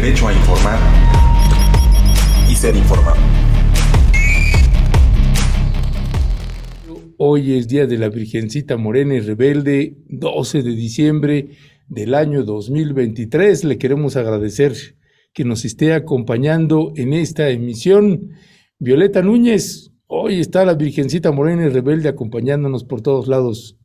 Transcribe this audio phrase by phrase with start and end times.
[0.00, 0.78] derecho a informar
[2.50, 3.18] y ser informado.
[7.18, 11.50] Hoy es día de la Virgencita Morena y Rebelde, 12 de diciembre
[11.86, 13.64] del año 2023.
[13.64, 14.72] Le queremos agradecer
[15.34, 18.30] que nos esté acompañando en esta emisión.
[18.78, 23.79] Violeta Núñez, hoy está la Virgencita Morena y Rebelde acompañándonos por todos lados.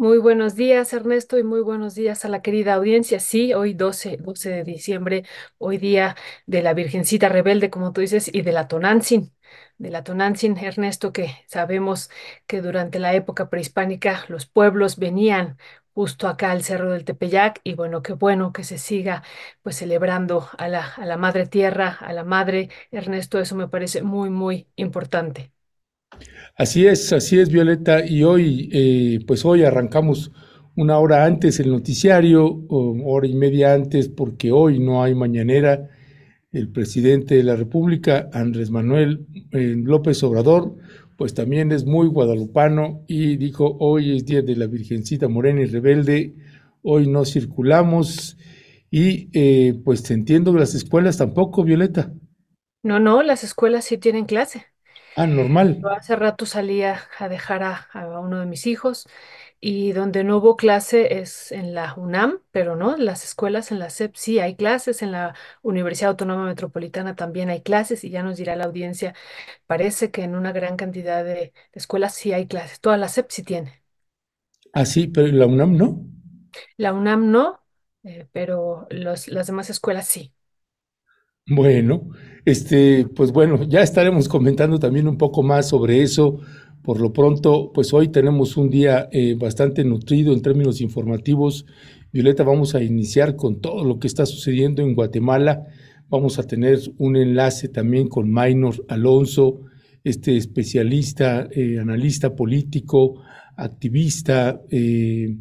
[0.00, 3.20] Muy buenos días, Ernesto, y muy buenos días a la querida audiencia.
[3.20, 5.24] Sí, hoy 12, 12 de diciembre,
[5.58, 9.34] hoy día de la Virgencita Rebelde, como tú dices, y de la Tonantzin,
[9.76, 12.08] de la Tonantzin, Ernesto, que sabemos
[12.46, 15.58] que durante la época prehispánica los pueblos venían
[15.92, 19.22] justo acá al Cerro del Tepeyac, y bueno, qué bueno que se siga
[19.62, 24.02] pues celebrando a la, a la Madre Tierra, a la Madre, Ernesto, eso me parece
[24.02, 25.52] muy, muy importante.
[26.60, 28.04] Así es, así es, Violeta.
[28.04, 30.30] Y hoy, eh, pues hoy arrancamos
[30.76, 35.88] una hora antes el noticiario, hora y media antes, porque hoy no hay mañanera.
[36.52, 40.76] El presidente de la República, Andrés Manuel eh, López Obrador,
[41.16, 45.64] pues también es muy guadalupano y dijo, hoy es día de la Virgencita Morena y
[45.64, 46.34] Rebelde,
[46.82, 48.36] hoy no circulamos
[48.90, 52.12] y eh, pues entiendo que las escuelas tampoco, Violeta.
[52.82, 54.69] No, no, las escuelas sí tienen clase.
[55.16, 55.68] Ah, normal.
[55.82, 59.06] Yo hace rato salía a dejar a, a uno de mis hijos
[59.60, 63.78] y donde no hubo clase es en la UNAM, pero no, en las escuelas, en
[63.80, 68.22] la SEP sí hay clases, en la Universidad Autónoma Metropolitana también hay clases y ya
[68.22, 69.14] nos dirá la audiencia,
[69.66, 73.42] parece que en una gran cantidad de, escuelas sí hay clases, toda la SEP sí
[73.44, 73.82] tiene.
[74.72, 76.04] Ah, sí, pero la UNAM no.
[76.76, 77.62] La UNAM no,
[78.04, 80.34] eh, pero los, las demás escuelas sí.
[81.52, 82.08] Bueno,
[82.44, 86.38] este, pues bueno, ya estaremos comentando también un poco más sobre eso.
[86.80, 91.66] Por lo pronto, pues hoy tenemos un día eh, bastante nutrido en términos informativos.
[92.12, 95.66] Violeta, vamos a iniciar con todo lo que está sucediendo en Guatemala.
[96.08, 99.62] Vamos a tener un enlace también con Maynor Alonso,
[100.04, 103.22] este especialista, eh, analista político,
[103.56, 105.36] activista, eh,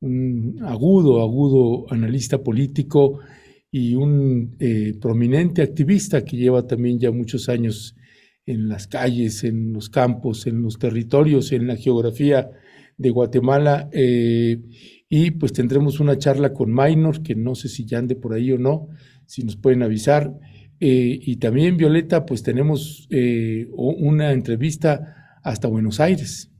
[0.00, 3.20] un agudo, agudo analista político
[3.74, 7.96] y un eh, prominente activista que lleva también ya muchos años
[8.44, 12.50] en las calles, en los campos, en los territorios, en la geografía
[12.98, 13.88] de Guatemala.
[13.90, 14.60] Eh,
[15.08, 18.52] y pues tendremos una charla con Minor, que no sé si ya ande por ahí
[18.52, 18.88] o no,
[19.24, 20.38] si nos pueden avisar.
[20.78, 23.08] Eh, y también, Violeta, pues tenemos
[23.74, 26.51] una entrevista hasta Buenos Aires.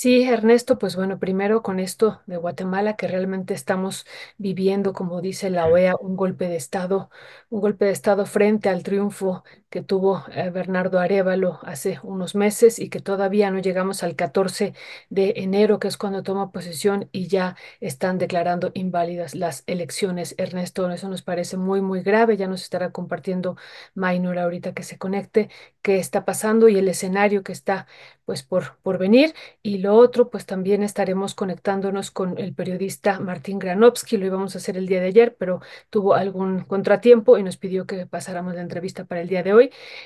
[0.00, 5.50] Sí, Ernesto, pues bueno, primero con esto de Guatemala, que realmente estamos viviendo, como dice
[5.50, 7.10] la OEA, un golpe de Estado,
[7.50, 12.78] un golpe de Estado frente al triunfo que tuvo eh, Bernardo Arevalo hace unos meses
[12.78, 14.74] y que todavía no llegamos al 14
[15.10, 20.34] de enero, que es cuando toma posesión y ya están declarando inválidas las elecciones.
[20.38, 23.56] Ernesto, eso nos parece muy, muy grave, ya nos estará compartiendo
[23.94, 25.50] Maynor ahorita que se conecte,
[25.82, 27.86] qué está pasando y el escenario que está
[28.24, 29.34] pues por, por venir.
[29.62, 34.58] Y lo otro, pues también estaremos conectándonos con el periodista Martín Granovsky, lo íbamos a
[34.58, 38.62] hacer el día de ayer, pero tuvo algún contratiempo y nos pidió que pasáramos la
[38.62, 39.57] entrevista para el día de hoy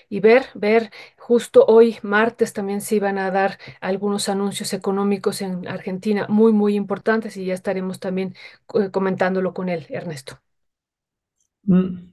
[0.09, 5.67] y ver, ver, justo hoy, martes, también se iban a dar algunos anuncios económicos en
[5.69, 8.35] Argentina muy, muy importantes y ya estaremos también
[8.75, 10.41] eh, comentándolo con él, Ernesto.
[11.65, 12.13] Mm.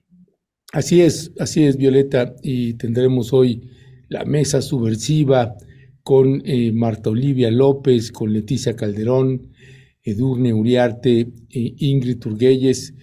[0.72, 3.72] Así es, así es, Violeta, y tendremos hoy
[4.08, 5.56] la mesa subversiva
[6.04, 9.52] con eh, Marta Olivia López, con Leticia Calderón,
[10.04, 12.94] Edurne Uriarte, e Ingrid Turguelles,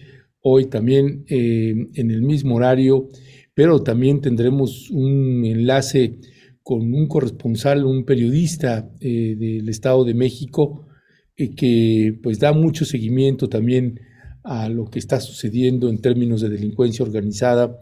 [0.40, 3.08] hoy también eh, en el mismo horario,
[3.56, 6.18] pero también tendremos un enlace
[6.62, 10.86] con un corresponsal, un periodista eh, del Estado de México,
[11.34, 13.98] que pues da mucho seguimiento también
[14.44, 17.80] a lo que está sucediendo en términos de delincuencia organizada.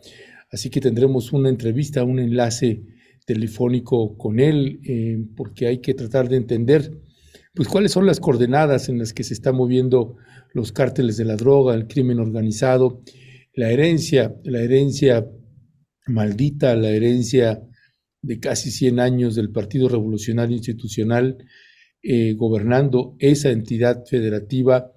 [0.48, 2.84] Así que tendremos una entrevista, un enlace
[3.26, 7.00] telefónico con él, eh, porque hay que tratar de entender
[7.52, 10.18] pues cuáles son las coordenadas en las que se están moviendo
[10.52, 13.02] los cárteles de la droga, el crimen organizado,
[13.54, 15.28] la herencia, la herencia
[16.06, 17.62] maldita, la herencia
[18.22, 21.36] de casi 100 años del Partido Revolucionario Institucional
[22.02, 24.92] eh, gobernando esa entidad federativa.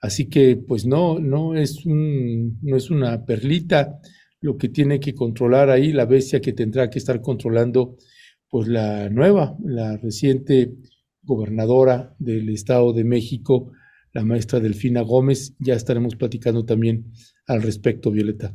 [0.00, 4.00] Así que, pues no, no es, un, no es una perlita,
[4.40, 7.96] lo que tiene que controlar ahí, la bestia que tendrá que estar controlando,
[8.48, 10.74] pues la nueva, la reciente
[11.22, 13.72] gobernadora del Estado de México,
[14.12, 15.54] la maestra Delfina Gómez.
[15.58, 17.12] Ya estaremos platicando también
[17.46, 18.54] al respecto, Violeta.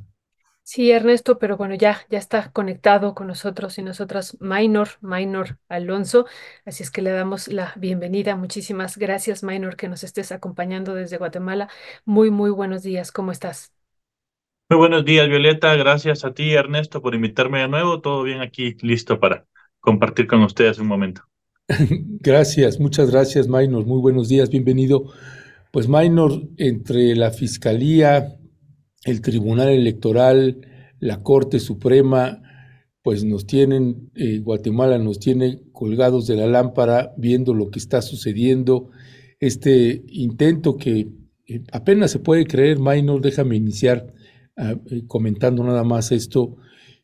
[0.70, 6.26] Sí, Ernesto, pero bueno, ya, ya está conectado con nosotros y nosotras Minor, Minor Alonso.
[6.66, 8.36] Así es que le damos la bienvenida.
[8.36, 11.70] Muchísimas gracias, Minor, que nos estés acompañando desde Guatemala.
[12.04, 13.14] Muy, muy buenos días.
[13.14, 13.72] ¿Cómo estás?
[14.70, 15.74] Muy buenos días, Violeta.
[15.76, 18.02] Gracias a ti, Ernesto, por invitarme de nuevo.
[18.02, 19.46] Todo bien aquí, listo para
[19.80, 21.22] compartir con ustedes un momento.
[21.70, 23.86] Gracias, muchas gracias, Maynor.
[23.86, 25.14] Muy buenos días, bienvenido.
[25.72, 28.37] Pues, Maynor, entre la Fiscalía,
[29.08, 30.68] el Tribunal Electoral,
[31.00, 32.42] la Corte Suprema,
[33.02, 38.02] pues nos tienen, eh, Guatemala nos tiene colgados de la lámpara viendo lo que está
[38.02, 38.90] sucediendo.
[39.40, 41.08] Este intento que
[41.48, 44.14] eh, apenas se puede creer, Maynor, déjame iniciar
[44.60, 46.58] Ah, eh, comentando nada más esto,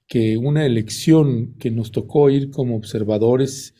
[0.08, 3.76] que una elección que nos tocó ir como observadores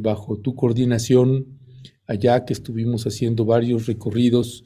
[0.00, 1.60] bajo tu coordinación,
[2.06, 4.64] allá que estuvimos haciendo varios recorridos,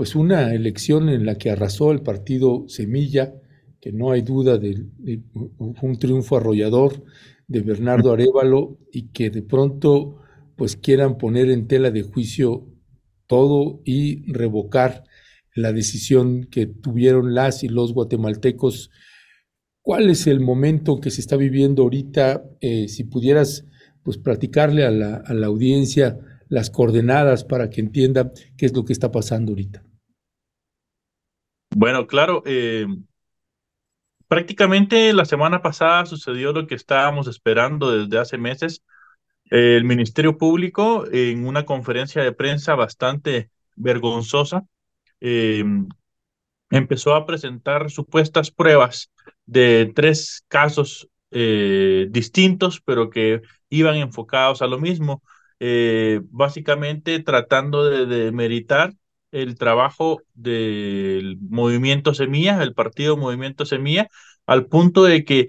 [0.00, 3.34] pues una elección en la que arrasó el partido Semilla,
[3.82, 7.04] que no hay duda de, de, un triunfo arrollador
[7.46, 10.16] de Bernardo Arevalo y que de pronto
[10.56, 12.66] pues quieran poner en tela de juicio
[13.26, 15.04] todo y revocar
[15.54, 18.90] la decisión que tuvieron las y los guatemaltecos.
[19.82, 22.42] ¿Cuál es el momento que se está viviendo ahorita?
[22.62, 23.66] Eh, si pudieras
[24.02, 26.18] pues platicarle a la, a la, audiencia
[26.48, 29.84] las coordenadas para que entienda qué es lo que está pasando ahorita.
[31.70, 32.42] Bueno, claro.
[32.46, 32.86] Eh,
[34.28, 38.82] prácticamente la semana pasada sucedió lo que estábamos esperando desde hace meses.
[39.46, 44.64] El Ministerio Público, en una conferencia de prensa bastante vergonzosa,
[45.20, 45.64] eh,
[46.70, 49.10] empezó a presentar supuestas pruebas
[49.46, 55.22] de tres casos eh, distintos, pero que iban enfocados a lo mismo,
[55.58, 58.94] eh, básicamente tratando de, de meritar
[59.32, 64.08] el trabajo del movimiento Semilla, el partido Movimiento Semilla,
[64.46, 65.48] al punto de que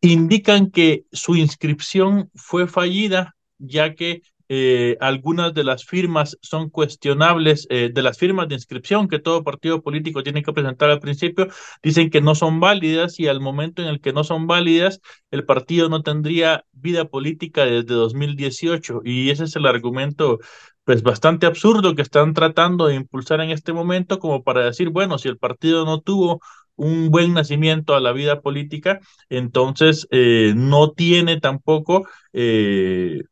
[0.00, 7.68] indican que su inscripción fue fallida, ya que eh, algunas de las firmas son cuestionables,
[7.70, 11.46] eh, de las firmas de inscripción que todo partido político tiene que presentar al principio,
[11.84, 15.00] dicen que no son válidas y al momento en el que no son válidas,
[15.30, 20.40] el partido no tendría vida política desde 2018 y ese es el argumento
[20.82, 25.18] pues bastante absurdo que están tratando de impulsar en este momento como para decir, bueno,
[25.18, 26.40] si el partido no tuvo
[26.74, 28.98] un buen nacimiento a la vida política,
[29.28, 33.22] entonces eh, no tiene tampoco eh,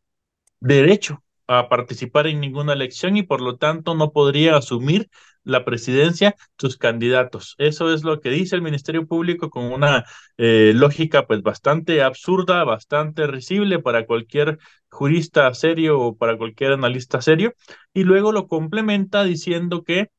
[0.61, 5.09] derecho a participar en ninguna elección y por lo tanto no podría asumir
[5.45, 7.55] la presidencia sus candidatos.
[7.59, 10.05] Eso es lo que dice el Ministerio Público con una
[10.37, 14.59] eh, lógica pues bastante absurda, bastante risible para cualquier
[14.91, 17.55] jurista serio o para cualquier analista serio
[17.95, 20.11] y luego lo complementa diciendo que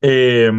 [0.00, 0.50] eh,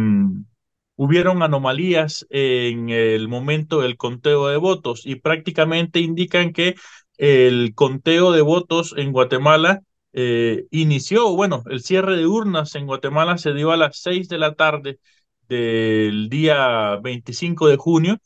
[0.96, 6.74] hubieron anomalías en el momento del conteo de votos y prácticamente indican que
[7.18, 9.82] el conteo de votos en Guatemala
[10.12, 14.38] eh, inició, bueno, el cierre de urnas en Guatemala se dio a las seis de
[14.38, 14.98] la tarde
[15.48, 18.18] del día 25 de junio,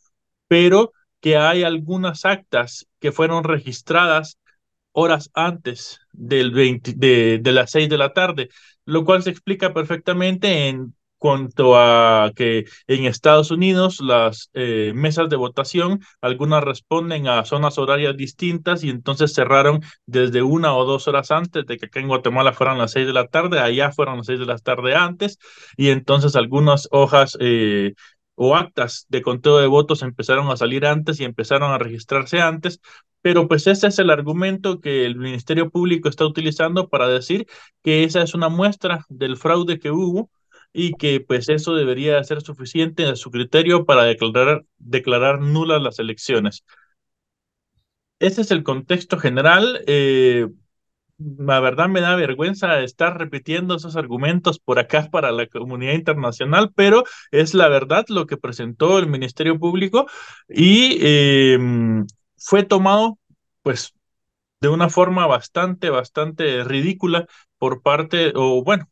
[0.48, 4.38] pero que hay algunas actas que fueron registradas
[4.92, 8.48] horas antes del 20, de, de las seis de la tarde,
[8.84, 15.28] lo cual se explica perfectamente en cuanto a que en Estados Unidos las eh, mesas
[15.28, 21.08] de votación, algunas responden a zonas horarias distintas y entonces cerraron desde una o dos
[21.08, 24.18] horas antes de que acá en Guatemala fueran las seis de la tarde, allá fueron
[24.18, 25.38] las seis de la tarde antes
[25.76, 27.94] y entonces algunas hojas eh,
[28.40, 32.80] o actas de conteo de votos empezaron a salir antes y empezaron a registrarse antes,
[33.20, 37.46] pero pues ese es el argumento que el Ministerio Público está utilizando para decir
[37.82, 40.30] que esa es una muestra del fraude que hubo
[40.72, 45.98] y que pues eso debería ser suficiente a su criterio para declarar, declarar nulas las
[45.98, 46.64] elecciones.
[48.18, 49.82] Ese es el contexto general.
[49.86, 50.48] Eh,
[51.18, 56.72] la verdad me da vergüenza estar repitiendo esos argumentos por acá para la comunidad internacional,
[56.74, 60.06] pero es la verdad lo que presentó el Ministerio Público
[60.48, 61.58] y eh,
[62.36, 63.18] fue tomado
[63.62, 63.94] pues
[64.60, 67.26] de una forma bastante, bastante ridícula
[67.58, 68.88] por parte, o bueno,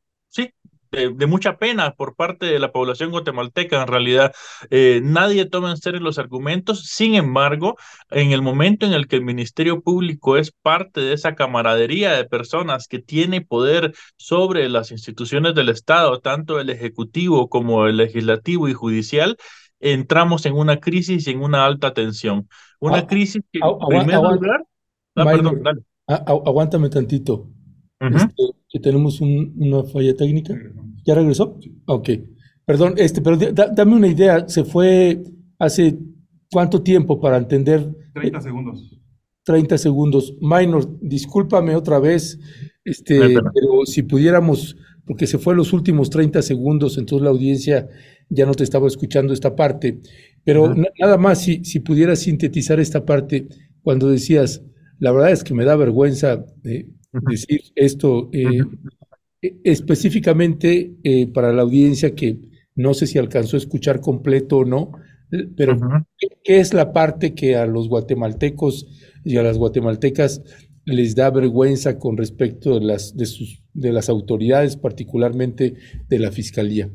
[0.90, 3.82] de, de, mucha pena por parte de la población guatemalteca.
[3.82, 4.34] En realidad,
[4.70, 6.86] eh, nadie toma en serio los argumentos.
[6.86, 7.76] Sin embargo,
[8.10, 12.24] en el momento en el que el Ministerio Público es parte de esa camaradería de
[12.24, 18.68] personas que tiene poder sobre las instituciones del Estado, tanto el Ejecutivo como el Legislativo
[18.68, 19.36] y Judicial,
[19.80, 22.48] entramos en una crisis y en una alta tensión.
[22.80, 24.64] Una ah, crisis que, en primer lugar...
[25.14, 25.80] Ah, perdón, dale.
[26.06, 27.48] Aguántame tantito.
[28.00, 28.16] Uh -huh.
[28.16, 30.54] este, que tenemos un, una falla técnica.
[31.04, 31.58] ¿Ya regresó?
[31.86, 32.10] Ok.
[32.64, 34.48] Perdón, este, pero da, dame una idea.
[34.48, 35.22] ¿Se fue
[35.58, 35.98] hace
[36.50, 37.88] cuánto tiempo para entender?
[38.14, 39.00] 30 segundos.
[39.44, 40.34] 30 segundos.
[40.40, 42.38] Minor, discúlpame otra vez,
[42.84, 44.76] este, pero si pudiéramos
[45.06, 47.88] porque se fue los últimos 30 segundos, entonces la audiencia
[48.28, 50.00] ya no te estaba escuchando esta parte.
[50.44, 53.46] Pero nada más, si, si pudieras sintetizar esta parte,
[53.82, 54.64] cuando decías,
[54.98, 56.88] la verdad es que me da vergüenza eh,
[57.28, 58.62] decir esto eh,
[59.42, 62.40] e, específicamente eh, para la audiencia que
[62.74, 64.92] no sé si alcanzó a escuchar completo o no,
[65.56, 65.78] pero
[66.44, 68.86] ¿qué es la parte que a los guatemaltecos
[69.24, 70.42] y a las guatemaltecas
[70.84, 75.74] les da vergüenza con respecto de las, de sus, de las autoridades, particularmente
[76.08, 76.90] de la fiscalía?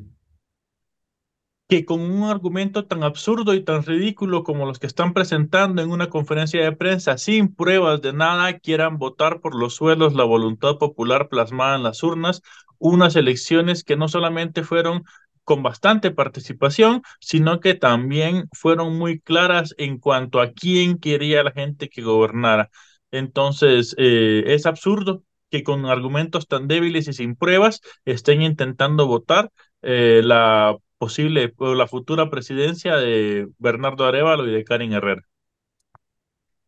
[1.71, 5.89] Que con un argumento tan absurdo y tan ridículo como los que están presentando en
[5.89, 10.77] una conferencia de prensa, sin pruebas de nada, quieran votar por los suelos la voluntad
[10.77, 12.41] popular plasmada en las urnas,
[12.77, 15.05] unas elecciones que no solamente fueron
[15.45, 21.53] con bastante participación, sino que también fueron muy claras en cuanto a quién quería la
[21.53, 22.69] gente que gobernara.
[23.11, 29.53] Entonces, eh, es absurdo que con argumentos tan débiles y sin pruebas estén intentando votar
[29.81, 35.23] eh, la posible o la futura presidencia de Bernardo Arevalo y de Karin Herrera.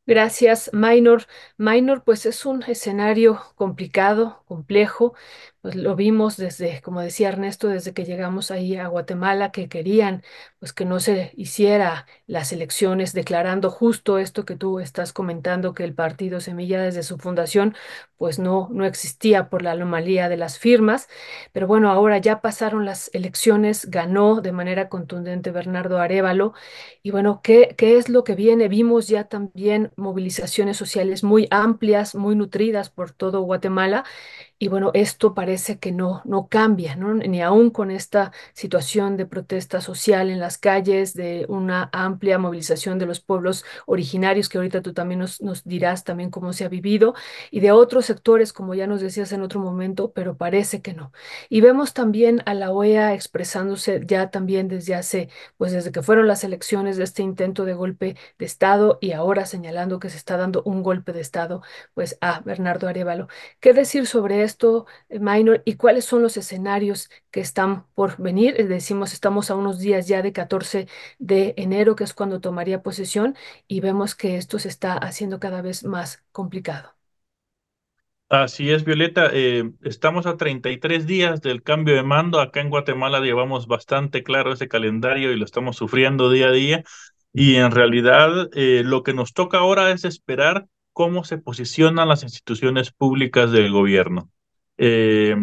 [0.06, 1.28] Gracias, Minor.
[1.58, 5.14] Minor, pues es un escenario complicado, complejo.
[5.64, 10.22] Pues lo vimos desde, como decía Ernesto, desde que llegamos ahí a Guatemala, que querían
[10.60, 15.86] pues que no se hiciera las elecciones, declarando justo esto que tú estás comentando, que
[15.86, 17.76] el partido Semilla desde su fundación
[18.18, 21.08] pues no, no existía por la anomalía de las firmas.
[21.54, 26.54] Pero bueno, ahora ya pasaron las elecciones, ganó de manera contundente Bernardo Arevalo.
[27.04, 28.68] Y bueno, ¿qué, qué es lo que viene?
[28.68, 34.04] Vimos ya también movilizaciones sociales muy amplias, muy nutridas por todo Guatemala.
[34.64, 37.14] Y bueno, esto parece que no, no cambia, ¿no?
[37.14, 42.98] Ni aún con esta situación de protesta social en las calles, de una amplia movilización
[42.98, 46.70] de los pueblos originarios, que ahorita tú también nos, nos dirás también cómo se ha
[46.70, 47.14] vivido,
[47.52, 51.12] y de otros sectores, como ya nos decías en otro momento, pero parece que no.
[51.50, 55.28] Y vemos también a la OEA expresándose ya también desde hace,
[55.58, 59.46] pues desde que fueron las elecciones de este intento de golpe de Estado y ahora
[59.46, 61.62] señalando que se está dando un golpe de Estado,
[61.94, 63.28] pues a Bernardo Arevalo.
[63.60, 64.53] ¿Qué decir sobre esto?
[64.54, 68.56] Esto, eh, Minor, y cuáles son los escenarios que están por venir.
[68.60, 70.88] Eh, decimos, estamos a unos días ya de 14
[71.20, 73.36] de enero, que es cuando tomaría posesión,
[73.68, 76.96] y vemos que esto se está haciendo cada vez más complicado.
[78.30, 79.30] Así es, Violeta.
[79.32, 82.40] Eh, estamos a 33 días del cambio de mando.
[82.42, 86.84] Acá en Guatemala llevamos bastante claro ese calendario y lo estamos sufriendo día a día.
[87.32, 92.92] Y en realidad lo que nos toca ahora es esperar cómo se posicionan las instituciones
[92.92, 94.30] públicas del gobierno.
[94.78, 95.36] Eh,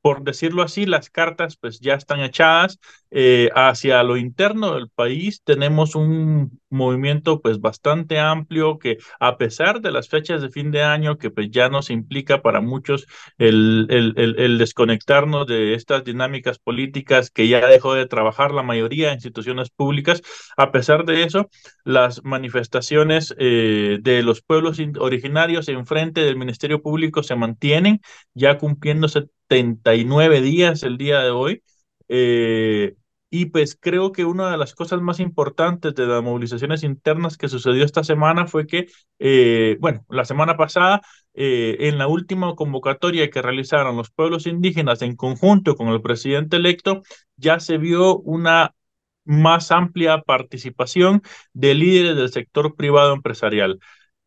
[0.00, 2.78] por decirlo así, las cartas pues ya están echadas
[3.10, 5.42] eh, hacia lo interno del país.
[5.44, 10.82] Tenemos un movimiento pues bastante amplio que a pesar de las fechas de fin de
[10.82, 13.06] año que pues ya nos implica para muchos
[13.38, 19.08] el, el, el, desconectarnos de estas dinámicas políticas que ya dejó de trabajar la mayoría
[19.08, 20.22] de instituciones públicas,
[20.56, 21.48] a pesar de eso,
[21.84, 28.00] las manifestaciones eh, de los pueblos originarios en frente del Ministerio Público se mantienen
[28.34, 31.62] ya cumpliéndose 79 días el día de hoy.
[32.08, 32.94] Eh,
[33.30, 37.48] y pues creo que una de las cosas más importantes de las movilizaciones internas que
[37.48, 38.86] sucedió esta semana fue que,
[39.18, 41.02] eh, bueno, la semana pasada,
[41.34, 46.56] eh, en la última convocatoria que realizaron los pueblos indígenas en conjunto con el presidente
[46.56, 47.02] electo,
[47.36, 48.74] ya se vio una
[49.24, 53.78] más amplia participación de líderes del sector privado empresarial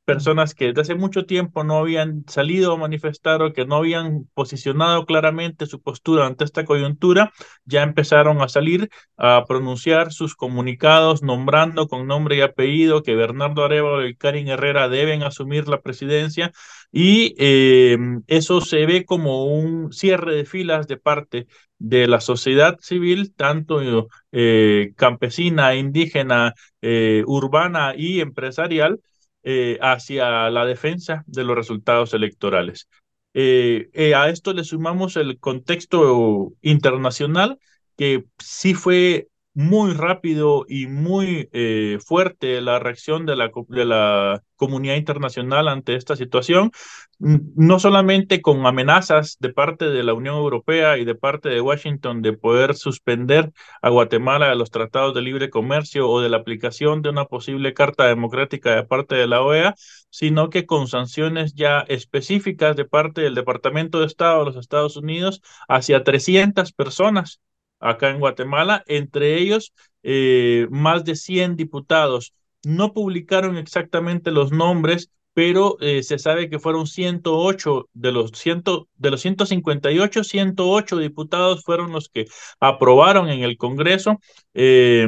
[0.06, 4.28] personas que desde hace mucho tiempo no habían salido a manifestar o que no habían
[4.34, 7.32] posicionado claramente su postura ante esta coyuntura,
[7.66, 13.64] ya empezaron a salir a pronunciar sus comunicados nombrando con nombre y apellido que Bernardo
[13.64, 16.52] Arevalo y Karin Herrera deben asumir la presidencia.
[16.92, 22.78] Y eh, eso se ve como un cierre de filas de parte de la sociedad
[22.80, 29.00] civil, tanto eh, campesina, indígena, eh, urbana y empresarial,
[29.44, 32.88] eh, hacia la defensa de los resultados electorales.
[33.34, 37.58] Eh, eh, a esto le sumamos el contexto internacional,
[37.98, 44.44] que sí fue muy rápido y muy eh, fuerte la reacción de la, de la
[44.56, 46.72] comunidad internacional ante esta situación,
[47.20, 52.22] no solamente con amenazas de parte de la Unión Europea y de parte de Washington
[52.22, 57.02] de poder suspender a Guatemala de los tratados de libre comercio o de la aplicación
[57.02, 59.76] de una posible carta democrática de parte de la OEA,
[60.10, 64.96] sino que con sanciones ya específicas de parte del Departamento de Estado de los Estados
[64.96, 67.42] Unidos hacia 300 personas
[67.82, 69.74] acá en Guatemala, entre ellos
[70.04, 72.34] eh, más de 100 diputados.
[72.64, 78.64] No publicaron exactamente los nombres pero eh, se sabe que fueron 108 de los, 100,
[78.98, 82.26] de los 158, 108 diputados fueron los que
[82.60, 84.20] aprobaron en el Congreso.
[84.54, 85.08] Eh,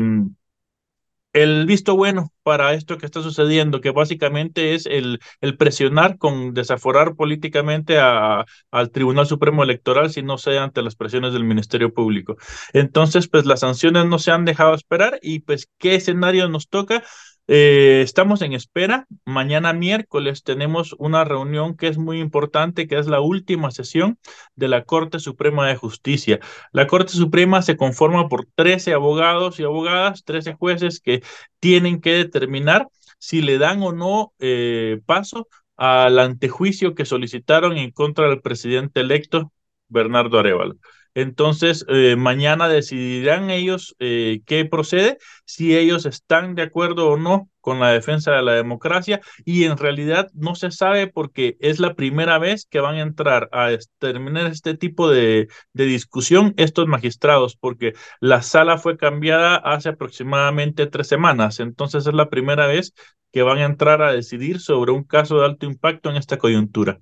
[1.34, 5.20] el visto bueno para esto que está sucediendo, que básicamente es el,
[5.58, 11.44] presionar con desaforar políticamente al Tribunal Supremo Electoral si no sea ante las presiones del
[11.44, 12.38] Ministerio Público.
[12.74, 17.04] Entonces, pues las sanciones no se han dejado esperar y pues qué escenario nos toca.
[17.48, 19.06] Eh, estamos en espera.
[19.26, 24.18] Mañana miércoles tenemos una reunión que es muy importante, que es la última sesión
[24.56, 26.40] de la Corte Suprema de Justicia.
[26.72, 31.22] La Corte Suprema se conforma por 13 abogados y abogadas, 13 jueces que
[31.60, 32.88] tienen que determinar
[33.20, 39.02] si le dan o no eh, paso al antejuicio que solicitaron en contra del presidente
[39.02, 39.52] electo
[39.90, 40.76] Bernardo Arevalo.
[41.16, 47.50] Entonces, eh, mañana decidirán ellos eh, qué procede, si ellos están de acuerdo o no
[47.62, 51.94] con la defensa de la democracia y en realidad no se sabe porque es la
[51.94, 57.56] primera vez que van a entrar a terminar este tipo de, de discusión estos magistrados
[57.56, 62.94] porque la sala fue cambiada hace aproximadamente tres semanas, entonces es la primera vez
[63.32, 67.00] que van a entrar a decidir sobre un caso de alto impacto en esta coyuntura.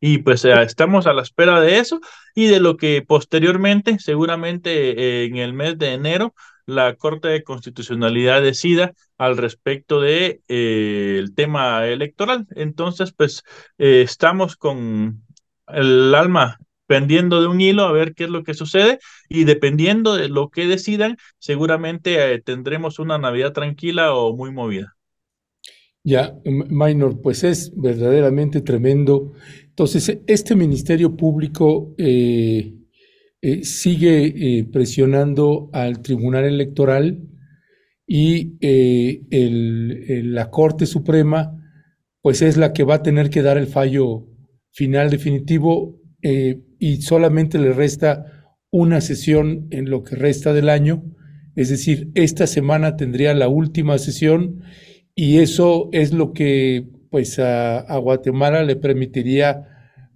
[0.00, 2.00] Y pues eh, estamos a la espera de eso
[2.34, 6.34] y de lo que posteriormente, seguramente eh, en el mes de enero,
[6.66, 12.46] la Corte de Constitucionalidad decida al respecto de eh, tema electoral.
[12.56, 13.42] Entonces, pues
[13.78, 15.22] estamos con
[15.68, 18.98] el alma pendiendo de un hilo a ver qué es lo que sucede
[19.28, 24.93] y dependiendo de lo que decidan, seguramente tendremos una Navidad tranquila o muy movida.
[26.06, 29.32] Ya, Minor, pues es verdaderamente tremendo
[29.76, 32.74] entonces, este Ministerio Público eh,
[33.42, 37.26] eh, sigue eh, presionando al Tribunal Electoral
[38.06, 41.60] y la Corte Suprema,
[42.22, 44.28] pues es la que va a tener que dar el fallo
[44.70, 51.02] final definitivo y solamente le resta una sesión en lo que resta del año.
[51.56, 54.62] Es decir, esta semana tendría la última sesión
[55.14, 59.68] y eso es lo que pues a, Guatemala le permitiría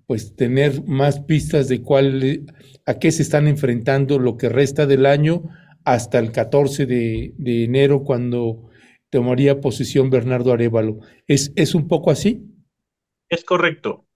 [0.07, 2.47] pues tener más pistas de cuál,
[2.87, 5.45] a qué se están enfrentando lo que resta del año
[5.85, 8.69] hasta el 14 de, enero cuando
[9.11, 10.99] tomaría posesión Bernardo Arevalo.
[11.27, 12.43] ¿Es, es un poco así?
[13.29, 14.07] Es correcto.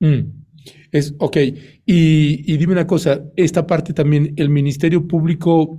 [0.00, 0.44] Mm,
[0.92, 5.78] es, ok, y, y dime una cosa, esta parte también, el Ministerio Público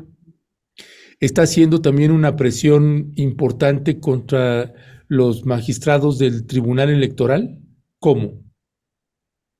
[1.21, 4.73] está haciendo también una presión importante contra
[5.07, 7.59] los magistrados del Tribunal Electoral?
[7.99, 8.41] ¿Cómo?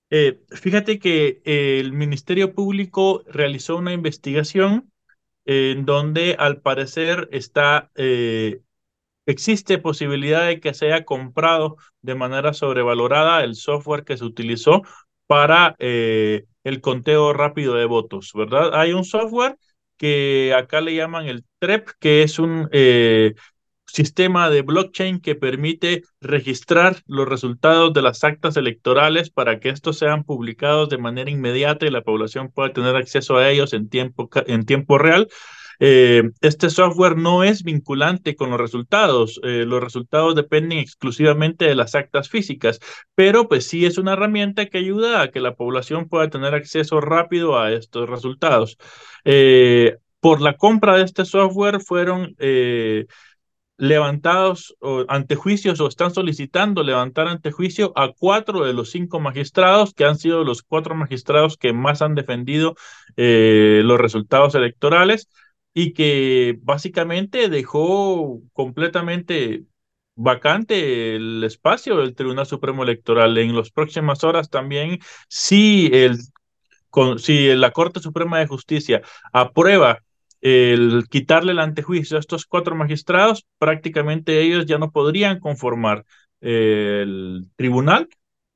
[0.10, 4.92] Eh, fíjate que el Ministerio Público realizó una investigación
[5.46, 8.62] en donde al parecer está, eh,
[9.26, 14.82] existe posibilidad de que se haya comprado de manera sobrevalorada el software que se utilizó
[15.28, 18.72] para eh, el conteo rápido de votos, ¿verdad?
[18.74, 19.58] Hay un software
[20.02, 22.68] que acá le llaman el TREP, que es un
[23.92, 29.98] sistema de blockchain que permite registrar los resultados de las actas electorales para que estos
[29.98, 34.30] sean publicados de manera inmediata y la población pueda tener acceso a ellos en tiempo,
[34.48, 35.28] en tiempo real.
[35.84, 39.42] Eh, este software no es vinculante con los resultados.
[39.44, 42.80] Eh, los resultados dependen exclusivamente de las actas físicas,
[43.16, 47.02] pero pues sí es una herramienta que ayuda a que la población pueda tener acceso
[47.02, 48.78] rápido a estos resultados.
[49.26, 52.36] Eh, por la compra de este software fueron
[53.78, 59.20] levantados o, ante juicios o están solicitando levantar ante juicio a cuatro de los cinco
[59.20, 62.76] magistrados que han sido los cuatro magistrados que más han defendido
[63.16, 65.28] los resultados electorales
[65.74, 69.66] y que básicamente dejó completamente
[70.16, 73.38] vacante el espacio del Tribunal Supremo Electoral.
[73.38, 76.18] En las próximas horas también, si, el,
[77.18, 79.02] si la Corte Suprema de Justicia
[79.34, 80.04] aprueba
[80.42, 86.06] el quitarle el antejuicio a estos cuatro magistrados, prácticamente ellos ya no podrían conformar
[86.42, 88.10] eh, el tribunal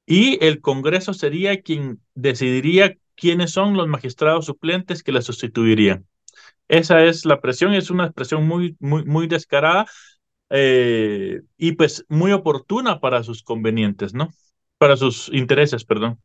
[0.06, 6.06] y el Congreso sería quien decidiría quiénes son los magistrados suplentes que la sustituirían.
[6.68, 9.86] Esa es la presión, es una expresión muy, muy, muy descarada
[10.50, 14.30] eh, y pues muy oportuna para sus convenientes, ¿no?
[14.78, 16.22] Para sus intereses, perdón.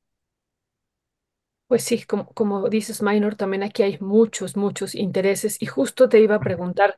[1.70, 6.18] Pues sí, como, como dices, Minor, también aquí hay muchos, muchos intereses y justo te
[6.20, 6.96] iba a preguntar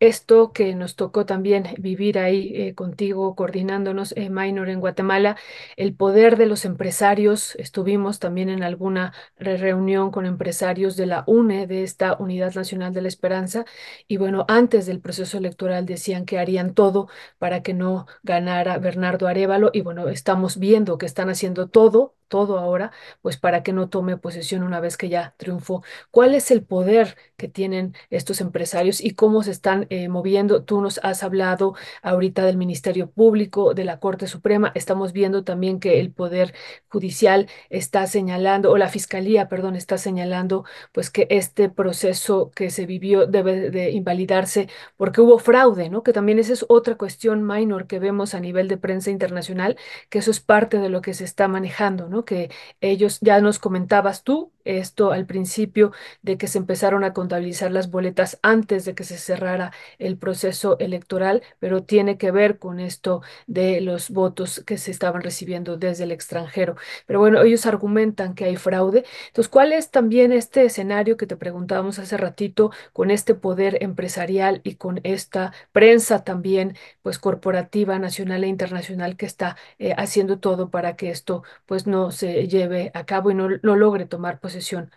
[0.00, 5.36] esto que nos tocó también vivir ahí eh, contigo, coordinándonos, eh, Minor, en Guatemala,
[5.76, 7.54] el poder de los empresarios.
[7.56, 12.94] Estuvimos también en alguna re- reunión con empresarios de la UNE, de esta Unidad Nacional
[12.94, 13.66] de la Esperanza,
[14.08, 17.08] y bueno, antes del proceso electoral decían que harían todo
[17.38, 22.14] para que no ganara Bernardo Arévalo y bueno, estamos viendo que están haciendo todo.
[22.28, 25.82] Todo ahora pues para que no tome posesión una vez que ya triunfó.
[26.10, 30.64] ¿Cuál es el poder que tienen estos empresarios y cómo se están eh, moviendo?
[30.64, 34.72] Tú nos has hablado ahorita del Ministerio Público, de la Corte Suprema.
[34.74, 36.54] Estamos viendo también que el Poder
[36.88, 42.86] Judicial está señalando, o la Fiscalía, perdón, está señalando, pues que este proceso que se
[42.86, 46.02] vivió debe de invalidarse porque hubo fraude, ¿no?
[46.02, 49.76] Que también esa es otra cuestión minor que vemos a nivel de prensa internacional,
[50.08, 52.13] que eso es parte de lo que se está manejando, ¿no?
[52.22, 52.50] Que
[52.80, 57.90] ellos, ya nos comentabas tú esto al principio de que se empezaron a contabilizar las
[57.90, 63.22] boletas antes de que se cerrara el proceso electoral, pero tiene que ver con esto
[63.46, 66.76] de los votos que se estaban recibiendo desde el extranjero.
[67.06, 69.04] Pero bueno, ellos argumentan que hay fraude.
[69.28, 74.60] Entonces, ¿cuál es también este escenario que te preguntábamos hace ratito con este poder empresarial
[74.64, 80.70] y con esta prensa también, pues corporativa, nacional e internacional que está eh, haciendo todo
[80.70, 84.40] para que esto pues no se lleve a cabo y no, no logre tomar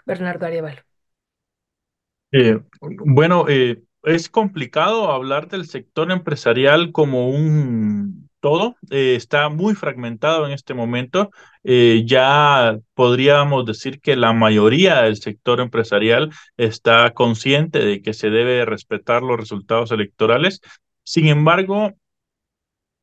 [0.06, 0.82] Bernardo Arevalo.
[2.32, 8.76] Eh, bueno, eh, es complicado hablar del sector empresarial como un todo.
[8.92, 11.32] Eh, está muy fragmentado en este momento.
[11.64, 18.64] Ya podríamos decir que la mayoría del sector empresarial está consciente de que se debe
[18.66, 20.62] respetar los resultados electorales.
[21.04, 21.94] Sin embargo,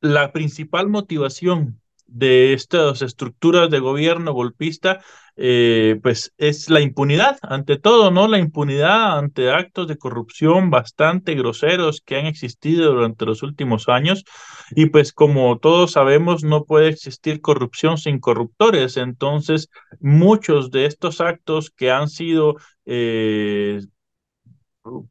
[0.01, 5.01] la principal motivación de estas estructuras de gobierno golpista,
[5.37, 8.27] eh, pues es la impunidad, ante todo, ¿no?
[8.27, 14.23] La impunidad ante actos de corrupción bastante groseros que han existido durante los últimos años.
[14.71, 18.97] Y pues como todos sabemos, no puede existir corrupción sin corruptores.
[18.97, 22.55] Entonces, muchos de estos actos que han sido...
[22.85, 23.81] Eh,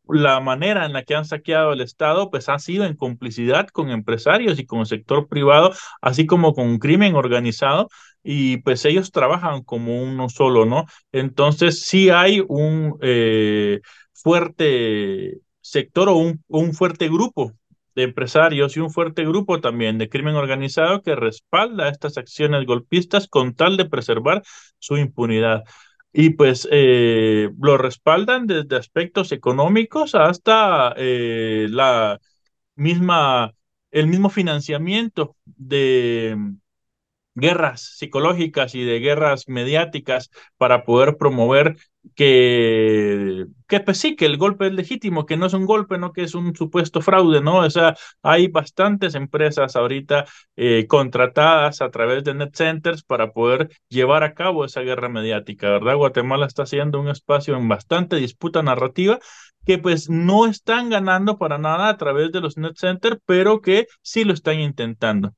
[0.08, 3.90] la manera en la que han saqueado el Estado, pues ha sido en complicidad con
[3.90, 7.88] empresarios y con el sector privado, así como con un crimen organizado,
[8.22, 10.87] y pues ellos trabajan como uno solo, ¿no?
[11.12, 13.80] Entonces sí hay un eh,
[14.12, 17.52] fuerte sector o un, un fuerte grupo
[17.94, 23.28] de empresarios y un fuerte grupo también de crimen organizado que respalda estas acciones golpistas
[23.28, 24.42] con tal de preservar
[24.78, 25.64] su impunidad
[26.16, 32.20] y pues eh, lo respaldan desde aspectos económicos hasta eh, la
[32.77, 33.53] misma,
[33.90, 36.37] el mismo financiamiento de
[37.35, 41.77] guerras psicológicas y de guerras mediáticas para poder promover
[42.14, 46.12] que, que pues sí, que el golpe es legítimo, que no es un golpe, no
[46.12, 47.59] que es un supuesto fraude, ¿no?
[47.59, 53.70] O sea, hay bastantes empresas ahorita eh, contratadas a través de net centers para poder
[53.88, 55.97] llevar a cabo esa guerra mediática, ¿verdad?
[55.97, 59.18] Guatemala está siendo un espacio en bastante disputa narrativa
[59.64, 63.87] que pues no están ganando para nada a través de los net centers, pero que
[64.03, 65.33] sí lo están intentando.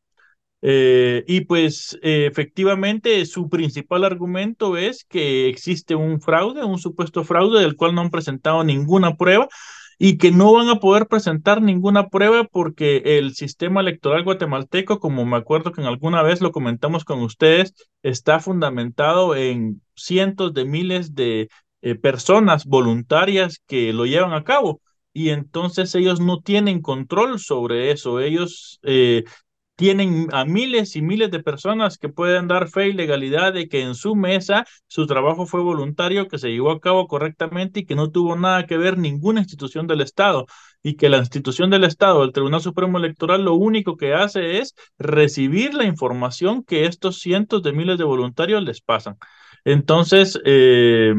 [0.63, 7.25] Eh, y pues eh, efectivamente su principal argumento es que existe un fraude, un supuesto
[7.25, 9.49] fraude del cual no han presentado ninguna prueba
[9.99, 15.25] y que no van a poder presentar ninguna prueba porque el sistema electoral guatemalteco, como
[15.25, 20.65] me acuerdo que en alguna vez lo comentamos con ustedes, está fundamentado en cientos de
[20.65, 21.49] miles de
[21.83, 24.81] eh, personas voluntarias que lo llevan a cabo.
[25.13, 28.21] Y entonces ellos no tienen control sobre eso.
[28.21, 29.25] Ellos eh,
[29.77, 33.83] tienen a miles y miles de personas que pueden dar fe y legalidad de que
[33.83, 37.95] en su mesa su trabajo fue voluntario, que se llevó a cabo correctamente y que
[37.95, 40.47] no tuvo nada que ver ninguna institución del Estado
[40.83, 44.75] y que la institución del Estado, el Tribunal Supremo Electoral, lo único que hace es
[44.99, 49.17] recibir la información que estos cientos de miles de voluntarios les pasan.
[49.65, 51.15] Entonces, eh,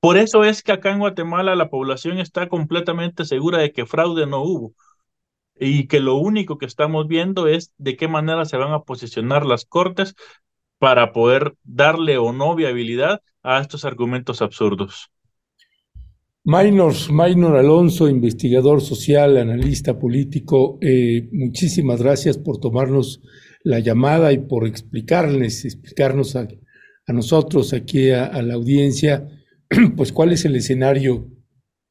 [0.00, 4.26] por eso es que acá en Guatemala la población está completamente segura de que fraude
[4.26, 4.74] no hubo
[5.58, 9.46] y que lo único que estamos viendo es de qué manera se van a posicionar
[9.46, 10.14] las cortes
[10.78, 15.10] para poder darle o no viabilidad a estos argumentos absurdos.
[16.44, 23.20] Maynor, Maynor Alonso, investigador social, analista político, eh, muchísimas gracias por tomarnos
[23.64, 26.46] la llamada y por explicarles, explicarnos a,
[27.06, 29.26] a nosotros aquí a, a la audiencia,
[29.96, 31.28] pues cuál es el escenario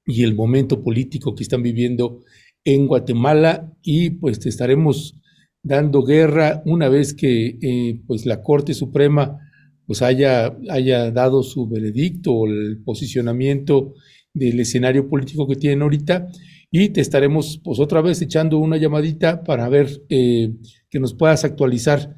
[0.06, 2.24] y el momento político que están viviendo
[2.66, 5.16] en Guatemala y pues te estaremos
[5.64, 9.40] dando guerra una vez que eh, pues la Corte Suprema
[9.86, 13.94] pues haya, haya dado su veredicto o el posicionamiento
[14.34, 16.28] del escenario político que tienen ahorita
[16.72, 20.54] y te estaremos pues otra vez echando una llamadita para ver eh,
[20.90, 22.16] que nos puedas actualizar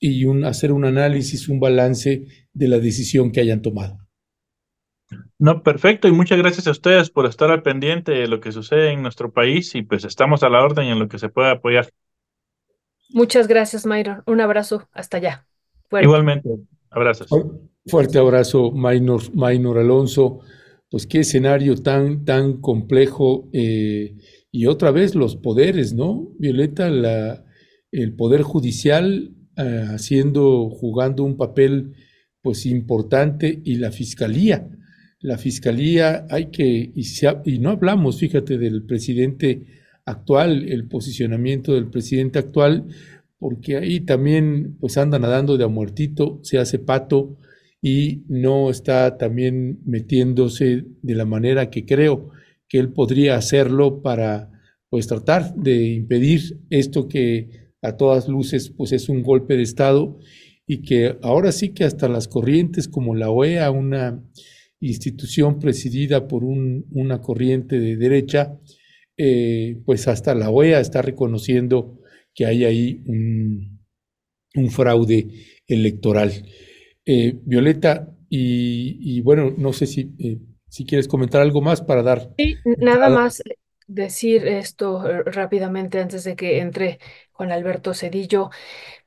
[0.00, 4.03] y hacer un análisis, un balance de la decisión que hayan tomado.
[5.44, 8.92] No, perfecto, y muchas gracias a ustedes por estar al pendiente de lo que sucede
[8.92, 11.90] en nuestro país y pues estamos a la orden en lo que se pueda apoyar.
[13.10, 14.22] Muchas gracias, Mayron.
[14.24, 15.46] Un abrazo hasta allá.
[16.00, 16.48] Igualmente,
[16.88, 17.28] abrazos.
[17.84, 20.40] Fuerte abrazo, Maynor, Maynor Alonso.
[20.88, 23.50] Pues qué escenario tan, tan complejo.
[23.52, 24.16] Eh,
[24.50, 26.26] y otra vez los poderes, ¿no?
[26.38, 27.44] Violeta, la,
[27.92, 31.92] el poder judicial eh, haciendo, jugando un papel
[32.40, 34.70] pues importante y la fiscalía.
[35.24, 37.02] La fiscalía hay que, y,
[37.46, 39.62] y no hablamos, fíjate, del presidente
[40.04, 42.88] actual, el posicionamiento del presidente actual,
[43.38, 47.38] porque ahí también pues anda nadando de a muertito, se hace pato
[47.80, 52.28] y no está también metiéndose de la manera que creo
[52.68, 54.50] que él podría hacerlo para
[54.90, 60.18] pues tratar de impedir esto que a todas luces pues es un golpe de Estado
[60.66, 64.22] y que ahora sí que hasta las corrientes como la OEA, una
[64.80, 68.58] institución presidida por un, una corriente de derecha,
[69.16, 72.00] eh, pues hasta la OEA está reconociendo
[72.34, 73.80] que hay ahí un,
[74.70, 75.28] fraude
[75.66, 76.32] electoral.
[77.04, 82.32] Eh, Violeta, y, bueno, no sé si, eh, si quieres comentar algo más para dar.
[82.36, 83.42] Sí, nada más
[83.86, 86.98] decir esto rápidamente antes de que entre
[87.32, 88.50] Juan Alberto Cedillo,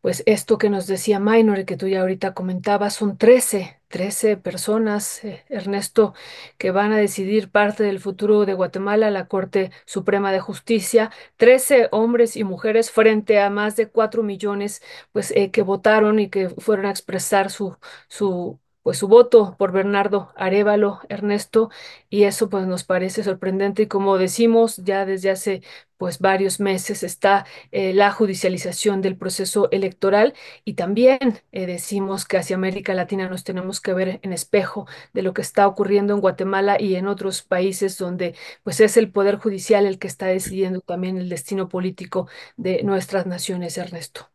[0.01, 4.37] pues esto que nos decía Minor y que tú ya ahorita comentabas, son 13, 13
[4.37, 6.13] personas, eh, Ernesto,
[6.57, 11.87] que van a decidir parte del futuro de Guatemala, la Corte Suprema de Justicia, 13
[11.91, 16.49] hombres y mujeres frente a más de 4 millones, pues eh, que votaron y que
[16.49, 21.69] fueron a expresar su, su pues su voto por Bernardo Arevalo, Ernesto,
[22.09, 23.81] y eso pues nos parece sorprendente.
[23.83, 25.61] Y como decimos ya desde hace
[25.97, 30.33] pues varios meses está eh, la judicialización del proceso electoral.
[30.63, 31.19] Y también
[31.51, 35.41] eh, decimos que hacia América Latina nos tenemos que ver en espejo de lo que
[35.41, 39.99] está ocurriendo en Guatemala y en otros países donde pues es el poder judicial el
[39.99, 44.29] que está decidiendo también el destino político de nuestras naciones, Ernesto.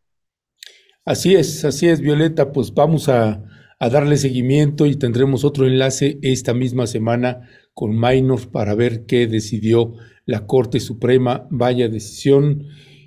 [1.07, 3.43] Así es, así es, Violeta, pues vamos a
[3.83, 9.27] a darle seguimiento y tendremos otro enlace esta misma semana con Minor para ver qué
[9.27, 12.63] decidió la Corte Suprema, vaya decisión,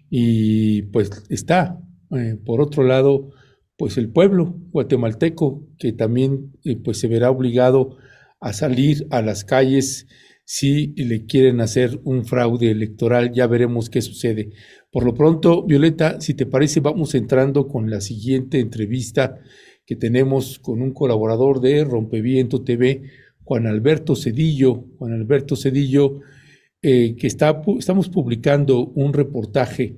[0.09, 1.79] y pues está,
[2.11, 3.29] eh, por otro lado,
[3.77, 7.95] pues el pueblo guatemalteco, que también eh, pues se verá obligado
[8.41, 10.07] a salir a las calles
[10.43, 14.49] si le quieren hacer un fraude electoral, ya veremos qué sucede.
[14.91, 19.39] Por lo pronto, Violeta, si te parece, vamos entrando con la siguiente entrevista
[19.85, 23.03] que tenemos con un colaborador de Rompeviento TV,
[23.43, 24.85] Juan Alberto Cedillo.
[24.97, 26.21] Juan Alberto Cedillo,
[26.81, 29.97] eh, que está, estamos publicando un reportaje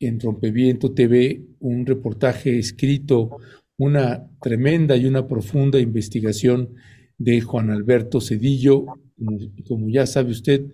[0.00, 3.36] en Rompeviento TV, un reportaje escrito,
[3.78, 6.74] una tremenda y una profunda investigación
[7.18, 8.86] de Juan Alberto Cedillo,
[9.66, 10.66] como ya sabe usted,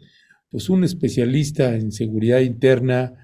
[0.50, 3.14] pues un especialista en seguridad interna,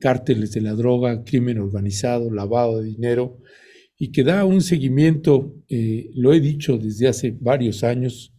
[0.00, 3.38] cárteles de la droga, crimen organizado, lavado de dinero,
[4.02, 8.34] y que da un seguimiento, eh, lo he dicho desde hace varios años,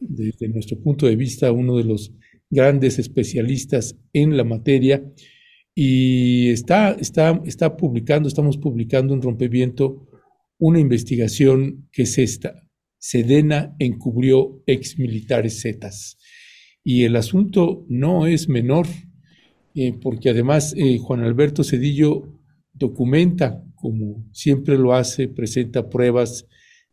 [0.00, 2.12] desde nuestro punto de vista, uno de los
[2.50, 5.04] grandes especialistas en la materia,
[5.72, 10.04] y está, está, está publicando, estamos publicando en Rompeviento
[10.58, 12.68] una investigación que es esta.
[12.98, 16.18] Sedena encubrió ex militares zetas.
[16.82, 18.88] Y el asunto no es menor,
[19.76, 22.32] eh, porque además eh, Juan Alberto Cedillo
[22.72, 26.46] documenta como siempre lo hace, presenta pruebas,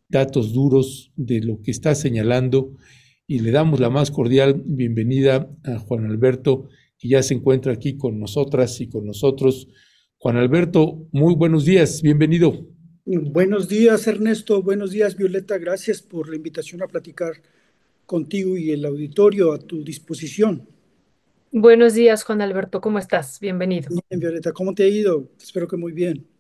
[0.09, 2.75] datos duros de lo que está señalando
[3.25, 6.67] y le damos la más cordial bienvenida a Juan Alberto,
[6.99, 9.69] que ya se encuentra aquí con nosotras y con nosotros.
[10.17, 12.67] Juan Alberto, muy buenos días, bienvenido.
[13.05, 14.61] Buenos días, Ernesto.
[14.61, 15.57] Buenos días, Violeta.
[15.57, 17.35] Gracias por la invitación a platicar
[18.05, 20.67] contigo y el auditorio a tu disposición.
[21.53, 22.81] Buenos días, Juan Alberto.
[22.81, 23.39] ¿Cómo estás?
[23.39, 23.87] Bienvenido.
[24.09, 24.51] Bien, Violeta.
[24.51, 25.29] ¿Cómo te ha ido?
[25.39, 26.30] Espero que muy bien.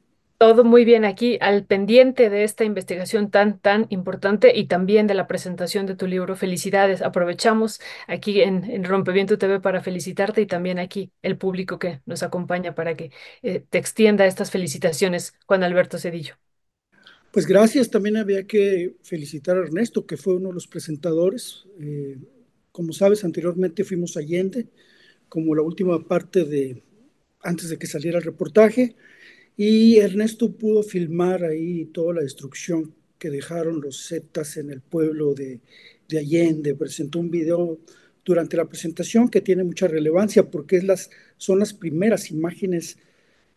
[0.41, 5.13] Todo muy bien aquí, al pendiente de esta investigación tan, tan importante y también de
[5.13, 6.35] la presentación de tu libro.
[6.35, 7.03] Felicidades.
[7.03, 12.23] Aprovechamos aquí en, en Rompeviento TV para felicitarte y también aquí el público que nos
[12.23, 13.11] acompaña para que
[13.43, 16.33] eh, te extienda estas felicitaciones, Juan Alberto Cedillo.
[17.31, 17.91] Pues gracias.
[17.91, 21.65] También había que felicitar a Ernesto, que fue uno de los presentadores.
[21.79, 22.17] Eh,
[22.71, 24.69] como sabes, anteriormente fuimos a Allende,
[25.29, 26.81] como la última parte de,
[27.43, 28.95] antes de que saliera el reportaje.
[29.57, 35.33] Y Ernesto pudo filmar ahí toda la destrucción que dejaron los Zetas en el pueblo
[35.33, 35.59] de,
[36.09, 36.73] de Allende.
[36.75, 37.79] Presentó un video
[38.23, 42.97] durante la presentación que tiene mucha relevancia porque es las, son las primeras imágenes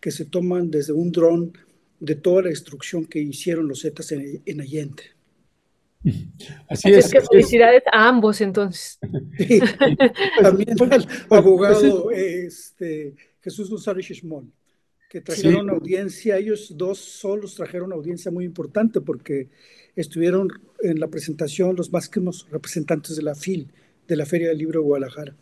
[0.00, 1.52] que se toman desde un dron
[2.00, 5.02] de toda la destrucción que hicieron los Zetas en, en Allende.
[6.68, 8.98] Así, es, que felicidades a ambos entonces.
[9.38, 9.60] Sí,
[10.42, 14.50] también al abogado este, Jesús González Shishmol,
[15.14, 15.70] que trajeron sí.
[15.70, 19.48] audiencia, ellos dos solos trajeron audiencia muy importante porque
[19.94, 20.48] estuvieron
[20.82, 23.70] en la presentación los máximos representantes de la FIL,
[24.08, 25.36] de la Feria del Libro de Guadalajara.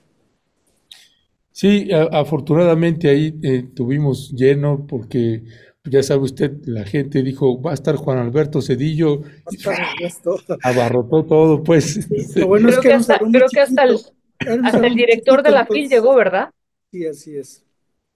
[1.52, 5.44] Sí, afortunadamente ahí eh, tuvimos lleno porque
[5.84, 9.56] ya sabe usted, la gente dijo, va a estar Juan Alberto Cedillo, y,
[10.62, 11.94] abarrotó todo, pues.
[11.94, 13.96] Sí, lo bueno creo es que, que hasta, creo que hasta el,
[14.66, 16.50] hasta el director de la FIL llegó, ¿verdad?
[16.90, 17.64] Sí, así es.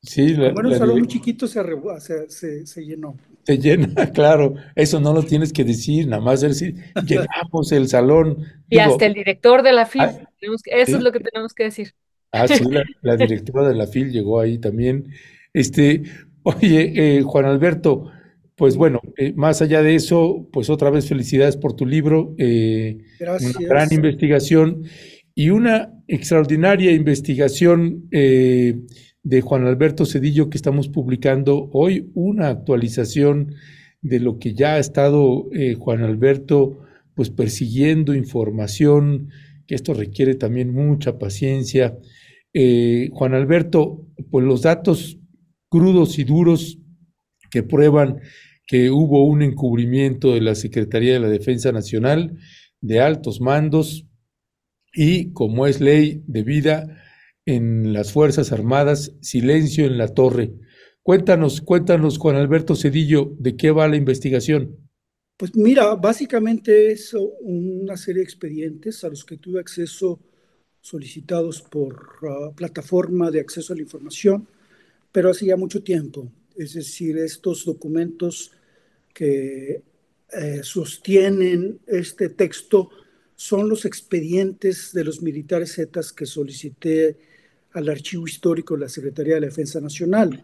[0.03, 1.61] Sí, la, bueno, un salón muy chiquito se,
[2.01, 3.17] se, se, se, llenó.
[3.45, 4.55] Se llena, claro.
[4.75, 8.39] Eso no lo tienes que decir, nada más decir, llenamos el salón.
[8.69, 10.03] Y Digo, hasta el director de la FIL.
[10.03, 10.57] Ah, eso
[10.87, 10.93] ¿sí?
[10.93, 11.95] es lo que tenemos que decir.
[12.33, 15.13] Ah, sí, la, la, directora de la FIL llegó ahí también.
[15.53, 16.03] Este,
[16.43, 18.13] oye, eh, Juan Alberto,
[18.57, 22.35] pues bueno, eh, más allá de eso, pues otra vez felicidades por tu libro.
[22.39, 23.57] Eh, Gracias.
[23.57, 24.85] Una gran investigación
[25.35, 28.81] y una extraordinaria investigación eh,
[29.27, 33.57] de Juan Alberto Cedillo que estamos publicando hoy, una actualización
[34.01, 36.79] de lo que ya ha estado eh, Juan Alberto
[37.17, 39.31] pues persiguiendo información,
[39.67, 41.99] que esto requiere también mucha paciencia.
[42.55, 45.19] Eh, Juan Alberto, pues los datos
[45.69, 46.79] crudos y duros
[47.51, 48.21] que prueban
[48.65, 52.39] que hubo un encubrimiento de la Secretaría de la Defensa Nacional,
[52.81, 54.07] de altos mandos,
[54.95, 57.03] y como es ley de vida,
[57.47, 60.53] en las Fuerzas Armadas, silencio en la torre.
[61.03, 64.77] Cuéntanos, cuéntanos, Juan Alberto Cedillo, ¿de qué va la investigación?
[65.37, 70.19] Pues mira, básicamente es una serie de expedientes a los que tuve acceso
[70.81, 74.49] solicitados por uh, plataforma de acceso a la información,
[75.13, 76.31] pero hace ya mucho tiempo.
[76.57, 78.51] Es decir, estos documentos
[79.15, 79.83] que
[80.33, 82.91] eh, sostienen este texto
[83.37, 87.17] son los expedientes de los militares zetas que solicité
[87.77, 90.43] al Archivo Histórico de la Secretaría de la Defensa Nacional.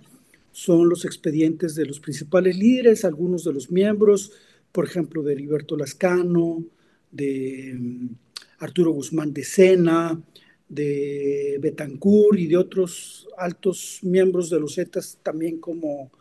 [0.52, 4.32] Son los expedientes de los principales líderes, algunos de los miembros,
[4.70, 6.62] por ejemplo, de Heriberto Lascano,
[7.10, 8.10] de um,
[8.58, 10.20] Arturo Guzmán de Sena,
[10.68, 16.12] de Betancourt y de otros altos miembros de los Zetas, también como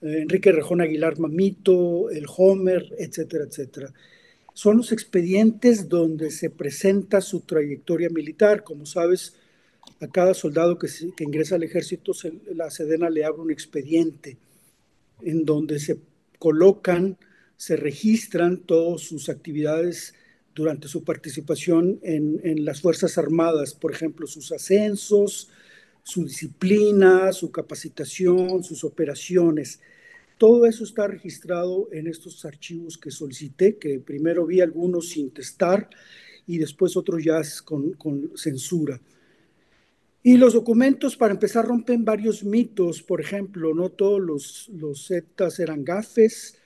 [0.00, 3.92] eh, Enrique Rejón Aguilar Mamito, el Homer, etcétera, etcétera.
[4.54, 8.64] Son los expedientes donde se presenta su trayectoria militar.
[8.64, 9.34] Como sabes,
[10.00, 10.88] a cada soldado que,
[11.20, 12.12] ingresa al ejército,
[12.54, 14.36] la Sedena le abre un expediente
[15.22, 15.98] en donde se
[16.38, 17.16] colocan,
[17.56, 20.14] se registran todas sus actividades
[20.54, 25.48] durante su participación en, las Fuerzas Armadas, por ejemplo, sus ascensos,
[26.02, 29.80] su disciplina, su capacitación, sus operaciones.
[30.38, 35.88] Todo eso está registrado en estos archivos que solicité, que primero vi algunos sin testar
[36.46, 39.00] y después otros ya con censura.
[40.26, 43.00] Y los documentos, para empezar, rompen varios mitos.
[43.00, 46.58] Por ejemplo, no todos los, los Zetas eran gafes,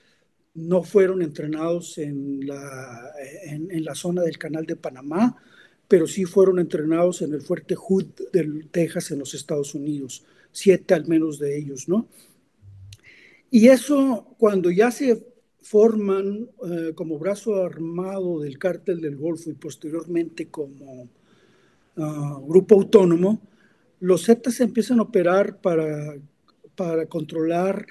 [0.55, 3.11] no fueron entrenados en la,
[3.43, 5.37] en, la, zona del canal de Panamá,
[5.87, 10.95] pero sí fueron entrenados en el fuerte Hood del Texas en los Estados Unidos, siete
[10.95, 12.07] al menos de ellos, ¿no?
[13.51, 15.23] Y eso, cuando ya se
[15.61, 21.07] forman eh, como brazo armado del cártel del Golfo y posteriormente como
[21.97, 23.50] uh, grupo autónomo,
[24.01, 26.17] los Zetas empiezan a operar para,
[26.75, 27.85] para controlar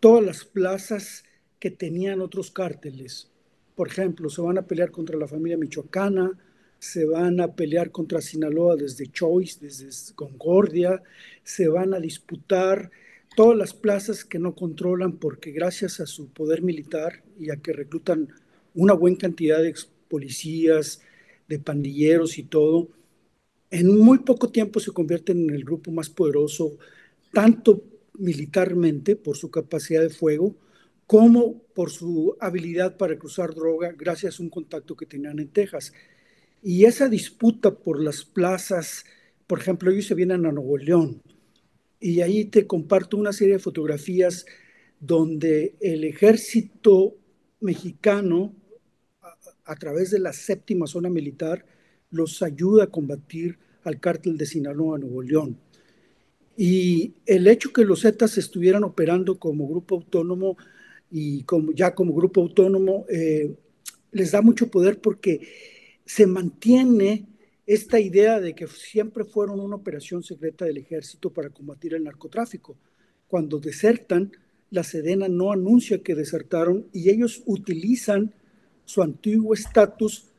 [0.00, 1.22] todas las plazas
[1.58, 3.30] que tenían otros cárteles.
[3.76, 6.32] Por ejemplo, se van a pelear contra la familia michoacana,
[6.78, 11.02] se van a pelear contra Sinaloa desde Choice, desde Concordia,
[11.44, 12.90] se van a disputar
[13.36, 17.74] todas las plazas que no controlan porque gracias a su poder militar y a que
[17.74, 18.28] reclutan
[18.74, 19.74] una buena cantidad de
[20.08, 21.02] policías,
[21.48, 22.88] de pandilleros y todo,
[23.70, 26.76] en muy poco tiempo se convierten en el grupo más poderoso,
[27.32, 27.84] tanto
[28.18, 30.56] militarmente por su capacidad de fuego,
[31.06, 35.92] como por su habilidad para cruzar droga gracias a un contacto que tenían en Texas.
[36.62, 39.04] Y esa disputa por las plazas,
[39.46, 41.22] por ejemplo, ellos se vienen a Nuevo León
[42.00, 44.46] y ahí te comparto una serie de fotografías
[44.98, 47.16] donde el ejército
[47.60, 48.54] mexicano,
[49.22, 51.64] a, a través de la séptima zona militar,
[52.10, 55.56] los ayuda a combatir al cártel de Sinaloa, Nuevo León.
[56.56, 60.56] Y el hecho que los Zetas estuvieran operando como grupo autónomo
[61.10, 63.54] y como, ya como grupo autónomo, eh,
[64.12, 65.40] les da mucho poder porque
[66.04, 67.26] se mantiene
[67.66, 72.76] esta idea de que siempre fueron una operación secreta del ejército para combatir el narcotráfico.
[73.28, 74.32] Cuando desertan,
[74.70, 78.34] la Sedena no anuncia que desertaron y ellos utilizan
[78.84, 80.29] su antiguo estatus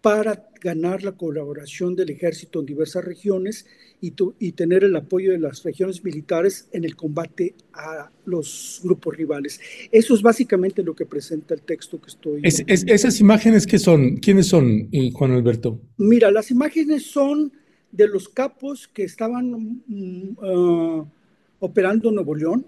[0.00, 3.66] para ganar la colaboración del ejército en diversas regiones
[4.00, 9.14] y, y, tener el apoyo de las regiones militares en el combate a los grupos
[9.16, 9.60] rivales.
[9.92, 12.40] Eso es básicamente lo que presenta el texto que estoy.
[12.42, 14.16] Es, ¿Esas imágenes qué son?
[14.16, 15.80] ¿Quiénes son, eh, Juan Alberto?
[15.98, 17.52] Mira, las imágenes son
[17.92, 21.06] de los capos que estaban mm, uh,
[21.58, 22.66] operando en Nuevo León.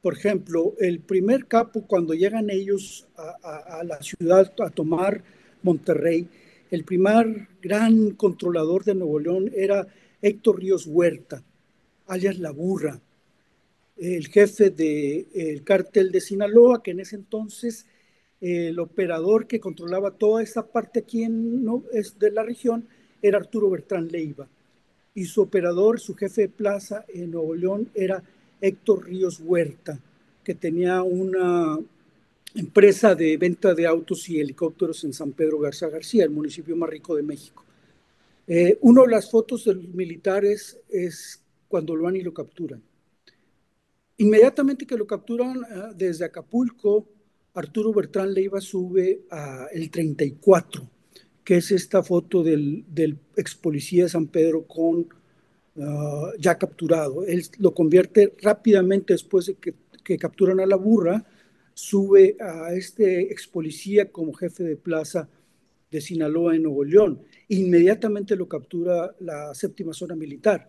[0.00, 5.24] Por ejemplo, el primer capo, cuando llegan ellos a, a, a la ciudad a tomar
[5.62, 6.28] Monterrey,
[6.70, 9.86] el primer gran controlador de Nuevo León era
[10.20, 11.42] Héctor Ríos Huerta,
[12.06, 13.00] alias La Burra,
[13.96, 17.86] el jefe del cártel de Sinaloa, que en ese entonces
[18.40, 22.86] el operador que controlaba toda esa parte aquí de la región
[23.20, 24.48] era Arturo Bertrán Leiva.
[25.14, 28.22] Y su operador, su jefe de plaza en Nuevo León era
[28.60, 29.98] Héctor Ríos Huerta,
[30.44, 31.78] que tenía una
[32.54, 36.88] empresa de venta de autos y helicópteros en San Pedro Garza García, el municipio más
[36.88, 37.64] rico de México.
[38.46, 42.82] Eh, una de las fotos de los militares es cuando lo van y lo capturan.
[44.16, 47.06] Inmediatamente que lo capturan uh, desde Acapulco,
[47.54, 50.88] Arturo Bertrán Leiva sube a el 34,
[51.44, 55.06] que es esta foto del, del ex policía de San Pedro con
[55.76, 57.24] uh, ya capturado.
[57.24, 59.56] Él lo convierte rápidamente después de
[60.02, 61.24] que capturan a la burra,
[61.78, 65.28] sube a este ex policía como jefe de plaza
[65.92, 67.22] de Sinaloa en Nuevo León.
[67.46, 70.66] Inmediatamente lo captura la séptima zona militar.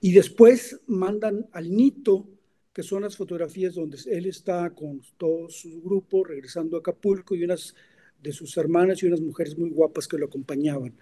[0.00, 2.28] Y después mandan al Nito,
[2.72, 7.42] que son las fotografías donde él está con todo su grupo regresando a Acapulco y
[7.42, 7.74] unas
[8.22, 10.94] de sus hermanas y unas mujeres muy guapas que lo acompañaban.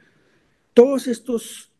[0.73, 1.71] Todos estos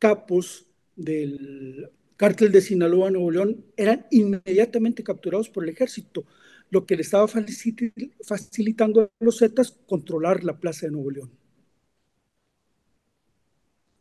[0.00, 0.66] capos
[0.96, 6.26] del cártel de Sinaloa, Nuevo León, eran inmediatamente capturados por el ejército
[6.70, 11.30] lo que le estaba facilitando a los Zetas controlar la Plaza de Nuevo León.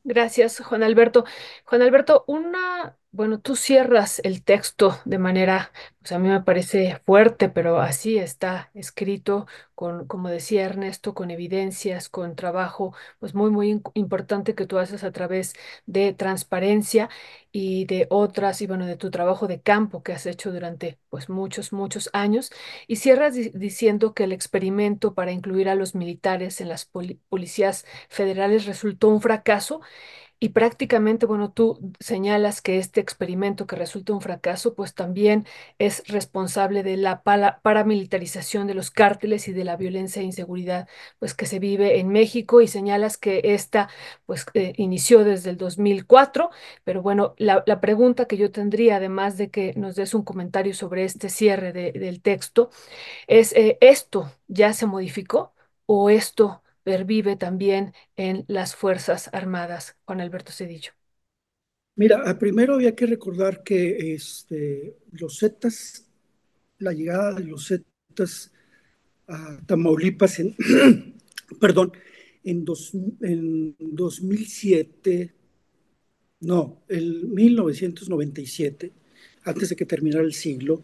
[0.04, 1.26] Gracias, Juan Alberto.
[1.66, 7.02] Juan Alberto, una bueno, tú cierras el texto de manera, pues a mí me parece
[7.06, 13.50] fuerte, pero así está escrito, con, como decía Ernesto, con evidencias, con trabajo, pues muy,
[13.50, 15.54] muy importante que tú haces a través
[15.88, 17.10] de transparencia
[17.52, 21.30] y de otras, y bueno, de tu trabajo de campo que has hecho durante, pues,
[21.30, 22.52] muchos, muchos años.
[22.88, 26.86] Y cierras diciendo que el experimento para incluir a los militares en las
[27.30, 29.82] policías federales resultó un fracaso
[30.42, 35.46] y prácticamente, bueno, tú señalas que este experimento que resulta un fracaso, pues también
[35.80, 37.24] es responsable de la
[37.62, 40.88] paramilitarización de los cárteles y de la violencia e inseguridad,
[41.20, 43.90] pues que se vive en México y señalas que esta,
[44.26, 46.52] pues, eh, inició desde el 2004.
[46.86, 51.04] Pero bueno, la, pregunta que yo tendría, además de que nos des un comentario sobre
[51.06, 52.70] este cierre de, del texto,
[53.28, 55.54] es, eh, ¿esto ya se modificó
[55.86, 60.94] o esto pervive también en las Fuerzas Armadas, Juan Alberto Cedillo?
[61.96, 66.08] Mira, primero había que recordar que este, los Zetas,
[66.80, 68.52] la llegada de los Zetas
[69.28, 70.56] a Tamaulipas en,
[71.62, 71.92] perdón,
[72.44, 75.32] en, dos, en 2007,
[76.40, 78.92] no, en 1997,
[79.44, 80.84] antes de que terminara el siglo,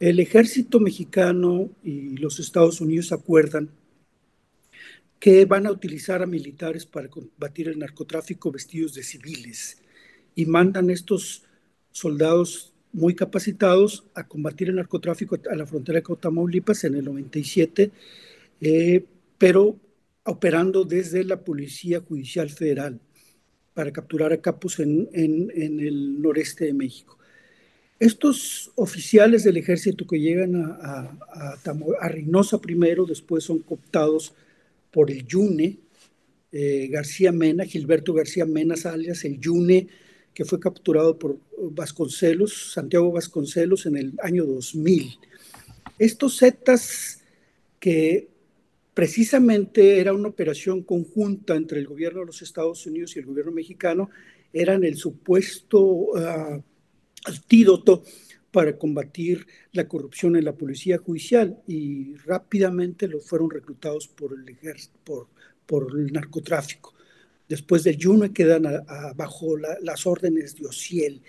[0.00, 3.70] el ejército mexicano y los Estados Unidos acuerdan
[5.18, 9.78] que van a utilizar a militares para combatir el narcotráfico vestidos de civiles
[10.34, 11.44] y mandan estos
[11.90, 17.90] soldados muy capacitados a combatir el narcotráfico a la frontera de Tamaulipas en el 97,
[18.60, 19.04] eh,
[19.38, 19.76] pero
[20.24, 23.00] operando desde la Policía Judicial Federal
[23.74, 27.18] para capturar a capos en, en, en el noreste de México.
[27.98, 31.18] Estos oficiales del ejército que llegan a, a,
[31.54, 31.58] a,
[32.00, 34.34] a Reynosa primero, después son cooptados
[34.96, 35.78] por el Yune,
[36.50, 39.88] eh, García Mena, Gilberto García Mena alias el Yune,
[40.32, 41.38] que fue capturado por
[41.70, 45.18] Vasconcelos, Santiago Vasconcelos, en el año 2000.
[45.98, 47.20] Estos Zetas
[47.78, 48.30] que
[48.94, 53.52] precisamente era una operación conjunta entre el gobierno de los Estados Unidos y el gobierno
[53.52, 54.08] mexicano,
[54.50, 56.12] eran el supuesto
[57.26, 58.02] antídoto
[58.56, 64.48] para combatir la corrupción en la policía judicial y rápidamente lo fueron reclutados por el
[64.48, 65.28] ejército, por,
[65.66, 66.94] por el narcotráfico.
[67.46, 71.20] Después del Juno quedan a, a, bajo la, las órdenes de Ociel.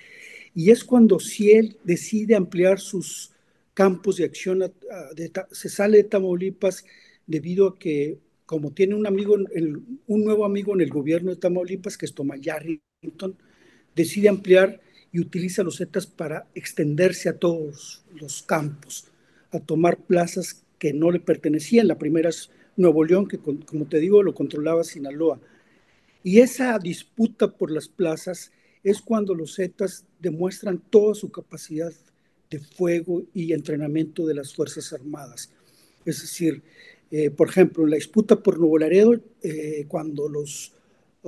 [0.55, 3.33] Y es cuando Ociel decide ampliar sus
[3.73, 4.71] campos de acción, a,
[5.13, 6.85] de, se sale de Tamaulipas
[7.25, 11.97] debido a que como tiene un amigo, un nuevo amigo en el gobierno de Tamaulipas,
[11.97, 13.37] que es Thomas Yarrington,
[13.93, 14.79] decide ampliar
[15.11, 19.05] y utiliza los Zetas para extenderse a todos los campos,
[19.51, 21.87] a tomar plazas que no le pertenecían.
[21.87, 25.39] La primera es Nuevo León, que como te digo, lo controlaba Sinaloa.
[26.23, 28.51] Y esa disputa por las plazas
[28.83, 31.91] es cuando los Zetas demuestran toda su capacidad
[32.49, 35.51] de fuego y entrenamiento de las Fuerzas Armadas.
[36.05, 36.63] Es decir,
[37.11, 40.73] eh, por ejemplo, en la disputa por Nuevo Laredo, eh, cuando los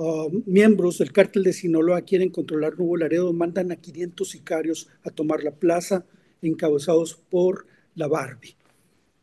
[0.00, 5.10] um, miembros del cártel de Sinaloa quieren controlar Nuevo Laredo, mandan a 500 sicarios a
[5.10, 6.06] tomar la plaza,
[6.40, 8.56] encabezados por la Barbie.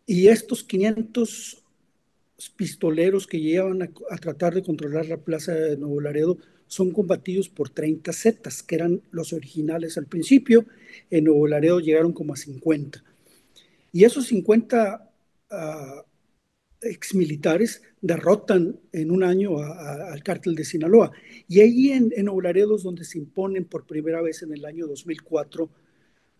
[0.05, 1.63] Y estos 500
[2.55, 7.69] pistoleros que llevan a, tratar de controlar la plaza de Nuevo Laredo son combatidos por
[7.69, 10.65] 30 Zetas, que eran los originales al principio.
[11.09, 13.03] En Nuevo Laredo llegaron como a 50.
[13.93, 15.11] Y esos 50
[15.49, 15.55] uh,
[16.82, 21.11] exmilitares derrotan en un año al cártel de Sinaloa.
[21.47, 25.69] Y ahí en, en donde se imponen por primera vez en el año 2004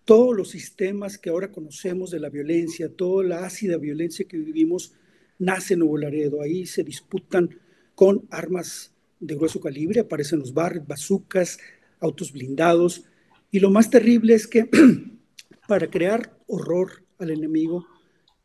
[0.08, 4.94] todos los sistemas que ahora conocemos de la violencia, toda la ácida violencia que vivimos,
[5.38, 6.42] nace en Nuevo.
[6.42, 7.50] Ahí se disputan
[7.94, 11.60] con armas de grueso calibre, aparecen los barrios, bazucas,
[12.00, 13.04] autos blindados.
[13.52, 14.70] Y lo más terrible es que
[15.68, 17.86] para crear horror al enemigo,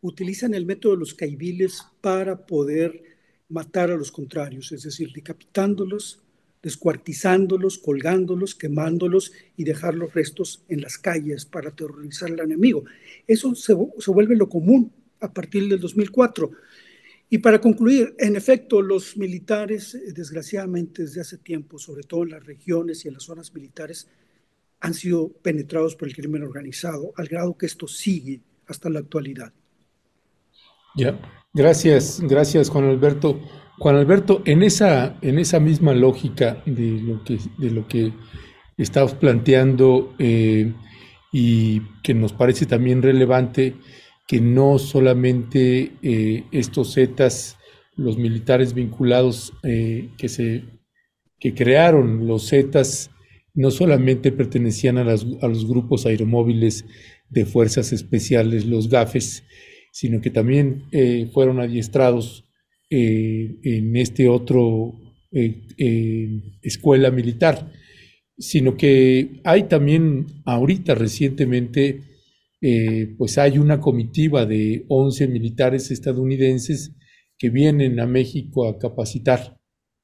[0.02, 3.02] utilizan el método de los caibiles para poder
[3.48, 6.20] matar a los contrarios, es decir, decapitándolos,
[6.62, 12.84] descuartizándolos, colgándolos, quemándolos y dejar los restos en las calles para aterrorizar al enemigo.
[13.26, 16.50] Eso se, se vuelve lo común a partir del 2004.
[17.30, 22.30] Y para concluir, en efecto, los militares, eh, desgraciadamente desde hace tiempo, sobre todo en
[22.30, 24.08] las regiones y en las zonas militares,
[24.80, 29.52] han sido penetrados por el crimen organizado, al grado que esto sigue hasta la actualidad.
[30.94, 31.18] Ya,
[31.54, 33.40] gracias, gracias Juan Alberto.
[33.78, 38.12] Juan Alberto, en esa, en esa misma lógica de lo que, de lo que
[38.76, 40.72] estabas planteando eh,
[41.32, 43.74] y que nos parece también relevante,
[44.28, 47.58] que no solamente eh, estos Zetas,
[47.96, 50.64] los militares vinculados eh, que se
[51.38, 53.10] que crearon los Zetas,
[53.52, 56.84] no solamente pertenecían a, las, a, los grupos aeromóviles
[57.30, 59.42] de fuerzas especiales, los GAFES,
[59.92, 62.48] sino que también eh, fueron adiestrados
[62.90, 64.98] eh, en este otro
[65.30, 67.70] eh, escuela militar,
[68.36, 72.10] sino que hay también ahorita recientemente
[73.18, 76.92] pues hay una comitiva de 11 militares estadounidenses
[77.36, 79.58] que vienen a México a capacitar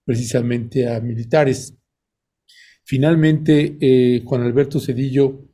[0.05, 1.79] precisamente a militares.
[2.83, 5.48] Finalmente, Juan Alberto Cedillo,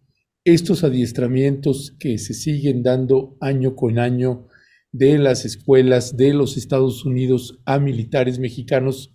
[0.44, 4.46] estos adiestramientos que se siguen dando año con año
[4.92, 9.14] de las escuelas de los Estados Unidos a militares mexicanos,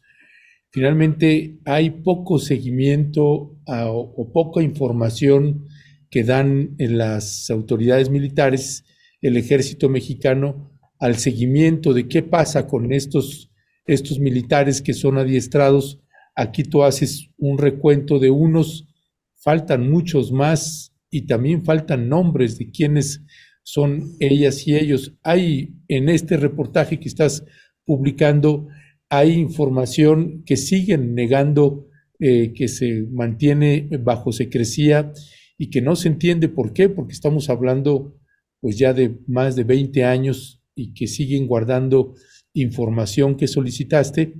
[0.71, 5.67] finalmente hay poco seguimiento o poca información
[6.09, 8.83] que dan en las autoridades militares,
[9.21, 13.51] el ejército mexicano, al seguimiento de qué pasa con estos,
[13.85, 16.01] estos militares que son adiestrados.
[16.35, 18.87] Aquí tú haces un recuento de unos,
[19.35, 23.23] faltan muchos más y también faltan nombres de quienes
[23.63, 25.17] son ellas y ellos.
[25.23, 27.45] Hay en este reportaje que estás
[27.85, 28.67] publicando,
[29.09, 31.87] hay información que siguen negando
[32.19, 35.13] eh, que se mantiene bajo secrecía
[35.57, 38.17] y que no se entiende por qué, porque estamos hablando
[38.59, 42.15] pues ya de más de 20 años y que siguen guardando
[42.53, 44.33] información que solicitaste.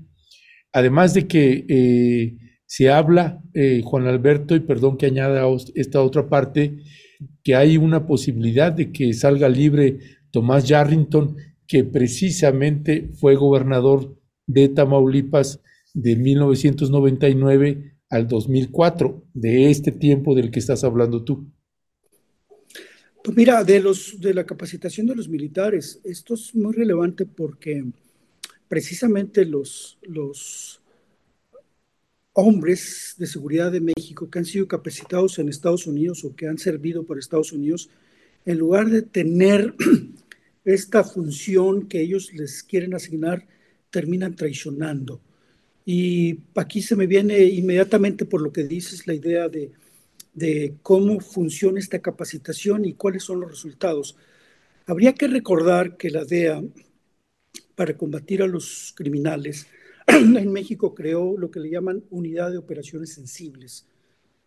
[0.74, 2.38] Además de que eh,
[2.70, 5.44] se habla, eh, Juan Alberto, y perdón que añada
[5.74, 6.78] esta otra parte,
[7.44, 9.98] que hay una posibilidad de que salga libre
[10.30, 14.16] Tomás Yarrington, que precisamente fue gobernador
[14.46, 15.62] de Tamaulipas
[15.96, 21.52] de 1999 al 2004, de este tiempo del que estás hablando tú?
[23.24, 27.84] Pues mira, de, los, de la capacitación de los militares, esto es muy relevante porque
[28.68, 30.79] precisamente los, los
[32.34, 36.58] hombres de seguridad de México que han sido capacitados en Estados Unidos o que han
[36.58, 37.90] servido por Estados Unidos,
[38.46, 39.76] en lugar de tener
[40.66, 43.48] esta función que ellos les quieren asignar,
[43.90, 45.22] terminan traicionando.
[45.86, 49.72] Y aquí se me viene inmediatamente por lo que dices la idea de,
[50.34, 54.16] de cómo funciona esta capacitación y cuáles son los resultados.
[54.86, 56.64] Habría que recordar que la DEA,
[57.76, 59.68] para combatir a los criminales,
[60.38, 63.86] en México creó lo que le llaman Unidad de Operaciones Sensibles.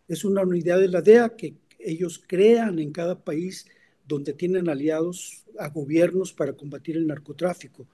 [0.08, 3.66] Es una unidad de la DEA que ellos crean en cada país
[4.06, 7.86] donde tienen aliados a gobiernos para combatir el narcotráfico.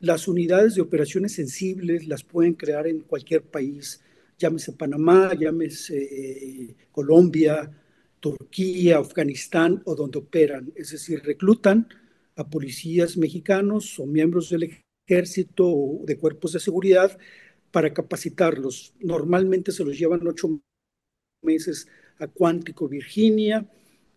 [0.00, 4.00] Las unidades de operaciones sensibles las pueden crear en cualquier país,
[4.38, 7.70] llámese Panamá, llámese eh, Colombia,
[8.20, 10.72] Turquía, Afganistán o donde operan.
[10.74, 11.86] Es decir, reclutan
[12.36, 14.91] a policías mexicanos o miembros del ejército
[15.58, 17.18] o de cuerpos de seguridad
[17.70, 18.92] para capacitarlos.
[19.00, 20.60] Normalmente se los llevan ocho
[21.42, 21.88] meses
[22.18, 23.66] a Cuántico, Virginia,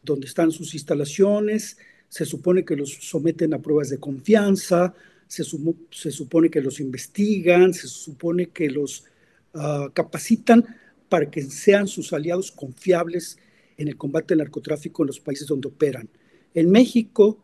[0.04, 1.78] donde están sus instalaciones.
[2.10, 4.94] Se supone que los someten a pruebas de confianza,
[5.28, 5.44] se,
[5.92, 9.06] se supone que los investigan, se supone que los
[9.54, 10.64] uh, capacitan
[11.10, 13.38] para que sean sus aliados confiables
[13.78, 16.10] en el combate al narcotráfico en los países donde operan.
[16.54, 17.40] En México,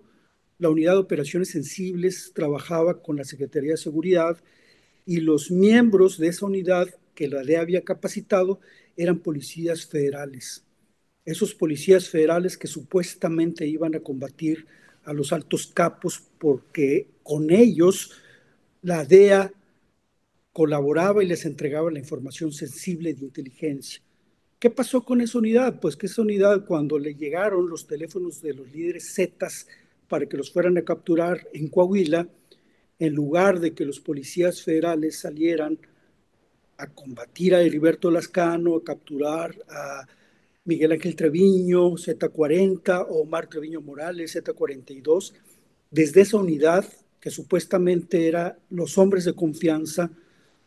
[0.61, 4.37] la unidad de operaciones sensibles trabajaba con la Secretaría de Seguridad
[5.07, 8.59] y los miembros de esa unidad que la DEA había capacitado
[8.95, 10.63] eran policías federales.
[11.25, 14.67] Esos policías federales que supuestamente iban a combatir
[15.03, 18.11] a los altos capos porque con ellos
[18.83, 19.51] la DEA
[20.53, 23.99] colaboraba y les entregaba la información sensible de inteligencia.
[24.59, 25.79] ¿Qué pasó con esa unidad?
[25.79, 29.65] Pues que esa unidad, cuando le llegaron los teléfonos de los líderes Zetas
[30.11, 32.27] para que los fueran a capturar en Coahuila,
[32.99, 35.79] en lugar de que los policías federales salieran
[36.77, 40.05] a combatir a Heriberto Lascano, a capturar a
[40.65, 45.31] Miguel Ángel Treviño, Z40, o Omar Treviño Morales, Z42,
[45.89, 46.85] desde esa unidad
[47.21, 50.11] que supuestamente era los hombres de confianza,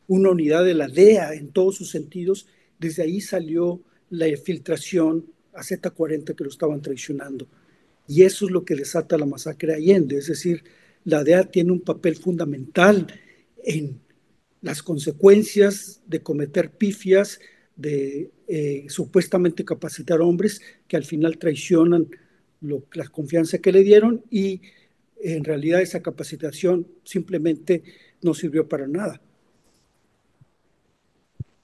[0.07, 2.47] una unidad de la DEA en todos sus sentidos,
[2.79, 7.47] desde ahí salió la filtración a Z40 que lo estaban traicionando.
[8.07, 10.63] Y eso es lo que desata la masacre de Allende, es decir,
[11.05, 13.07] la DEA tiene un papel fundamental
[13.63, 14.01] en
[14.63, 17.41] las consecuencias de cometer pifias,
[17.77, 22.09] de eh, supuestamente capacitar hombres que al final traicionan
[22.61, 24.63] la confianza que le dieron y
[25.21, 27.83] en realidad esa capacitación simplemente
[28.23, 29.21] no sirvió para nada.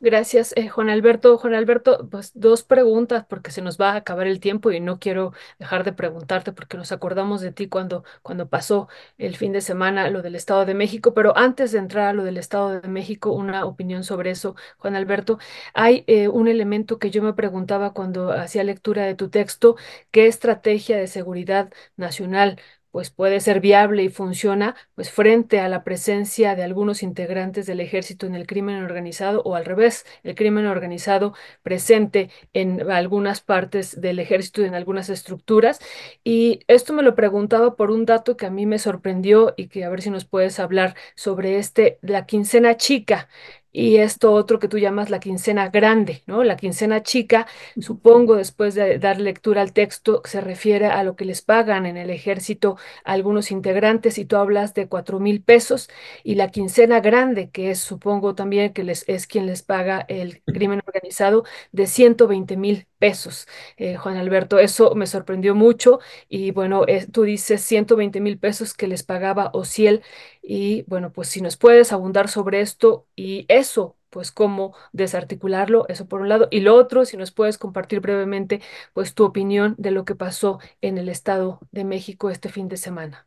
[0.02, 1.36] Gracias, eh, Juan Alberto.
[1.36, 4.98] Juan Alberto, pues dos preguntas porque se nos va a acabar el tiempo y no
[4.98, 8.88] quiero dejar de preguntarte porque nos acordamos de ti cuando, cuando pasó
[9.18, 12.24] el fin de semana lo del Estado de México, pero antes de entrar a lo
[12.24, 15.38] del Estado de México, una opinión sobre eso, Juan Alberto.
[15.74, 19.76] Hay eh, un elemento que yo me preguntaba cuando hacía lectura de tu texto,
[20.10, 22.58] ¿qué estrategia de seguridad nacional
[22.90, 27.80] pues puede ser viable y funciona pues frente a la presencia de algunos integrantes del
[27.80, 34.00] ejército en el crimen organizado o al revés, el crimen organizado presente en algunas partes
[34.00, 35.80] del ejército y en algunas estructuras.
[36.24, 39.84] Y esto me lo preguntaba por un dato que a mí me sorprendió y que
[39.84, 43.28] a ver si nos puedes hablar sobre este, la quincena chica
[43.72, 46.42] y esto otro que tú llamas la quincena grande, ¿no?
[46.44, 47.46] La quincena chica,
[47.80, 51.96] supongo, después de dar lectura al texto, se refiere a lo que les pagan en
[51.96, 55.88] el ejército a algunos integrantes y tú hablas de cuatro mil pesos
[56.24, 60.42] y la quincena grande, que es, supongo también que les, es quien les paga el
[60.50, 63.48] crimen organizado, de 120 mil pesos.
[63.78, 68.88] Eh, Juan Alberto, eso me sorprendió mucho y bueno, tú dices 120 mil pesos que
[68.88, 70.02] les pagaba Ociel
[70.42, 76.08] y bueno, pues si nos puedes abundar sobre esto y eso, pues cómo desarticularlo, eso
[76.08, 76.48] por un lado.
[76.50, 78.60] Y lo otro, si nos puedes compartir brevemente,
[78.94, 82.76] pues tu opinión de lo que pasó en el Estado de México este fin de
[82.76, 83.26] semana.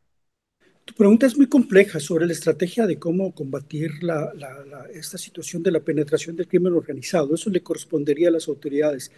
[0.85, 3.91] Tu pregunta es muy compleja sobre la estrategia de cómo combatir
[4.93, 7.33] esta situación de la penetración del crimen organizado.
[7.33, 9.11] Eso le correspondería a las autoridades.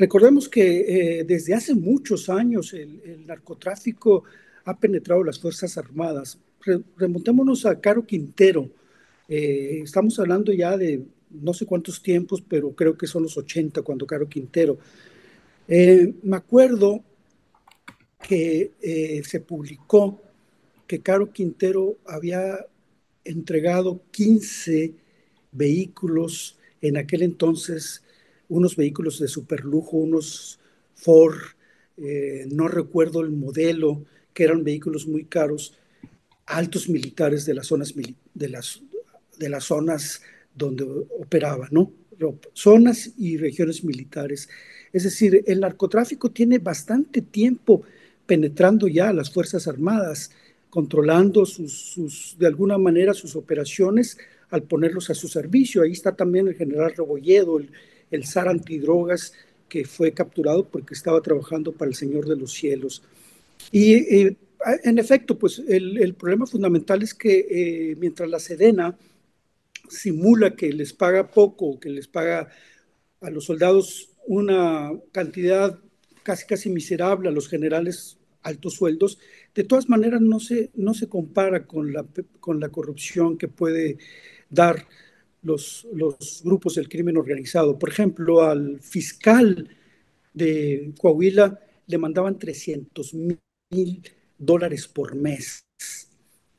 [0.00, 4.24] Recordemos que eh, desde hace muchos años el narcotráfico
[4.64, 6.38] ha penetrado las Fuerzas Armadas
[6.96, 8.70] remontémonos a Caro Quintero.
[9.28, 13.82] Eh, estamos hablando ya de no sé cuántos tiempos, pero creo que son los 80
[13.82, 14.78] cuando Caro Quintero.
[15.68, 17.04] Eh, me acuerdo
[18.26, 18.70] que
[19.22, 20.18] se publicó
[20.86, 22.66] que Caro Quintero había
[23.22, 24.94] entregado 15
[25.52, 28.02] vehículos en aquel entonces,
[28.50, 30.58] unos vehículos de superlujo, unos
[30.94, 31.38] Ford,
[32.50, 35.74] no recuerdo el modelo, que eran vehículos muy caros,
[36.46, 37.94] altos militares de las zonas,
[38.34, 38.82] de las,
[39.38, 40.20] de las zonas
[40.54, 41.92] donde operaba, ¿no?
[42.52, 44.48] Zonas y regiones militares.
[44.92, 47.82] Es decir, el narcotráfico tiene bastante tiempo
[48.26, 50.30] penetrando ya las Fuerzas Armadas,
[50.68, 54.18] controlando sus, de alguna manera sus operaciones
[54.50, 55.82] al ponerlos a su servicio.
[55.82, 57.70] Ahí está también el general Rebolledo, el,
[58.10, 59.32] el zar antidrogas,
[59.68, 63.02] que fue capturado porque estaba trabajando para el Señor de los Cielos.
[63.70, 64.36] Y eh,
[64.84, 68.98] en efecto, pues el, problema fundamental es que eh, mientras la Sedena
[69.88, 72.48] simula que les paga poco, que les paga
[73.20, 75.78] a los soldados una cantidad
[76.22, 79.18] casi casi miserable, a los generales altos sueldos,
[79.54, 82.04] de todas maneras no se, no se compara con la,
[82.40, 83.98] con la corrupción que puede
[84.48, 84.86] dar
[85.42, 87.78] los, los grupos del crimen organizado.
[87.78, 89.68] Por ejemplo, al fiscal
[90.32, 94.02] de Coahuila le mandaban 300 mil
[94.38, 95.64] dólares por mes,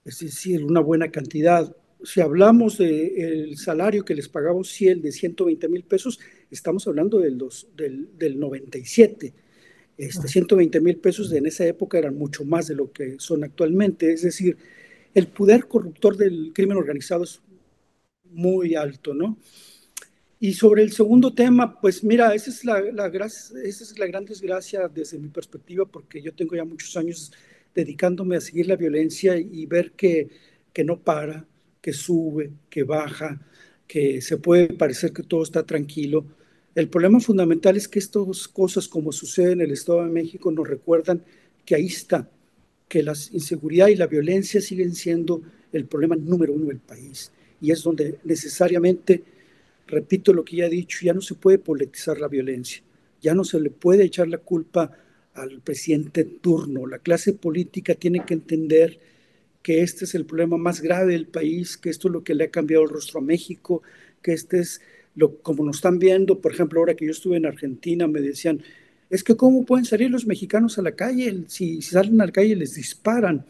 [0.04, 1.76] es decir, una buena cantidad.
[2.04, 6.20] Si hablamos del salario que les pagamos, si el de 120 mil pesos,
[6.50, 7.42] estamos hablando del,
[7.76, 9.34] del, del 97
[10.02, 14.12] este, 120 mil pesos en esa época eran mucho más de lo que son actualmente.
[14.12, 14.58] Es decir,
[15.14, 17.40] el poder corruptor del crimen organizado es
[18.32, 19.38] muy alto, ¿no?
[20.40, 25.86] Y sobre el segundo tema, pues mira, esa es la, gran desgracia desde mi perspectiva,
[25.86, 27.32] porque yo tengo ya muchos años
[27.76, 30.30] dedicándome a seguir la violencia y ver que,
[30.74, 31.46] que no para,
[31.80, 33.40] que sube, que baja,
[33.88, 36.26] que se puede parecer que todo está tranquilo
[36.74, 40.68] el problema fundamental es que estas cosas, como sucede en el Estado de México, nos
[40.68, 41.22] recuerdan
[41.66, 42.30] que ahí está,
[42.88, 45.42] que la inseguridad y la violencia siguen siendo
[45.74, 47.32] el problema número uno del país.
[47.62, 49.24] Y es donde necesariamente,
[49.88, 52.82] repito lo que ya he dicho, ya no se puede politizar la violencia,
[53.22, 54.92] ya no se le puede echar la culpa
[55.36, 56.88] al presidente en turno.
[56.88, 59.00] La clase política tiene que entender
[59.62, 62.46] que este es el problema más grave del país, que esto es lo que le
[62.46, 63.84] ha cambiado el rostro a México,
[64.22, 64.82] que este es
[65.42, 68.64] como nos están viendo, por ejemplo, ahora que yo estuve en Argentina, me decían,
[69.10, 72.56] es que cómo pueden salir los mexicanos a la calle, si, salen a la calle
[72.56, 73.46] les disparan.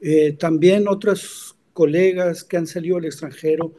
[0.00, 3.72] Eh, también otros colegas que han salido al extranjero,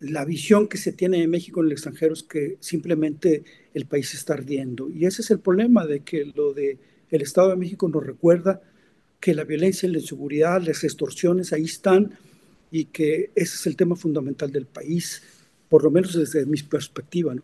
[0.00, 4.12] la visión que se tiene de México en el extranjero es que simplemente el país
[4.12, 4.90] está ardiendo.
[4.90, 6.76] Y ese es el problema de que lo de
[7.08, 8.60] el Estado de México nos recuerda
[9.20, 12.12] que la violencia la inseguridad, las extorsiones ahí están
[12.70, 15.22] y que ese es el tema fundamental del país
[15.70, 17.34] por lo menos desde mi perspectiva.
[17.34, 17.40] ¿no?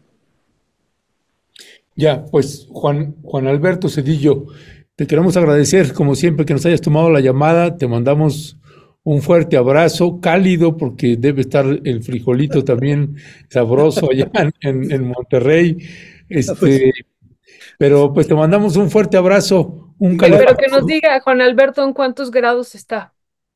[1.96, 4.44] Ya, pues Juan, Juan Alberto Cedillo,
[4.94, 8.57] te queremos agradecer como siempre que nos hayas tomado la llamada, te mandamos
[9.08, 13.16] un fuerte abrazo, cálido, porque debe estar el frijolito también
[13.48, 14.30] sabroso allá
[14.60, 15.78] en, Monterrey.
[16.28, 16.92] Este,
[17.78, 21.94] pero pues te mandamos un fuerte abrazo, un Pero que nos diga, Juan Alberto, en
[21.94, 23.14] cuántos grados está.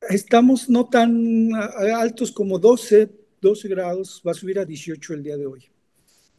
[0.09, 5.37] Estamos no tan altos como 12, 12 grados, va a subir a 18 el día
[5.37, 5.69] de hoy.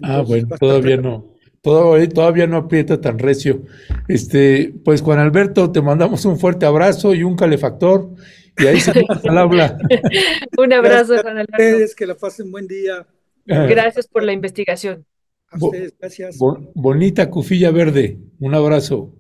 [0.03, 1.33] ah, bueno, todavía no.
[1.63, 3.63] Todavía, todavía no aprieta tan recio.
[4.09, 8.11] Este, pues Juan Alberto, te mandamos un fuerte abrazo y un calefactor.
[8.59, 9.79] Y ahí se al habla.
[10.59, 11.53] un abrazo, Juan Alberto.
[11.53, 13.07] ustedes, que la pasen buen día.
[13.45, 15.05] Gracias por la investigación.
[15.49, 16.39] A ustedes, gracias.
[16.75, 18.19] bonita cufilla verde.
[18.39, 19.17] Un abrazo.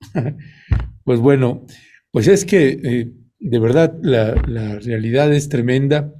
[1.04, 1.66] pues bueno,
[2.10, 6.12] pues es que eh, de verdad la, la realidad es tremenda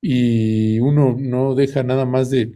[0.00, 2.52] y uno no deja nada más de,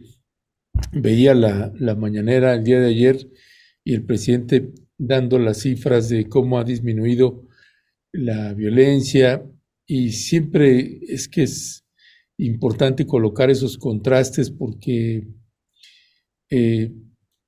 [0.91, 3.27] veía la, la mañanera el día de ayer
[3.83, 7.47] y el presidente dando las cifras de cómo ha disminuido
[8.11, 9.43] la violencia
[9.85, 11.85] y siempre es que es
[12.37, 15.27] importante colocar esos contrastes porque
[16.49, 16.91] eh,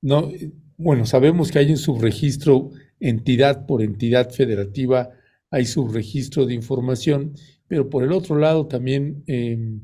[0.02, 0.30] no,
[0.76, 5.10] bueno, sabemos que hay un subregistro entidad por entidad federativa,
[5.50, 7.34] hay subregistro de información,
[7.66, 9.80] pero por el otro lado también em,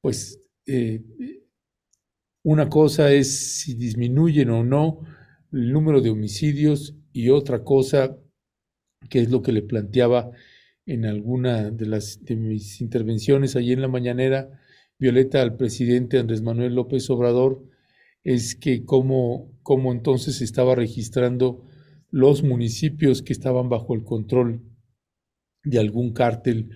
[0.00, 1.02] pues eh,
[2.42, 5.00] una cosa es si disminuyen o no
[5.52, 8.18] el número de homicidios y otra cosa,
[9.14, 10.32] que es lo que le planteaba
[10.86, 14.60] en alguna de las mis intervenciones allí en la mañanera,
[14.98, 17.62] Violeta al presidente Andrés Manuel López Obrador,
[18.24, 21.64] es que cómo, cómo entonces se estaba registrando
[22.10, 24.64] los municipios que estaban bajo el control
[25.62, 26.70] de algún cártel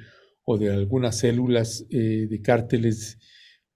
[0.44, 3.18] o de algunas células eh, de cárteles,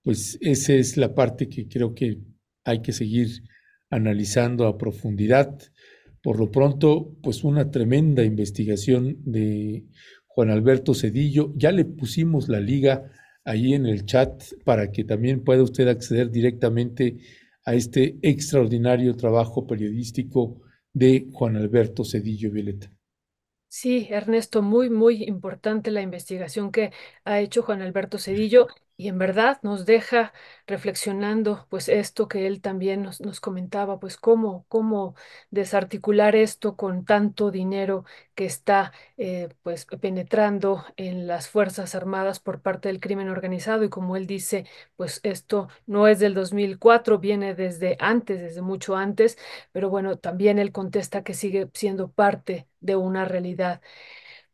[0.03, 2.21] pues esa es la parte que creo que
[2.63, 3.27] hay que seguir
[3.89, 5.59] analizando a profundidad.
[6.23, 9.85] Por lo pronto, pues una tremenda investigación de
[10.25, 11.53] Juan Alberto Cedillo.
[11.57, 13.11] Ya le pusimos la liga
[13.43, 17.17] ahí en el chat para que también pueda usted acceder directamente
[17.65, 20.61] a este extraordinario trabajo periodístico
[20.93, 22.89] de Juan Alberto Cedillo Violeta.
[23.75, 26.91] Sí, Ernesto, muy, muy importante la investigación que
[27.25, 28.67] ha hecho Juan Alberto Cedillo
[28.97, 30.31] y en verdad nos deja
[30.67, 35.15] reflexionando, pues esto que él también nos, nos comentaba, pues cómo, cómo
[35.49, 38.05] desarticular esto con tanto dinero
[38.35, 43.83] que está eh, pues penetrando en las Fuerzas Armadas por parte del crimen organizado.
[43.83, 44.65] Y como él dice,
[44.95, 49.35] pues esto no es del 2004, viene desde antes, desde mucho antes,
[49.71, 53.81] pero bueno, también él contesta que sigue siendo parte de una realidad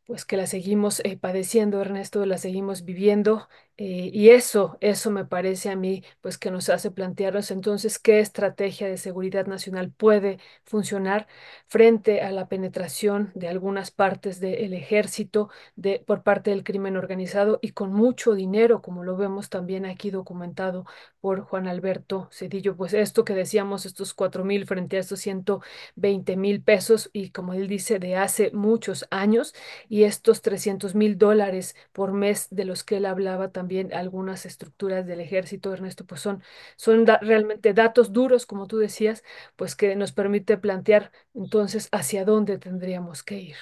[0.05, 3.47] pues que la seguimos eh, padeciendo, Ernesto, la seguimos viviendo
[3.81, 8.19] Eh, y eso, eso me parece a mí, pues que nos hace plantearnos entonces qué
[8.19, 11.27] estrategia de seguridad nacional puede funcionar
[11.69, 17.57] frente a la penetración de algunas partes del ejército de, por parte del crimen organizado
[17.61, 20.85] y con mucho dinero, como lo vemos también aquí documentado
[21.21, 22.75] por Juan Alberto Cedillo.
[22.75, 25.61] Pues esto que decíamos, estos cuatro mil frente a estos ciento
[25.95, 29.53] veinte mil pesos y como él dice, de hace muchos años
[29.87, 34.47] y estos trescientos mil dólares por mes de los que él hablaba también también algunas
[34.47, 36.41] estructuras del ejército, Ernesto, pues son,
[36.75, 39.23] son realmente datos duros, como tú decías,
[39.55, 43.55] pues que nos permite plantear entonces hacia dónde tendríamos que ir.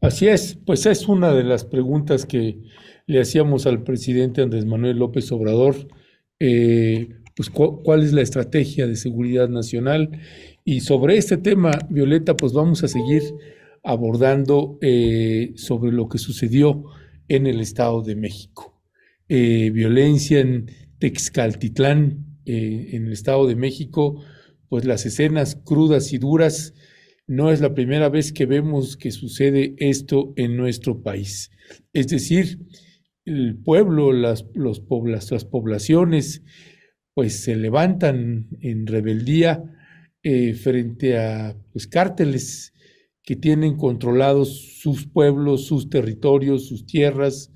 [0.00, 2.58] Así es, pues es una de las preguntas que
[3.06, 5.76] le hacíamos al presidente Andrés Manuel López Obrador,
[6.40, 10.10] eh, pues cuál es la estrategia de seguridad nacional.
[10.64, 13.22] Y sobre este tema, Violeta, pues vamos a seguir
[13.84, 16.82] abordando eh, sobre lo que sucedió
[17.28, 18.77] en el Estado de México.
[19.28, 24.24] Eh, violencia en Texcaltitlán, eh, en el Estado de México,
[24.68, 26.74] pues las escenas crudas y duras,
[27.26, 31.50] no es la primera vez que vemos que sucede esto en nuestro país.
[31.92, 32.58] Es decir,
[33.26, 36.42] el pueblo, las, los, las poblaciones,
[37.12, 39.62] pues se levantan en rebeldía
[40.22, 42.72] eh, frente a pues, cárteles
[43.22, 47.52] que tienen controlados sus pueblos, sus territorios, sus tierras,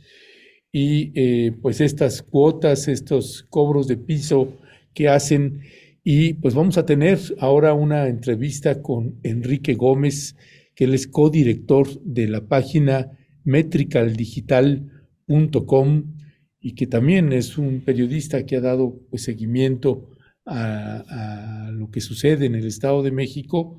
[0.73, 4.57] y eh, pues estas cuotas, estos cobros de piso
[4.95, 5.61] que hacen.
[6.03, 10.35] Y pues vamos a tener ahora una entrevista con Enrique Gómez,
[10.75, 13.11] que él es codirector de la página
[13.45, 16.17] metricaldigital.com
[16.61, 20.09] y que también es un periodista que ha dado pues, seguimiento
[20.47, 23.77] a, lo que sucede en el Estado de México.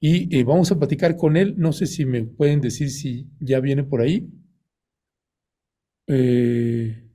[0.00, 1.54] Y eh, vamos a platicar con él.
[1.56, 4.28] No sé si me pueden decir si ya viene por ahí.
[6.06, 7.08] Eh,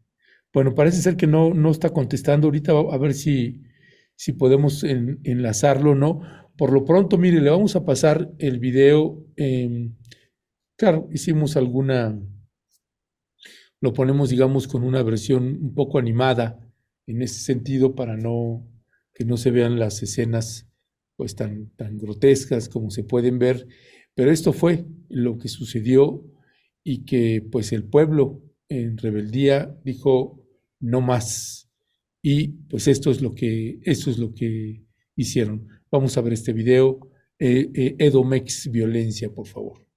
[0.53, 3.61] bueno, parece ser que no, no está contestando ahorita, a ver si,
[4.15, 6.21] si podemos enlazarlo o no.
[6.57, 9.23] Por lo pronto, mire, le vamos a pasar el video.
[10.75, 12.19] claro, hicimos alguna,
[13.81, 16.59] lo ponemos, digamos, con una versión un poco animada
[17.07, 18.65] en ese sentido para no
[19.19, 20.69] que no se vean las escenas
[21.17, 23.67] pues tan, tan grotescas como se pueden ver.
[24.15, 26.23] Pero esto fue lo que sucedió
[26.85, 30.45] y que pues el pueblo en rebeldía dijo
[30.79, 31.69] no más.
[32.21, 34.83] Y pues esto es lo que, esto es lo que
[35.15, 35.67] hicieron.
[35.91, 36.99] Vamos a ver este video.
[37.37, 39.88] Eh, eh, Edomex Violencia, por favor.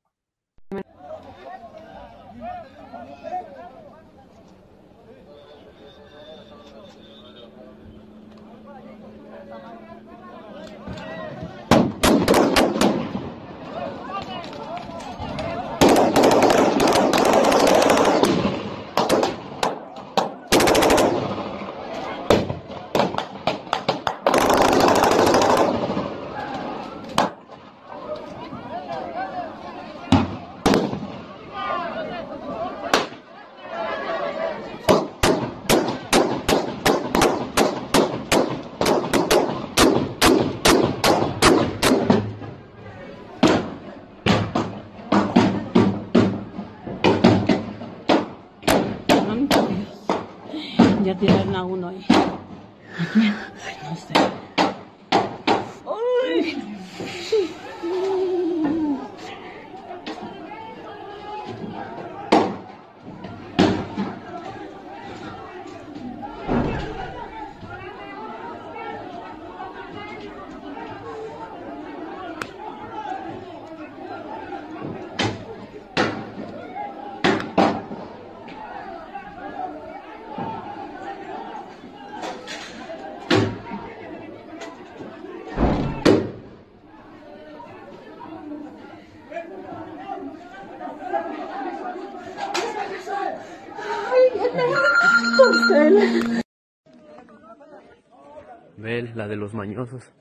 [99.14, 100.12] La de los mañosos.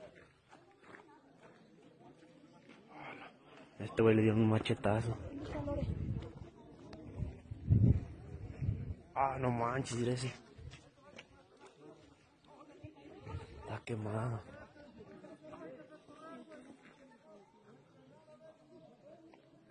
[3.78, 5.16] Este güey le dio un machetazo.
[9.14, 10.32] Ah, no manches, ese.
[13.60, 14.40] Está quemado.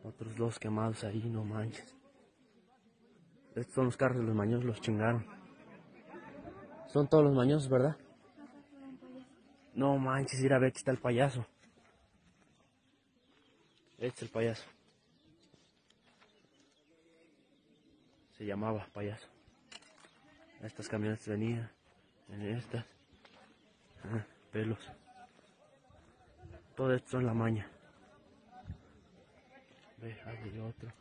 [0.03, 1.95] Otros dos quemados ahí, no manches.
[3.55, 5.25] Estos son los carros de los mañosos, los chingaron.
[6.87, 7.97] Son todos los mañosos, ¿verdad?
[9.73, 11.45] No manches, ir a ver, aquí está el payaso.
[13.97, 14.65] Este es el payaso.
[18.37, 19.27] Se llamaba payaso.
[20.61, 21.71] Estas camionetas venían,
[22.29, 22.85] en estas,
[24.03, 24.79] ah, pelos.
[26.75, 27.69] Todo esto es la maña.
[29.97, 31.00] Ve, hay otro.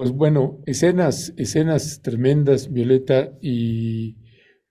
[0.00, 4.16] Pues bueno, escenas, escenas tremendas, Violeta, y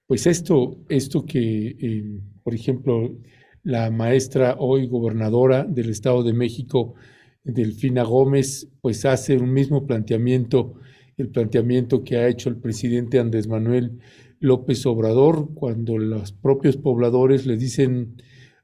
[0.07, 3.15] pues esto, esto que, eh, por ejemplo,
[3.61, 6.95] la maestra hoy gobernadora del Estado de México,
[7.43, 10.73] Delfina Gómez, pues hace un mismo planteamiento,
[11.15, 13.99] el planteamiento que ha hecho el presidente Andrés Manuel
[14.39, 18.15] López Obrador, cuando los propios pobladores le dicen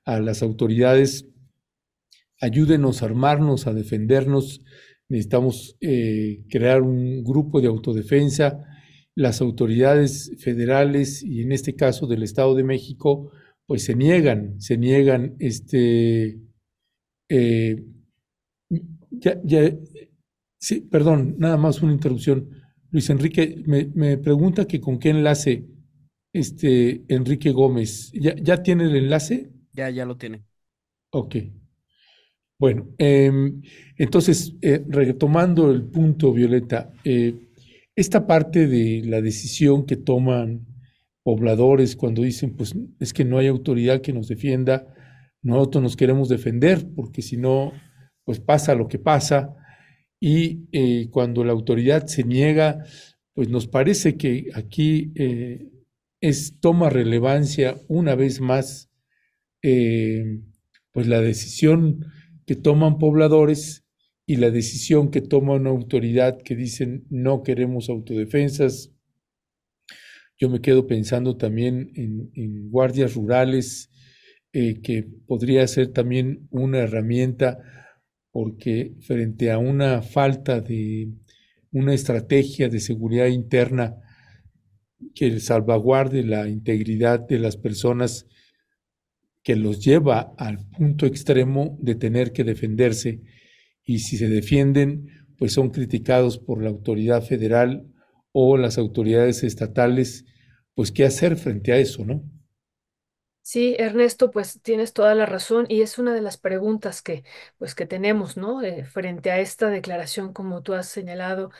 [0.03, 1.27] a las autoridades,
[2.41, 4.63] ayúdenos a armarnos, a defendernos,
[5.09, 8.63] necesitamos eh, crear un grupo de autodefensa.
[9.15, 13.31] Las autoridades federales y en este caso del Estado de México,
[13.65, 16.39] pues se niegan, se niegan, este,
[17.29, 17.83] eh,
[19.11, 19.73] ya, ya,
[20.59, 22.49] sí, perdón, nada más una interrupción.
[22.91, 25.65] Luis Enrique me, me, pregunta que con qué enlace,
[26.33, 29.51] este, Enrique Gómez, ¿ya, ya tiene el enlace?
[29.73, 30.43] Ya, ya lo tiene.
[31.11, 31.35] Ok.
[32.57, 33.31] Bueno, eh,
[33.97, 37.35] entonces, eh, retomando el punto, Violeta, eh,
[37.95, 40.65] esta parte de la decisión que toman
[41.23, 44.87] pobladores cuando dicen, pues es que no hay autoridad que nos defienda,
[45.41, 47.73] nosotros nos queremos defender, porque si no,
[48.23, 49.53] pues pasa lo que pasa,
[50.19, 52.85] y eh, cuando la autoridad se niega,
[53.33, 55.11] pues nos parece que aquí
[56.21, 58.89] es, toma relevancia una vez más,
[59.61, 62.05] pues la decisión
[62.45, 63.85] que toman pobladores
[64.25, 68.91] y la decisión que toma una autoridad que dicen no queremos autodefensas.
[70.37, 73.89] Yo me quedo pensando también en, guardias rurales,
[74.51, 77.59] eh, que podría ser también una herramienta
[78.31, 81.09] porque frente a una falta de
[81.71, 83.95] una estrategia de seguridad interna
[85.13, 88.27] que salvaguarde la integridad de las personas
[89.45, 93.21] que los lleva al punto extremo de tener que defenderse
[93.85, 97.87] y si se defienden, pues son criticados por la autoridad federal
[98.33, 100.25] o las autoridades estatales,
[100.75, 102.23] pues qué hacer frente a eso, ¿no?
[103.41, 107.23] Sí, Ernesto, pues tienes toda la razón y es una de las preguntas que,
[107.59, 108.63] pues, que tenemos, ¿no?
[108.63, 111.51] Eh, frente a esta declaración, como tú has señalado,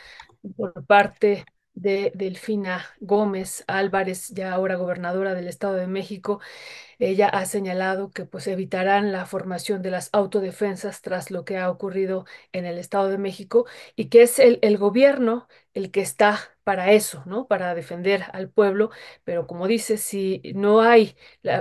[0.58, 1.46] por parte
[1.76, 6.40] de Delfina Gómez Álvarez, ya ahora gobernadora del Estado de México,
[7.00, 11.70] ella ha señalado que pues evitarán la formación de las autodefensas tras lo que ha
[11.70, 13.66] ocurrido en el Estado de México
[13.96, 17.48] y que es el, el gobierno el que está para eso, ¿no?
[17.48, 18.90] Para defender al pueblo,
[19.24, 21.16] pero como dice, si no hay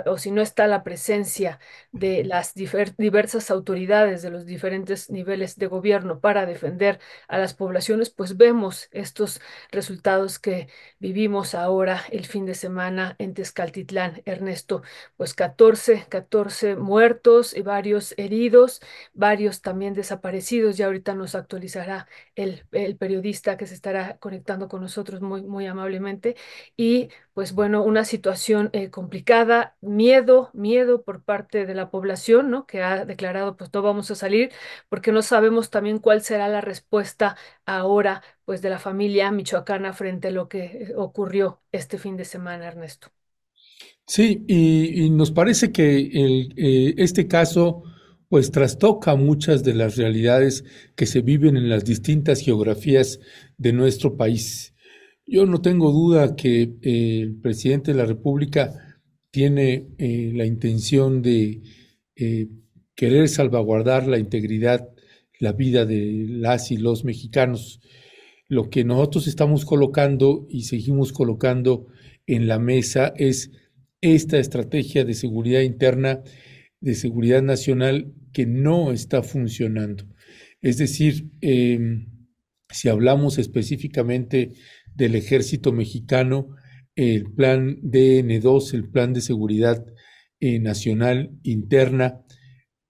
[0.06, 1.60] o si no está la presencia
[1.92, 8.08] de las diversas autoridades de los diferentes niveles de gobierno para defender a las poblaciones,
[8.08, 14.82] pues vemos estos resultados que vivimos ahora el fin de semana en Tezcaltitlán, Ernesto
[15.18, 18.80] pues 14, 14 muertos y varios heridos,
[19.12, 20.78] varios también desaparecidos.
[20.78, 22.64] Ya ahorita nos actualizará el
[22.98, 26.36] periodista que se estará conectando con nosotros muy, muy amablemente.
[26.76, 32.66] Y pues bueno, una situación eh, complicada, miedo, miedo por parte de la población, ¿no?
[32.66, 34.52] Que ha declarado, pues no vamos a salir,
[34.88, 37.36] porque no sabemos también cuál será la respuesta
[37.66, 42.24] ahora, pues de la familia michoacana frente a lo que eh, ocurrió este fin de
[42.24, 43.08] semana, Ernesto.
[44.06, 45.98] Sí, y, nos parece que
[46.56, 47.82] eh, este caso
[48.28, 50.64] pues trastoca muchas de las realidades
[50.96, 53.20] que se viven en las distintas geografías
[53.58, 54.73] de nuestro país.
[55.26, 59.00] Yo no tengo duda que eh, el presidente de la República
[59.30, 61.62] tiene eh, la intención de
[62.94, 64.88] querer salvaguardar la integridad,
[65.40, 67.80] la vida de las y los mexicanos.
[68.48, 71.86] Lo que nosotros estamos colocando y seguimos colocando
[72.26, 73.50] en la mesa es
[74.00, 76.22] esta estrategia de seguridad interna,
[76.80, 80.04] de seguridad nacional, que no está funcionando.
[80.60, 82.06] Es decir, em,
[82.70, 84.52] si hablamos específicamente
[84.94, 86.56] del ejército mexicano,
[86.96, 89.84] el plan DN2, el plan de seguridad
[90.40, 92.22] eh, nacional interna,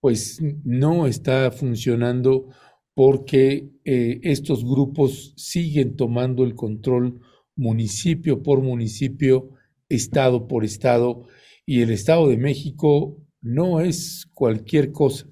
[0.00, 2.48] pues no está funcionando
[2.94, 7.20] porque eh, estos grupos siguen tomando el control
[7.56, 9.50] municipio por municipio
[9.88, 11.26] estado por estado,
[11.66, 15.26] y el Estado de México no es cualquier cosa.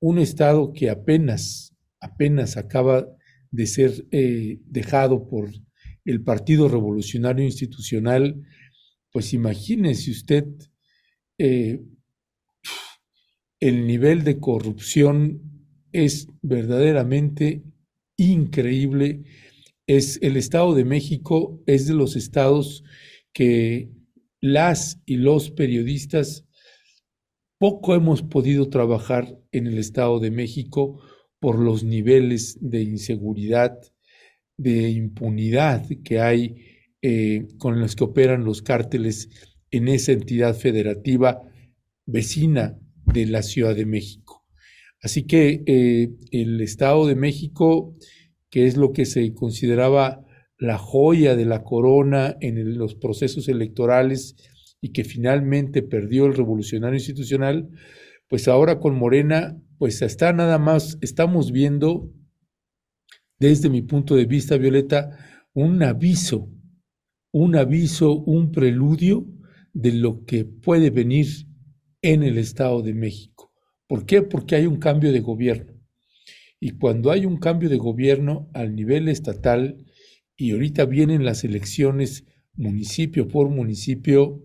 [0.00, 3.06] Un estado que apenas, apenas acaba
[3.50, 5.50] de ser eh, dejado por
[6.06, 8.42] el Partido Revolucionario Institucional,
[9.12, 10.46] pues imagínese usted
[11.38, 11.80] eh,
[13.60, 15.42] el nivel de corrupción
[15.92, 17.62] es verdaderamente
[18.16, 19.24] increíble.
[19.86, 22.84] Es el Estado de México, es de los estados
[23.32, 23.90] que
[24.40, 26.44] las y los periodistas
[27.58, 31.00] poco hemos podido trabajar en el Estado de México
[31.40, 33.78] por los niveles de inseguridad,
[34.56, 36.56] de impunidad que hay
[37.02, 39.28] eh, con los que operan los cárteles
[39.70, 41.42] en esa entidad federativa
[42.06, 44.44] vecina de la Ciudad de México.
[45.02, 47.94] Así que eh, el Estado de México,
[48.50, 50.24] que es lo que se consideraba
[50.58, 54.36] la joya de la corona en los procesos electorales
[54.80, 57.68] y que finalmente perdió el revolucionario institucional,
[58.28, 62.10] pues ahora con Morena, pues está nada más, estamos viendo,
[63.38, 65.18] desde mi punto de vista, Violeta,
[65.52, 66.50] un aviso,
[67.32, 69.26] un aviso, un preludio
[69.72, 71.26] de lo que puede venir
[72.02, 73.52] en el Estado de México.
[73.86, 74.22] ¿Por qué?
[74.22, 75.72] Porque hay un cambio de gobierno.
[76.58, 79.84] Y cuando hay un cambio de gobierno al nivel estatal,
[80.36, 82.24] y ahorita vienen las elecciones
[82.54, 84.42] municipio por municipio,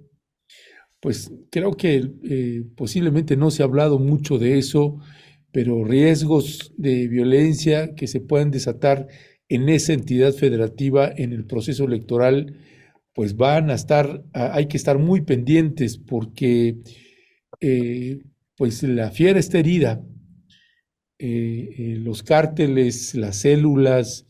[0.99, 4.99] pues creo que eh, posiblemente no se ha hablado mucho de eso,
[5.51, 9.07] pero riesgos de violencia que se pueden desatar
[9.49, 12.57] en esa entidad federativa en el proceso electoral,
[13.13, 16.77] pues van a estar, hay que estar muy pendientes porque
[17.59, 18.19] eh,
[18.55, 20.01] pues la fiera está herida.
[21.19, 24.25] Eh, los cárteles, las células,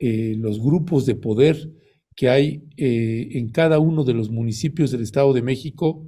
[0.00, 1.70] los grupos de poder,
[2.14, 6.06] que hay eh, en cada uno de los municipios del Estado de México,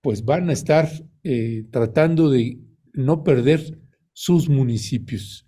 [0.00, 0.88] pues van a estar
[1.24, 2.58] eh, tratando de
[2.92, 3.78] no perder
[4.20, 5.46] sus municipios.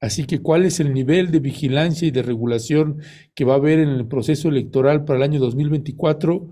[0.00, 3.02] Así que, ¿cuál es el nivel de vigilancia y de regulación
[3.34, 6.48] que va a haber en el proceso electoral para el año 2024?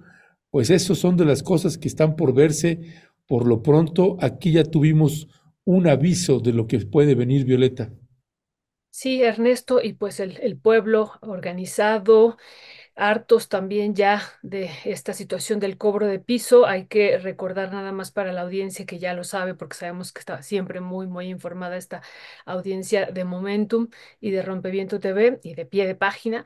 [0.50, 2.80] Pues eso son de las cosas que están por verse.
[3.28, 5.28] Por lo pronto, aquí ya tuvimos
[5.64, 7.92] un aviso de lo que puede venir, Violeta.
[8.90, 12.38] Sí, Ernesto, y pues el pueblo organizado,
[12.96, 16.66] hartos también ya de esta situación del cobro de piso.
[16.66, 20.20] Hay que recordar nada más para la audiencia que ya lo sabe, porque sabemos que
[20.20, 22.02] está siempre muy, muy informada esta
[22.46, 23.88] audiencia de Momentum
[24.20, 26.44] y de Rompeviento TV y de pie de página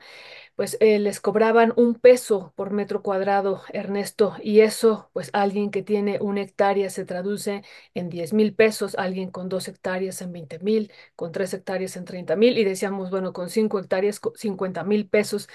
[0.61, 5.81] pues eh, les cobraban un peso por metro cuadrado, Ernesto, y eso, pues alguien que
[5.81, 7.63] tiene una hectárea se traduce
[7.95, 12.05] en 10 mil pesos, alguien con dos hectáreas en 20 mil, con tres hectáreas en
[12.05, 15.49] 30 mil, y decíamos, bueno, con cinco hectáreas, 50 mil pesos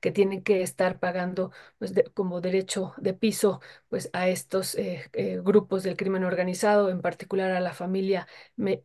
[0.00, 5.40] que tienen que estar pagando pues, como derecho de piso pues, a estos eh, eh,
[5.42, 8.28] grupos del crimen organizado, en particular a la familia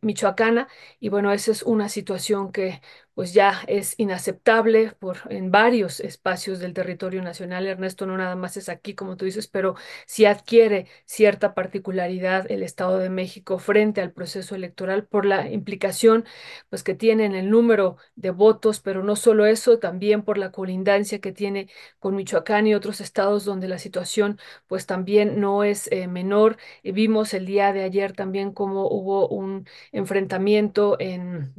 [0.00, 0.68] michoacana,
[1.00, 2.80] y bueno, esa es una situación que
[3.16, 7.66] pues ya es inaceptable por, en varios espacios del territorio nacional.
[7.66, 9.74] Ernesto, no nada más es aquí, como tú dices, pero
[10.06, 16.26] sí adquiere cierta particularidad el Estado de México frente al proceso electoral por la implicación
[16.68, 20.52] pues, que tiene en el número de votos, pero no solo eso, también por la
[20.52, 25.88] colindancia que tiene con Michoacán y otros estados donde la situación pues también no es
[25.90, 26.58] eh, menor.
[26.82, 31.54] Y vimos el día de ayer también cómo hubo un enfrentamiento en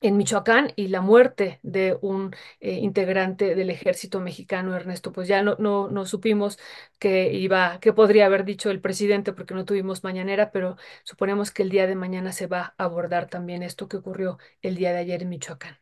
[0.00, 5.42] en Michoacán y la muerte de un eh, integrante del ejército mexicano, Ernesto, pues ya
[5.42, 6.58] no, no, no supimos
[6.98, 11.62] qué iba, qué podría haber dicho el presidente porque no tuvimos mañanera, pero suponemos que
[11.64, 14.98] el día de mañana se va a abordar también esto que ocurrió el día de
[14.98, 15.76] ayer en Michoacán.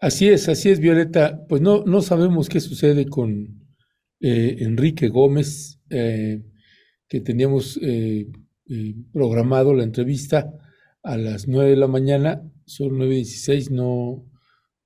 [0.00, 1.46] Así es, así es, Violeta.
[1.48, 3.66] Pues no, no sabemos qué sucede con
[4.20, 6.42] eh, Enrique Gómez, eh,
[7.08, 7.78] que teníamos
[9.12, 10.48] programado la entrevista
[11.02, 14.26] a las nueve de la mañana son 9.16, no,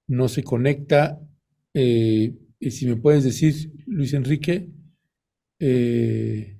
[0.06, 1.20] no se conecta.
[1.74, 4.70] Eh, y si me puedes decir, Luis Enrique,
[5.58, 6.58] eh,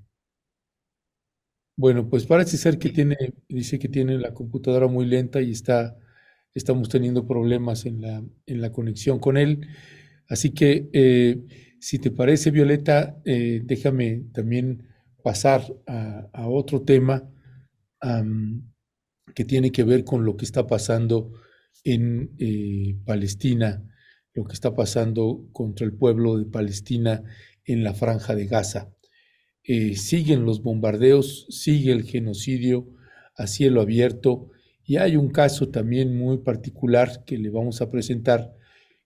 [1.76, 3.16] bueno, pues parece ser que tiene,
[3.48, 5.96] dice que tiene la computadora muy lenta y está,
[6.54, 9.66] estamos teniendo problemas en la, en la conexión con él.
[10.28, 11.44] Así que, eh,
[11.80, 14.88] si te parece, Violeta, déjame también
[15.22, 17.28] pasar a, otro tema
[19.34, 21.32] que tiene que ver con lo que está pasando
[21.84, 23.82] en eh, Palestina,
[24.32, 27.22] lo que está pasando contra el pueblo de Palestina
[27.64, 28.92] en la franja de Gaza.
[29.62, 32.88] Eh, siguen los bombardeos, sigue el genocidio
[33.36, 34.50] a cielo abierto
[34.84, 38.54] y hay un caso también muy particular que le vamos a presentar,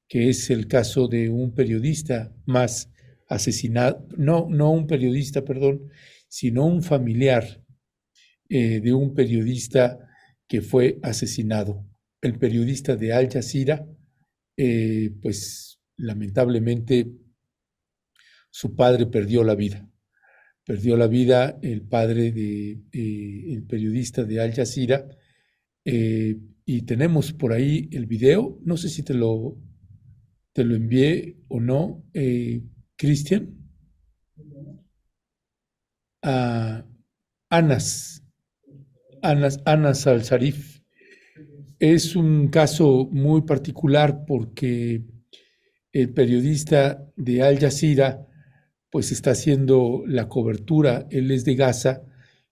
[0.08, 2.90] que es el caso de un periodista más
[3.28, 5.90] asesinado, no, no un periodista, perdón,
[6.28, 7.62] sino un familiar
[8.48, 10.07] eh, de un periodista
[10.48, 11.86] que fue asesinado.
[12.20, 13.86] El periodista de Al Jazeera,
[14.56, 17.12] eh, pues lamentablemente
[18.50, 19.88] su padre perdió la vida.
[20.64, 25.06] Perdió la vida el padre de eh, periodista de Al Jazeera.
[25.84, 28.58] Eh, y tenemos por ahí el video.
[28.64, 29.56] No sé si te lo,
[30.52, 32.62] te lo envié o no, eh,
[32.96, 33.54] Cristian.
[36.22, 36.84] A
[37.48, 38.17] Anas,
[39.22, 40.80] Anas, al-Sarif.
[41.78, 45.04] Es un caso muy particular porque
[45.92, 48.26] el periodista de Al Jazeera
[48.90, 52.02] pues está haciendo la cobertura, él es de Gaza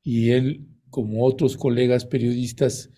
[0.02, 2.90] y él, como otros colegas periodistas,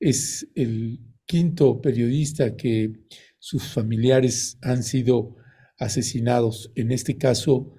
[0.00, 2.92] es el quinto periodista que
[3.38, 5.36] sus familiares han sido
[5.78, 6.72] asesinados.
[6.74, 7.74] En este caso,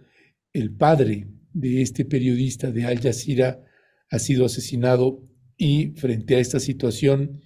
[0.54, 3.64] el padre de este periodista de Al Jazeera
[4.10, 5.27] ha sido asesinado
[5.58, 7.42] y frente a esta situación,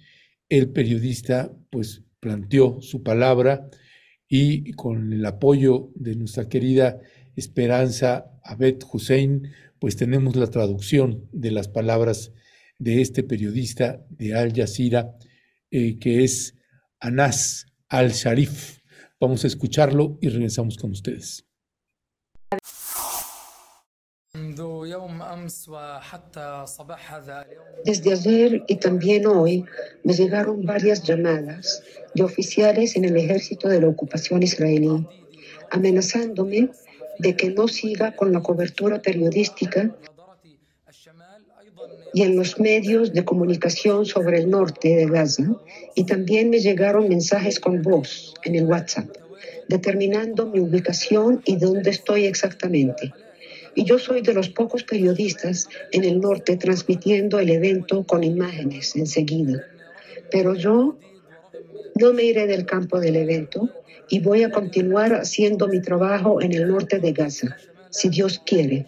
[0.48, 3.68] el periodista pues planteó su palabra
[4.28, 7.00] y con el apoyo de nuestra querida
[7.36, 12.32] Esperanza Abed Hussein, pues tenemos la traducción de las palabras
[12.78, 15.14] de este periodista de Al Jazeera,
[15.70, 16.56] eh, que es
[17.00, 18.78] Anas Al-Sharif.
[19.20, 21.46] Vamos a escucharlo y regresamos con ustedes.
[27.84, 29.64] Desde ayer y también hoy
[30.04, 31.82] me llegaron varias llamadas
[32.14, 35.06] de oficiales en el ejército de la ocupación israelí,
[35.70, 36.70] amenazándome
[37.18, 39.94] de que no siga con la cobertura periodística
[42.14, 45.44] y en los medios de comunicación sobre el norte de Gaza
[45.94, 49.08] y también me llegaron mensajes con voz en el WhatsApp
[49.68, 53.12] determinando mi ubicación y dónde estoy exactamente
[53.75, 58.95] Y yo soy de los pocos periodistas en el norte transmitiendo el evento con imágenes
[58.95, 59.63] enseguida.
[60.31, 60.97] Pero yo
[61.95, 63.69] no me iré del campo del evento
[64.09, 67.57] y voy a continuar haciendo mi trabajo en el norte de Gaza,
[67.89, 68.85] si Dios quiere.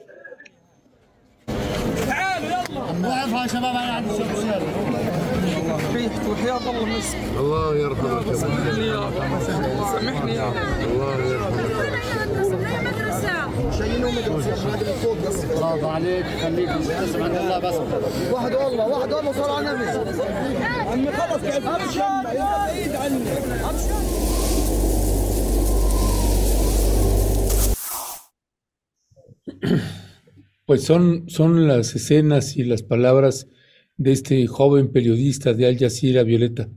[7.40, 9.12] الله يرحمك سامحني يا
[9.92, 10.54] سامحني يا
[10.86, 11.53] الله يرحمك
[13.78, 17.76] شايلين مدرسة هذا من فوق بس برافو عليك خليك اسمع الله بس
[18.32, 20.24] واحد والله واحد والله صار على النبي
[20.90, 23.32] عمي خلص كيف ابشر بعيد عني
[23.70, 24.20] ابشر
[30.66, 33.48] Pues son, son las escenas y las palabras
[33.98, 36.70] de este joven periodista de Al Jazeera, Violeta.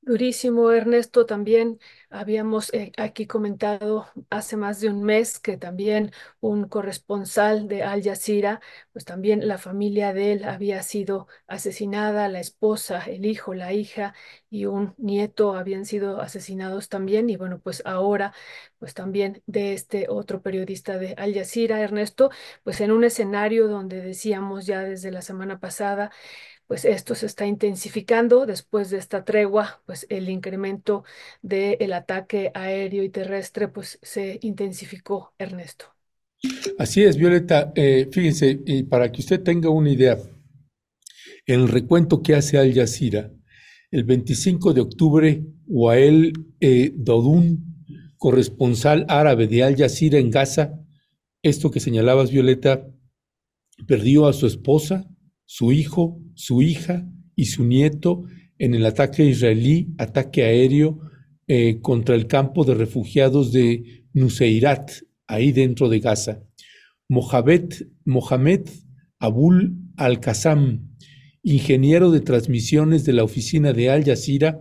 [0.00, 1.26] Durísimo, Ernesto.
[1.26, 1.78] También
[2.11, 6.11] habíamos eh, aquí comentado hace más de un mes que también
[6.41, 8.61] un corresponsal de Al Jazeera,
[8.93, 14.13] pues también la familia de él había sido asesinada, la esposa, el hijo, la hija
[14.49, 17.29] y un nieto habían sido asesinados también.
[17.29, 18.33] Y bueno, pues ahora,
[18.79, 22.29] pues también de este otro periodista de Al Jazeera, Ernesto,
[22.63, 26.11] pues en un escenario donde decíamos ya desde la semana pasada,
[26.71, 31.03] pues esto se está intensificando después de esta tregua, pues el incremento
[31.41, 35.87] del ataque aéreo y terrestre pues se intensificó, Ernesto.
[36.79, 37.73] Así es, Violeta.
[37.75, 40.17] Eh, fíjense, y para que usted tenga una idea,
[41.45, 43.33] el recuento que hace Al Jazeera,
[43.91, 46.31] el 25 de octubre, Wael
[46.61, 46.95] eh,
[48.15, 50.79] corresponsal árabe de Al Jazeera en Gaza,
[51.43, 52.87] esto que señalabas, Violeta,
[53.85, 55.10] perdió a su esposa,
[55.53, 57.05] su hijo, su hija
[57.35, 58.23] y su nieto
[58.57, 60.97] en el ataque israelí, ataque aéreo
[61.45, 64.91] eh, contra el campo de refugiados de Nuseirat,
[65.27, 66.41] ahí dentro de Gaza.
[67.09, 67.65] Mohamed,
[68.05, 68.61] Mohamed
[69.19, 70.87] Abul Al-Qassam,
[71.43, 74.57] ingeniero de transmisiones de la oficina de Al Jazeera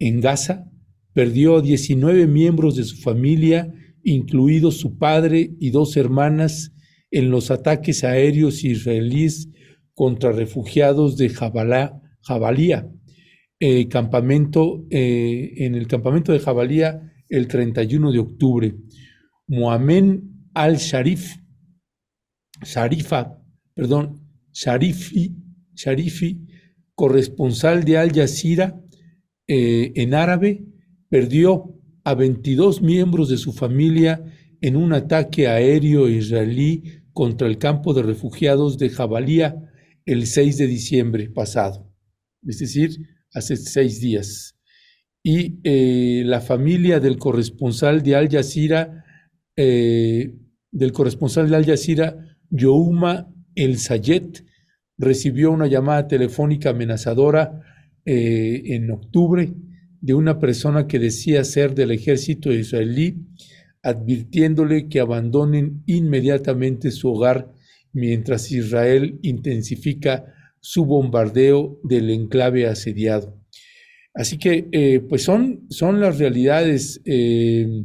[0.00, 0.64] en Gaza,
[1.12, 6.72] perdió a 19 miembros de su familia, incluidos su padre y dos hermanas,
[7.12, 9.48] en los ataques aéreos israelíes
[9.94, 12.88] contra refugiados de Jabalía,
[13.60, 18.74] eh, campamento, eh, en el campamento de Jabalía el 31 de octubre.
[19.46, 20.20] Mohamed
[20.54, 21.36] al-Sharif,
[22.64, 23.38] Sharifa,
[23.74, 24.20] perdón,
[24.52, 25.34] Sharifi,
[25.74, 26.46] Sharifi,
[26.94, 28.78] corresponsal de Al Jazeera
[29.48, 30.64] eh, en árabe,
[31.08, 31.74] perdió
[32.04, 34.24] a 22 miembros de su familia
[34.60, 39.71] en un ataque aéreo israelí contra el campo de refugiados de Jabalía
[40.04, 41.92] el 6 de diciembre pasado,
[42.46, 44.58] es decir, hace seis días.
[45.22, 49.04] Y eh, la familia del corresponsal de Al Jazeera,
[49.56, 50.34] eh,
[50.70, 52.16] del corresponsal de Al Jazeera,
[52.50, 54.44] Youma El Sayed,
[54.98, 57.60] recibió una llamada telefónica amenazadora
[58.04, 59.52] eh, en octubre
[60.00, 63.24] de una persona que decía ser del ejército israelí,
[63.82, 67.52] advirtiéndole que abandonen inmediatamente su hogar
[67.92, 70.24] mientras Israel intensifica
[70.60, 73.38] su bombardeo del enclave asediado.
[74.14, 77.00] Así que, eh, pues son, son las realidades.
[77.04, 77.84] Eh,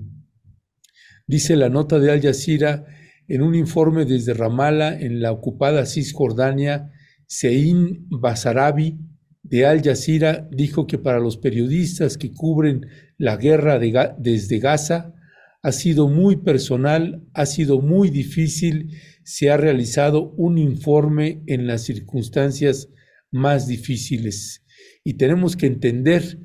[1.25, 2.85] dice la nota de Al Jazeera
[3.27, 6.91] en un informe desde Ramallah, en la ocupada Cisjordania,
[7.25, 8.97] Sein Basarabi
[9.43, 12.85] de Al Jazeera dijo que para los periodistas que cubren
[13.17, 15.13] la guerra de, desde Gaza
[15.61, 18.91] ha sido muy personal, ha sido muy difícil,
[19.27, 22.87] se ha realizado un informe en las circunstancias
[23.29, 24.63] más difíciles.
[25.03, 26.39] Y tenemos que entender,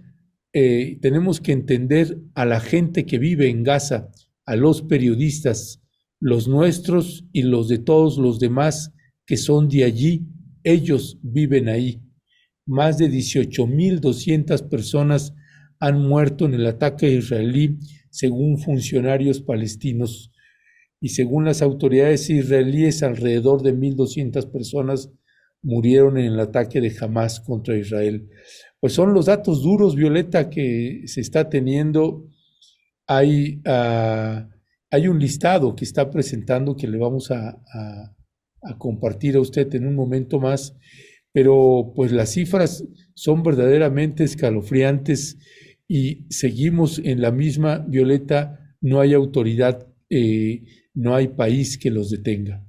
[0.53, 4.11] eh, tenemos que entender a la gente que vive en Gaza,
[4.47, 5.81] a los periodistas,
[6.19, 8.93] los nuestros y los de todos los demás
[9.27, 10.27] que son de allí,
[10.65, 12.03] ellos viven ahí.
[12.67, 15.35] Más de 18.200 personas
[15.79, 17.79] han muerto en el ataque israelí,
[18.11, 20.32] según funcionarios palestinos.
[21.03, 25.11] Y según las autoridades israelíes, alrededor de 1.200 personas
[25.61, 28.29] murieron en el ataque de Hamas contra Israel.
[28.79, 32.29] Pues son los datos duros, Violeta, que se está teniendo.
[33.09, 34.49] Hay, uh,
[34.93, 37.61] hay un listado que está presentando que le vamos a,
[38.79, 40.77] compartir a usted en un momento más,
[41.33, 45.37] pero pues las cifras son verdaderamente escalofriantes
[45.89, 50.63] y seguimos en la misma, Violeta, no hay autoridad, eh,
[50.95, 52.65] no hay país que los detenga.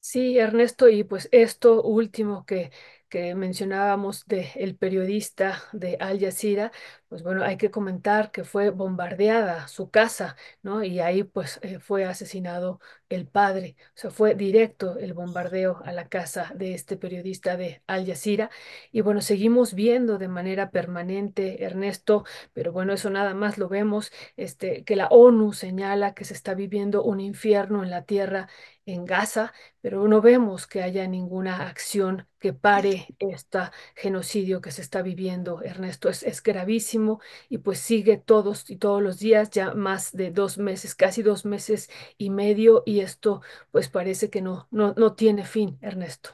[0.00, 2.70] Sí, Ernesto, y pues esto último que,
[3.10, 6.72] que mencionábamos del el periodista de Al Jazeera,
[7.08, 10.84] pues bueno, hay que comentar que fue bombardeada su casa, ¿no?
[10.84, 15.92] Y ahí pues eh, fue asesinado el padre, o sea, fue directo el bombardeo a
[15.92, 18.50] la casa de este periodista de Al Jazeera.
[18.92, 24.12] Y bueno, seguimos viendo de manera permanente, Ernesto, pero bueno, eso nada más lo vemos,
[24.36, 28.48] este, que la ONU señala que se está viviendo un infierno en la tierra
[28.86, 33.58] en Gaza, pero no vemos que haya ninguna acción que pare este
[33.94, 36.08] genocidio que se está viviendo, Ernesto.
[36.08, 40.58] Es, es gravísimo y pues sigue todos y todos los días, ya más de dos
[40.58, 45.44] meses, casi dos meses y medio, y esto pues parece que no, no, no tiene
[45.44, 46.30] fin, Ernesto.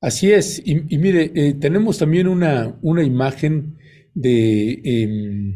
[0.00, 3.76] Así es, y, mire, eh, tenemos también una, una imagen
[4.14, 5.54] de, eh,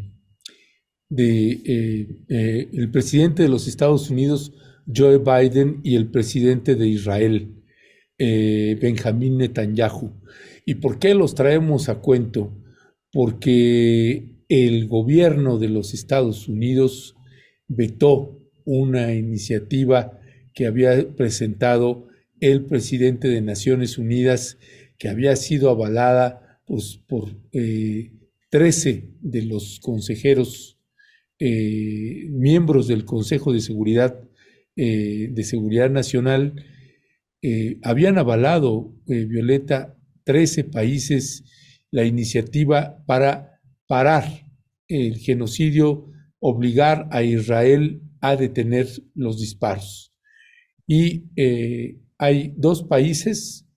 [1.09, 4.51] de eh, eh, el presidente de los Estados Unidos,
[4.93, 7.62] Joe Biden, y el presidente de Israel,
[8.17, 10.11] eh, Benjamín Netanyahu.
[10.65, 12.63] ¿Y por qué los traemos a cuento?
[13.13, 17.15] porque el gobierno de los Estados Unidos
[17.67, 20.19] vetó una iniciativa
[20.53, 22.07] que había presentado
[22.41, 24.57] el presidente de Naciones Unidas,
[24.97, 28.11] que había sido avalada pues, por eh,
[28.49, 30.79] 13 de los consejeros,
[31.39, 34.19] eh, miembros del Consejo de Seguridad,
[34.75, 36.65] eh, de Seguridad Nacional,
[37.45, 41.43] eh, habían avalado, eh, Violeta, 13 países
[41.91, 44.23] la iniciativa para parar
[44.87, 46.09] el genocidio,
[46.39, 50.15] obligar a Israel a detener los disparos.
[50.87, 53.67] Y eh, hay dos países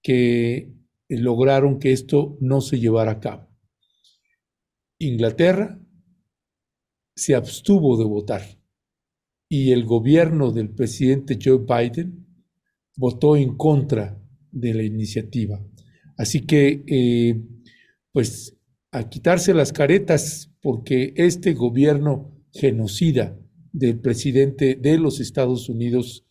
[0.00, 0.72] que
[1.08, 3.48] lograron que esto no se llevara a cabo.
[5.00, 5.80] Inglaterra
[7.16, 8.42] se abstuvo de votar
[9.48, 12.27] y el gobierno del presidente Joe Biden
[12.98, 14.20] votó en contra
[14.50, 15.64] de la iniciativa.
[16.16, 17.40] Así que eh,
[18.12, 18.56] pues
[18.90, 23.38] a quitarse las caretas porque este gobierno genocida
[23.72, 26.26] del presidente de los Estados Unidos,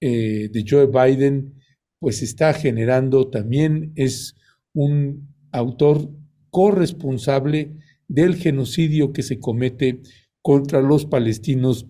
[0.00, 1.54] eh, de Joe Biden,
[1.98, 4.34] pues está generando también, es
[4.74, 6.10] un autor
[6.50, 7.76] corresponsable
[8.08, 10.02] del genocidio que se comete
[10.42, 11.86] contra los palestinos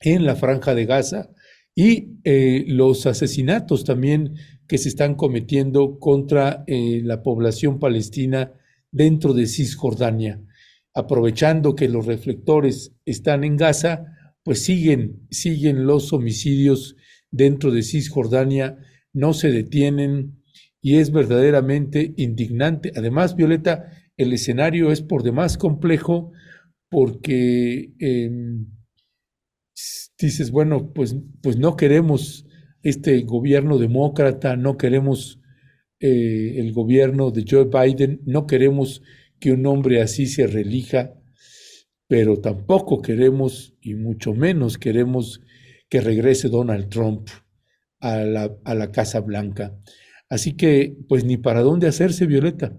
[0.00, 1.30] en la franja de Gaza
[1.74, 4.34] y eh, los asesinatos también
[4.66, 8.52] que se están cometiendo contra eh, la población palestina
[8.92, 10.42] dentro de Cisjordania.
[10.94, 14.04] Aprovechando que los reflectores están en Gaza,
[14.42, 16.96] pues siguen, siguen los homicidios
[17.30, 18.78] dentro de Cisjordania,
[19.12, 20.42] no se detienen
[20.80, 22.92] y es verdaderamente indignante.
[22.96, 26.32] Además, Violeta, el escenario es por demás complejo
[26.88, 28.30] porque eh,
[30.26, 32.46] dices, bueno, pues, pues no queremos
[32.82, 35.40] este gobierno demócrata, no queremos
[36.00, 39.02] eh, el gobierno de Joe Biden, no queremos
[39.38, 41.14] que un hombre así se relija,
[42.06, 45.40] pero tampoco queremos, y mucho menos queremos
[45.88, 47.28] que regrese Donald Trump
[48.00, 49.76] a la, a la Casa Blanca.
[50.28, 52.76] Así que, pues ni para dónde hacerse, Violeta.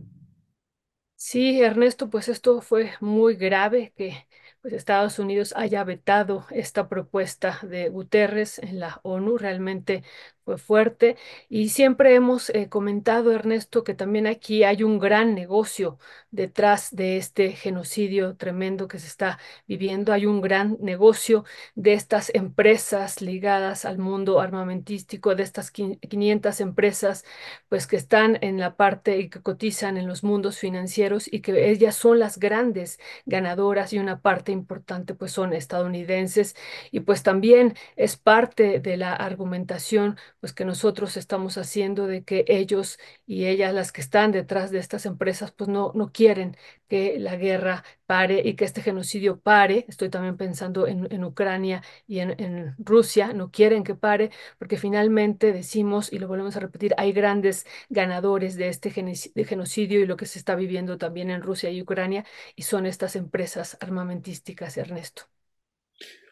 [1.15, 4.15] Sí, Ernesto, pues esto fue muy grave que
[4.61, 9.37] pues Estados Unidos haya vetado esta propuesta de Guterres en la ONU.
[9.37, 10.03] Realmente
[10.43, 11.17] fue fuerte.
[11.49, 15.97] Y siempre hemos eh, comentado, Ernesto, que también aquí hay un gran negocio
[16.31, 20.13] detrás de este genocidio tremendo que se está viviendo.
[20.13, 21.45] Hay un gran negocio
[21.75, 27.25] de estas empresas ligadas al mundo armamentístico, de estas 500 empresas
[27.69, 31.69] pues que están en la parte y que cotizan en los mundos financieros y que
[31.69, 36.55] ellas son las grandes ganadoras y una parte importante pues son estadounidenses
[36.91, 42.43] y pues también es parte de la argumentación pues que nosotros estamos haciendo de que
[42.49, 46.57] ellos y ellas las que están detrás de estas empresas pues no, no quieren
[46.89, 49.85] que la guerra pare y que este genocidio pare.
[49.87, 54.77] Estoy también pensando en, en Ucrania y en, en Rusia, no quieren que pare porque
[54.77, 60.17] finalmente decimos y lo volvemos a repetir, hay grandes ganadores de este genocidio y lo
[60.17, 65.40] que se está viviendo también en Rusia y Ucrania y son estas empresas armamentísticas, Ernesto.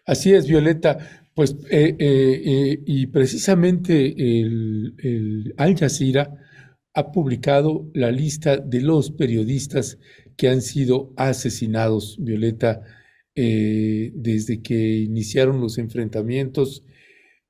[0.09, 0.97] Así es, Violeta.
[1.35, 6.35] Pues, eh, eh, eh, y precisamente el, Al Jazeera
[6.95, 9.99] ha publicado la lista de los periodistas
[10.35, 12.81] que han sido asesinados, Violeta,
[13.35, 16.83] desde que iniciaron los enfrentamientos,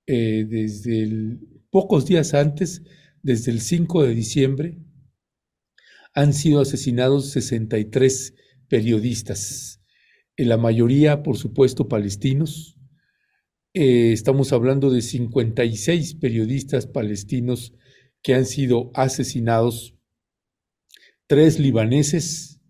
[0.05, 1.37] desde
[1.71, 2.83] pocos días antes,
[3.23, 4.77] desde el 5 de diciembre,
[6.13, 8.35] han sido asesinados 63
[8.67, 9.68] periodistas
[10.45, 12.77] la mayoría, por supuesto, palestinos.
[13.73, 17.73] Eh, estamos hablando de 56 periodistas palestinos
[18.21, 19.95] que han sido asesinados,
[21.27, 22.61] tres libaneses,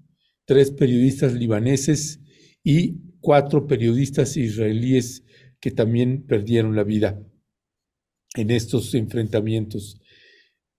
[0.46, 2.22] tres periodistas libaneses
[2.64, 5.24] y cuatro periodistas israelíes
[5.60, 7.22] que también perdieron la vida
[8.36, 10.02] en estos enfrentamientos.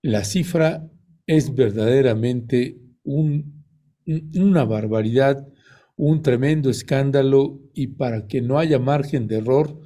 [0.02, 0.90] La cifra
[1.26, 3.64] es verdaderamente un,
[4.34, 5.46] una barbaridad
[6.02, 9.78] un tremendo escándalo y para que no haya margen de error,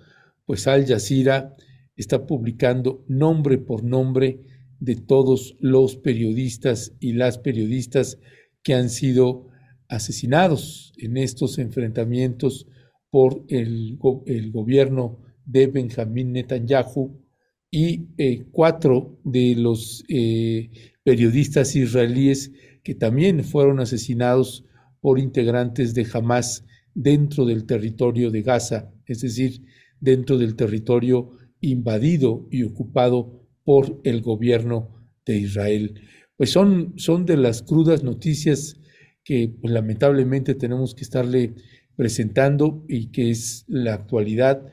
[0.46, 1.56] pues Al Jazeera
[1.96, 4.40] está publicando nombre por nombre
[4.78, 8.20] de todos los periodistas y las periodistas
[8.62, 9.48] que han sido
[9.88, 12.68] asesinados en estos enfrentamientos
[13.10, 17.24] por el, el gobierno de Benjamín Netanyahu
[17.72, 20.70] y eh, cuatro de los eh,
[21.02, 22.52] periodistas israelíes
[22.84, 24.64] que también fueron asesinados
[25.04, 26.64] por integrantes de Hamas
[26.94, 29.60] dentro del territorio de Gaza, es decir,
[30.00, 36.00] dentro del territorio invadido y ocupado por el gobierno de Israel.
[36.38, 38.80] Pues son, son de las crudas noticias
[39.22, 41.52] que pues, lamentablemente tenemos que estarle
[41.96, 44.72] presentando y que es la actualidad.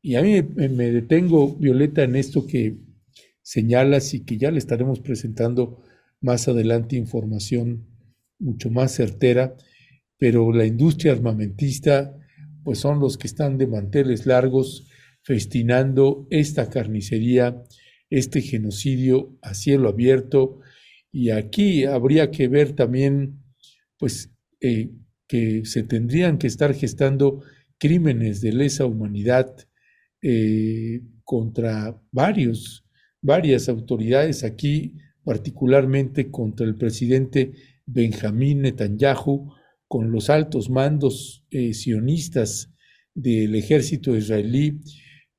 [0.00, 2.78] Y a mí me detengo, Violeta, en esto que
[3.42, 5.82] señalas y que ya le estaremos presentando
[6.22, 7.84] más adelante información
[8.38, 9.56] mucho más certera,
[10.18, 12.16] pero la industria armamentista,
[12.64, 14.88] pues son los que están de manteles largos
[15.22, 17.62] festinando esta carnicería,
[18.10, 20.60] este genocidio a cielo abierto.
[21.12, 23.42] Y aquí habría que ver también,
[23.98, 24.90] pues, eh,
[25.28, 27.42] que se tendrían que estar gestando
[27.78, 29.54] crímenes de lesa humanidad
[30.22, 32.86] eh, contra varios,
[33.20, 34.94] varias autoridades aquí,
[35.24, 37.52] particularmente contra el presidente
[37.84, 39.52] Benjamín Netanyahu,
[39.88, 42.72] con los altos mandos eh, sionistas
[43.14, 44.80] del ejército israelí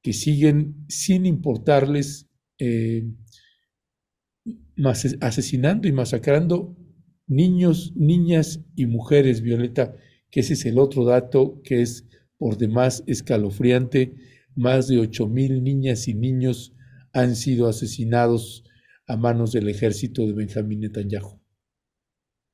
[0.01, 2.29] que siguen sin importarles
[2.59, 3.03] eh,
[5.21, 6.75] asesinando y masacrando
[7.27, 9.95] niños, niñas y mujeres, Violeta,
[10.31, 12.07] que ese es el otro dato que es
[12.37, 14.15] por demás escalofriante.
[14.55, 16.73] Más de ocho mil niñas y niños
[17.13, 18.63] han sido asesinados
[19.07, 21.39] a manos del ejército de Benjamín Netanyahu.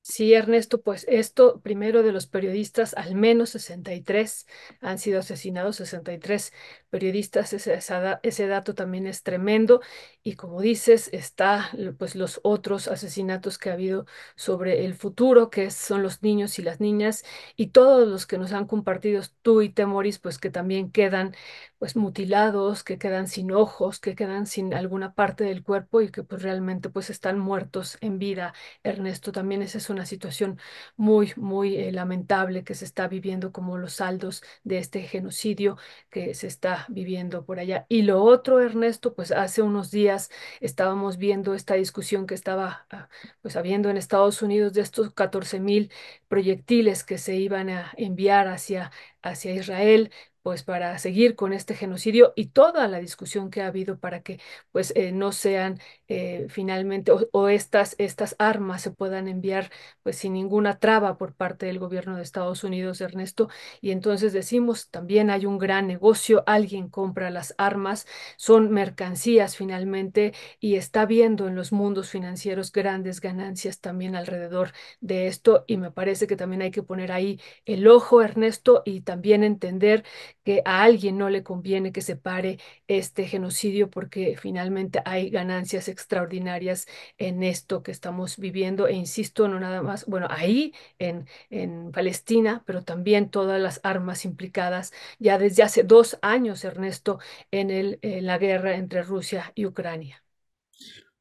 [0.06, 4.46] Sí, Ernesto, pues esto primero de los periodistas, al menos 63
[4.82, 6.52] han sido asesinados, 63
[6.94, 9.82] periodistas, ese, dato también es tremendo
[10.22, 14.06] y como dices, está pues los otros asesinatos que ha habido
[14.36, 17.26] sobre el futuro, que son los niños y las niñas
[17.56, 21.34] y todos los que nos han compartido tú y Temoris, pues que también quedan
[21.80, 26.24] pues mutilados, que quedan sin ojos, que quedan sin alguna parte del cuerpo y que
[26.24, 28.54] pues realmente pues están muertos en vida.
[28.84, 30.60] Ernesto, también esa es una situación
[30.96, 35.78] muy, muy eh, lamentable que se está viviendo como los saldos de este genocidio
[36.10, 37.86] que se está viviendo por allá.
[37.90, 40.30] Y lo otro, Ernesto, pues hace unos días
[40.60, 43.10] estábamos viendo esta discusión que estaba ah,
[43.42, 45.92] pues habiendo en Estados Unidos de estos 14 mil
[46.28, 48.92] proyectiles que se iban a enviar hacia,
[49.22, 50.12] hacia Israel
[50.44, 54.40] pues para seguir con este genocidio y toda la discusión que ha habido para que
[54.72, 59.72] pues eh, no sean eh, finalmente o, o, estas, estas armas se puedan enviar
[60.04, 63.50] pues sin ninguna traba por parte del gobierno de Estados Unidos, Ernesto.
[63.82, 68.06] Y entonces decimos, también hay un gran negocio, alguien compra las armas,
[68.38, 74.72] son mercancías finalmente y está viendo en los mundos financieros grandes ganancias también alrededor
[75.02, 79.02] de esto y me parece que también hay que poner ahí el ojo, Ernesto, y
[79.02, 80.04] también entender
[80.44, 85.88] que a alguien no le conviene que se pare este genocidio porque finalmente hay ganancias
[85.88, 86.88] extraordinarias
[87.18, 92.64] en esto que estamos viviendo e insisto, no nada más, bueno, ahí en, en Palestina,
[92.66, 97.20] pero también todas las armas implicadas ya desde hace dos años, Ernesto,
[97.52, 100.24] en, el, en la guerra entre Rusia y Ucrania.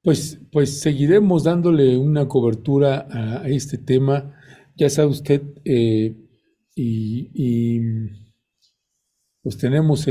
[0.03, 4.35] Pues, pues seguiremos dándole una cobertura a, este tema.
[4.74, 6.16] Ya sabe usted, eh,
[6.74, 8.01] y,
[9.43, 10.06] pues tenemos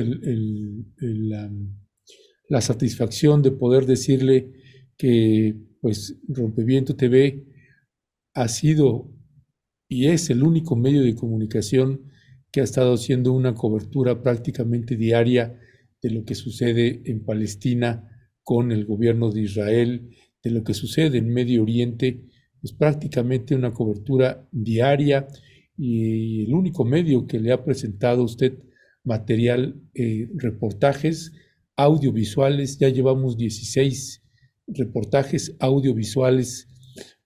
[0.98, 4.52] la, satisfacción de poder decirle
[4.98, 7.45] que pues Rompeviento TV
[8.34, 9.10] ha sido
[9.88, 12.12] y es el único medio de comunicación
[12.52, 15.60] que ha estado haciendo una cobertura prácticamente diaria
[16.02, 18.08] de lo que sucede en Palestina
[18.44, 20.10] con el gobierno de Israel,
[20.44, 22.26] de lo que sucede en Medio Oriente,
[22.62, 25.28] es prácticamente una cobertura diaria
[25.78, 28.60] y el único medio que le ha presentado usted
[29.03, 31.32] material, eh, reportajes
[31.76, 34.22] audiovisuales, ya llevamos 16
[34.68, 36.68] reportajes audiovisuales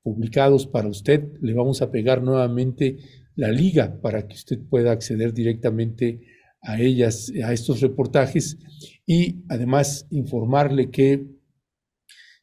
[0.01, 1.27] publicados para usted.
[1.41, 2.97] Le vamos a pegar nuevamente
[3.35, 6.21] la liga para que usted pueda acceder directamente
[6.61, 8.57] a ellas, a estos reportajes
[9.05, 11.27] y además informarle que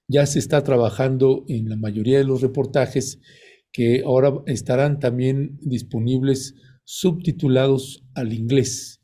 [0.07, 3.21] ya se está trabajando en la mayoría de los reportajes
[3.73, 6.55] que ahora estarán también disponibles
[6.85, 9.02] subtitulados al inglés,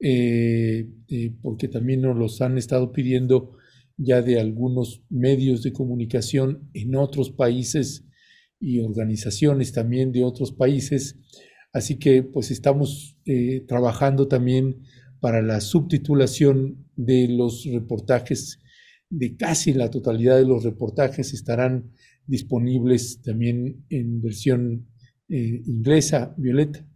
[0.00, 3.56] eh, eh, porque también nos los han estado pidiendo
[3.96, 8.04] ya de algunos medios de comunicación en otros países
[8.60, 11.16] y organizaciones también de otros países.
[11.72, 14.82] Así que pues estamos eh, trabajando también
[15.20, 18.60] para la subtitulación de los reportajes,
[19.10, 21.90] de casi la totalidad de los reportajes estarán
[22.26, 24.86] disponibles también en versión
[25.28, 26.86] eh, inglesa, Violeta.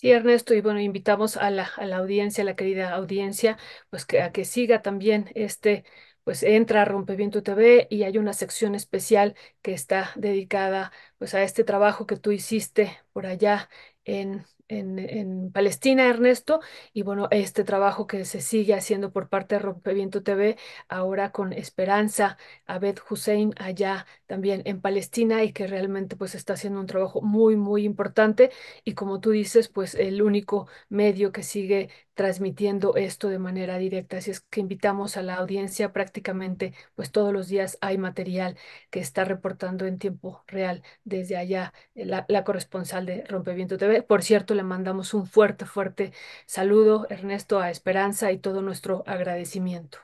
[0.00, 3.58] Sí, Ernesto, y bueno, invitamos a la, a la audiencia, a la querida audiencia,
[3.90, 5.84] pues que, a que siga también este,
[6.24, 11.42] pues entra a Rompeviento TV y hay una sección especial que está dedicada pues a
[11.42, 13.68] este trabajo que tú hiciste por allá
[14.06, 16.60] en en, Palestina, Ernesto,
[16.92, 20.56] y bueno, este trabajo que se sigue haciendo por parte de Rompeviento TV,
[20.88, 26.80] ahora con Esperanza, Abed Hussein allá también en Palestina y que realmente pues está haciendo
[26.80, 28.50] un trabajo muy, muy importante.
[28.84, 34.18] Y como tú dices, pues el único medio que sigue transmitiendo esto de manera directa.
[34.18, 38.56] Así es que invitamos a la audiencia prácticamente, pues todos los días hay material
[38.90, 44.02] que está reportando en tiempo real desde allá la, la corresponsal de Rompeviento TV.
[44.02, 46.12] Por cierto, le mandamos un fuerte, fuerte
[46.46, 49.98] saludo, Ernesto, a Esperanza y todo nuestro agradecimiento.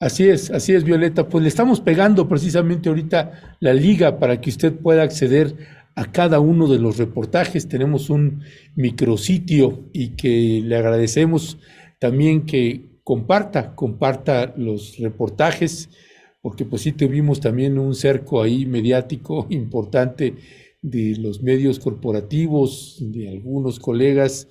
[0.00, 1.28] Así es, así es, Violeta.
[1.28, 5.56] Pues le estamos pegando precisamente ahorita la liga para que usted pueda acceder
[5.94, 7.68] a cada uno de los reportajes.
[7.68, 8.42] Tenemos un
[8.74, 11.58] micrositio y que le agradecemos
[11.98, 15.90] también que comparta, comparta los reportajes,
[16.42, 20.34] porque pues sí tuvimos también un cerco ahí mediático importante
[20.82, 24.48] de los medios corporativos, de algunos colegas,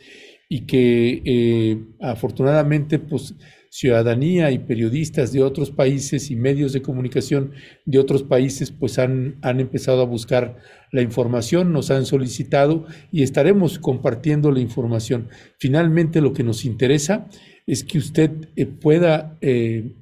[0.50, 3.36] y que eh, afortunadamente, pues,
[3.74, 7.54] ciudadanía y periodistas de otros países y medios de comunicación
[7.86, 10.58] de otros países, pues han, han empezado a buscar
[10.92, 15.30] la información, nos han solicitado y estaremos compartiendo la información.
[15.58, 17.28] Finalmente, lo que nos interesa
[17.66, 19.96] es que usted eh, pueda eh,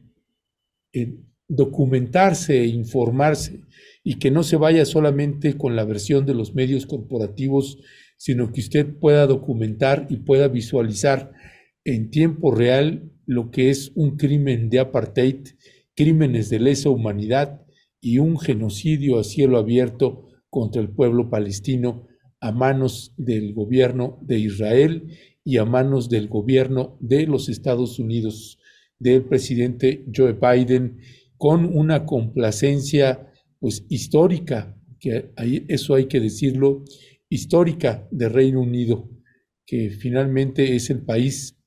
[0.91, 1.15] eh,
[1.47, 3.61] documentarse e informarse
[4.03, 7.77] y que no se vaya solamente con la versión de los medios corporativos,
[8.17, 11.31] sino que usted pueda documentar y pueda visualizar
[11.85, 15.47] en tiempo real lo que es un crimen de apartheid,
[15.95, 17.61] crímenes de lesa humanidad
[18.01, 22.07] y un genocidio a cielo abierto contra el pueblo palestino
[22.41, 28.59] a manos del gobierno de Israel y a manos del gobierno de los Estados Unidos,
[28.99, 30.97] del presidente Joe Biden,
[31.37, 35.31] con una complacencia pues histórica, que
[35.69, 36.83] eso hay que decirlo,
[37.29, 39.09] histórica de Reino Unido,
[39.65, 41.60] que finalmente es el país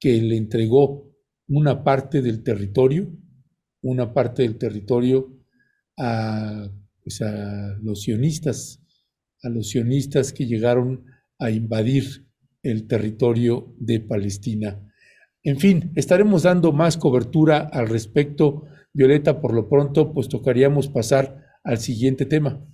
[0.00, 1.14] que le entregó
[1.46, 3.12] una parte del territorio,
[3.82, 5.38] una parte del territorio
[5.98, 6.68] a,
[7.02, 8.82] pues a los sionistas,
[9.42, 11.04] a los sionistas que llegaron
[11.38, 12.26] a invadir
[12.62, 14.80] el territorio de Palestina.
[15.42, 18.64] En fin, estaremos dando más cobertura al respecto.
[18.92, 22.66] Violeta, por lo pronto, pues tocaríamos pasar al siguiente tema.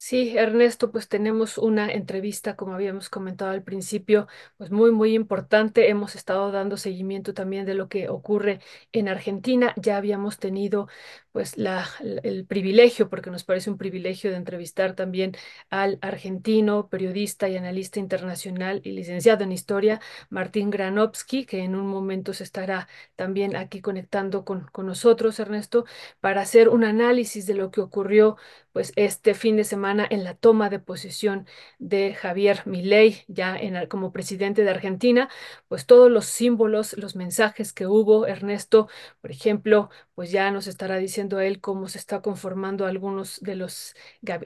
[0.00, 5.90] Sí, Ernesto, pues tenemos una entrevista, como habíamos comentado al principio, pues muy, muy importante.
[5.90, 8.60] Hemos estado dando seguimiento también de lo que ocurre
[8.92, 9.74] en Argentina.
[9.76, 10.86] Ya habíamos tenido
[11.32, 11.86] pues la,
[12.22, 15.32] el privilegio, porque nos parece un privilegio de entrevistar también
[15.70, 20.00] al argentino, periodista y analista internacional y licenciado en historia,
[20.30, 25.84] Martín Granovsky, que en un momento se estará también aquí conectando con, con nosotros, Ernesto,
[26.20, 28.36] para hacer un análisis de lo que ocurrió
[28.72, 31.46] pues este fin de semana en la toma de posesión
[31.78, 35.28] de Javier Milei ya en, como presidente de Argentina,
[35.68, 38.88] pues todos los símbolos, los mensajes que hubo, Ernesto,
[39.20, 43.94] por ejemplo, pues ya nos estará diciendo él cómo se está conformando algunos de los,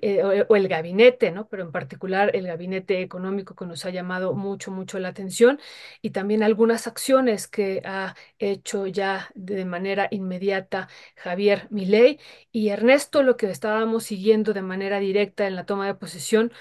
[0.03, 1.49] eh, o el gabinete, ¿no?
[1.49, 5.61] Pero en particular el gabinete económico que nos ha llamado mucho, mucho la atención
[6.01, 12.19] y también algunas acciones que ha hecho ya de manera inmediata Javier Milei
[12.53, 16.53] y Ernesto, lo que estábamos siguiendo de manera directa en la toma de posesión,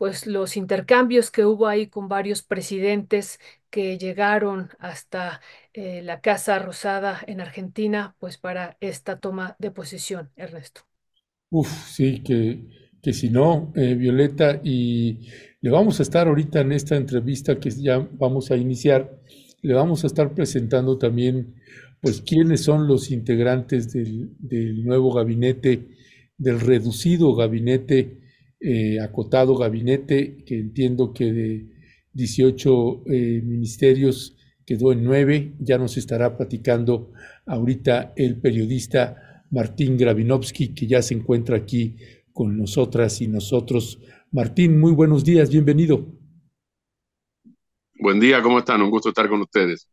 [0.00, 3.40] pues los intercambios que hubo ahí con varios presidentes
[3.70, 5.42] que llegaron hasta
[5.74, 10.82] eh, la Casa Rosada en Argentina, pues para esta toma de posesión, Ernesto.
[11.50, 12.62] Uf, sí, que,
[13.02, 15.18] que si no, eh, Violeta, y
[15.60, 19.20] le vamos a estar ahorita en esta entrevista que ya vamos a iniciar,
[19.62, 21.56] le vamos a estar presentando también,
[22.00, 25.88] pues, quiénes son los integrantes del, del nuevo gabinete,
[26.38, 28.20] del reducido gabinete,
[28.60, 31.66] eh, acotado gabinete, que entiendo que de
[32.12, 35.54] 18 eh, ministerios quedó en nueve.
[35.58, 37.12] Ya nos estará platicando
[37.46, 41.96] ahorita el periodista Martín Gravinovsky, que ya se encuentra aquí
[42.32, 43.98] con nosotras y nosotros.
[44.30, 46.06] Martín, muy buenos días, bienvenido.
[47.98, 48.80] Buen día, ¿cómo están?
[48.82, 49.88] Un gusto estar con ustedes.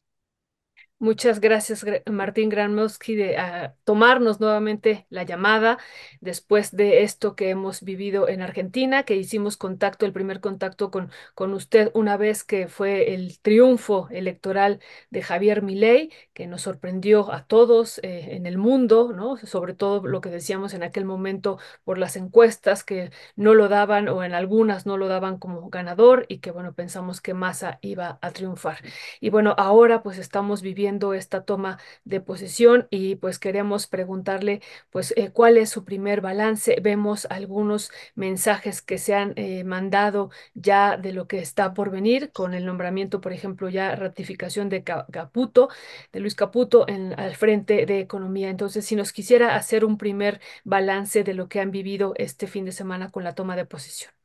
[1.00, 3.38] Muchas gracias, Martín Granmowski, de
[3.84, 5.78] tomarnos nuevamente la llamada
[6.22, 11.12] después de esto que hemos vivido en Argentina, que hicimos contacto, el primer contacto con,
[11.36, 14.80] con usted una vez que fue el triunfo electoral
[15.12, 19.38] de Javier Milei, que nos sorprendió a todos eh, en el mundo, ¿no?
[19.38, 24.10] Sobre todo lo que decíamos en aquel momento por las encuestas que no lo daban
[24.10, 28.18] o en algunas no lo daban como ganador y que, bueno, pensamos que Massa iba
[28.24, 28.80] a triunfar.
[29.20, 35.14] Y bueno, ahora pues estamos viviendo esta toma de posesión y pues queremos preguntarle pues
[35.18, 36.78] eh, cuál es su primer balance.
[36.82, 42.32] Vemos algunos mensajes que se han eh, mandado ya de lo que está por venir
[42.32, 45.70] con el nombramiento, por ejemplo, ya ratificación de Caputo,
[46.12, 48.50] de Luis Caputo en, al frente de Economía.
[48.50, 52.66] Entonces, si nos quisiera hacer un primer balance de lo que han vivido este fin
[52.66, 54.17] de semana con la toma de posesión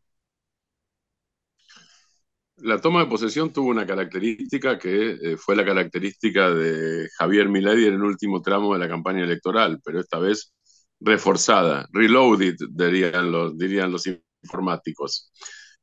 [2.62, 7.86] la toma de posesión tuvo una característica que eh, fue la característica de Javier Milei
[7.86, 10.52] en el último tramo de la campaña electoral, pero esta vez
[11.00, 14.06] reforzada, reloaded, dirían los, dirían los
[14.42, 15.32] informáticos.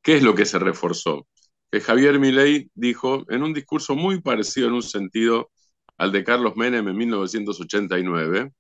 [0.02, 1.28] ¿Qué es lo que se reforzó?
[1.72, 5.52] Que Javier Milei dijo en un discurso muy parecido en un sentido
[5.98, 8.52] al de Carlos Menem en 1989,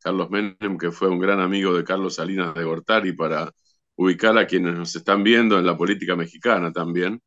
[0.00, 3.52] Carlos Menem que fue un gran amigo de Carlos Salinas de Gortari para
[3.96, 7.22] ubicar a quienes nos están viendo en la política mexicana también,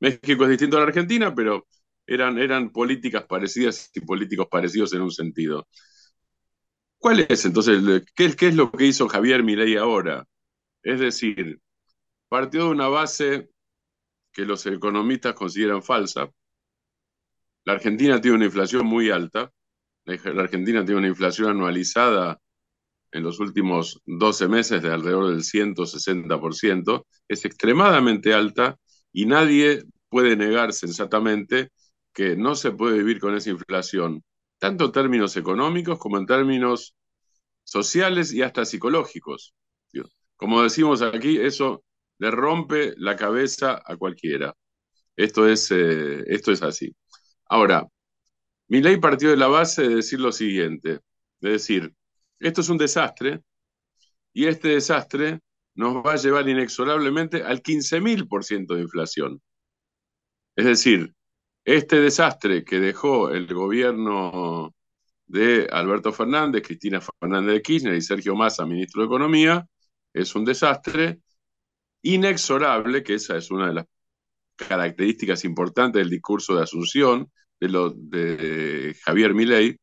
[0.00, 1.66] México es distinto a la Argentina, pero
[2.06, 5.66] eran, eran políticas parecidas y políticos parecidos en un sentido.
[6.98, 10.26] ¿Cuál es entonces, qué, qué es lo que hizo Javier Milei ahora?
[10.82, 11.60] Es decir,
[12.28, 13.50] partió de una base
[14.32, 16.30] que los economistas consideran falsa.
[17.64, 19.50] La Argentina tiene una inflación muy alta.
[20.04, 22.38] La Argentina tiene una inflación anualizada
[23.12, 27.06] en los últimos 12 meses de alrededor del 160%.
[27.28, 28.78] Es extremadamente alta
[29.16, 31.70] y nadie puede negar sensatamente
[32.12, 34.22] que no se puede vivir con esa inflación,
[34.58, 36.94] tanto en términos económicos como en términos
[37.64, 39.54] sociales y hasta psicológicos.
[40.36, 41.82] Como decimos aquí, eso
[42.18, 44.54] le rompe la cabeza a cualquiera.
[45.16, 46.94] Esto es, eh, esto es así.
[47.46, 47.86] Ahora,
[48.68, 51.00] mi ley partió de la base de decir lo siguiente,
[51.40, 51.90] de decir,
[52.38, 53.40] esto es un desastre
[54.34, 55.40] y este desastre
[55.76, 59.40] nos va a llevar inexorablemente al 15.000% de inflación.
[60.56, 61.14] Es decir,
[61.64, 64.74] este desastre que dejó el gobierno
[65.26, 69.66] de Alberto Fernández, Cristina Fernández de Kirchner y Sergio Massa, ministro de Economía,
[70.14, 71.20] es un desastre
[72.02, 73.86] inexorable, que esa es una de las
[74.56, 77.30] características importantes del discurso de Asunción
[77.60, 79.76] de, lo, de Javier Milei,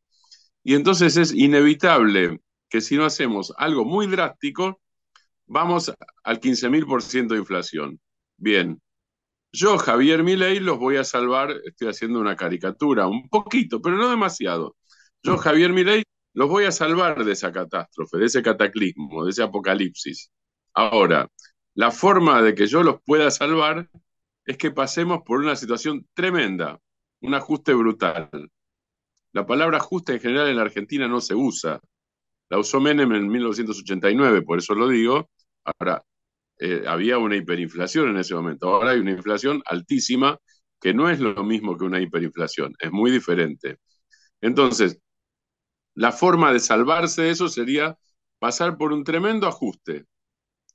[0.63, 2.39] y entonces es inevitable
[2.69, 4.81] que si no hacemos algo muy drástico,
[5.53, 5.93] vamos
[6.23, 7.99] al 15.000% de inflación.
[8.37, 8.81] Bien,
[9.51, 14.09] Yo, Javier Milei, los voy a salvar, estoy haciendo una caricatura, un poquito, pero no
[14.09, 14.75] demasiado.
[15.23, 16.03] Yo, Javier Milei,
[16.33, 20.31] los voy a salvar de esa catástrofe, de ese cataclismo, de ese apocalipsis.
[20.73, 21.29] Ahora,
[21.75, 23.89] la forma de que yo los pueda salvar
[24.45, 26.79] es que pasemos por una situación tremenda,
[27.21, 28.29] un ajuste brutal.
[29.33, 31.79] La palabra ajuste en general en la Argentina no se usa.
[32.49, 35.29] La usó Menem en 1989, por eso lo digo.
[35.65, 36.03] Ahora,
[36.59, 38.69] eh, había una hiperinflación en ese momento.
[38.69, 40.37] Ahora hay una inflación altísima
[40.79, 43.79] que no es lo mismo que una hiperinflación, es muy diferente.
[44.41, 44.99] Entonces,
[45.95, 47.97] la forma de salvarse de eso sería
[48.39, 50.05] pasar por un tremendo ajuste.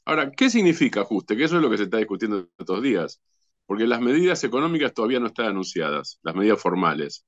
[0.07, 1.37] Ahora, ¿qué significa ajuste?
[1.37, 3.21] Que eso es lo que se está discutiendo estos días,
[3.67, 7.27] porque las medidas económicas todavía no están anunciadas, las medidas formales.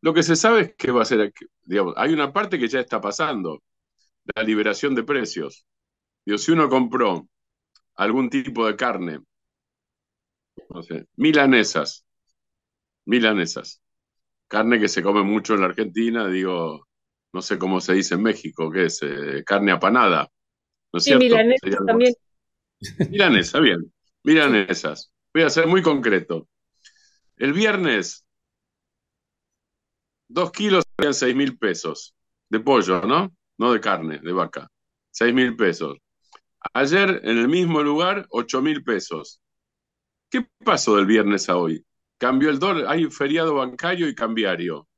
[0.00, 1.32] Lo que se sabe es que va a ser,
[1.64, 3.62] digamos, hay una parte que ya está pasando,
[4.34, 5.66] la liberación de precios.
[6.26, 7.26] Digo, si uno compró
[7.96, 9.20] algún tipo de carne,
[10.70, 12.04] no sé, milanesas,
[13.06, 13.82] milanesas,
[14.48, 16.88] carne que se come mucho en la Argentina, digo,
[17.32, 19.02] no sé cómo se dice en México, ¿qué es?
[19.02, 20.28] Eh, carne apanada,
[20.92, 21.16] ¿no es Sí, cierto?
[21.16, 22.14] milanesa Sería algo también.
[23.08, 23.92] Milanesa, bien,
[24.24, 25.12] milanesas.
[25.32, 26.48] Voy a ser muy concreto.
[27.36, 28.24] El viernes,
[30.28, 32.14] dos kilos serían seis mil pesos
[32.50, 33.32] de pollo, ¿no?
[33.58, 34.68] No de carne, de vaca.
[35.10, 35.96] Seis mil pesos.
[36.72, 39.40] Ayer, en el mismo lugar, ocho mil pesos.
[40.30, 41.86] ¿Qué pasó del viernes a hoy?
[42.18, 44.88] Cambió el dólar, hay feriado bancario y cambiario.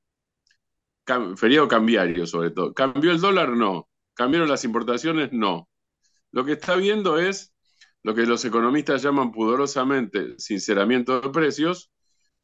[1.05, 2.75] Cam- feriado cambiario, sobre todo.
[2.75, 3.51] ¿Cambió el dólar?
[3.51, 3.89] No.
[4.15, 5.31] ¿Cambiaron las importaciones?
[5.33, 5.69] No.
[6.33, 7.55] Lo que está viendo es
[8.03, 11.91] lo que los economistas llaman pudorosamente sinceramiento de precios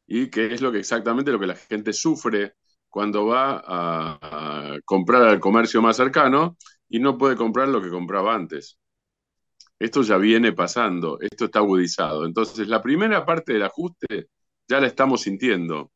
[0.07, 2.55] y que es lo que exactamente lo que la gente sufre
[2.89, 6.57] cuando va a, a comprar al comercio más cercano
[6.89, 8.79] y no puede comprar lo que compraba antes.
[9.83, 12.25] Esto ya viene pasando, esto está agudizado.
[12.25, 14.29] Entonces, la primera parte del ajuste
[14.65, 15.91] ya la estamos sintiendo.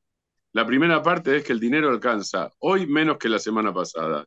[0.52, 4.26] La primera parte es que el dinero alcanza hoy menos que la semana pasada.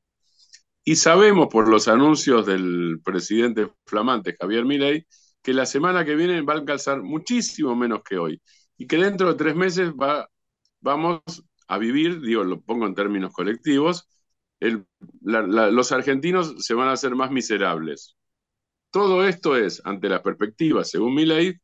[0.83, 5.07] Y sabemos por los anuncios del presidente flamante Javier Milei
[5.43, 8.41] que la semana que viene va a alcanzar muchísimo menos que hoy.
[8.79, 10.27] Y que dentro de tres meses va,
[10.81, 11.21] vamos
[11.69, 14.09] a vivir, digo, lo pongo en términos colectivos,
[15.21, 18.17] los argentinos se van a hacer más miserables.
[18.91, 21.55] Todo esto es ante la perspectiva, según mi ley,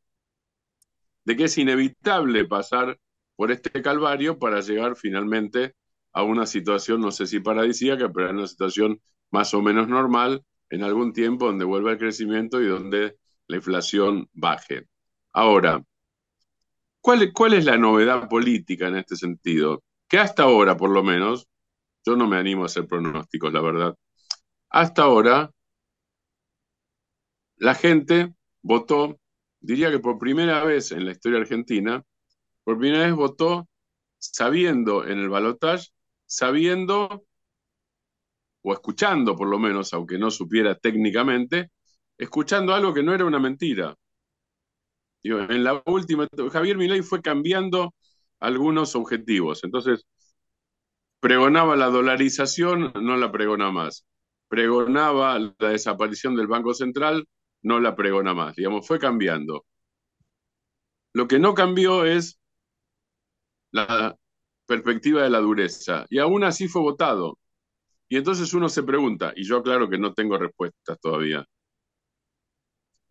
[1.24, 2.98] de que es inevitable pasar
[3.34, 5.74] por este calvario para llegar finalmente
[6.12, 9.00] a una situación, no sé si paradisíaca, pero a una situación
[9.30, 13.16] más o menos normal en algún tiempo donde vuelva el crecimiento y donde
[13.48, 14.86] la inflación baje.
[15.32, 15.82] Ahora,
[17.00, 19.82] ¿cuál, cuál es la novedad política en este sentido?
[20.08, 21.46] Que hasta ahora, por lo menos,
[22.04, 23.94] yo no me animo a hacer pronósticos, la verdad.
[24.70, 25.50] Hasta ahora,
[27.56, 29.18] la gente votó,
[29.60, 32.02] diría que por primera vez en la historia argentina,
[32.64, 33.68] por primera vez votó
[34.18, 35.88] sabiendo en el balotaje,
[36.26, 37.24] sabiendo
[38.62, 41.70] o escuchando por lo menos, aunque no supiera técnicamente,
[42.18, 43.96] escuchando algo que no era una mentira.
[45.22, 47.94] En la última, Javier Milei fue cambiando
[48.40, 49.64] algunos objetivos.
[49.64, 50.06] Entonces,
[51.20, 54.06] pregonaba la dolarización, no la pregona más.
[54.48, 57.26] Pregonaba la desaparición del Banco Central,
[57.66, 58.54] no la pregona más.
[58.54, 59.66] Digamos, fue cambiando.
[61.12, 62.38] Lo que no cambió es
[63.72, 64.16] la
[64.66, 66.06] perspectiva de la dureza.
[66.08, 67.38] Y aún así fue votado.
[68.08, 71.44] Y entonces uno se pregunta, y yo claro que no tengo respuestas todavía,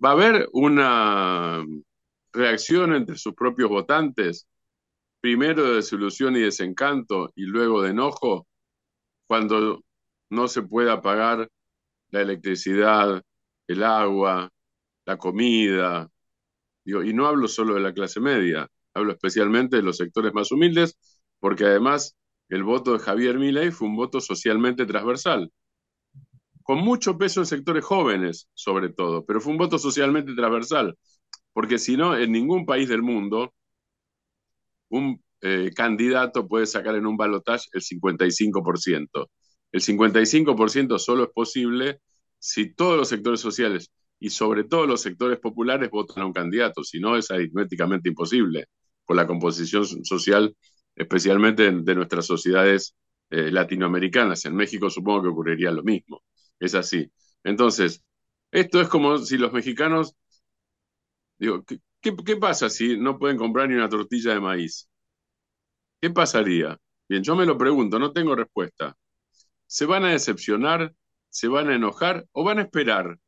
[0.03, 1.61] ¿va a haber una
[2.31, 4.47] reacción entre sus propios votantes?
[5.19, 8.47] Primero de desilusión y desencanto y luego de enojo
[9.27, 9.83] cuando
[10.29, 11.49] no se pueda pagar
[12.11, 13.21] la electricidad,
[13.67, 14.49] el agua,
[15.05, 16.09] la comida.
[16.85, 20.97] Y no hablo solo de la clase media, hablo especialmente de los sectores más humildes,
[21.39, 22.15] porque además
[22.49, 25.51] el voto de Javier Milei fue un voto socialmente transversal,
[26.63, 30.95] con mucho peso en sectores jóvenes, sobre todo, pero fue un voto socialmente transversal,
[31.53, 33.53] porque si no, en ningún país del mundo
[34.89, 39.29] un eh, candidato puede sacar en un balotaje el 55%.
[39.71, 41.99] El 55% solo es posible
[42.45, 46.83] si todos los sectores sociales y sobre todo los sectores populares votan a un candidato,
[46.83, 48.67] si no es aritméticamente imposible
[49.03, 50.55] por la composición social,
[50.95, 52.95] especialmente de nuestras sociedades
[53.31, 54.45] eh, latinoamericanas.
[54.45, 56.21] En México supongo que ocurriría lo mismo.
[56.59, 57.11] Es así.
[57.43, 58.03] Entonces,
[58.51, 60.15] esto es como si los mexicanos,
[61.39, 64.87] digo, ¿qué, qué, qué pasa si no pueden comprar ni una tortilla de maíz?
[66.01, 66.77] ¿Qué pasaría?
[67.09, 68.95] Bien, yo me lo pregunto, no tengo respuesta.
[69.67, 70.93] ¿Se van a decepcionar?
[71.35, 73.19] ¿Se van a enojar o van a esperar?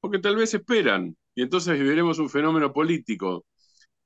[0.00, 3.46] Porque tal vez esperan y entonces viviremos un fenómeno político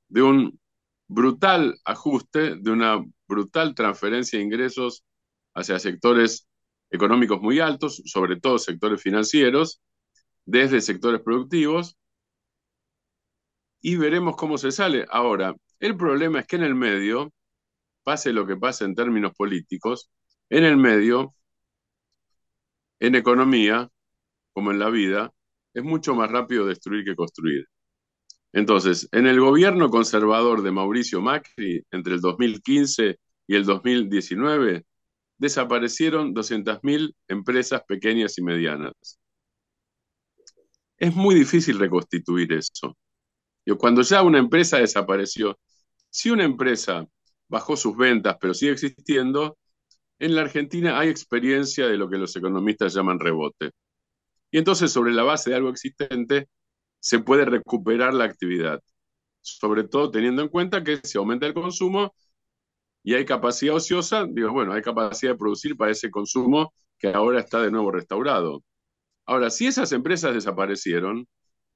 [0.09, 0.59] de un
[1.07, 5.03] brutal ajuste, de una brutal transferencia de ingresos
[5.55, 6.47] hacia sectores
[6.91, 9.81] económicos muy altos, sobre todo sectores financieros,
[10.45, 11.97] desde sectores productivos,
[13.81, 15.07] y veremos cómo se sale.
[15.09, 17.33] Ahora, el problema es que en el medio,
[18.03, 20.11] pase lo que pase en términos políticos,
[20.51, 21.33] en el medio,
[22.99, 23.89] en economía,
[24.53, 25.33] como en la vida,
[25.73, 27.65] es mucho más rápido destruir que construir.
[28.53, 34.85] Entonces, en el gobierno conservador de Mauricio Macri, entre el 2015 y el 2019,
[35.37, 38.93] desaparecieron 200.000 empresas pequeñas y medianas.
[40.97, 42.97] Es muy difícil reconstituir eso.
[43.77, 45.59] Cuando ya una empresa desapareció,
[46.09, 47.05] si una empresa
[47.49, 49.57] bajó sus ventas pero sigue existiendo,
[50.19, 53.71] en la Argentina hay experiencia de lo que los economistas llaman rebote.
[54.51, 56.49] Y entonces sobre la base de algo existente
[56.99, 58.81] se puede recuperar la actividad,
[59.41, 62.13] sobre todo teniendo en cuenta que si aumenta el consumo
[63.03, 67.39] y hay capacidad ociosa, digo, bueno, hay capacidad de producir para ese consumo que ahora
[67.39, 68.63] está de nuevo restaurado.
[69.25, 71.27] Ahora, si esas empresas desaparecieron,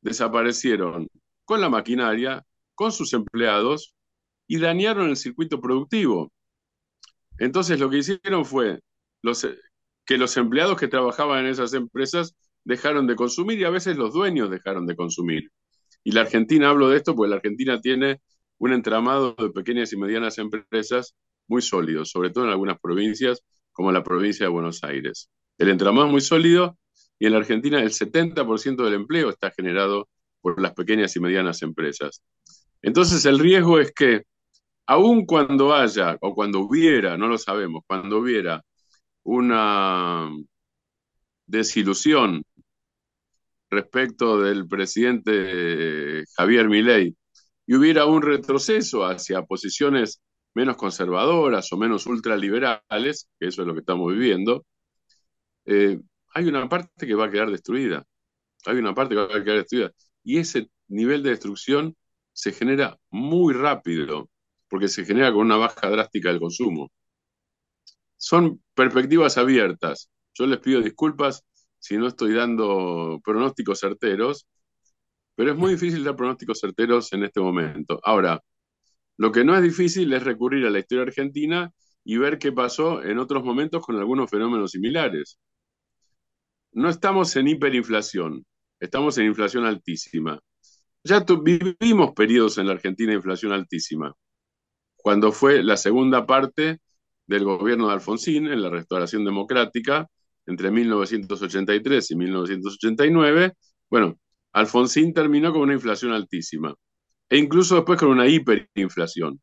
[0.02, 1.08] desaparecieron
[1.46, 2.44] con la maquinaria,
[2.76, 3.94] con sus empleados
[4.48, 6.32] y dañaron el circuito productivo.
[7.42, 8.82] Entonces lo que hicieron fue
[9.24, 9.48] los,
[10.06, 14.14] que los empleados que trabajaban en esas empresas dejaron de consumir y a veces los
[14.14, 15.50] dueños dejaron de consumir.
[16.04, 18.22] Y la Argentina, hablo de esto porque la Argentina tiene
[18.60, 21.16] un entramado de pequeñas y medianas empresas
[21.48, 23.42] muy sólido, sobre todo en algunas provincias
[23.72, 25.32] como la provincia de Buenos Aires.
[25.58, 26.78] El entramado es muy sólido
[27.18, 30.08] y en la Argentina el 70% del empleo está generado
[30.42, 32.22] por las pequeñas y medianas empresas.
[32.84, 34.26] Entonces el riesgo es que,
[34.88, 38.64] aun cuando haya, o cuando hubiera, no lo sabemos, cuando hubiera
[39.24, 40.30] una
[41.48, 42.44] desilusión
[43.70, 47.16] respecto del presidente Javier Milei
[47.66, 50.22] y hubiera un retroceso hacia posiciones
[50.54, 54.66] menos conservadoras o menos ultraliberales, que eso es lo que estamos viviendo,
[55.66, 56.00] eh,
[56.34, 58.04] hay una parte que va a quedar destruida.
[58.66, 59.92] Hay una parte que va a quedar destruida
[60.24, 61.96] y ese nivel de destrucción
[62.34, 64.31] se genera muy rápido,
[64.72, 66.92] porque se genera con una baja drástica del consumo.
[68.18, 70.10] Son perspectivas abiertas.
[70.34, 71.44] Yo les pido disculpas
[71.78, 74.48] si no estoy dando pronósticos certeros,
[75.36, 78.00] pero es muy difícil dar pronósticos certeros en este momento.
[78.04, 78.42] Ahora,
[79.18, 81.72] lo que no es difícil es recurrir a la historia argentina
[82.06, 85.38] y ver qué pasó en otros momentos con algunos fenómenos similares.
[86.72, 88.46] No estamos en hiperinflación,
[88.82, 90.40] Estamos en inflación altísima.
[91.04, 94.12] Ya vivimos periodos en la Argentina de inflación altísima.
[95.02, 96.80] Cuando fue la segunda parte
[97.28, 100.08] del gobierno de Alfonsín en la restauración democrática,
[100.46, 103.54] entre 1983 y 1989,
[103.90, 104.20] bueno,
[104.54, 106.74] Alfonsín terminó con una inflación altísima
[107.30, 109.42] e incluso después con una hiperinflación.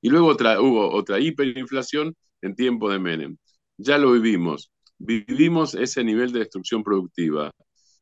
[0.00, 3.36] Y luego hubo otra hiperinflación en tiempo de Menem.
[3.78, 4.70] Ya lo vivimos.
[4.98, 7.52] Vivimos ese nivel de destrucción productiva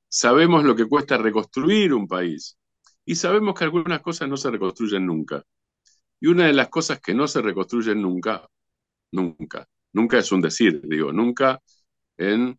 [0.08, 2.58] sabemos lo que cuesta reconstruir un país
[3.04, 5.42] y sabemos que algunas cosas no se reconstruyen nunca.
[6.20, 8.48] Y una de las cosas que no se reconstruyen nunca,
[9.12, 11.60] nunca, nunca es un decir, digo, nunca
[12.18, 12.58] en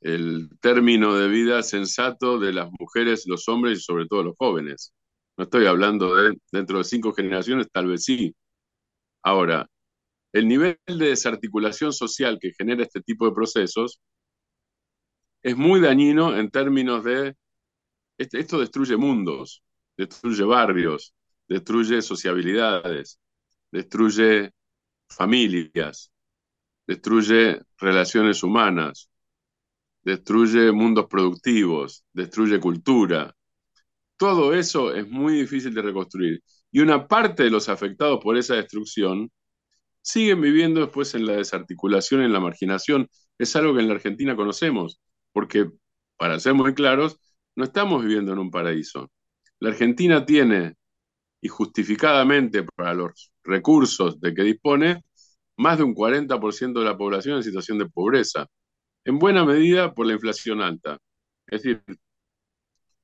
[0.00, 4.92] el término de vida sensato de las mujeres, los hombres y sobre todo los jóvenes.
[5.36, 8.34] No estoy hablando de dentro de cinco generaciones, tal vez sí.
[9.22, 9.68] Ahora,
[10.32, 14.00] el nivel de desarticulación social que genera este tipo de procesos
[15.42, 17.36] es muy dañino en términos de,
[18.18, 19.62] este, esto destruye mundos,
[19.96, 21.14] destruye barrios,
[21.48, 23.18] destruye sociabilidades,
[23.70, 24.52] destruye
[25.08, 26.12] familias,
[26.86, 29.10] destruye relaciones humanas,
[30.02, 33.34] destruye mundos productivos, destruye cultura.
[34.16, 36.42] Todo eso es muy difícil de reconstruir.
[36.70, 39.30] Y una parte de los afectados por esa destrucción
[40.02, 43.08] siguen viviendo después en la desarticulación, en la marginación.
[43.38, 45.00] Es algo que en la Argentina conocemos
[45.32, 45.70] porque,
[46.16, 47.20] para ser muy claros,
[47.56, 49.10] no estamos viviendo en un paraíso.
[49.60, 50.76] La Argentina tiene,
[51.40, 55.04] y justificadamente para los recursos de que dispone,
[55.56, 58.46] más de un 40% de la población en situación de pobreza,
[59.04, 60.98] en buena medida por la inflación alta.
[61.46, 61.82] Es decir,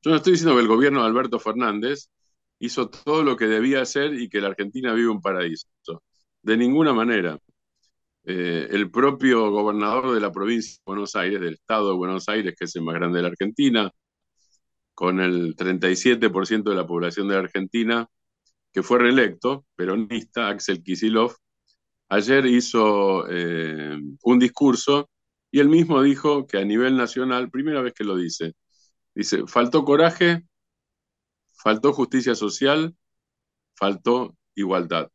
[0.03, 2.11] yo no estoy diciendo que el gobierno de Alberto Fernández
[2.59, 5.67] hizo todo lo que debía hacer y que la Argentina vive un paraíso.
[6.43, 7.39] De ninguna manera.
[8.27, 12.55] Eh, el propio gobernador de la provincia de Buenos Aires, del estado de Buenos Aires,
[12.59, 13.91] que es el más grande de la Argentina,
[14.95, 18.09] con el 37% de la población de la Argentina,
[18.75, 21.35] que fue reelecto, peronista, Axel Kisilov,
[22.11, 25.09] ayer hizo eh, un discurso
[25.51, 28.55] y él mismo dijo que a nivel nacional, primera vez que lo dice,
[29.15, 30.45] dice, faltó coraje,
[31.53, 32.95] faltó justicia social
[33.75, 35.11] faltó igualdad.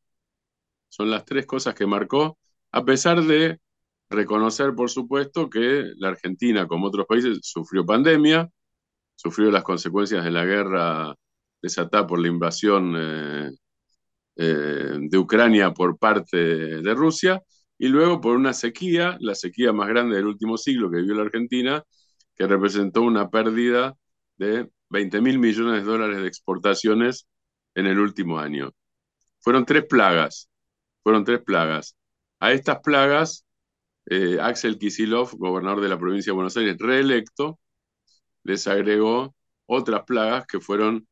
[0.89, 2.37] Son las tres cosas que marcó,
[2.71, 3.59] a pesar de
[4.09, 8.49] reconocer, por supuesto, que la Argentina, como otros países, sufrió pandemia,
[9.15, 11.15] sufrió las consecuencias de la guerra
[11.61, 13.51] desatada por la invasión eh,
[14.35, 17.41] eh, de Ucrania por parte de Rusia,
[17.77, 21.23] y luego por una sequía, la sequía más grande del último siglo que vivió la
[21.23, 21.83] Argentina,
[22.35, 23.95] que representó una pérdida
[24.37, 27.27] de 20 mil millones de dólares de exportaciones
[27.75, 28.71] en el último año.
[29.39, 30.49] Fueron tres plagas,
[31.03, 31.95] fueron tres plagas.
[32.39, 33.45] A estas plagas,
[34.07, 37.59] eh, Axel Kisilov, gobernador de la provincia de Buenos Aires, reelecto,
[38.43, 39.35] les agregó
[39.67, 41.07] otras plagas que fueron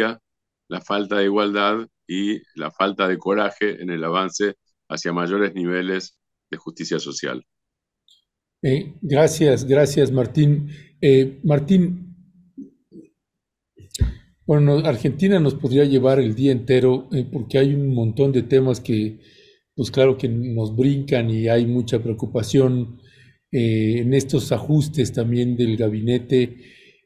[0.00, 0.20] la
[0.68, 4.54] la falta de igualdad y la falta de coraje en el avance
[4.88, 6.18] hacia mayores niveles
[6.50, 7.44] de justicia social.
[8.62, 10.68] Eh, gracias, gracias Martín.
[11.00, 12.14] Eh, Martín,
[14.46, 18.80] bueno, Argentina nos podría llevar el día entero eh, porque hay un montón de temas
[18.80, 19.20] que,
[19.74, 23.00] pues claro que nos brincan y hay mucha preocupación
[23.52, 26.56] en estos ajustes también del gabinete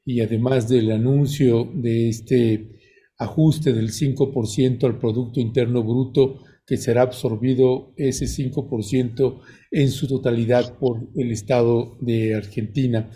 [0.05, 2.71] y además del anuncio de este
[3.19, 9.41] ajuste del 5% al Producto Interno Bruto que será absorbido ese 5%
[9.71, 13.11] en su totalidad por el Estado de Argentina.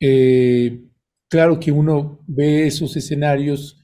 [0.00, 0.84] Eh,
[1.28, 3.80] claro que uno ve esos escenarios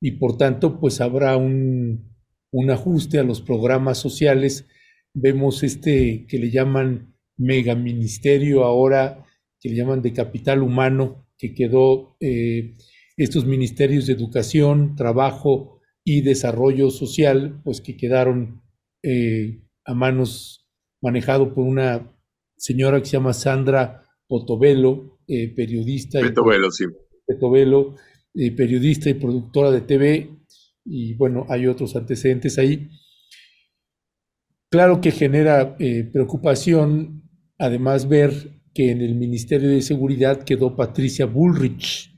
[0.00, 2.14] y por tanto pues habrá un,
[2.50, 4.66] un ajuste a los programas sociales.
[5.12, 9.24] Vemos este que le llaman megaministerio ahora,
[9.60, 12.74] que le llaman de capital humano, que quedó eh,
[13.16, 18.62] estos ministerios de educación, trabajo, y desarrollo social, pues que quedaron
[19.02, 20.68] eh, a manos
[21.02, 22.14] manejado por una
[22.56, 26.20] señora que se llama Sandra Potovelo, eh, periodista.
[26.20, 26.84] Potovelo, sí.
[27.26, 27.96] Potovelo,
[28.34, 30.30] eh, periodista y productora de TV,
[30.84, 32.90] y bueno, hay otros antecedentes ahí.
[34.70, 35.76] Claro que genera
[36.12, 37.22] preocupación,
[37.58, 42.10] además, ver que en el Ministerio de Seguridad quedó Patricia Bullrich,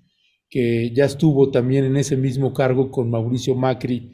[0.48, 4.12] que ya estuvo también en ese mismo cargo con Mauricio Macri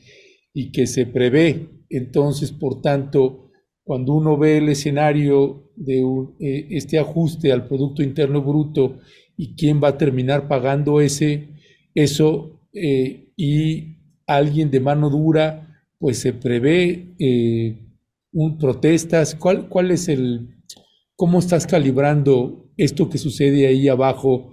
[0.53, 1.69] y que se prevé.
[1.89, 3.51] Entonces, por tanto,
[3.85, 6.01] cuando uno ve el escenario de
[6.41, 8.99] eh, este ajuste al Producto Interno Bruto
[9.37, 11.49] y quién va a terminar pagando ese,
[11.95, 17.79] eso eh, y alguien de mano dura, pues se prevé eh,
[18.33, 19.35] un protestas.
[19.35, 20.52] ¿Cuál, ¿Cuál es el,
[21.17, 24.53] cómo estás calibrando esto que sucede ahí abajo?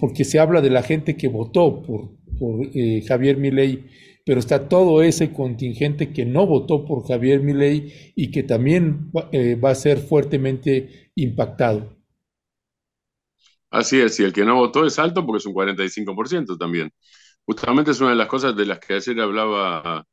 [0.00, 2.10] porque se habla de la gente que votó por,
[2.74, 3.84] eh, Javier Milei,
[4.24, 9.56] pero está todo ese contingente que no votó por Javier Milei y que también eh,
[9.56, 11.96] va a ser fuertemente impactado.
[13.70, 16.90] Así es, y el que no votó es alto porque es un 45% también.
[17.44, 20.06] Justamente es una de las cosas de las que ayer hablaba,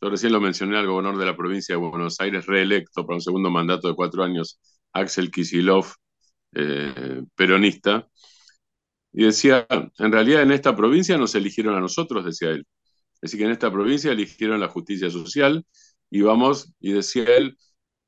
[0.00, 3.20] yo recién lo mencioné al gobernador de la provincia de Buenos Aires, reelecto para un
[3.20, 4.60] segundo mandato de cuatro años,
[4.92, 5.86] Axel Kisilov,
[6.54, 8.08] eh, peronista,
[9.12, 9.66] y decía,
[9.98, 12.66] en realidad en esta provincia nos eligieron a nosotros, decía él.
[13.20, 15.64] Decir, que en esta provincia eligieron la justicia social
[16.10, 17.58] y vamos, y decía él,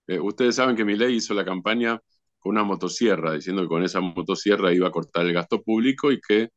[0.07, 2.01] eh, ustedes saben que mi ley hizo la campaña
[2.39, 6.21] con una motosierra, diciendo que con esa motosierra iba a cortar el gasto público y
[6.21, 6.51] que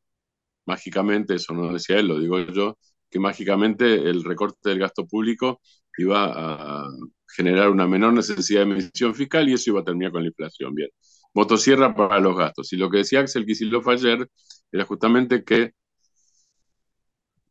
[0.66, 2.78] mágicamente, eso no decía él, lo digo yo,
[3.10, 5.60] que mágicamente el recorte del gasto público
[5.98, 6.88] iba a
[7.34, 10.74] generar una menor necesidad de emisión fiscal y eso iba a terminar con la inflación.
[10.74, 10.90] Bien
[11.34, 12.72] motosierra para los gastos.
[12.72, 14.28] Y lo que decía Axel Kicillof ayer
[14.72, 15.72] era justamente que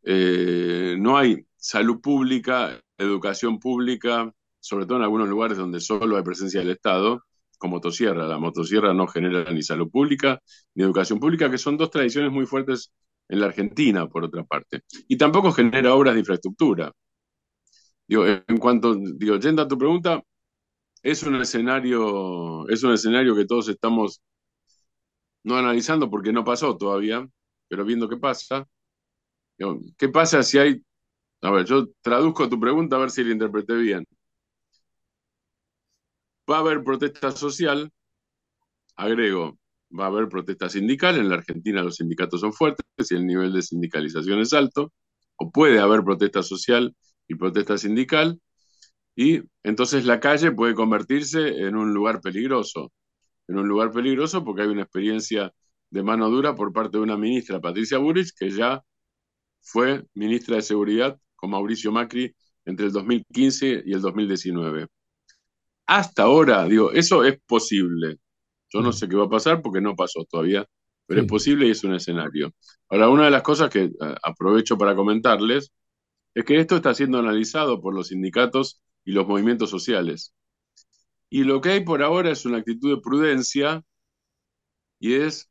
[0.04, 6.24] eh, no hay salud pública, educación pública, sobre todo en algunos lugares donde solo hay
[6.24, 7.24] presencia del Estado,
[7.58, 8.26] con motosierra.
[8.28, 10.42] La motosierra no genera ni salud pública
[10.76, 12.92] ni educación pública, que son dos tradiciones muy fuertes
[13.30, 14.82] en la Argentina, por otra parte.
[15.08, 16.92] Y tampoco genera obras de infraestructura.
[18.08, 20.22] Digo, en cuanto, digo, yendo a tu pregunta,
[21.04, 24.22] es un escenario, es un escenario que todos estamos
[25.44, 27.28] no analizando porque no pasó todavía,
[27.68, 28.68] pero viendo qué pasa.
[29.98, 30.84] ¿Qué pasa si hay,
[31.42, 34.06] a ver, yo traduzco tu pregunta a ver si la interpreté bien.
[36.50, 37.92] Va a haber protesta social,
[38.96, 39.58] agrego,
[39.98, 43.54] va a haber protesta sindical, en la Argentina los sindicatos son fuertes y el nivel
[43.54, 44.92] de sindicalización es alto,
[45.38, 46.96] o puede haber protesta social
[47.28, 48.40] y protesta sindical,
[49.16, 52.92] y entonces la calle puede convertirse en un lugar peligroso,
[53.48, 55.54] en un lugar peligroso porque hay una experiencia
[55.90, 58.84] de mano dura por parte de una ministra, Patricia Burrich, que ya
[59.62, 62.36] fue ministra de Seguridad con Mauricio Macri
[62.66, 64.88] entre el 2015 y el 2019.
[65.86, 68.18] Hasta ahora, digo, eso es posible.
[68.70, 70.66] Yo no sé qué va a pasar porque no pasó todavía,
[71.06, 72.54] pero es posible y es un escenario.
[72.90, 73.92] Ahora, una de las cosas que eh,
[74.24, 75.72] aprovecho para comentarles
[76.36, 80.34] es que esto está siendo analizado por los sindicatos y los movimientos sociales.
[81.30, 83.84] Y lo que hay por ahora es una actitud de prudencia
[85.00, 85.50] y es,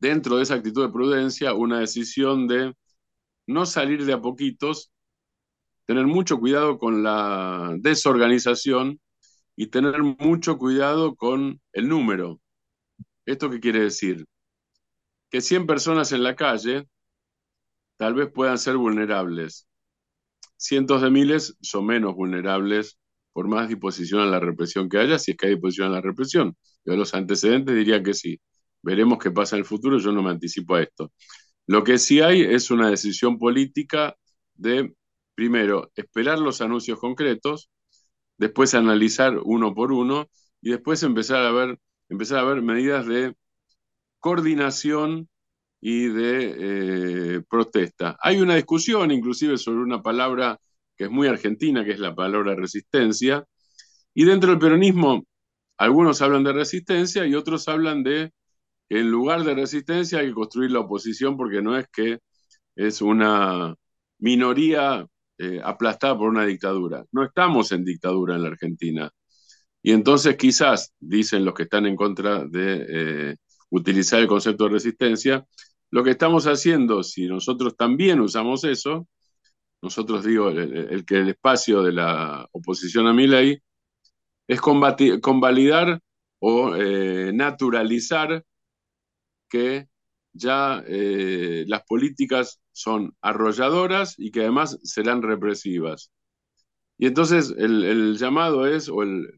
[0.00, 2.74] dentro de esa actitud de prudencia, una decisión de
[3.46, 4.90] no salir de a poquitos,
[5.86, 9.00] tener mucho cuidado con la desorganización
[9.56, 12.40] y tener mucho cuidado con el número.
[13.26, 14.24] ¿Esto qué quiere decir?
[15.30, 16.86] Que 100 personas en la calle
[18.02, 19.68] tal vez puedan ser vulnerables.
[20.56, 22.98] Cientos de miles son menos vulnerables
[23.32, 26.00] por más disposición a la represión que haya, si es que hay disposición a la
[26.00, 26.56] represión.
[26.84, 28.40] Yo los antecedentes diría que sí.
[28.82, 31.12] Veremos qué pasa en el futuro, yo no me anticipo a esto.
[31.68, 34.16] Lo que sí hay es una decisión política
[34.54, 34.96] de,
[35.36, 37.70] primero, esperar los anuncios concretos,
[38.36, 40.28] después analizar uno por uno
[40.60, 43.36] y después empezar a ver, empezar a ver medidas de
[44.18, 45.28] coordinación
[45.84, 48.16] y de eh, protesta.
[48.20, 50.58] Hay una discusión inclusive sobre una palabra
[50.96, 53.44] que es muy argentina, que es la palabra resistencia,
[54.14, 55.24] y dentro del peronismo
[55.76, 58.32] algunos hablan de resistencia y otros hablan de
[58.88, 62.20] que en lugar de resistencia hay que construir la oposición porque no es que
[62.76, 63.74] es una
[64.18, 65.06] minoría
[65.38, 67.04] eh, aplastada por una dictadura.
[67.10, 69.10] No estamos en dictadura en la Argentina.
[69.82, 73.36] Y entonces quizás, dicen los que están en contra de eh,
[73.70, 75.44] utilizar el concepto de resistencia,
[75.92, 79.06] lo que estamos haciendo, si nosotros también usamos eso,
[79.82, 83.58] nosotros digo, el, que el espacio de la oposición a mi ley
[84.48, 86.00] es convalidar
[86.40, 88.44] o eh, naturalizar
[89.50, 89.88] que
[90.32, 96.10] ya eh, las políticas son arrolladoras y que además serán represivas.
[96.96, 99.28] Y entonces el, llamado es o el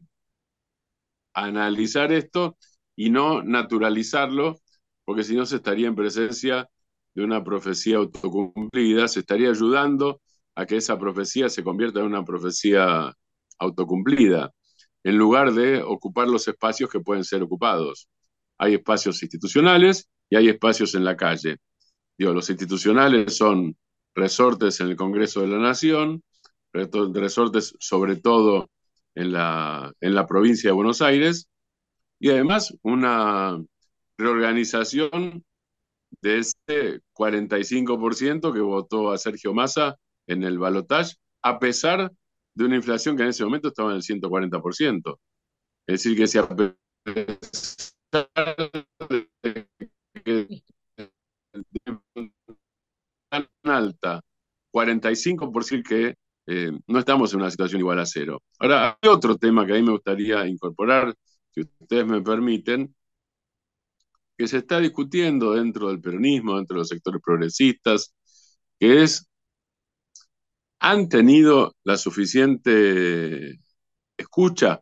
[1.33, 2.57] analizar esto
[2.95, 4.61] y no naturalizarlo,
[5.05, 6.69] porque si no se estaría en presencia
[7.13, 10.21] de una profecía autocumplida, se estaría ayudando
[10.55, 13.13] a que esa profecía se convierta en una profecía
[13.59, 14.51] autocumplida,
[15.03, 18.09] en lugar de ocupar los espacios que pueden ser ocupados
[18.57, 21.57] hay espacios institucionales y hay espacios en la calle.
[22.17, 23.75] Los institucionales son
[24.13, 26.23] resortes en el Congreso de la Nación,
[26.71, 28.69] resortes sobre todo
[29.13, 31.47] en la, en la provincia de Buenos Aires,
[32.19, 33.61] y además una
[34.17, 35.43] reorganización
[36.21, 39.95] de ese 45% que votó a Sergio Massa
[40.27, 42.11] en el balotaje, a pesar
[42.53, 45.19] de una inflación que en ese momento estaba en el 140%.
[45.87, 46.47] Es decir, que si a
[53.29, 54.21] tan alta,
[54.71, 56.15] 45% que
[56.47, 58.41] eh, no estamos en una situación igual a cero.
[58.59, 61.13] Ahora, hay otro tema que a mí me gustaría incorporar,
[61.51, 62.95] si ustedes me permiten,
[64.37, 68.13] que se está discutiendo dentro del peronismo, dentro de los sectores progresistas,
[68.79, 69.27] que es,
[70.79, 73.59] ¿han tenido la suficiente
[74.17, 74.81] escucha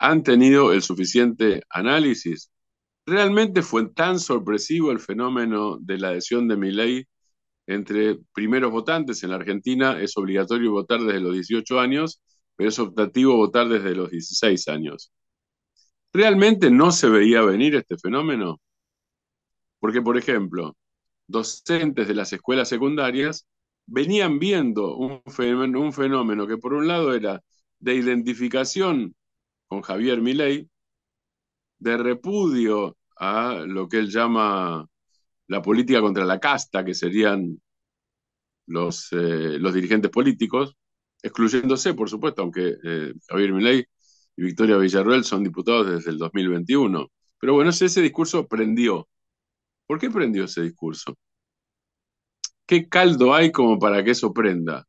[0.00, 2.50] han tenido el suficiente análisis.
[3.06, 7.04] ¿Realmente fue tan sorpresivo el fenómeno de la adhesión de mi ley
[7.66, 9.22] entre primeros votantes?
[9.22, 12.22] En la Argentina es obligatorio votar desde los 18 años,
[12.56, 15.12] pero es optativo votar desde los 16 años.
[16.12, 18.60] ¿Realmente no se veía venir este fenómeno?
[19.78, 20.76] Porque, por ejemplo,
[21.26, 23.46] docentes de las escuelas secundarias
[23.86, 27.40] venían viendo un fenómeno, que por un lado era
[27.78, 29.14] de identificación
[29.68, 30.68] con Javier Milei,
[31.78, 34.86] de repudio a lo que él llama
[35.46, 37.60] la política contra la casta, que serían
[38.66, 40.76] los, eh, dirigentes políticos,
[41.22, 43.86] excluyéndose, por supuesto, aunque eh, Javier Milei
[44.36, 47.10] y Victoria Villarroel son diputados desde el 2021.
[47.38, 49.08] Pero bueno, ese discurso prendió.
[49.86, 51.16] ¿Por qué prendió ese discurso?
[52.66, 54.86] ¿Qué caldo hay como para que eso prenda?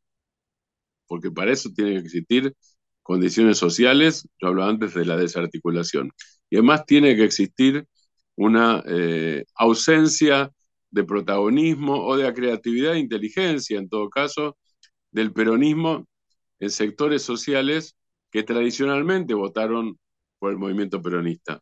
[1.07, 2.53] Porque para eso tiene que existir
[3.01, 6.11] condiciones sociales, yo hablaba antes de la desarticulación.
[6.49, 7.85] Y además tiene que existir
[8.35, 10.51] una eh, ausencia
[10.91, 14.57] de protagonismo o de creatividad e inteligencia, en todo caso,
[15.11, 16.07] del peronismo
[16.59, 17.95] en sectores sociales
[18.31, 19.99] que tradicionalmente votaron
[20.39, 21.61] por el movimiento peronista.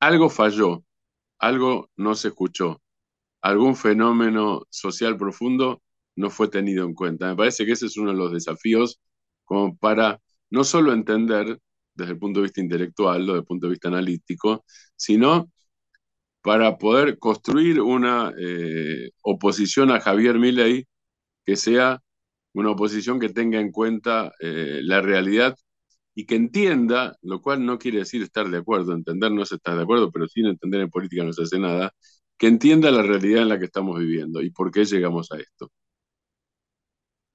[0.00, 0.84] Algo falló,
[1.38, 2.82] algo no se escuchó,
[3.42, 5.82] algún fenómeno social profundo
[6.16, 7.28] no fue tenido en cuenta.
[7.28, 9.00] Me parece que ese es uno de los desafíos
[9.44, 10.20] como para
[10.50, 11.58] no solo entender
[11.94, 14.64] desde el punto de vista intelectual o desde el punto de vista analítico,
[14.96, 15.50] sino
[16.42, 20.86] para poder construir una eh, oposición a Javier Milei
[21.44, 22.00] que sea
[22.54, 25.56] una oposición que tenga en cuenta eh, la realidad
[26.14, 29.76] y que entienda, lo cual no quiere decir estar de acuerdo, entender no es estar
[29.76, 31.92] de acuerdo, pero sin entender en política no se hace nada,
[32.38, 35.70] que entienda la realidad en la que estamos viviendo y por qué llegamos a esto.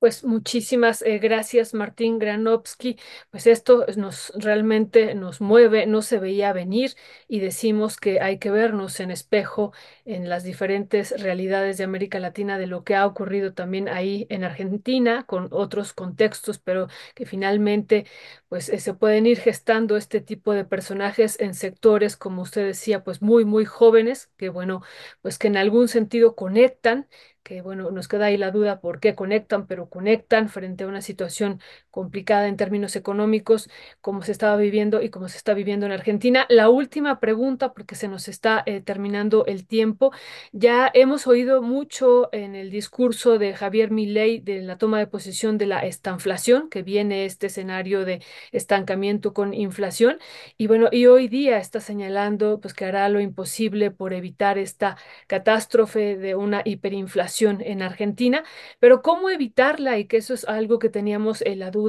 [0.06, 2.95] Pues muchísimas eh, gracias, Martín Granovsky.
[3.32, 6.91] Pues esto nos realmente nos mueve, no se veía venir
[7.27, 9.73] y decimos que hay que vernos en espejo
[10.06, 14.44] en las diferentes realidades de América Latina de lo que ha ocurrido también ahí en
[14.44, 18.06] Argentina con otros contextos, pero que finalmente
[18.48, 23.03] pues eh, se pueden ir gestando este tipo de personajes en sectores, como usted decía,
[23.03, 24.84] pues muy, muy jóvenes, que bueno,
[25.23, 27.07] pues que en algún sentido conectan
[27.45, 31.01] que bueno, nos queda ahí la duda por qué conectan, pero conectan frente a una
[31.01, 31.61] situación
[31.95, 33.69] complicada en términos económicos,
[34.01, 36.45] como se estaba viviendo y como se está viviendo en Argentina.
[36.49, 40.11] La última pregunta, porque se nos está eh, terminando el tiempo.
[40.51, 45.57] Ya hemos oído mucho en el discurso de Javier Milei de la toma de posición
[45.57, 50.17] de la estanflación, que viene este escenario de estancamiento con inflación.
[50.57, 54.97] Y bueno, y hoy día está señalando pues que hará lo imposible por evitar esta
[55.27, 58.43] catástrofe de una hiperinflación en Argentina,
[58.81, 61.84] pero cómo evitarla y que eso es algo que teníamos en la duda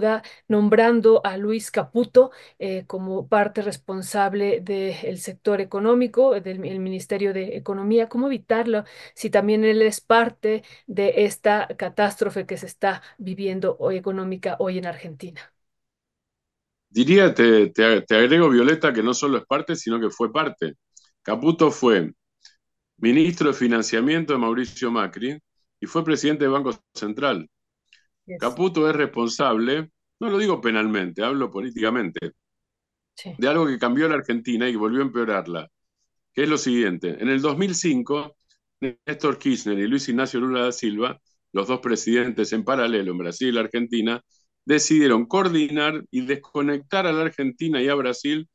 [0.48, 8.08] nombrando a Luis Caputo eh, como parte responsable del sector económico, del Ministerio de Economía,
[8.08, 13.96] cómo evitarlo si también él es parte de esta catástrofe que se está viviendo hoy
[13.96, 15.52] económica hoy en Argentina.
[16.88, 20.74] Diría, te, te agrego, Violeta, que no solo es parte, sino que fue parte.
[21.22, 22.12] Caputo fue
[22.98, 25.38] ministro de Financiamiento de Mauricio Macri
[25.80, 27.48] y fue presidente del Banco Central.
[28.38, 29.90] Caputo es responsable,
[30.20, 32.32] no lo digo penalmente, hablo políticamente,
[33.38, 35.68] de algo que cambió la Argentina y que volvió a empeorarla,
[36.32, 37.16] que es lo siguiente.
[37.20, 38.36] En el 2005,
[38.80, 41.20] Néstor Kirchner y Luis Ignacio Lula da Silva,
[41.52, 44.22] los dos presidentes en paralelo en Brasil y la Argentina,
[44.64, 48.48] decidieron coordinar y desconectar a la Argentina y a Brasil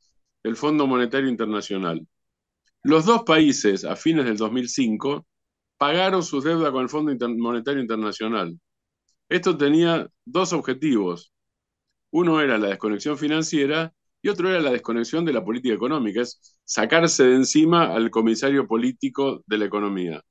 [0.44, 2.06] del Fondo Monetario Internacional.
[2.82, 5.26] Los dos países, a fines del 2005,
[5.78, 8.58] pagaron sus deudas con el Fondo Monetario Internacional.
[9.32, 11.32] Esto tenía dos objetivos.
[12.10, 16.58] Uno era la desconexión financiera y otro era la desconexión de la política económica, es
[16.64, 20.22] sacarse de encima al comisario político de la economía.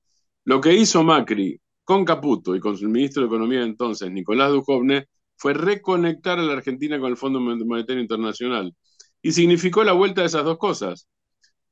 [0.45, 5.07] Lo que hizo Macri con Caputo y con su ministro de Economía entonces, Nicolás Dujovne,
[5.35, 8.75] fue reconectar a la Argentina con el Fondo Monetario Internacional.
[9.23, 11.07] Y significó la vuelta de esas dos cosas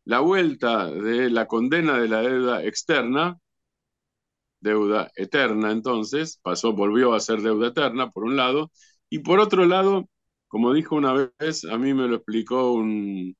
[0.05, 3.37] la vuelta de la condena de la deuda externa,
[4.61, 8.71] deuda eterna entonces, pasó, volvió a ser deuda eterna, por un lado,
[9.09, 10.09] y por otro lado,
[10.47, 13.35] como dijo una vez, a mí me lo explicó un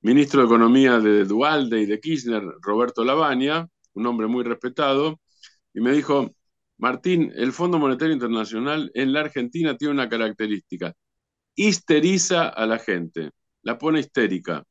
[0.00, 5.20] ministro de Economía de Dualde y de Kirchner, Roberto Lavagna, un hombre muy respetado,
[5.74, 6.34] y me dijo,
[6.78, 10.94] Martín, el Fondo Monetario Internacional en la Argentina tiene una característica,
[11.54, 13.30] histeriza a la gente,
[13.62, 14.64] la pone histérica.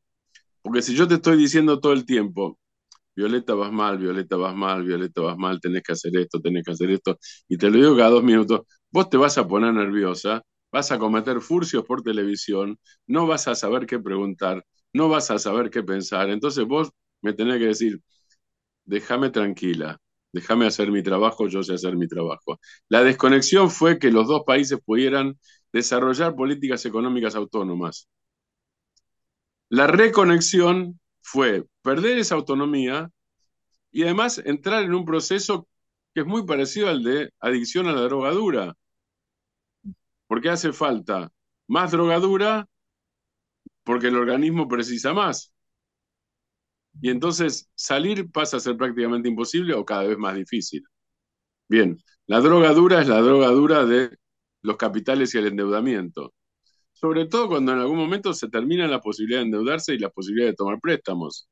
[0.61, 2.59] Porque si yo te estoy diciendo todo el tiempo,
[3.17, 6.71] Violeta vas mal, Violeta vas mal, Violeta vas mal, tenés que hacer esto, tenés que
[6.71, 7.17] hacer esto,
[7.49, 8.61] y te lo digo cada dos minutos,
[8.91, 12.77] vos te vas a poner nerviosa, vas a cometer furcios por televisión,
[13.07, 14.63] no vas a saber qué preguntar,
[14.93, 16.29] no vas a saber qué pensar.
[16.29, 16.91] Entonces vos
[17.21, 18.01] me tenés que decir,
[18.85, 19.99] déjame tranquila,
[20.33, 22.59] déjame hacer mi trabajo, yo sé hacer mi trabajo.
[22.89, 25.39] La desconexión fue que los dos países pudieran
[25.73, 28.07] desarrollar políticas económicas autónomas.
[29.69, 33.11] La reconexión fue perder esa autonomía
[33.91, 35.67] y además entrar en un proceso
[36.13, 38.75] que es muy parecido al de adicción a la drogadura,
[40.27, 41.29] porque hace falta
[41.67, 42.67] más drogadura
[43.83, 45.53] porque el organismo precisa más.
[47.01, 50.83] Y entonces salir pasa a ser prácticamente imposible o cada vez más difícil.
[51.67, 54.17] Bien, la drogadura es la drogadura de
[54.61, 56.33] los capitales y el endeudamiento
[56.99, 60.49] sobre todo cuando en algún momento se termina la posibilidad de endeudarse y la posibilidad
[60.49, 61.47] de tomar préstamos.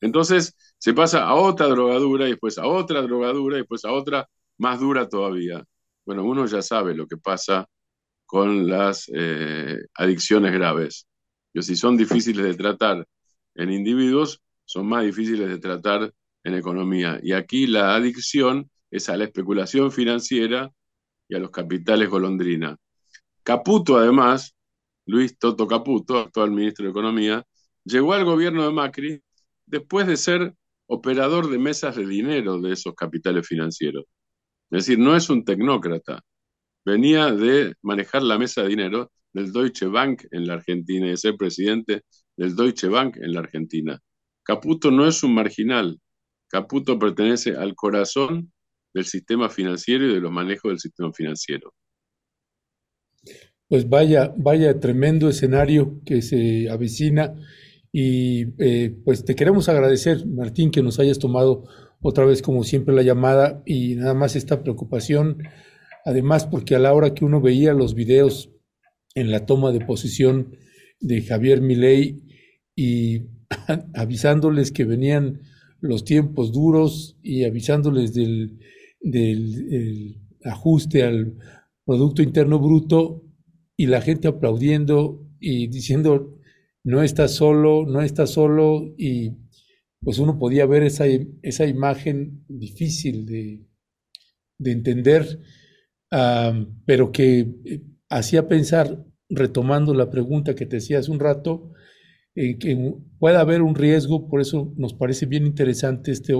[0.00, 4.28] Entonces se pasa a otra drogadura y después a otra drogadura y después a otra
[4.58, 5.64] más dura todavía.
[6.04, 7.66] Bueno, uno ya sabe lo que pasa
[8.26, 11.06] con las eh, adicciones graves.
[11.54, 13.06] Que si son difíciles de tratar
[13.54, 16.12] en individuos, son más difíciles de tratar
[16.44, 17.18] en economía.
[17.22, 20.70] Y aquí la adicción es a la especulación financiera
[21.28, 22.76] y a los capitales golondrina.
[23.42, 24.55] Caputo, además,
[25.06, 27.44] Luis Toto Caputo, actual ministro de Economía,
[27.84, 29.22] llegó al gobierno de Macri
[29.66, 30.54] después de ser
[30.86, 34.04] operador de mesas de dinero de esos capitales financieros.
[34.70, 36.22] Es decir, no es un tecnócrata.
[36.84, 41.16] Venía de manejar la mesa de dinero del Deutsche Bank en la Argentina y de
[41.16, 42.02] ser presidente
[42.36, 44.00] del Deutsche Bank en la Argentina.
[44.42, 46.00] Caputo no es un marginal.
[46.48, 48.52] Caputo pertenece al corazón
[48.94, 51.74] del sistema financiero y de los manejos del sistema financiero.
[53.68, 57.34] Pues vaya, vaya tremendo escenario que se avecina
[57.92, 61.64] y eh, pues te queremos agradecer, Martín, que nos hayas tomado
[62.00, 65.38] otra vez como siempre la llamada y nada más esta preocupación
[66.06, 68.52] Además, porque a la hora que uno veía los videos
[69.16, 70.56] en la toma de posición
[71.00, 72.22] de Javier Milei
[72.76, 73.22] y
[73.94, 75.40] avisándoles que venían
[75.80, 78.60] los tiempos duros y avisándoles del,
[79.00, 81.34] del ajuste al
[81.84, 83.24] Producto Interno Bruto
[83.76, 86.38] y la gente aplaudiendo y diciendo,
[86.82, 89.32] no está solo, no está solo, y
[90.00, 91.04] pues uno podía ver esa,
[91.42, 93.66] esa imagen difícil de,
[94.58, 95.40] de entender,
[96.86, 101.72] pero que eh, hacía pensar, retomando la pregunta que te decía hace un rato,
[102.34, 106.34] que pueda haber un riesgo, por eso nos parece bien interesante este,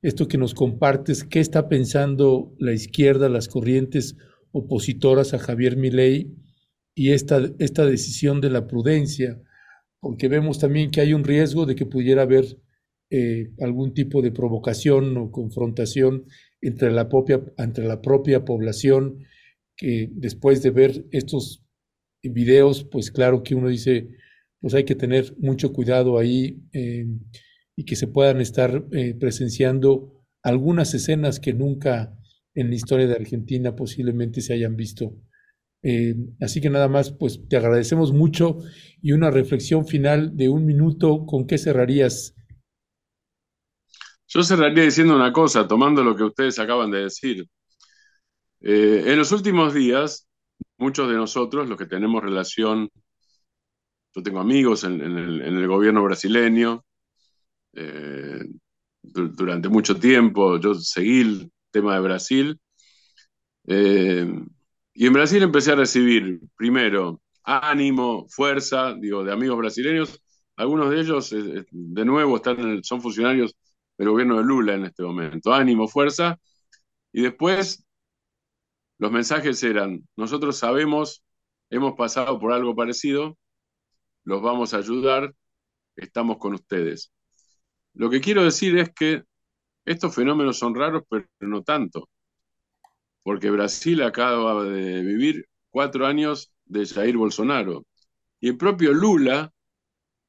[0.00, 4.16] esto que nos compartes, qué está pensando la izquierda, las corrientes
[4.50, 6.34] opositoras a Javier Milei
[6.96, 9.40] y esta, esta decisión de la prudencia,
[10.00, 12.58] porque vemos también que hay un riesgo de que pudiera haber
[13.10, 16.24] eh, algún tipo de provocación o confrontación
[16.62, 19.18] entre la propia, entre la propia población,
[19.76, 21.62] que después de ver estos
[22.22, 24.08] videos, pues claro que uno dice,
[24.60, 27.06] pues hay que tener mucho cuidado ahí eh,
[27.76, 32.18] y que se puedan estar eh, presenciando algunas escenas que nunca
[32.54, 35.14] en la historia de Argentina posiblemente se hayan visto.
[35.82, 38.58] Eh, así que nada más, pues te agradecemos mucho
[39.00, 42.34] y una reflexión final de un minuto, ¿con qué cerrarías?
[44.28, 47.46] Yo cerraría diciendo una cosa, tomando lo que ustedes acaban de decir.
[48.60, 50.26] en los últimos días,
[50.78, 52.90] muchos de nosotros, los que tenemos relación
[54.16, 56.82] yo tengo amigos en, el, gobierno brasileño.
[57.74, 58.46] Eh,
[59.02, 62.60] durante mucho tiempo yo seguí el tema de Brasil.
[63.66, 64.26] Eh,
[64.98, 70.22] y en Brasil empecé a recibir, primero, ánimo, fuerza, digo, de amigos brasileños.
[70.56, 73.54] Algunos de ellos, eh, de nuevo, están son funcionarios
[73.98, 75.52] del gobierno de Lula en este momento.
[75.52, 76.38] Ánimo, fuerza.
[77.12, 77.84] Y después,
[78.98, 81.22] los mensajes eran, nosotros sabemos,
[81.68, 83.36] hemos pasado por algo parecido,
[84.24, 85.34] los vamos a ayudar,
[85.96, 87.12] estamos con ustedes.
[87.94, 89.24] Lo que quiero decir es que
[89.84, 92.08] estos fenómenos son raros, pero no tanto,
[93.26, 97.84] porque Brasil acaba de vivir cuatro años de Jair Bolsonaro,
[98.38, 99.52] y el propio Lula,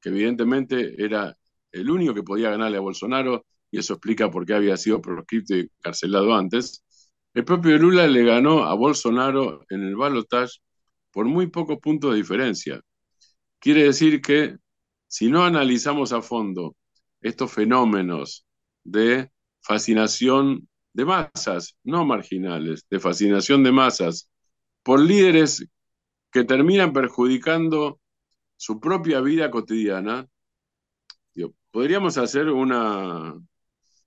[0.00, 1.36] que evidentemente era
[1.70, 5.54] el único que podía ganarle a Bolsonaro, y eso explica por qué había sido proscripto
[5.56, 6.84] y carcelado antes,
[7.34, 10.58] el propio Lula le ganó a Bolsonaro en el balotaje
[11.12, 12.80] por muy pocos puntos de diferencia.
[13.60, 14.56] Quiere decir que
[15.06, 16.74] si no analizamos a fondo
[17.20, 18.44] estos fenómenos
[18.82, 19.30] de
[19.60, 24.28] fascinación de masas, no marginales, de fascinación de masas,
[24.82, 25.66] por líderes
[26.30, 28.00] que terminan perjudicando
[28.56, 30.26] su propia vida cotidiana,
[31.70, 33.34] podríamos hacer una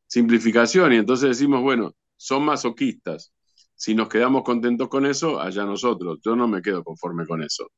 [0.07, 3.33] simplificación y entonces decimos, bueno, son masoquistas.
[3.75, 6.19] Si nos quedamos contentos con eso, allá nosotros.
[6.23, 7.71] Yo no me quedo conforme con eso.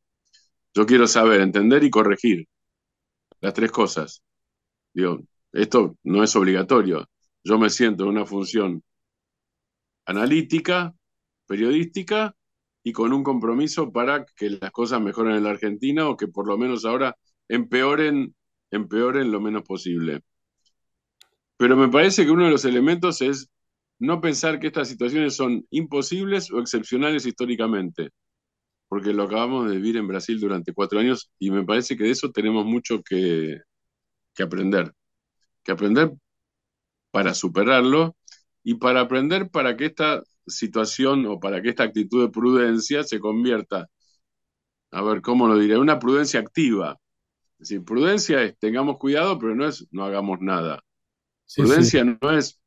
[0.74, 2.48] Yo quiero saber, entender y corregir
[3.40, 4.24] las tres cosas.
[5.52, 7.08] Esto no es obligatorio.
[7.44, 8.84] Yo me siento en una función
[10.06, 10.94] analítica,
[11.48, 12.36] periodística
[12.84, 16.48] y con un compromiso para que las cosas mejoren en la Argentina o que por
[16.48, 17.16] lo menos ahora
[17.48, 18.36] empeoren,
[18.72, 20.22] empeoren lo menos posible.
[21.58, 23.50] Pero me parece que uno de los elementos es
[24.00, 28.10] no pensar que estas situaciones son imposibles o excepcionales históricamente
[28.94, 32.12] porque lo acabamos de vivir en Brasil durante cuatro años y me parece que de
[32.12, 33.58] eso tenemos mucho que,
[34.38, 34.94] aprender,
[35.64, 36.12] que aprender
[37.10, 38.16] para superarlo
[38.64, 43.20] y para aprender para que esta situación o para que esta actitud de prudencia se
[43.20, 43.90] convierta,
[44.92, 45.78] a ver, ¿cómo lo diré?
[45.78, 47.00] Una prudencia activa.
[47.60, 50.82] Es decir, prudencia es tengamos cuidado, pero no es no hagamos nada.
[51.56, 52.60] prudencia no es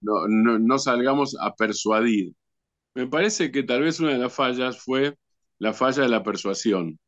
[0.00, 0.26] no,
[0.58, 2.34] no salgamos a persuadir.
[2.94, 5.16] Me parece que tal vez una de las fallas fue
[5.58, 6.98] la falla de la persuasión.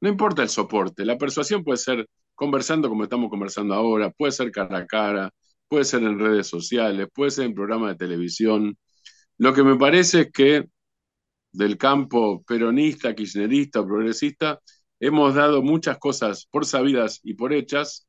[0.00, 4.50] No importa el soporte, la persuasión puede ser conversando como estamos conversando ahora, puede ser
[4.50, 5.30] cara a cara,
[5.70, 8.76] puede ser en redes sociales, puede ser en programas de televisión.
[9.38, 10.64] Lo que me parece es que
[11.52, 14.60] del campo peronista, kirchnerista, progresista,
[14.98, 18.08] hemos dado muchas cosas por sabidas y por hechas,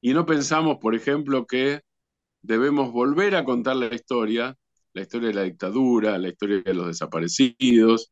[0.00, 1.82] y no pensamos, por ejemplo, que
[2.42, 4.56] debemos volver a contar la historia,
[4.94, 8.10] la historia de la dictadura, la historia de los desaparecidos,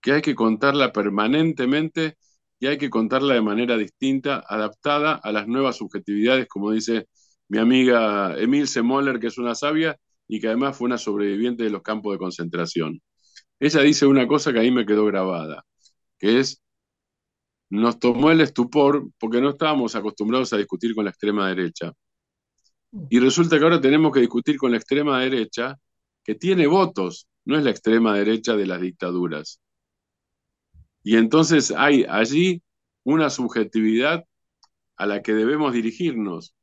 [0.00, 2.16] que hay que contarla permanentemente
[2.58, 7.08] y hay que contarla de manera distinta, adaptada a las nuevas subjetividades, como dice
[7.48, 9.96] mi amiga Emil Semoller, que es una sabia
[10.28, 13.00] y que además fue una sobreviviente de los campos de concentración.
[13.60, 15.64] Ella dice una cosa que ahí me quedó grabada,
[16.18, 16.62] que es,
[17.70, 21.92] nos tomó el estupor porque no estábamos acostumbrados a discutir con la extrema derecha.
[23.10, 25.76] Y resulta que ahora tenemos que discutir con la extrema derecha
[26.24, 29.60] que tiene votos no es la extrema derecha de las dictaduras.
[31.04, 32.62] Y entonces hay allí
[33.04, 34.24] una subjetividad
[34.96, 36.55] a la que debemos dirigirnos,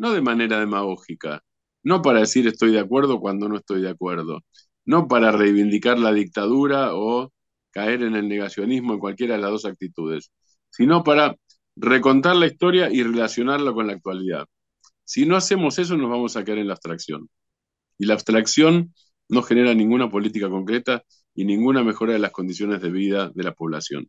[0.00, 1.42] no de manera demagógica,
[1.82, 4.40] no para decir estoy de acuerdo cuando no estoy de acuerdo,
[4.86, 7.32] no para reivindicar la dictadura o
[7.70, 10.32] caer en el negacionismo en cualquiera de las dos actitudes,
[10.70, 11.36] sino para
[11.76, 14.46] recontar la historia y relacionarla con la actualidad.
[15.04, 17.28] Si no hacemos eso, nos vamos a caer en la abstracción.
[17.98, 18.94] Y la abstracción
[19.28, 21.04] no genera ninguna política concreta
[21.34, 24.08] y ninguna mejora de las condiciones de vida de la población.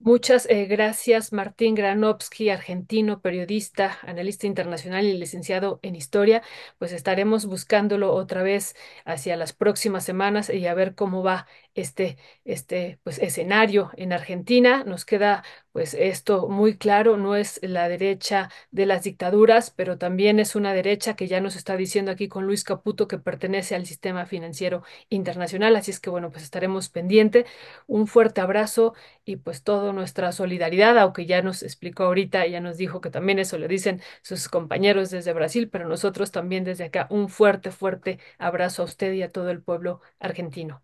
[0.00, 6.42] Muchas eh, gracias, Martín Granovsky, argentino, periodista, analista internacional y licenciado en historia.
[6.78, 11.46] Pues estaremos buscándolo otra vez hacia las próximas semanas y a ver cómo va
[11.80, 14.84] este, este pues, escenario en Argentina.
[14.84, 20.40] Nos queda pues esto muy claro, no es la derecha de las dictaduras, pero también
[20.40, 23.86] es una derecha que ya nos está diciendo aquí con Luis Caputo que pertenece al
[23.86, 25.76] sistema financiero internacional.
[25.76, 27.46] Así es que bueno, pues estaremos pendiente.
[27.86, 28.94] Un fuerte abrazo
[29.24, 33.38] y pues toda nuestra solidaridad, aunque ya nos explicó ahorita, ya nos dijo que también
[33.38, 38.18] eso le dicen sus compañeros desde Brasil, pero nosotros también desde acá un fuerte, fuerte
[38.38, 40.82] abrazo a usted y a todo el pueblo argentino.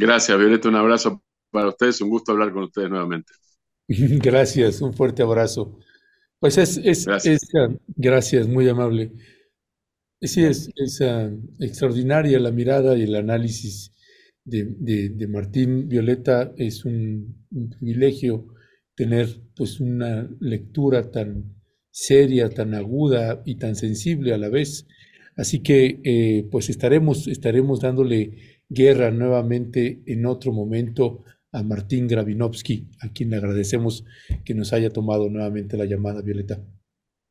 [0.00, 0.66] Gracias, Violeta.
[0.66, 2.00] Un abrazo para ustedes.
[2.00, 3.34] Un gusto hablar con ustedes nuevamente.
[3.88, 5.78] Gracias, un fuerte abrazo.
[6.38, 7.42] Pues es, es, gracias.
[7.42, 9.12] Es, uh, gracias, muy amable.
[10.22, 13.92] Sí, es, es uh, extraordinaria la mirada y el análisis
[14.42, 16.54] de, de, de Martín Violeta.
[16.56, 18.46] Es un, un, privilegio
[18.94, 21.56] tener pues una lectura tan
[21.90, 24.86] seria, tan aguda y tan sensible a la vez.
[25.36, 32.88] Así que eh, pues estaremos, estaremos dándole guerra nuevamente en otro momento a Martín Gravinovsky,
[33.00, 34.04] a quien le agradecemos
[34.44, 36.62] que nos haya tomado nuevamente la llamada, Violeta.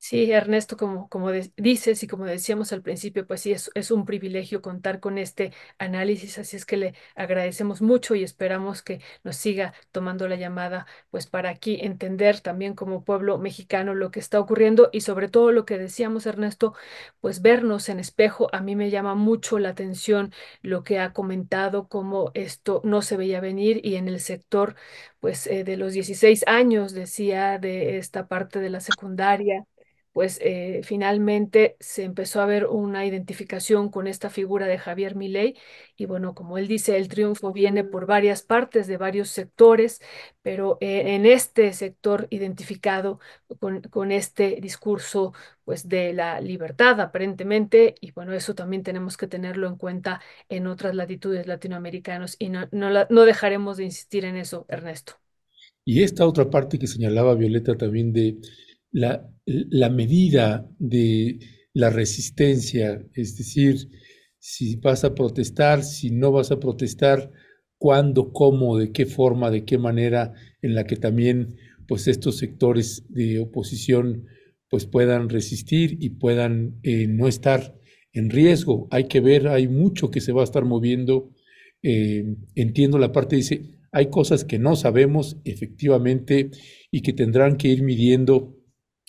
[0.02, 4.06] Sí, Ernesto, como, como dices y como decíamos al principio, pues sí, es, es un
[4.06, 9.36] privilegio contar con este análisis, así es que le agradecemos mucho y esperamos que nos
[9.36, 14.40] siga tomando la llamada, pues para aquí entender también como pueblo mexicano lo que está
[14.40, 16.74] ocurriendo y sobre todo lo que decíamos, Ernesto,
[17.20, 18.48] pues vernos en espejo.
[18.54, 20.32] A mí me llama mucho la atención
[20.62, 24.76] lo que ha comentado, cómo esto no se veía venir y en el sector,
[25.20, 29.66] pues eh, de los 16 años, decía, de esta parte de la secundaria
[30.14, 35.56] pues eh, finalmente se empezó a ver una identificación con esta figura de Javier Milei
[35.96, 40.02] y bueno, como él dice, el triunfo viene por varias partes de varios sectores,
[40.42, 43.20] pero eh, en este sector identificado
[43.60, 45.34] con, este discurso
[45.64, 50.68] pues de la libertad aparentemente y bueno, eso también tenemos que tenerlo en cuenta en
[50.68, 55.14] otras latitudes latinoamericanas y no, no dejaremos de insistir en eso, Ernesto.
[55.86, 58.38] Y esta otra parte que señalaba Violeta también de
[58.92, 61.40] la, la medida de
[61.74, 63.90] la resistencia, es decir,
[64.40, 67.32] si vas a protestar, si no vas a protestar,
[67.78, 71.56] cuándo, cómo, de qué forma, de qué manera, en la que también
[71.88, 74.26] pues estos sectores de oposición
[74.70, 77.76] pues puedan resistir y puedan eh, no estar
[78.14, 78.88] en riesgo.
[78.92, 81.32] Hay que ver, hay mucho que se va a estar moviendo.
[81.82, 86.52] Eh, entiendo la parte, dice, hay cosas que no sabemos efectivamente
[86.92, 88.59] y que tendrán que ir midiendo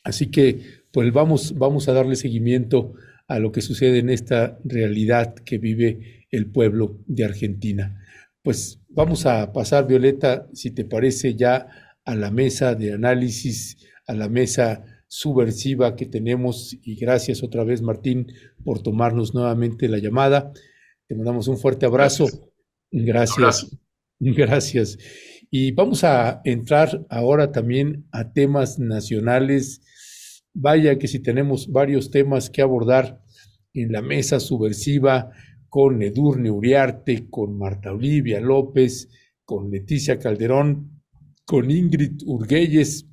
[0.05, 2.95] Así que, pues vamos, vamos a darle seguimiento
[3.29, 8.03] a lo que sucede en esta realidad que vive el pueblo de Argentina.
[8.43, 11.69] Pues vamos a pasar, Violeta, si te parece, ya
[12.05, 16.77] a la mesa de análisis, a la mesa subversiva que tenemos.
[16.83, 18.33] Y gracias otra vez, Martín,
[18.65, 20.53] por tomarnos nuevamente la llamada.
[21.07, 22.27] Te mandamos un fuerte abrazo.
[22.91, 23.77] Gracias.
[24.19, 24.99] Gracias.
[25.51, 29.83] Y vamos a entrar ahora también a temas nacionales
[30.63, 33.23] Vaya que si tenemos varios temas que abordar
[33.73, 35.31] en la mesa subversiva
[35.71, 39.09] con Edurne Uriarte, con Marta Olivia López,
[39.43, 41.03] con Leticia Calderón,
[41.47, 43.07] con Ingrid Urguelles,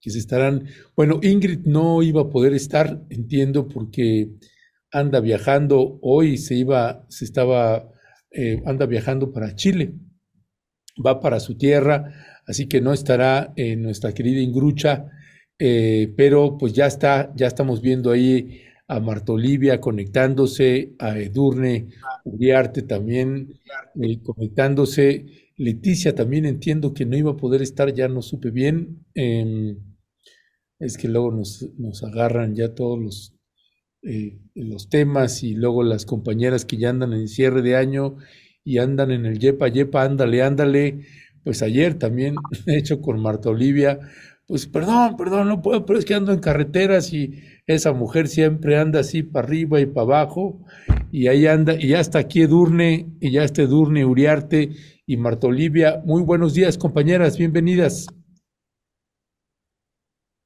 [0.00, 4.30] que se estarán, bueno, Ingrid no iba a poder estar, entiendo, porque
[4.92, 7.90] anda viajando, hoy se iba, se estaba,
[8.30, 9.94] eh, anda viajando para Chile,
[11.04, 15.10] va para su tierra, así que no estará en nuestra querida Ingrucha
[15.58, 21.88] eh, pero pues ya está, ya estamos viendo ahí a Marta Olivia conectándose, a Edurne
[22.24, 23.60] Uriarte también
[24.00, 25.26] eh, conectándose.
[25.56, 29.04] Leticia también entiendo que no iba a poder estar, ya no supe bien.
[29.14, 29.76] Eh,
[30.78, 33.34] es que luego nos, nos agarran ya todos los,
[34.02, 38.16] eh, los temas y luego las compañeras que ya andan en cierre de año
[38.64, 41.00] y andan en el yepa, yepa, ándale, ándale.
[41.44, 44.00] Pues ayer también, hecho con Marta Olivia,
[44.46, 48.76] pues perdón, perdón, no puedo, pero es que ando en carreteras y esa mujer siempre
[48.78, 50.60] anda así para arriba y para abajo
[51.10, 54.70] y ahí anda, y ya está aquí Edurne, y ya está Edurne Uriarte
[55.06, 56.02] y Marta Olivia.
[56.04, 58.06] Muy buenos días, compañeras, bienvenidas.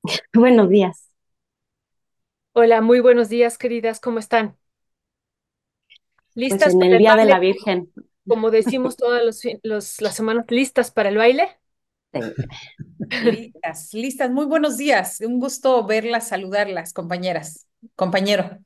[0.35, 1.11] Buenos días.
[2.55, 4.57] Hola, muy buenos días, queridas, ¿cómo están?
[6.49, 7.27] Pues ¿Listas para el el Día de baile?
[7.27, 7.93] la Virgen.
[8.29, 11.49] Como decimos todas los, los- las semanas, ¿listas para el baile?
[12.21, 13.23] Sí.
[13.25, 14.31] Listas, listas.
[14.31, 15.21] Muy buenos días.
[15.21, 18.59] Un gusto verlas, saludarlas, compañeras, compañero.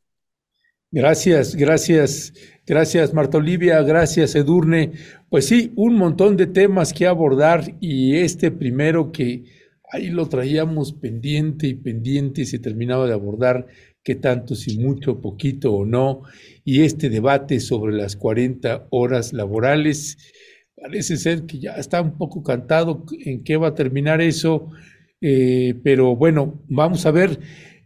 [0.93, 2.33] Gracias, gracias,
[2.67, 4.91] gracias Marta Olivia, gracias Edurne.
[5.29, 9.45] Pues sí, un montón de temas que abordar y este primero que
[9.93, 13.69] ahí lo traíamos pendiente y pendiente y se terminaba de abordar,
[14.03, 16.23] qué tanto, si mucho, poquito o no,
[16.65, 20.19] y este debate sobre las 40 horas laborales.
[20.81, 24.71] Parece ser que ya está un poco cantado en qué va a terminar eso,
[25.21, 27.39] eh, pero bueno, vamos a ver.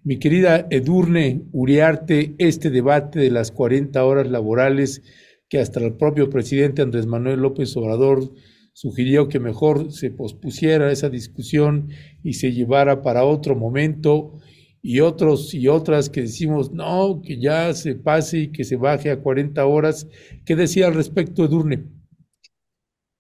[0.05, 5.03] Mi querida Edurne Uriarte, este debate de las 40 horas laborales
[5.49, 8.33] que hasta el propio presidente Andrés Manuel López Obrador
[8.75, 11.89] sugirió que mejor se pospusiera esa discusión
[12.23, 14.39] y se llevara para otro momento
[14.83, 19.11] y otros y otras que decimos no, que ya se pase y que se baje
[19.11, 20.07] a 40 horas.
[20.45, 21.94] ¿Qué decía al respecto Edurne?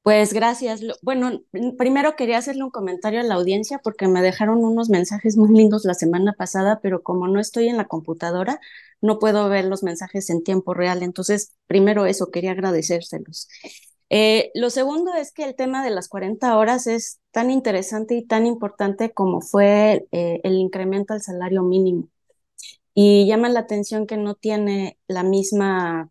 [0.04, 0.82] Pues gracias.
[1.02, 1.42] Bueno,
[1.78, 5.86] primero quería hacerle un comentario a la audiencia porque me dejaron unos mensajes muy lindos
[5.86, 8.60] la semana pasada, pero como no estoy en la computadora,
[9.02, 11.02] no puedo ver los mensajes en tiempo real.
[11.02, 13.48] Entonces, primero eso, quería agradecérselos.
[14.10, 18.26] Eh, lo segundo es que el tema de las 40 horas es tan interesante y
[18.26, 22.08] tan importante como fue eh, el incremento al salario mínimo.
[22.94, 26.10] Y llama la atención que no tiene la misma,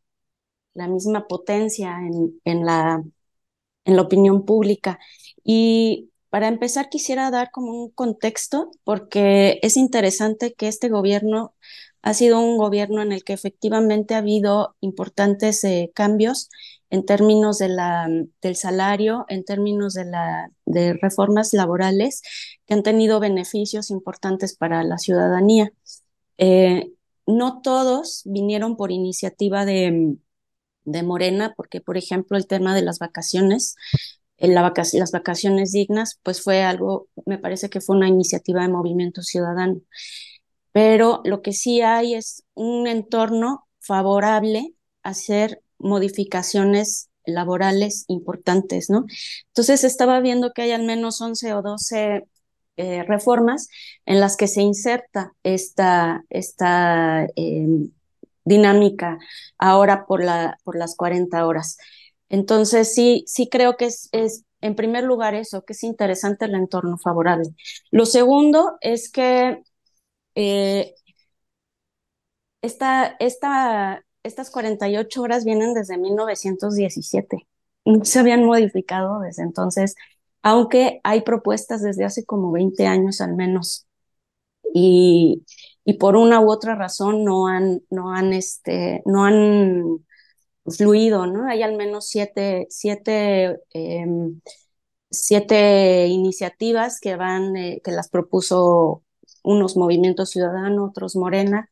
[0.74, 3.04] la misma potencia en, en la
[3.86, 5.00] en la opinión pública.
[5.44, 11.54] Y para empezar, quisiera dar como un contexto, porque es interesante que este gobierno
[12.02, 16.50] ha sido un gobierno en el que efectivamente ha habido importantes eh, cambios
[16.90, 18.08] en términos de la,
[18.42, 22.22] del salario, en términos de, la, de reformas laborales
[22.66, 25.72] que han tenido beneficios importantes para la ciudadanía.
[26.38, 26.92] Eh,
[27.26, 30.18] no todos vinieron por iniciativa de,
[30.86, 33.76] de Morena, porque por ejemplo el tema de las vacaciones,
[34.38, 38.70] eh, la las vacaciones dignas, pues fue algo, me parece que fue una iniciativa de
[38.70, 39.82] Movimiento Ciudadano.
[40.72, 44.74] Pero lo que sí hay es un entorno favorable
[45.04, 49.06] a hacer modificaciones laborales importantes, ¿no?
[49.48, 52.24] Entonces estaba viendo que hay al menos 11 o 12
[52.78, 53.68] eh, reformas
[54.06, 57.92] en las que se inserta esta, esta em,
[58.46, 59.18] dinámica
[59.58, 61.78] ahora por la, por las 40 horas.
[62.30, 66.56] Entonces, sí, sí creo que es, es, en primer lugar, eso, que es interesante el
[66.56, 67.50] entorno favorable.
[67.92, 69.62] Lo segundo es que
[70.36, 70.96] eh,
[72.62, 77.48] esta, esta, estas 48 horas vienen desde 1917.
[77.86, 79.96] No se habían modificado desde entonces,
[80.42, 83.88] aunque hay propuestas desde hace como 20 años al menos.
[84.74, 85.46] Y,
[85.86, 90.06] y por una u otra razón no han, no han, este, no han
[90.66, 91.48] fluido, ¿no?
[91.48, 94.42] Hay al menos siete, siete, em,
[95.12, 99.04] siete iniciativas que van, eh, que las propuso
[99.44, 101.70] unos movimientos ciudadanos, otros Morena,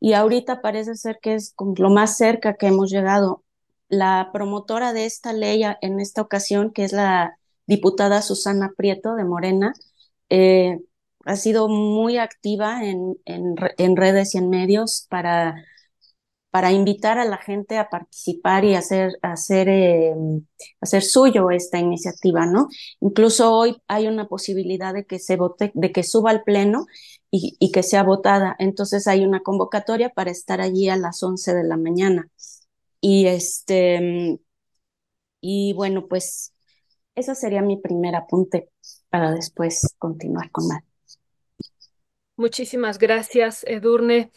[0.00, 3.44] y ahorita parece ser que es lo más cerca que hemos llegado.
[3.88, 9.24] La promotora de esta ley en esta ocasión, que es la diputada Susana Prieto de
[9.24, 9.74] Morena,
[10.30, 10.80] eh,
[11.26, 15.64] ha sido muy activa en, en, en redes y en medios para,
[16.50, 20.14] para invitar a la gente a participar y hacer, hacer, eh,
[20.80, 22.68] hacer suyo esta iniciativa, ¿no?
[23.00, 26.86] Incluso hoy hay una posibilidad de que se vote, de que suba al pleno
[27.30, 28.54] y, y que sea votada.
[28.58, 32.28] Entonces hay una convocatoria para estar allí a las 11 de la mañana.
[33.00, 34.40] Y este,
[35.40, 36.54] y bueno, pues
[37.14, 38.70] ese sería mi primer apunte
[39.10, 40.82] para después continuar con más.
[42.36, 44.30] Muchísimas gracias, Edurne.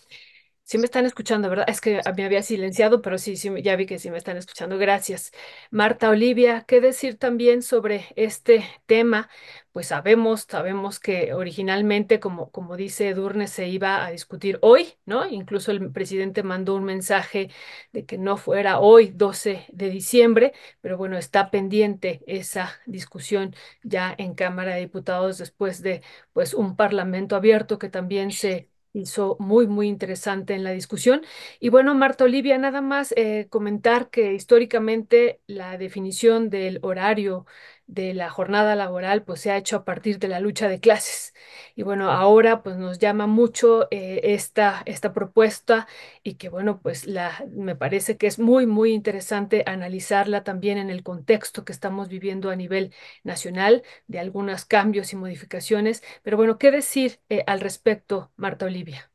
[0.68, 1.66] Sí me están escuchando, ¿verdad?
[1.70, 4.80] Es que me había silenciado, pero sí, sí, ya vi que sí me están escuchando.
[4.80, 5.32] Gracias.
[5.70, 9.30] Marta Olivia, ¿qué decir también sobre este tema?
[9.72, 15.28] Pues sabemos, sabemos que originalmente, como, como dice Edurne, se iba a discutir hoy, ¿no?
[15.28, 17.52] Incluso el presidente mandó un mensaje
[17.92, 24.16] de que no fuera hoy, 12 de diciembre, pero bueno, está pendiente esa discusión ya
[24.18, 26.02] en Cámara de Diputados después de,
[26.34, 31.22] pues, un parlamento abierto que también se hizo muy, muy interesante en la discusión.
[31.60, 37.46] Y bueno, Marta Olivia, nada más eh, comentar que históricamente la definición del horario
[37.88, 41.34] de la jornada laboral pues se ha hecho a partir de la lucha de clases.
[41.76, 45.88] Y bueno, ahora pues nos llama mucho eh, esta, esta propuesta
[46.24, 50.90] y que bueno, pues la, me parece que es muy, muy interesante analizarla también en
[50.90, 52.94] el contexto que estamos viviendo a nivel
[53.24, 56.04] nacional de algunos cambios y modificaciones.
[56.24, 59.12] Pero bueno, ¿qué decir eh, al respecto, Marta Olivia?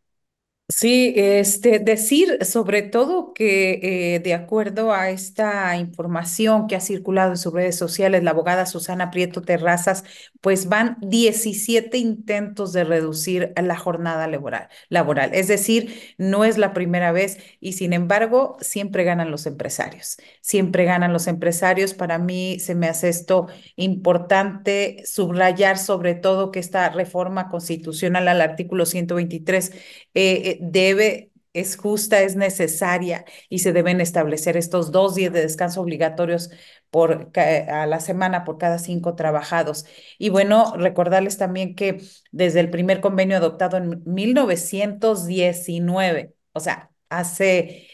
[0.73, 7.33] Sí, este, decir sobre todo que eh, de acuerdo a esta información que ha circulado
[7.33, 10.05] en sus redes sociales, la abogada Susana Prieto Terrazas,
[10.41, 15.31] pues van 17 intentos de reducir la jornada laboral, laboral.
[15.35, 20.85] Es decir, no es la primera vez y sin embargo siempre ganan los empresarios, siempre
[20.85, 21.95] ganan los empresarios.
[21.95, 28.41] Para mí se me hace esto importante subrayar sobre todo que esta reforma constitucional al
[28.41, 29.73] artículo 123
[30.15, 35.81] eh, debe, es justa, es necesaria y se deben establecer estos dos días de descanso
[35.81, 36.51] obligatorios
[36.91, 39.85] por, a la semana por cada cinco trabajados.
[40.19, 42.01] Y bueno, recordarles también que
[42.33, 47.89] desde el primer convenio adoptado en 1919, o sea, hace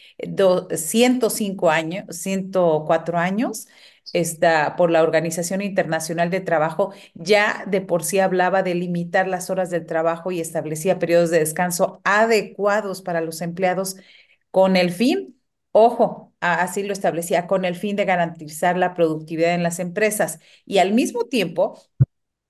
[0.75, 3.67] 105 años, 104 años,
[4.13, 9.49] esta, por la Organización Internacional de Trabajo, ya de por sí hablaba de limitar las
[9.49, 13.97] horas del trabajo y establecía periodos de descanso adecuados para los empleados
[14.51, 15.39] con el fin,
[15.71, 20.39] ojo, así lo establecía, con el fin de garantizar la productividad en las empresas.
[20.65, 21.79] Y al mismo tiempo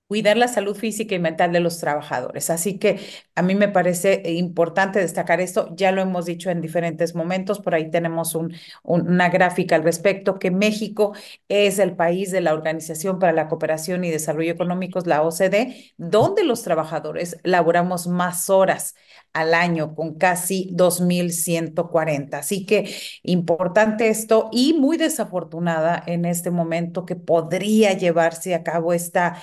[0.08, 2.50] cuidar la salud física y mental de los trabajadores.
[2.50, 2.98] Así que
[3.34, 7.74] a mí me parece importante destacar esto, ya lo hemos dicho en diferentes momentos, por
[7.74, 11.14] ahí tenemos un, una gráfica al respecto, que México
[11.48, 16.42] es el país de la Organización para la Cooperación y Desarrollo Económicos, la OCDE, donde
[16.44, 18.94] los trabajadores laboramos más horas
[19.32, 22.38] al año con casi 2.140.
[22.38, 28.92] Así que importante esto y muy desafortunada en este momento que podría llevarse a cabo
[28.92, 29.40] esta,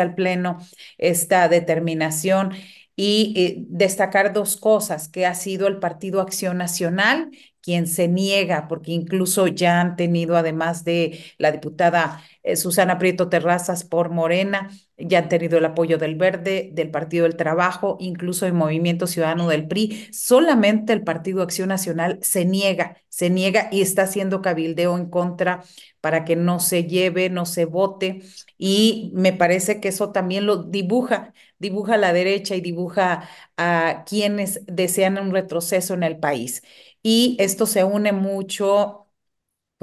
[0.00, 0.58] al pleno,
[0.98, 2.52] esta determinación
[2.96, 7.30] y eh, destacar dos cosas, que ha sido el Partido Acción Nacional
[7.60, 13.30] quien se niega, porque incluso ya han tenido, además de la diputada eh, Susana Prieto
[13.30, 18.46] Terrazas por Morena, ya han tenido el apoyo del Verde, del Partido del Trabajo, incluso
[18.46, 20.08] el Movimiento Ciudadano del PRI.
[20.12, 25.64] Solamente el Partido Acción Nacional se niega, se niega y está haciendo cabildeo en contra
[26.00, 28.22] para que no se lleve, no se vote.
[28.58, 34.04] Y me parece que eso también lo dibuja, dibuja a la derecha y dibuja a
[34.08, 36.62] quienes desean un retroceso en el país.
[37.02, 39.03] Y esto se une mucho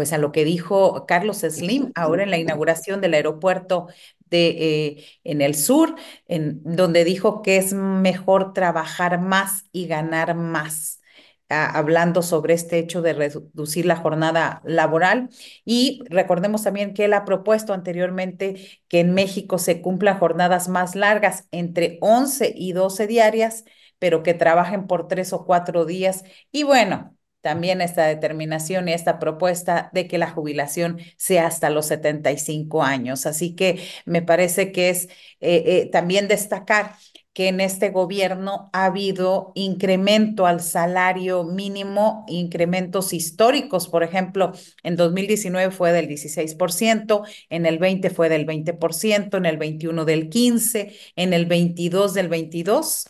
[0.01, 3.85] pues a lo que dijo Carlos Slim ahora en la inauguración del aeropuerto
[4.31, 5.93] de, eh, en el sur,
[6.27, 11.01] en, donde dijo que es mejor trabajar más y ganar más.
[11.49, 15.29] hablando sobre este hecho de reducir la jornada laboral.
[15.65, 20.95] Y recordemos también que él ha propuesto anteriormente que en México se cumplan jornadas más
[20.95, 23.65] largas, entre 11 y 12 diarias,
[23.99, 26.23] pero que trabajen por tres o cuatro días.
[26.51, 31.87] Y bueno, también esta determinación y esta propuesta de que la jubilación sea hasta los
[31.87, 33.25] 75 años.
[33.25, 35.05] Así que me parece que es
[35.39, 36.95] eh, eh, también destacar
[37.33, 43.87] que en este gobierno ha habido incremento al salario mínimo, incrementos históricos.
[43.87, 44.51] Por ejemplo,
[44.83, 50.29] en 2019 fue del 16%, en el 20 fue del 20%, en el 21 del
[50.29, 53.09] 15%, en el 22 del 22%.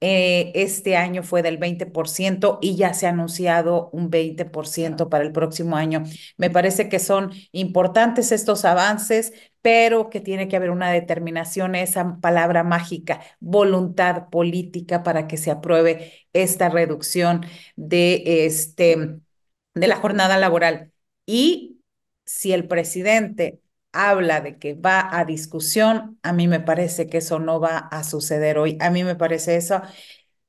[0.00, 5.32] Eh, este año fue del 20% y ya se ha anunciado un 20% para el
[5.32, 6.04] próximo año.
[6.36, 12.18] Me parece que son importantes estos avances, pero que tiene que haber una determinación, esa
[12.20, 19.18] palabra mágica, voluntad política para que se apruebe esta reducción de, este,
[19.74, 20.92] de la jornada laboral.
[21.26, 21.80] Y
[22.24, 23.60] si el presidente
[23.96, 28.04] habla de que va a discusión, a mí me parece que eso no va a
[28.04, 28.76] suceder hoy.
[28.80, 29.82] A mí me parece eso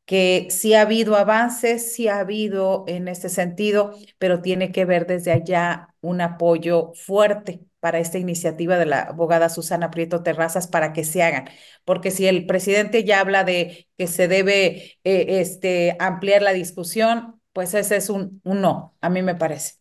[0.06, 5.06] que sí ha habido avances, sí ha habido en este sentido, pero tiene que ver
[5.08, 10.94] desde allá un apoyo fuerte para esta iniciativa de la abogada Susana Prieto Terrazas para
[10.94, 11.50] que se hagan.
[11.86, 17.42] Porque si el presidente ya habla de que se debe eh, este, ampliar la discusión,
[17.54, 19.77] pues ese es un, un no, a mí me parece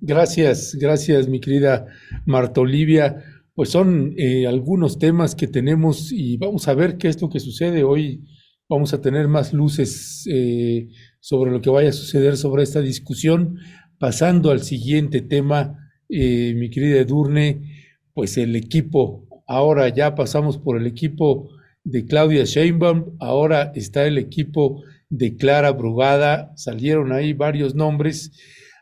[0.00, 1.86] gracias, gracias, mi querida
[2.26, 3.22] Marta Olivia.
[3.54, 7.40] Pues son eh, algunos temas que tenemos y vamos a ver qué es lo que
[7.40, 7.84] sucede.
[7.84, 8.24] Hoy
[8.68, 10.88] vamos a tener más luces eh,
[11.20, 13.58] sobre lo que vaya a suceder sobre esta discusión.
[13.98, 15.78] Pasando al siguiente tema,
[16.08, 21.50] eh, mi querida Edurne, pues el equipo, ahora ya pasamos por el equipo
[21.84, 28.32] de Claudia Sheinbaum, ahora está el equipo de Clara Brugada, salieron ahí varios nombres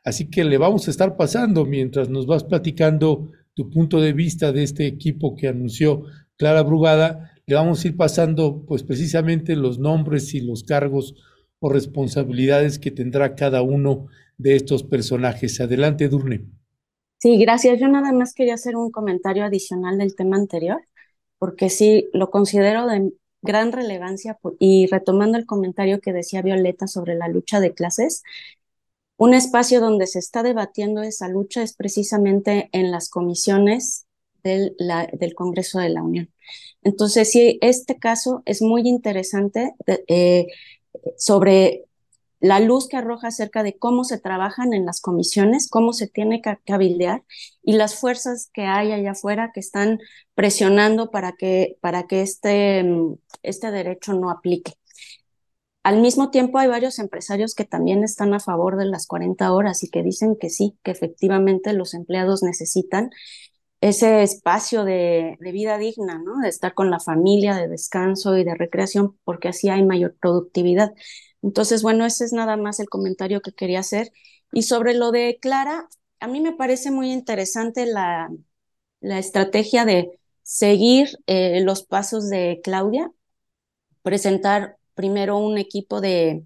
[0.05, 4.53] Así que le vamos a estar pasando mientras nos vas platicando tu punto de vista
[4.53, 6.05] de este equipo que anunció
[6.37, 11.15] Clara Brugada, le vamos a ir pasando pues precisamente los nombres y los cargos
[11.61, 14.07] o responsabilidades que tendrá cada uno
[14.39, 15.61] de estos personajes.
[15.61, 16.47] Adelante, Durne.
[17.19, 17.79] Sí, gracias.
[17.79, 20.81] Yo nada más quería hacer un comentario adicional del tema anterior,
[21.39, 27.15] porque sí lo considero de gran relevancia y retomando el comentario que decía Violeta sobre
[27.15, 28.23] la lucha de clases,
[29.17, 34.07] un espacio donde se está debatiendo esa lucha es precisamente en las comisiones
[34.43, 34.75] del,
[35.13, 36.33] del Congreso de la Unión.
[36.83, 39.75] Entonces, sí, este caso es muy interesante
[40.09, 40.47] eh,
[41.17, 41.85] sobre
[42.41, 46.43] la luz que arroja acerca de cómo se trabajan en las comisiones, cómo se tiene
[46.43, 47.23] que cabildear
[47.63, 50.01] y las fuerzas que hay allá afuera que están
[50.35, 52.85] presionando para que, para que este,
[53.45, 54.73] este derecho no aplique.
[55.83, 59.83] Al mismo tiempo hay varios empresarios que también están a favor de las 40 horas
[59.83, 63.11] y que dicen que sí, que efectivamente los empleados necesitan
[63.81, 66.39] ese espacio de, vida digna, ¿no?
[66.41, 70.93] De estar con la familia, de descanso y de recreación, porque así hay mayor productividad.
[71.43, 74.13] Entonces, bueno, ese es nada más el comentario que quería hacer.
[74.53, 75.89] Y sobre lo de Clara,
[76.21, 78.31] a mí me parece muy interesante la,
[79.01, 83.11] la estrategia de seguir eh, los pasos de Claudia,
[84.03, 86.45] presentar primero un equipo de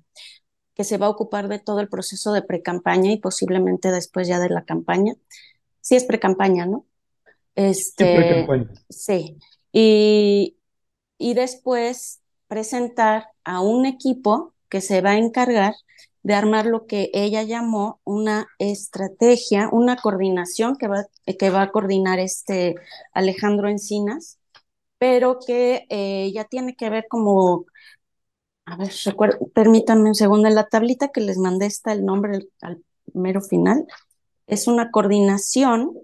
[0.74, 4.38] que se va a ocupar de todo el proceso de pre-campaña y posiblemente después ya
[4.38, 5.14] de la campaña.
[5.80, 6.86] Sí es pre-campaña, ¿no?
[7.54, 8.46] Este,
[8.90, 9.38] sí.
[9.72, 10.58] Y,
[11.16, 15.74] y después presentar a un equipo que se va a encargar
[16.22, 21.06] de armar lo que ella llamó una estrategia, una coordinación que va,
[21.38, 22.74] que va a coordinar este
[23.12, 24.38] Alejandro Encinas,
[24.98, 27.66] pero que eh, ya tiene que ver como,
[28.66, 28.90] a ver,
[29.54, 33.86] permítanme un segundo, en la tablita que les mandé está el nombre al, mero final,
[34.46, 35.94] es una coordinación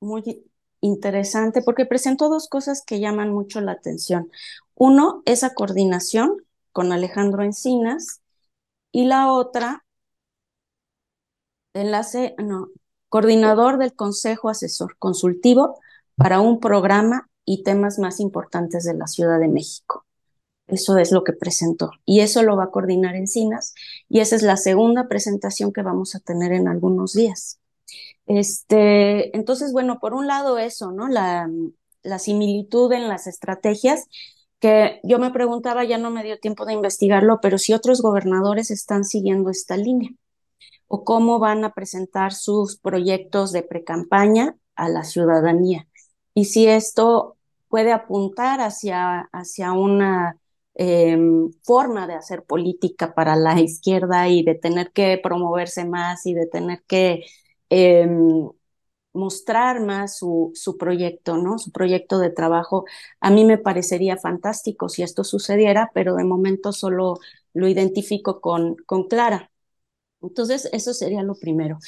[0.00, 0.44] muy
[0.80, 4.30] interesante porque presentó dos cosas que llaman mucho la atención.
[4.74, 8.20] Uno, esa coordinación con Alejandro Encinas
[8.92, 9.84] y la otra,
[11.74, 12.68] enlace, no,
[13.08, 15.78] coordinador del Consejo Asesor Consultivo
[16.16, 20.05] para un programa y temas más importantes de la Ciudad de México.
[20.66, 21.90] Eso es lo que presentó.
[22.04, 23.74] Y eso lo va a coordinar Encinas.
[24.08, 27.60] Y esa es la segunda presentación que vamos a tener en algunos días.
[28.26, 31.08] Este, entonces, bueno, por un lado eso, ¿no?
[31.08, 31.48] La,
[32.02, 34.06] la similitud en las estrategias
[34.58, 38.70] que yo me preguntaba, ya no me dio tiempo de investigarlo, pero si otros gobernadores
[38.70, 40.10] están siguiendo esta línea
[40.88, 45.86] o cómo van a presentar sus proyectos de precampaña a la ciudadanía
[46.34, 47.36] y si esto
[47.68, 50.38] puede apuntar hacia, hacia una
[50.76, 56.34] em, forma de hacer política para la izquierda y de tener que promoverse más y
[56.34, 57.24] de tener que
[57.70, 58.48] em,
[59.12, 61.58] mostrar más su, su, proyecto, ¿no?
[61.58, 62.84] Su proyecto de trabajo.
[63.20, 67.18] A mí me parecería fantástico si esto sucediera, pero de momento solo
[67.54, 69.50] lo identifico con, con Clara.
[70.22, 71.78] Entonces, eso sería lo primero.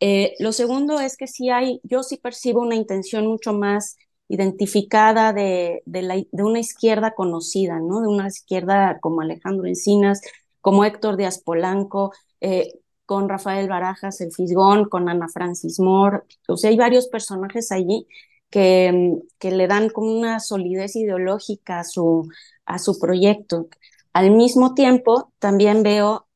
[0.00, 3.96] Eh, lo segundo es que sí hay, yo sí percibo una intención mucho más
[4.28, 8.00] identificada de, de, una izquierda conocida, ¿no?
[8.00, 10.20] De una izquierda como Alejandro Encinas,
[10.60, 12.72] como Héctor Díaz Polanco, eh,
[13.04, 16.22] con Rafael Barajas, el Fisgón, con Ana Francis Moore.
[16.48, 18.06] O sea, hay varios personajes allí
[18.50, 22.28] que, que le dan como una solidez ideológica a su,
[22.64, 23.68] a su proyecto.
[24.12, 26.26] Al mismo tiempo, también veo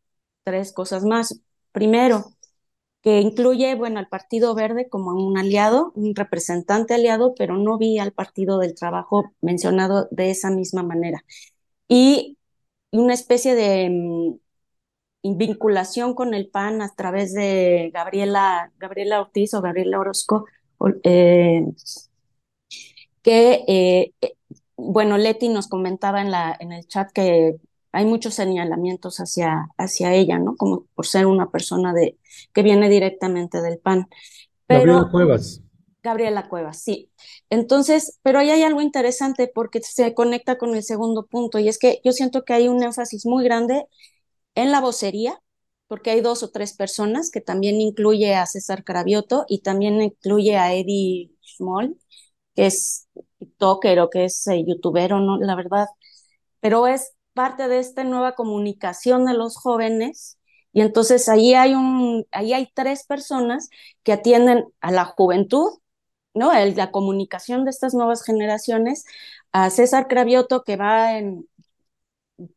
[0.45, 1.41] tres cosas más.
[1.73, 2.25] Primero,
[3.03, 7.99] que incluye, bueno, al Partido Verde como un aliado, un representante aliado, pero no vi
[7.99, 11.25] al Partido del Trabajo mencionado de esa misma manera.
[11.89, 12.39] Y
[12.93, 14.39] una especie de
[15.23, 20.47] vinculación con el PAN a través de Gabriela, Gabriela Ortiz o Gabriela Orozco,
[21.05, 21.65] eh,
[23.23, 24.35] que, eh, eh,
[24.77, 27.57] bueno, Leti nos comentaba en, la, en el chat que
[27.93, 30.57] hay muchos señalamientos hacia, hacia ella, ¿no?
[30.57, 32.19] Como por ser una persona de,
[32.53, 34.09] que viene directamente del PAN.
[34.69, 35.63] Gabriela Cuevas.
[36.03, 37.11] Gabriela Cuevas, sí.
[37.51, 41.79] Entonces, pero ahí hay algo interesante porque se conecta con el segundo punto y es
[41.79, 43.87] que yo siento que hay un énfasis muy grande
[44.55, 45.41] en la vocería,
[45.89, 50.57] porque hay dos o tres personas que también incluye a César Cravioto y también incluye
[50.57, 51.99] a Eddie Schmoll,
[52.55, 55.89] que es TikToker o que es eh, youtuber o no, la verdad,
[56.61, 60.39] pero es parte de esta nueva comunicación de los jóvenes.
[60.75, 63.71] Y entonces ahí hay un, ahí hay tres personas
[64.03, 65.71] que atienden a la juventud,
[66.35, 66.53] ¿no?
[66.53, 69.07] El, la comunicación de estas nuevas generaciones,
[69.53, 71.49] a César Cravioto que va en,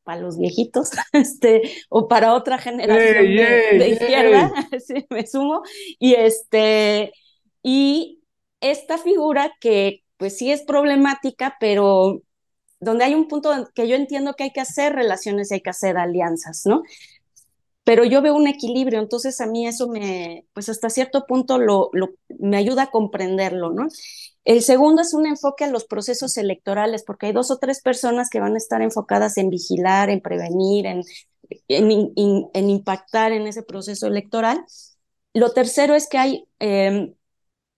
[0.04, 3.24] para los viejitos, este, o para otra generación
[3.80, 4.52] de, izquierda,
[4.86, 5.62] sí, me sumo,
[5.98, 7.14] y este,
[7.62, 8.20] Y
[8.60, 12.22] esta figura que pues sí es problemática, pero
[12.84, 15.70] donde hay un punto que yo entiendo que hay que hacer relaciones y hay que
[15.70, 16.84] hacer alianzas, ¿no?
[17.84, 21.92] Pero yo veo un equilibrio, entonces a mí eso me, pues hasta cierto punto lo,
[22.40, 23.88] me ayuda a comprenderlo, ¿no?
[24.46, 28.30] El segundo es un enfoque a los procesos electorales, porque hay dos o tres personas
[28.30, 31.04] que van a estar enfocadas en vigilar, en prevenir, en,
[31.68, 34.64] en, impactar en ese proceso electoral.
[35.34, 37.14] Lo tercero es que hay eh,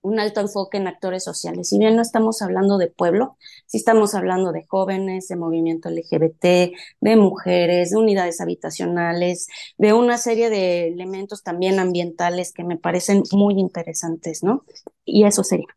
[0.06, 1.70] un alto enfoque en actores sociales.
[1.70, 6.76] Si bien no estamos hablando de pueblo, sí estamos hablando de jóvenes, de movimiento LGBT,
[7.02, 13.24] de mujeres, de unidades habitacionales, de una serie de elementos también ambientales que me parecen
[13.32, 14.64] muy interesantes, ¿no?
[15.06, 15.68] Y eso sería.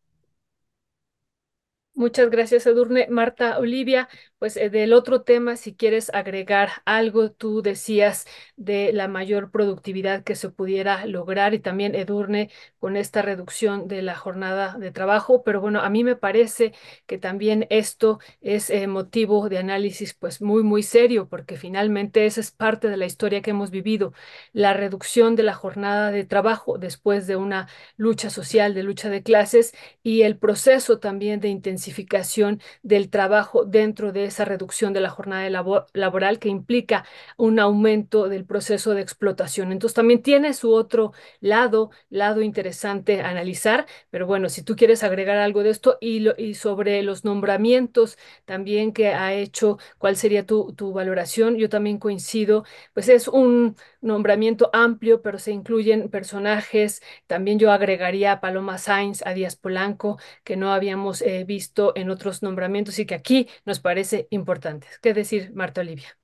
[1.95, 3.09] Muchas gracias, Edurne.
[3.11, 4.09] Marta Olivia,
[4.39, 8.27] pues eh, del otro tema, si quieres agregar algo, tú decías
[8.57, 14.03] de la mayor productividad que se pudiera lograr y también Edurne con esta reducción de
[14.03, 16.73] la jornada de trabajo, pero bueno, a mí me parece
[17.07, 22.41] que también esto es eh, motivo de análisis pues muy, muy serio, porque finalmente esa
[22.41, 24.13] es parte de la historia que hemos vivido,
[24.53, 29.23] la reducción de la jornada de trabajo después de una lucha social, de lucha de
[29.23, 35.11] clases y el proceso también de intensificación del trabajo dentro de esa reducción de la
[35.11, 37.05] jornada labor laboral que implica
[37.37, 39.73] un aumento del proceso de explotación.
[39.73, 45.03] Entonces también tiene su otro lado, lado interesante a analizar, pero bueno, si tú quieres
[45.03, 50.47] agregar algo de esto y, y sobre los nombramientos también que ha hecho, ¿cuál sería
[50.47, 51.57] tu, tu valoración?
[51.57, 58.33] Yo también coincido, pues es un nombramiento amplio, pero se incluyen personajes, también yo agregaría
[58.33, 63.07] a Paloma Sainz, a Díaz Polanco, que no habíamos eh, visto en otros nombramientos y
[63.07, 64.87] que aquí nos parece importante.
[65.03, 66.19] ¿Qué decir, Marta Olivia?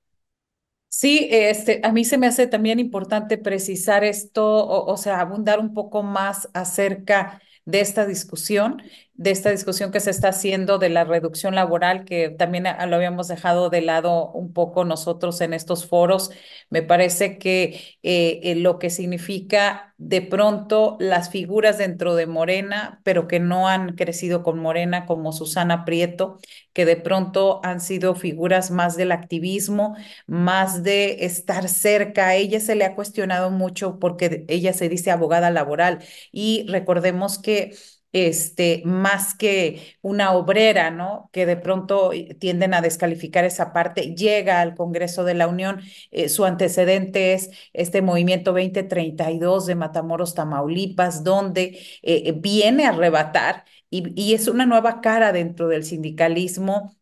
[0.89, 5.59] Sí, este, a mí se me hace también importante precisar esto, o, o sea, abundar
[5.59, 8.81] un poco más acerca de esta discusión
[9.15, 13.29] de esta discusión que se está haciendo de la reducción laboral, que también lo habíamos
[13.29, 16.31] dejado de lado un poco nosotros en estos foros.
[16.71, 23.01] Me parece que eh, eh, lo que significa de pronto las figuras dentro de Morena,
[23.05, 26.39] pero que no han crecido con Morena, como Susana Prieto,
[26.73, 32.29] que de pronto han sido figuras más del activismo, más de estar cerca.
[32.29, 36.01] A ella se le ha cuestionado mucho porque ella se dice abogada laboral
[36.33, 37.75] y recordemos que
[38.15, 41.29] este, más que una obrera, ¿no?
[41.33, 45.81] Que de pronto eh, tienden a descalificar esa parte, llega al Congreso de la Unión,
[46.13, 53.65] eh, su antecedente es este movimiento 2032 de Matamoros, Tamaulipas, donde eh, viene a arrebatar
[53.91, 56.97] y, y es una nueva cara dentro del sindicalismo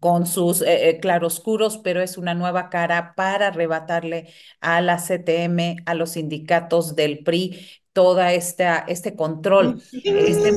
[0.00, 0.64] con sus
[1.00, 7.22] claroscuros, pero es una nueva cara para arrebatarle a la CTM, a los sindicatos del
[7.24, 7.60] PRI,
[7.94, 10.52] toda esta, este control, este,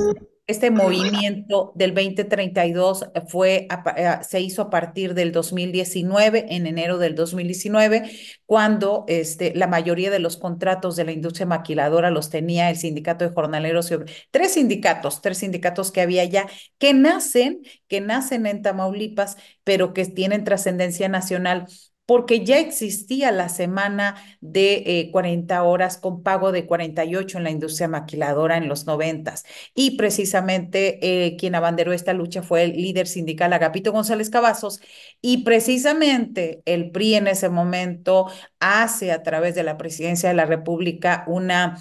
[0.47, 3.67] este movimiento del 2032 fue,
[3.97, 8.09] eh, se hizo a partir del 2019, en enero del 2019,
[8.45, 13.23] cuando este, la mayoría de los contratos de la industria maquiladora los tenía el sindicato
[13.23, 13.91] de jornaleros,
[14.31, 16.47] tres sindicatos, tres sindicatos que había ya,
[16.79, 21.67] que nacen, que nacen en Tamaulipas, pero que tienen trascendencia nacional
[22.07, 27.51] porque ya existía la semana de eh, 40 horas con pago de 48 en la
[27.51, 29.35] industria maquiladora en los 90
[29.75, 34.79] y precisamente eh, quien abanderó esta lucha fue el líder sindical Agapito González Cavazos.
[35.21, 38.27] Y precisamente el PRI en ese momento
[38.59, 41.77] hace a través de la presidencia de la República una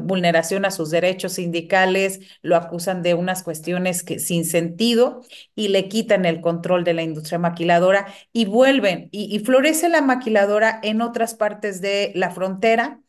[0.00, 5.22] vulneración a sus derechos sindicales, lo acusan de unas cuestiones que sin sentido
[5.54, 10.02] y le quitan el control de la industria maquiladora y vuelven y, y florece la
[10.02, 13.00] maquiladora en otras partes de la frontera,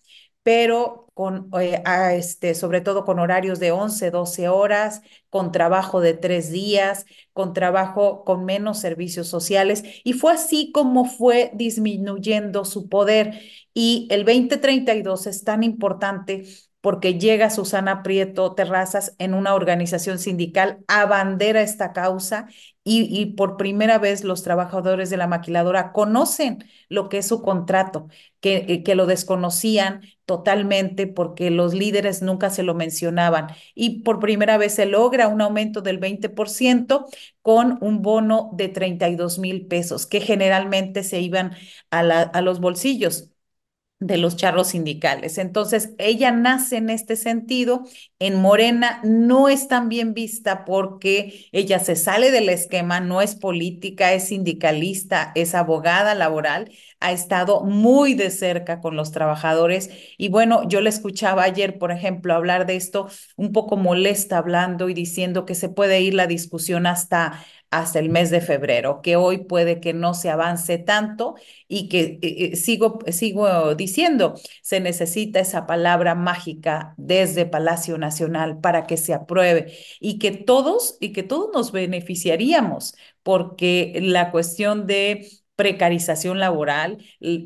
[0.43, 1.81] pero con, eh,
[2.13, 7.53] este, sobre todo con horarios de 11, 12 horas, con trabajo de tres días, con
[7.53, 9.83] trabajo con menos servicios sociales.
[10.03, 13.41] Y fue así como fue disminuyendo su poder.
[13.73, 16.43] Y el 2032 es tan importante
[16.81, 22.47] porque llega Susana Prieto Terrazas en una organización sindical, abandera esta causa
[22.89, 28.07] y, por primera vez los trabajadores de la maquiladora conocen lo que es su contrato,
[28.39, 33.47] que, eh, que lo desconocían totalmente porque los líderes nunca se lo mencionaban.
[33.75, 37.05] Y por primera vez se logra un aumento del 20%
[37.41, 41.53] con un bono de 32 mil pesos, que generalmente se iban
[41.91, 43.31] a los bolsillos
[43.99, 45.37] de los charros sindicales.
[45.39, 47.83] Entonces, ella nace en este sentido.
[48.19, 53.35] En Morena no es tan bien vista porque ella se sale del esquema, no es
[53.35, 59.89] política, es sindicalista, es abogada laboral, ha estado muy de cerca con los trabajadores.
[60.17, 64.89] Y bueno, yo le escuchaba ayer, por ejemplo, hablar de esto un poco molesta hablando
[64.89, 67.43] y diciendo que se puede ir la discusión hasta
[67.79, 71.35] hasta el mes de febrero, que hoy puede que no se avance tanto
[71.67, 78.59] y que eh, eh, sigo, sigo diciendo, se necesita esa palabra mágica desde Palacio Nacional
[78.59, 84.87] para que se apruebe y que todos y que todos nos beneficiaríamos porque la cuestión
[84.87, 86.99] de precarización laboral,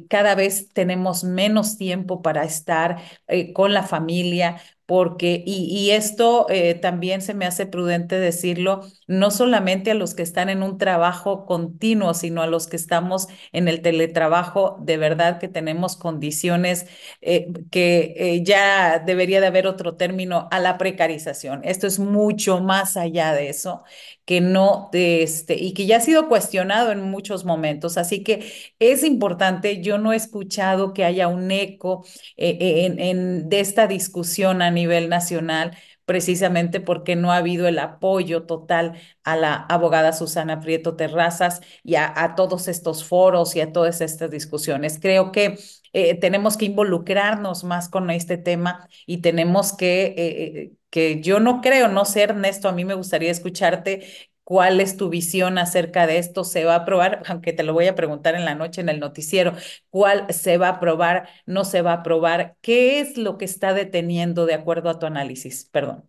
[0.09, 4.61] cada vez tenemos menos tiempo para estar eh, con la familia,
[4.91, 10.21] porque, y, esto eh, también se me hace prudente decirlo, no solamente a los que
[10.21, 15.39] están en un trabajo continuo, sino a los que estamos en el teletrabajo, de verdad
[15.39, 16.87] que tenemos condiciones
[17.21, 21.61] eh, que eh, ya debería de haber otro término a la precarización.
[21.63, 23.83] Esto es mucho más allá de eso,
[24.25, 27.97] que no, este, y que ya ha sido cuestionado en muchos momentos.
[27.97, 28.43] Así que
[28.79, 32.05] es importante, yo no he escuchado que haya un eco
[32.35, 38.99] en, de esta discusión a nivel nacional, precisamente porque no ha habido el apoyo total
[39.23, 44.31] a la abogada Susana Prieto Terrazas y a, todos estos foros y a todas estas
[44.31, 44.99] discusiones.
[45.01, 45.57] Creo que
[45.93, 51.39] eh, tenemos que involucrarnos más con este tema y tenemos que, eh, eh, que yo
[51.39, 54.03] no creo, no sé Ernesto, a mí me gustaría escucharte
[54.51, 56.43] ¿Cuál es tu visión acerca de esto?
[56.43, 57.23] ¿Se va a aprobar?
[57.27, 59.53] Aunque te lo voy a preguntar en la noche en el noticiero.
[59.89, 61.29] ¿Cuál se va a aprobar?
[61.45, 62.57] ¿No se va a aprobar?
[62.61, 65.69] ¿Qué es lo que está deteniendo de acuerdo a tu análisis?
[65.71, 66.05] Perdón.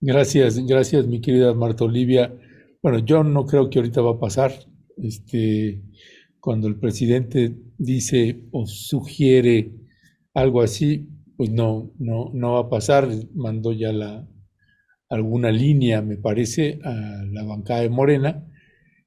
[0.00, 2.32] Gracias, gracias, mi querida Marta Olivia.
[2.82, 4.52] Bueno, yo no creo que ahorita va a pasar.
[4.96, 5.82] Este,
[6.40, 9.72] cuando el presidente dice o sugiere
[10.34, 13.08] algo así, pues no, no, no va a pasar.
[13.34, 14.26] Mandó ya la,
[15.10, 18.46] alguna línea, me parece, a la bancada de Morena,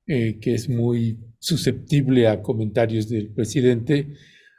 [0.05, 4.13] eh, que es muy susceptible a comentarios del presidente.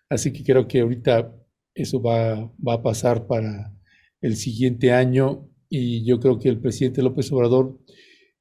[0.08, 1.32] Así que creo que ahorita
[1.74, 3.74] eso va, va a pasar para
[4.20, 7.78] el siguiente año y yo creo que el presidente López Obrador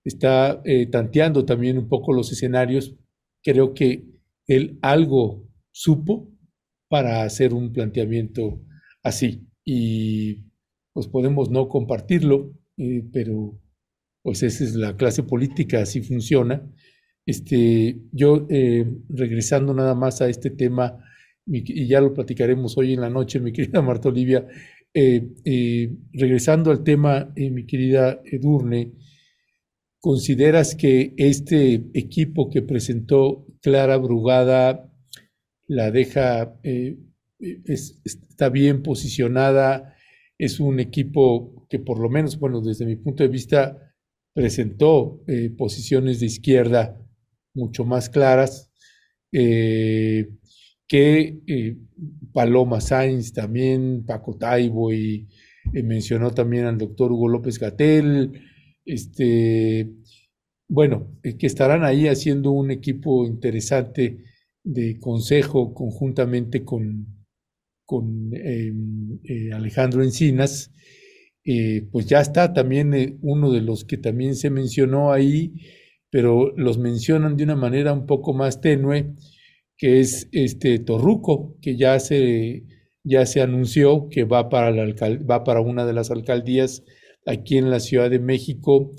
[0.04, 2.96] está eh, tanteando también un poco los escenarios.
[3.42, 4.06] Creo que
[4.48, 6.30] él algo supo
[6.90, 8.62] para hacer un planteamiento
[9.02, 10.46] así y
[10.94, 13.60] pues podemos no compartirlo, eh, pero
[14.22, 16.62] pues esa es la clase política, así funciona.
[17.26, 20.98] Este, yo, eh, regresando nada más a este tema,
[21.46, 24.48] y ya lo platicaremos hoy en la noche, mi querida Marta Olivia,
[24.94, 28.94] eh, regresando al tema, mi querida Edurne,
[30.00, 34.90] ¿consideras que este equipo que presentó Clara Brugada
[35.68, 36.60] la deja,
[37.40, 39.96] está bien posicionada?
[40.38, 43.76] Es un equipo que por lo menos, bueno, desde mi punto de vista,
[44.32, 47.02] presentó eh, posiciones de izquierda
[47.56, 48.72] mucho más claras,
[49.32, 50.30] eh,
[50.88, 51.78] que eh,
[52.32, 55.28] Paloma Sainz también, Paco Taibo y
[55.74, 58.40] mencionó también al doctor Hugo López Gatel,
[58.86, 59.90] este,
[60.68, 64.26] bueno, que estarán ahí haciendo un equipo interesante
[64.64, 67.26] de consejo conjuntamente con,
[67.84, 69.18] con em,
[69.52, 70.70] Alejandro Encinas
[71.46, 75.54] eh, pues ya está también eh, uno de los que también se mencionó ahí,
[76.10, 79.14] pero los mencionan de una manera un poco más tenue,
[79.78, 82.64] que es este Torruco, que ya se,
[83.04, 84.86] ya se anunció que va para, la
[85.30, 86.84] va para una de las alcaldías
[87.26, 88.94] aquí en la Ciudad de México.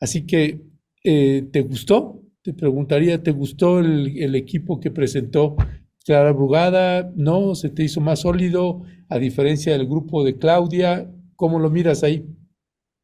[0.00, 0.62] Así que,
[1.04, 2.22] eh, ¿te gustó?
[2.42, 5.56] Te preguntaría, ¿te gustó el, el equipo que presentó
[6.04, 7.12] Clara Brugada?
[7.16, 7.54] ¿No?
[7.56, 8.82] ¿Se te hizo más sólido?
[9.08, 12.26] A diferencia del grupo de Claudia, ¿Cómo lo miras ahí?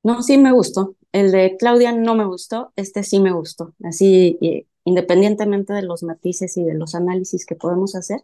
[0.02, 0.96] No, sí me gustó.
[1.12, 3.74] El de Claudia no me gustó, este sí me gustó.
[3.84, 8.22] Así, eh, independientemente de los matices y de los análisis que podemos hacer,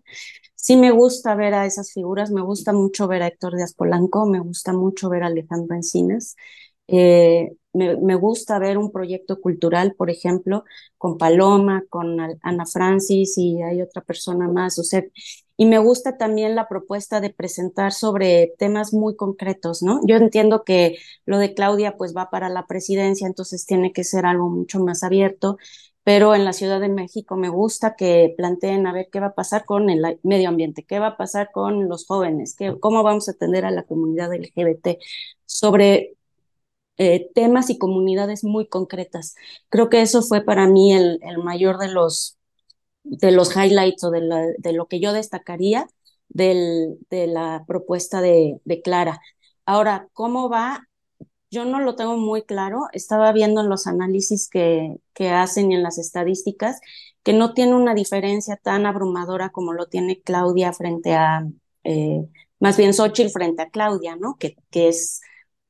[0.57, 4.27] sí me gusta ver a esas figuras, me gusta mucho ver a Héctor Díaz Polanco,
[4.27, 6.35] me gusta mucho ver a Alejandro Encinas.
[6.89, 10.65] Eh, me, me, gusta ver un proyecto cultural, por ejemplo,
[10.99, 14.77] con Paloma, con Ana Francis y hay otra persona más.
[14.81, 15.05] O sea,
[15.61, 20.01] y me gusta también la propuesta de presentar sobre temas muy concretos, ¿no?
[20.07, 24.25] Yo entiendo que lo de Claudia pues va para la presidencia, entonces tiene que ser
[24.25, 25.59] algo mucho más abierto,
[26.03, 29.35] pero en la Ciudad de México me gusta que planteen a ver qué va a
[29.35, 33.29] pasar con el medio ambiente, qué va a pasar con los jóvenes, qué, cómo vamos
[33.29, 34.99] a atender a la comunidad LGBT
[35.45, 36.15] sobre
[36.99, 39.35] eh, temas y comunidades muy concretas.
[39.71, 42.39] Creo que eso fue para mí el, el mayor de los
[43.03, 45.87] de los highlights o de, lo que yo destacaría
[46.29, 49.21] del, de la propuesta de, de Clara.
[49.67, 50.87] Ahora, ¿cómo va?
[51.51, 52.87] Yo no lo tengo muy claro.
[52.93, 56.81] Estaba viendo en los análisis que, que hacen y en las estadísticas
[57.23, 61.47] que no tiene una diferencia tan abrumadora como lo tiene Claudia frente a,
[61.85, 62.25] eh,
[62.61, 64.37] más bien Xochitl frente a Claudia, ¿no?
[64.39, 65.21] Que, que es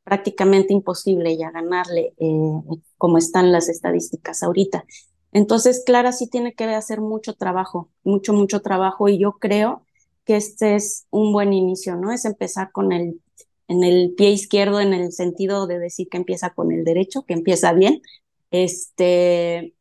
[0.05, 4.85] prácticamente imposible ya ganarle eh, como están las estadísticas ahorita.
[5.33, 9.85] Entonces, Clara sí tiene que hacer mucho trabajo, mucho, mucho trabajo y yo creo
[10.25, 12.13] que este es un buen inicio, ¿no?
[12.13, 13.21] Es empezar con el,
[13.69, 17.35] en el pie izquierdo en el sentido de decir que empieza con el derecho, que
[17.35, 18.03] empieza bien,
[18.51, 19.75] este,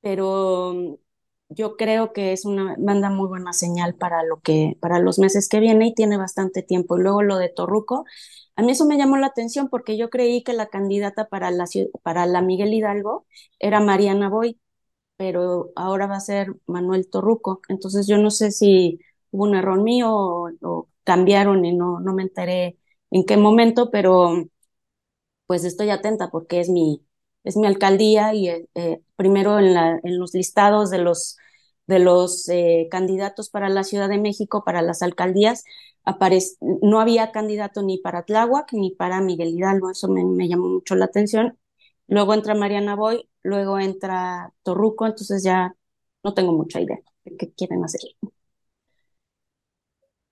[0.00, 0.98] pero
[1.48, 5.48] yo creo que es una, manda muy buena señal para lo que, para los meses
[5.48, 6.98] que viene y tiene bastante tiempo.
[6.98, 8.04] Y luego lo de Torruco,
[8.56, 11.66] a mí eso me llamó la atención porque yo creí que la candidata para la,
[12.02, 13.26] para la Miguel Hidalgo
[13.58, 14.58] era Mariana Boy,
[15.16, 17.60] pero ahora va a ser Manuel Torruco.
[17.68, 22.22] Entonces yo no sé si hubo un error mío o, cambiaron y no, no me
[22.22, 22.78] enteré
[23.10, 24.46] en qué momento, pero
[25.46, 27.04] pues estoy atenta porque es mi,
[27.44, 31.36] es mi alcaldía y eh, primero en, la, en los listados de los,
[31.86, 35.64] de los eh, candidatos para la Ciudad de México, para las alcaldías,
[36.60, 40.94] no había candidato ni para Tláhuac ni para Miguel Hidalgo, eso me, me llamó mucho
[40.94, 41.58] la atención.
[42.06, 45.74] Luego entra Mariana Boy, luego entra Torruco, entonces ya
[46.24, 48.00] no tengo mucha idea de qué quieren hacer.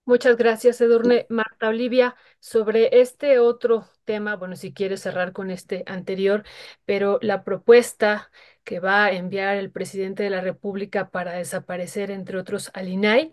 [0.04, 1.26] Muchas gracias, Edurne.
[1.28, 6.44] Marta Olivia, sobre este otro tema, bueno, si quieres cerrar con este anterior,
[6.84, 8.30] pero la propuesta
[8.64, 13.32] que va a enviar el presidente de la República para desaparecer, entre otros, al INAI,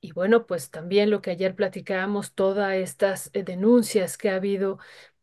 [0.00, 4.78] y bueno, pues también lo que ayer platicábamos, todas estas eh, denuncias que ha habido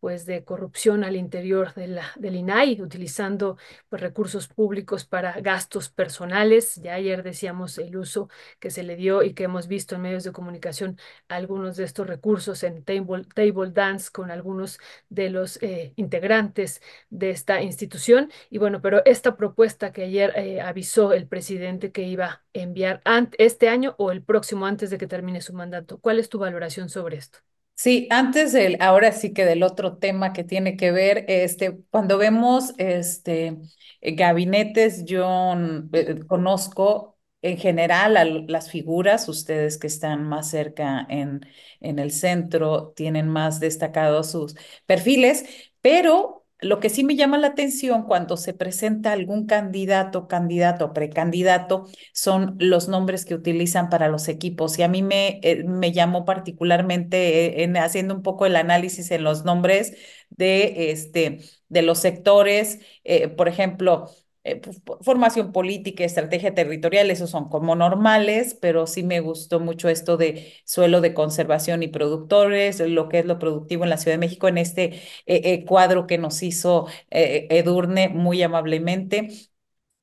[0.08, 3.58] pues de corrupción al interior de la, del INAI, utilizando
[3.90, 6.76] pues, recursos públicos para gastos personales.
[6.82, 8.30] Ya ayer decíamos el uso
[8.62, 12.08] que se le dio y que hemos visto en medios de comunicación algunos de estos
[12.08, 14.80] recursos en table, table dance con algunos
[15.10, 18.32] de los eh, integrantes de esta institución.
[18.50, 23.02] Y bueno, pero esta propuesta que ayer eh, avisó el presidente que iba a enviar
[23.38, 26.88] este año o el próximo antes de que termine su mandato, ¿cuál es tu valoración
[26.88, 27.40] sobre esto?
[27.80, 32.18] Sí, antes del, ahora sí que del otro tema que tiene que ver, este, cuando
[32.18, 33.58] vemos este
[34.02, 35.54] eh, gabinetes, yo
[35.94, 41.42] eh, conozco en general a las figuras, ustedes que están más cerca en,
[41.80, 44.56] en el centro tienen más destacados sus
[44.88, 45.46] perfiles,
[45.82, 51.88] pero lo que sí me llama la atención cuando se presenta algún candidato, candidato precandidato
[52.14, 54.78] son los nombres que utilizan para los equipos.
[54.80, 59.12] Y a mí me, eh, me llamó particularmente eh, en haciendo un poco el análisis
[59.12, 59.96] en los nombres
[60.30, 62.80] de, este, de los sectores.
[63.04, 64.10] Eh, por ejemplo,
[64.52, 64.62] eh,
[65.02, 70.54] formación política, estrategia territorial, esos son como normales, pero sí me gustó mucho esto de
[70.66, 74.48] suelo de conservación y productores, lo que es lo productivo en la Ciudad de México,
[74.48, 79.30] en este eh, eh, cuadro que nos hizo Edurne muy amablemente.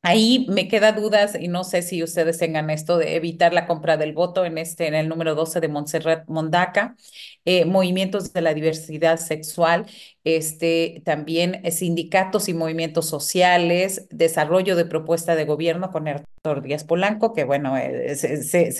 [0.06, 3.96] Ahí me queda dudas y no sé si ustedes tengan esto de evitar la compra
[3.96, 6.94] del voto en este, en el número 12 de Montserrat Mondaca,
[7.44, 9.86] eh, movimientos de la diversidad sexual,
[10.24, 17.34] este, también sindicatos y movimientos sociales, desarrollo de propuesta de gobierno con Héctor Díaz Polanco,
[17.34, 18.72] que bueno, eh, se, se,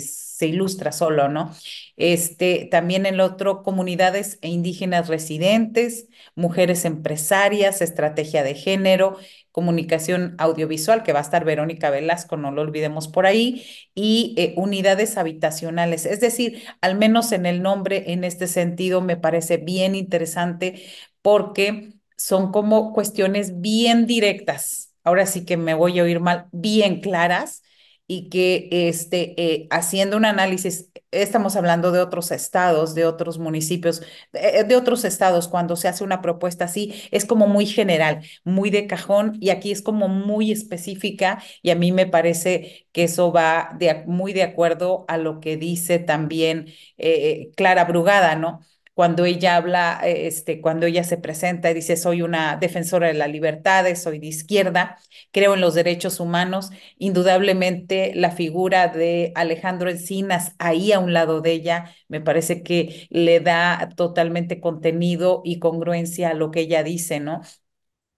[0.00, 1.54] se, ilustra solo, ¿no?
[1.96, 9.16] Este, también el otro, comunidades e indígenas residentes, mujeres empresarias, estrategia de género,
[9.56, 14.52] comunicación audiovisual, que va a estar Verónica Velasco, no lo olvidemos por ahí, y eh,
[14.58, 16.04] unidades habitacionales.
[16.04, 20.82] Es decir, al menos en el nombre, en este sentido, me parece bien interesante
[21.22, 24.94] porque son como cuestiones bien directas.
[25.04, 27.62] Ahora sí que me voy a oír mal, bien claras
[28.06, 34.02] y que este, eh, haciendo un análisis estamos hablando de otros estados, de otros municipios,
[34.32, 38.70] de, de, otros estados, cuando se hace una propuesta así, es como muy general, muy
[38.70, 43.32] de cajón y aquí es como muy específica y a mí me parece que eso
[43.32, 46.66] va de, muy de acuerdo a lo que dice también
[46.98, 48.60] eh, Clara Brugada, ¿no?
[48.96, 53.30] Cuando ella habla, este, cuando ella se presenta y dice, soy una defensora de las
[53.30, 54.98] libertades, soy de izquierda,
[55.32, 61.42] creo en los derechos humanos, indudablemente la figura de Alejandro Encinas ahí a un lado
[61.42, 66.82] de ella, me parece que le da totalmente contenido y congruencia a lo que ella
[66.82, 67.42] dice, ¿no?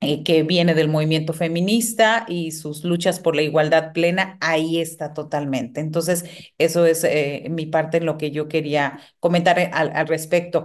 [0.01, 5.13] Eh, que viene del movimiento feminista y sus luchas por la igualdad plena, ahí está
[5.13, 5.81] totalmente.
[5.81, 6.25] Entonces,
[6.57, 10.65] eso es eh, mi parte en lo que yo quería comentar eh, al, al, respecto.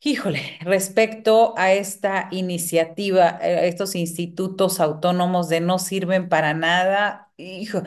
[0.00, 7.82] Híjole, respecto a esta iniciativa, estos institutos autónomos de no sirven para nada, hijo,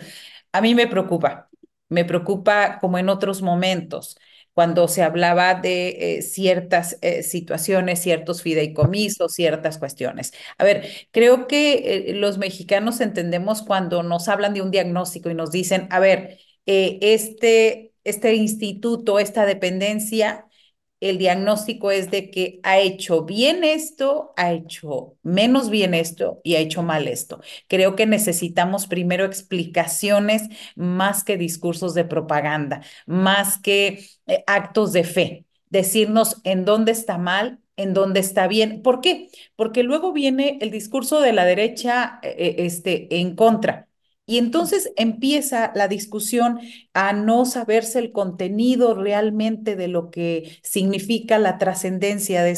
[0.51, 1.49] a mí me preocupa.
[1.89, 4.17] me preocupa como en otros momentos
[4.53, 10.33] cuando se hablaba de eh, ciertas eh, situaciones, ciertos fideicomisos, ciertas cuestiones.
[10.57, 15.35] A ver, creo que eh, los mexicanos entendemos cuando nos hablan de un diagnóstico y
[15.35, 20.45] nos dicen, a ver, este, este instituto, esta dependencia
[21.01, 26.55] el diagnóstico es de que ha hecho bien esto, ha hecho menos bien esto y
[26.55, 27.41] ha hecho mal esto.
[27.67, 30.43] Creo que necesitamos primero explicaciones
[30.75, 37.17] más que discursos de propaganda, más que eh, actos de fe, decirnos en dónde está
[37.17, 38.81] mal, en dónde está bien.
[38.81, 39.29] ¿Por qué?
[39.55, 43.87] Porque luego viene el discurso de la derecha eh, eh, este, en contra
[44.25, 46.59] y entonces empieza la discusión
[46.93, 52.53] a no saberse el contenido realmente de lo que significa la trascendencia de,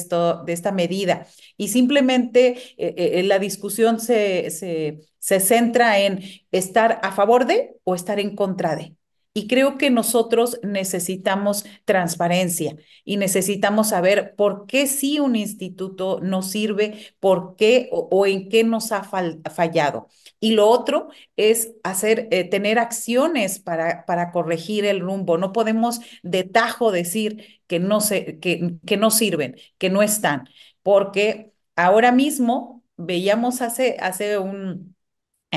[0.45, 1.25] de esta medida.
[1.57, 7.75] Y simplemente eh, eh, la discusión se, se, se centra en estar a favor de
[7.83, 8.95] o estar en contra de.
[9.35, 16.51] Y creo que nosotros necesitamos transparencia y necesitamos saber por qué sí un instituto nos
[16.51, 20.07] sirve, por qué o, en qué nos ha fallado.
[20.39, 25.39] Y lo otro es hacer, eh, tener acciones para, para corregir el rumbo.
[25.39, 30.47] No podemos de tajo decir que no, se, que, que no sirven, que no están,
[30.83, 34.92] porque ahora mismo veíamos hace, hace un,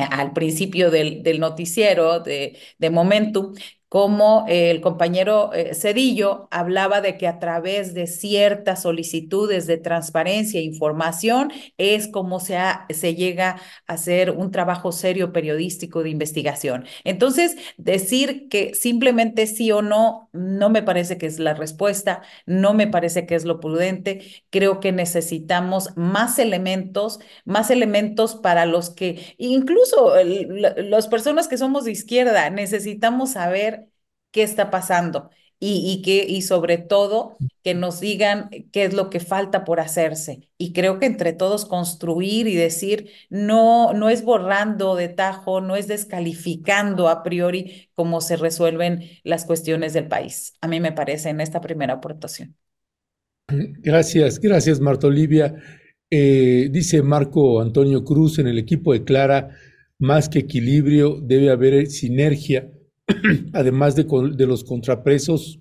[0.04, 3.54] al principio del, del noticiero de, de, Momentum,
[3.88, 10.60] como el compañero eh, Cedillo hablaba de que a través de ciertas solicitudes de transparencia
[10.60, 12.58] e información es como se,
[12.90, 16.84] se llega a hacer un trabajo serio periodístico de investigación.
[17.04, 22.74] Entonces, decir que simplemente sí o no, no me parece que es la respuesta, no
[22.74, 24.22] me parece que es lo prudente.
[24.50, 31.84] Creo que necesitamos más elementos, más elementos para los que, incluso las personas que somos
[31.84, 33.85] de izquierda, necesitamos saber
[34.30, 39.08] qué está pasando y, y, que, y sobre todo que nos digan qué es lo
[39.10, 40.50] que falta por hacerse.
[40.58, 45.76] Y creo que entre todos construir y decir, no, no es borrando de tajo, no
[45.76, 50.54] es descalificando a priori cómo se resuelven las cuestiones del país.
[50.60, 52.54] A mí me parece en esta primera aportación.
[53.48, 55.54] Gracias, gracias Marta Olivia.
[56.10, 59.56] Eh, dice Marco Antonio Cruz, en el equipo de Clara,
[59.98, 62.70] más que equilibrio, debe haber sinergia
[63.52, 65.60] además de, de los contrapresos,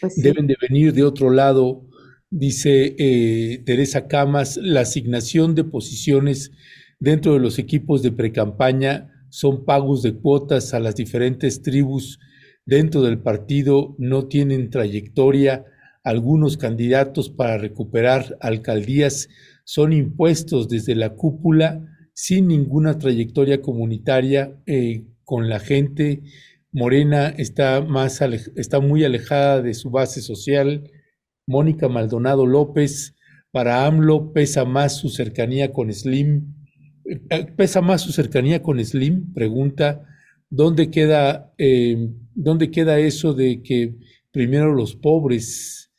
[0.00, 1.86] pues deben de venir de otro lado,
[2.30, 6.52] dice eh, Teresa Camas, la asignación de posiciones
[6.98, 12.18] dentro de los equipos de precampaña son pagos de cuotas a las diferentes tribus
[12.64, 15.64] dentro del partido, no tienen trayectoria,
[16.02, 19.28] algunos candidatos para recuperar alcaldías
[19.64, 26.22] son impuestos desde la cúpula sin ninguna trayectoria comunitaria eh, con la gente.
[26.72, 28.20] Morena está, más
[28.56, 30.90] está muy alejada de su base social.
[31.46, 33.14] Mónica Maldonado López,
[33.52, 36.52] para AMLO pesa más su cercanía con Slim.
[37.04, 39.32] Eh, ¿Pesa más su cercanía con Slim?
[39.32, 40.04] Pregunta.
[40.48, 43.94] ¿Dónde queda, eh, ¿Dónde queda eso de que
[44.32, 45.92] primero los pobres?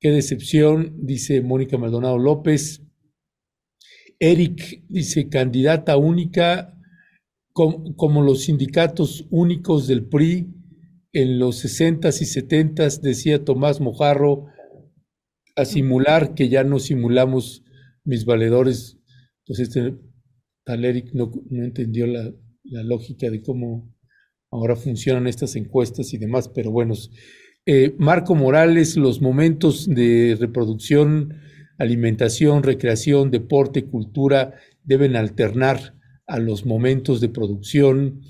[0.00, 2.82] Qué decepción, dice Mónica Maldonado López.
[4.18, 6.75] Eric dice, candidata única
[7.56, 10.46] como, los sindicatos únicos del PRI
[11.12, 14.48] en los 60s y 70s, decía Tomás Mojarro,
[15.56, 17.64] a simular que ya no simulamos
[18.04, 18.98] mis valedores.
[19.46, 19.94] Pues este
[20.64, 22.30] tal Eric no, entendió la,
[22.64, 23.94] lógica de cómo
[24.50, 26.92] ahora funcionan estas encuestas y demás, pero bueno.
[27.64, 31.34] Eh, Marco Morales, los momentos de reproducción,
[31.78, 34.54] alimentación, recreación, deporte, cultura
[34.84, 35.95] deben alternar
[36.26, 38.22] a los momentos de producción.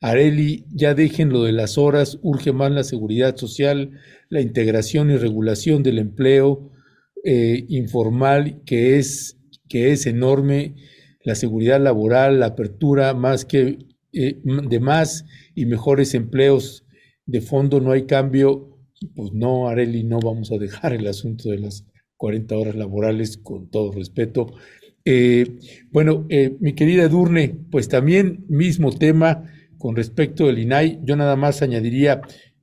[0.00, 3.92] Areli, ya dejen lo de las horas, urge más la seguridad social,
[4.28, 6.70] la integración y regulación del empleo
[7.24, 10.74] eh, informal, que es, que es enorme,
[11.22, 13.78] la seguridad laboral, la apertura más que
[14.12, 15.24] eh, de más
[15.54, 16.84] y mejores empleos.
[17.24, 18.78] De fondo no hay cambio.
[19.14, 21.86] Pues no, Areli, no vamos a dejar el asunto de las
[22.18, 24.54] 40 horas laborales, con todo respeto.
[25.04, 25.58] Eh,
[25.90, 29.44] bueno, eh, mi querida Edurne, pues también mismo tema
[29.76, 31.00] con respecto del INAI.
[31.02, 32.22] Yo nada más añadiría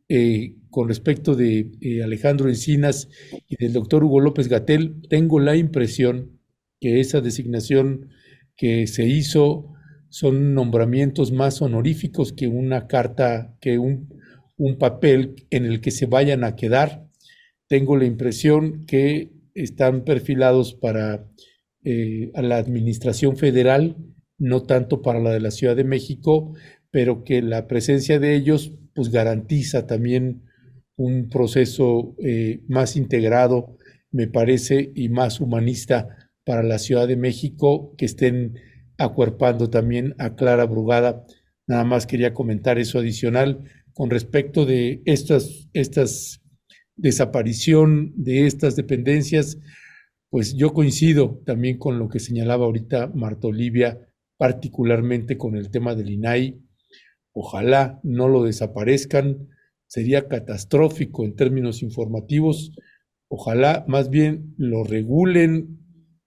[0.09, 1.69] eh, con respecto de
[2.03, 3.09] Alejandro Encinas
[3.47, 6.39] y del doctor Hugo López Gatel, tengo la impresión
[6.79, 8.09] que esa designación
[8.55, 9.73] que se hizo
[10.09, 16.43] son nombramientos más honoríficos que una carta, que un papel en el que se vayan
[16.43, 17.05] a quedar.
[17.67, 21.25] Tengo la impresión que están perfilados para
[21.83, 23.97] eh, a la administración federal,
[24.37, 26.53] no tanto para la de la Ciudad de México,
[26.91, 30.43] pero que la presencia de ellos pues garantiza también
[30.95, 33.77] un proceso eh, más integrado,
[34.11, 36.09] me parece, y más humanista
[36.43, 38.59] para la Ciudad de México, que estén
[38.97, 41.25] acuerpando también a Clara Brugada.
[41.67, 46.41] Nada más quería comentar eso adicional con respecto de estas, estas
[46.95, 49.57] desaparición de estas dependencias,
[50.31, 53.99] pues yo coincido también con lo que señalaba ahorita Marta Olivia,
[54.37, 56.57] particularmente con el tema del INAI.
[57.33, 59.49] Ojalá no lo desaparezcan,
[59.87, 62.71] sería catastrófico en términos informativos.
[63.27, 65.79] Ojalá más bien lo regulen,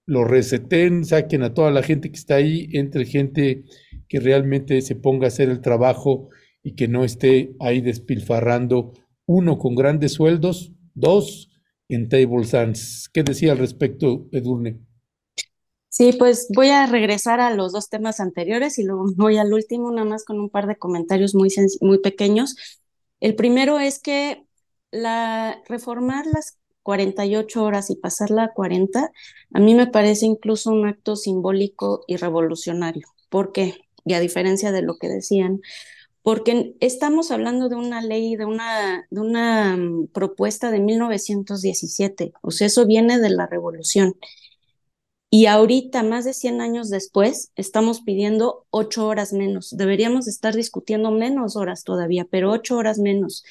[0.05, 3.63] lo reseten, saquen a toda la gente que está ahí, entre gente
[4.07, 6.29] que realmente se ponga a hacer el trabajo
[6.61, 8.93] y que no esté ahí despilfarrando,
[9.25, 11.49] uno, con grandes sueldos, dos,
[11.89, 13.09] en table sans.
[13.09, 14.79] ¿Qué decía al respecto, Edurne?
[15.89, 19.91] Sí, pues voy a regresar a los dos temas anteriores y luego voy al último,
[19.91, 21.49] nada más con un par de comentarios muy,
[21.81, 22.55] muy pequeños.
[23.21, 24.43] El primero es que
[24.91, 29.11] la, reformar las 48 horas y pasarla a 40,
[29.53, 33.07] a mí me parece incluso un acto simbólico y revolucionario.
[33.29, 33.75] ¿Por qué?
[34.03, 35.61] Y a diferencia de lo que decían,
[36.25, 42.87] porque estamos hablando de una ley, de una, mm, propuesta de 1917, o sea, eso
[42.87, 44.15] viene de la revolución.
[45.29, 49.75] Y ahorita, más de 100 años después, estamos pidiendo ocho horas menos.
[49.77, 53.43] Deberíamos estar discutiendo menos horas todavía, pero ocho horas menos.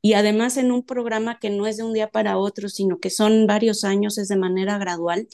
[0.00, 3.10] Y además en un programa que no es de un día para otro, sino que
[3.10, 5.26] son varios años, es de manera gradual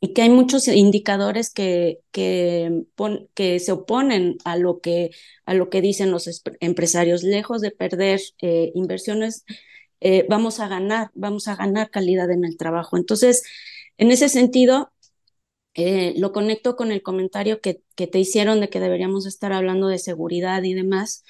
[0.00, 2.84] y que hay muchos indicadores que, que,
[3.34, 5.10] que se oponen a lo que,
[5.46, 7.22] a lo que dicen los empresarios.
[7.22, 9.44] Lejos de perder eh, inversiones,
[10.00, 12.96] eh, vamos a ganar, vamos a ganar calidad en el trabajo.
[12.96, 13.42] Entonces,
[13.98, 14.92] en ese sentido,
[15.74, 19.88] eh, lo conecto con el comentario que, que te hicieron de que deberíamos estar hablando
[19.88, 21.24] de seguridad y demás.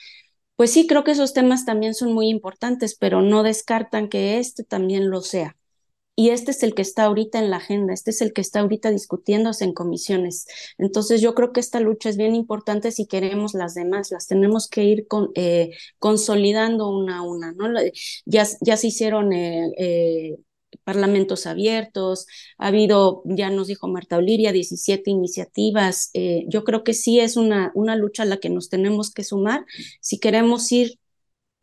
[0.56, 4.64] Pues sí, creo que esos temas también son muy importantes, pero no descartan que este
[4.64, 5.56] también lo sea
[6.16, 8.60] y este es el que está ahorita en la agenda, este es el que está
[8.60, 10.46] ahorita discutiéndose en comisiones.
[10.78, 14.68] Entonces yo creo que esta lucha es bien importante si queremos las demás, las tenemos
[14.68, 17.66] que ir eh, consolidando una a una, ¿no?
[18.24, 20.38] Ya, se hicieron eh, eh,
[20.84, 26.10] parlamentos abiertos, ha habido, ya nos dijo Marta Olivia, 17 iniciativas.
[26.48, 29.66] yo creo que sí es una lucha a la que nos tenemos que sumar
[30.00, 30.98] si queremos ir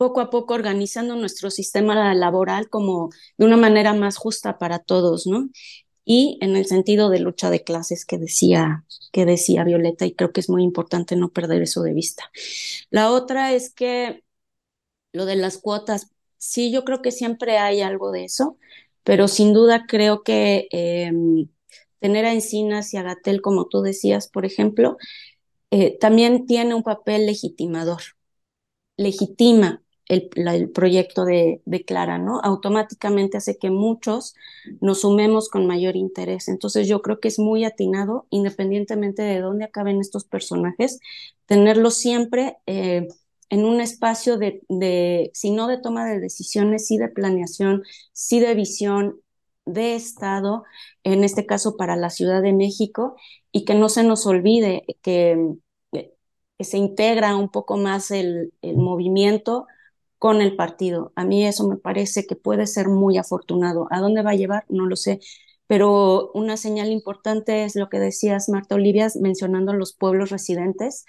[0.03, 5.25] poco a poco organizando nuestro sistema laboral como de una manera más justa para todos,
[5.27, 5.49] ¿no?
[6.03, 8.83] Y en el sentido de lucha de clases que decía,
[9.13, 12.29] que decía Violeta, y creo que es muy importante no perder eso de vista.
[12.89, 14.25] La otra es que
[15.13, 18.57] lo de las cuotas, sí, yo creo que siempre hay algo de eso,
[19.05, 21.47] pero sin duda creo que em,
[21.99, 24.97] tener a Encinas y a Gatel, como tú decías, por ejemplo,
[25.71, 28.01] eh, también tiene un papel legitimador.
[28.97, 32.39] Legitima el, proyecto de, Clara, ¿no?
[32.41, 34.35] Automáticamente hace que muchos
[34.81, 36.47] nos sumemos con mayor interés.
[36.47, 40.99] Entonces yo creo que es muy atinado, independientemente de dónde acaben estos personajes,
[41.45, 43.07] tenerlos siempre eh,
[43.49, 44.61] en un espacio de,
[45.33, 49.21] si no de toma de decisiones, sí de planeación, sí de visión
[49.65, 50.63] de Estado,
[51.03, 53.15] en este caso para la Ciudad de México,
[53.51, 55.37] y que no se nos olvide que,
[56.59, 59.67] se integra un poco más el movimiento
[60.23, 61.11] con el partido.
[61.17, 63.87] A mí eso me parece que puede ser muy afortunado.
[63.91, 64.63] ¿A dónde va a llevar?
[64.69, 65.19] No lo sé.
[65.67, 71.03] Pero una señal importante es lo que decías, Marta Olivia, mencionando los pueblos residentes.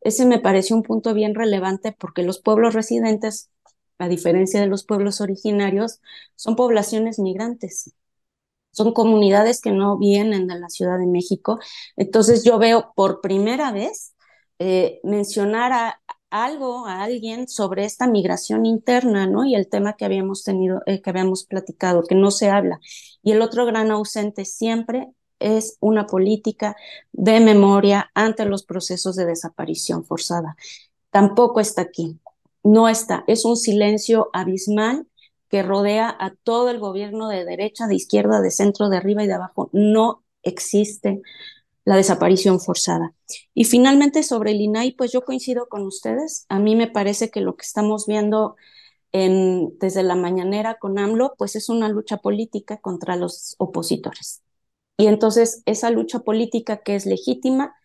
[0.00, 3.50] Ese me pareció un punto bien relevante porque los pueblos residentes,
[3.98, 6.00] a diferencia de los pueblos originarios,
[6.34, 7.92] son poblaciones migrantes.
[8.70, 11.58] Son comunidades que no vienen de la Ciudad de México.
[11.94, 14.14] Entonces yo veo por primera vez
[14.58, 16.00] eh, mencionar a,
[16.44, 19.44] algo a alguien sobre esta migración interna, ¿no?
[19.44, 22.80] Y el tema que habíamos tenido, eh, que habíamos platicado, que no se habla.
[23.22, 25.08] Y el otro gran ausente siempre
[25.38, 26.76] es una política
[27.12, 30.56] de memoria ante los procesos de desaparición forzada.
[31.10, 32.18] Tampoco está aquí,
[32.62, 35.06] no está, es un silencio abismal
[35.48, 39.26] que rodea a todo el gobierno de derecha, de izquierda, de centro, de arriba y
[39.26, 39.70] de abajo.
[39.72, 41.22] No existe
[41.86, 43.14] la desaparición forzada.
[43.54, 46.44] Y finalmente sobre el INAI, pues yo coincido con ustedes.
[46.48, 48.56] A mí me parece que lo que estamos viendo
[49.12, 54.42] en, desde la mañanera con AMLO, pues es una lucha política contra los opositores.
[54.98, 57.76] Y entonces esa lucha política que es legítima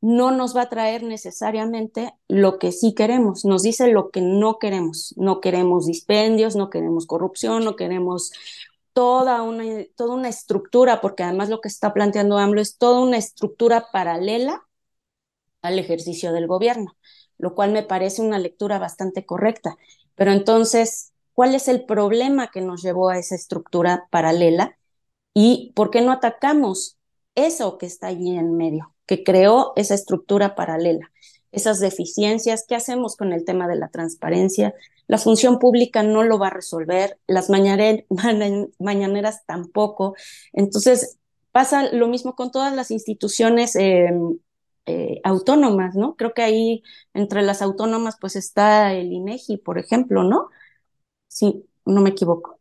[0.00, 4.58] no nos va a traer necesariamente lo que sí queremos, nos dice lo que no
[4.58, 5.14] queremos.
[5.16, 8.32] No queremos dispendios, no queremos corrupción, no queremos
[8.94, 9.64] toda una,
[9.96, 14.64] toda una estructura, porque además lo que está planteando AMLO es toda una estructura paralela
[15.62, 16.96] al ejercicio del gobierno.
[17.38, 19.76] lo cual me parece una lectura bastante correcta.
[20.14, 24.78] Pero entonces, ¿cuál es el problema que nos llevó a esa estructura paralela?
[25.34, 26.98] ¿Y por qué no atacamos
[27.36, 31.12] eso que está allí en medio, que creó esa estructura paralela?
[31.54, 34.74] Esas deficiencias, ¿qué hacemos con el tema de la transparencia?
[35.06, 37.48] La función pública no lo va a resolver, las
[38.78, 40.14] mañaneras tampoco.
[40.52, 41.18] Entonces,
[41.52, 44.38] pasa lo mismo con todas las instituciones em,
[44.86, 46.16] eh, autónomas, ¿no?
[46.16, 46.82] Creo que ahí
[47.14, 50.48] entre las autónomas pues está el INEGI, por ejemplo, ¿no?
[51.28, 52.60] Sí, no me equivoco.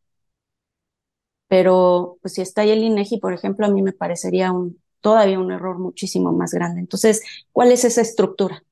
[1.47, 5.39] Pero pues si está ahí el INEGI, por ejemplo, a mí me parecería un, todavía
[5.39, 6.79] un error muchísimo más grande.
[6.81, 8.63] Entonces, ¿cuál es esa estructura?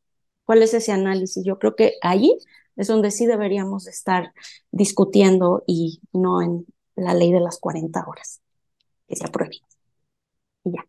[0.51, 1.45] ¿Cuál es ese análisis?
[1.45, 2.37] Yo creo que ahí
[2.75, 4.33] es donde sí deberíamos estar
[4.69, 6.65] discutiendo y no en
[6.97, 8.41] la ley de las 40 horas
[9.07, 9.61] que se apruebe.
[10.65, 10.85] Y ya.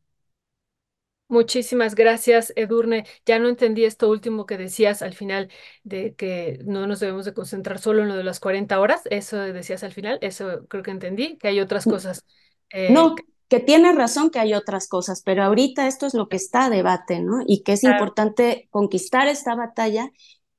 [1.29, 3.07] Muchísimas gracias, Edurne.
[3.25, 5.49] Ya no entendí esto último que decías al final
[5.85, 9.03] de que no nos debemos de concentrar solo en lo de las 40 horas.
[9.13, 12.27] Eso decías al final, eso creo que entendí, que hay otras cosas.
[12.71, 13.23] Eh, no, que
[13.61, 17.21] tiene razón que hay otras cosas, pero ahorita esto es lo que está a debate,
[17.21, 17.43] ¿no?
[17.47, 20.11] Y que es importante conquistar esta batalla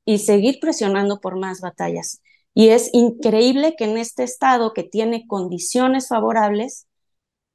[0.06, 2.22] y seguir presionando por más batallas.
[2.54, 6.88] Y es increíble que en este estado que tiene condiciones favorables,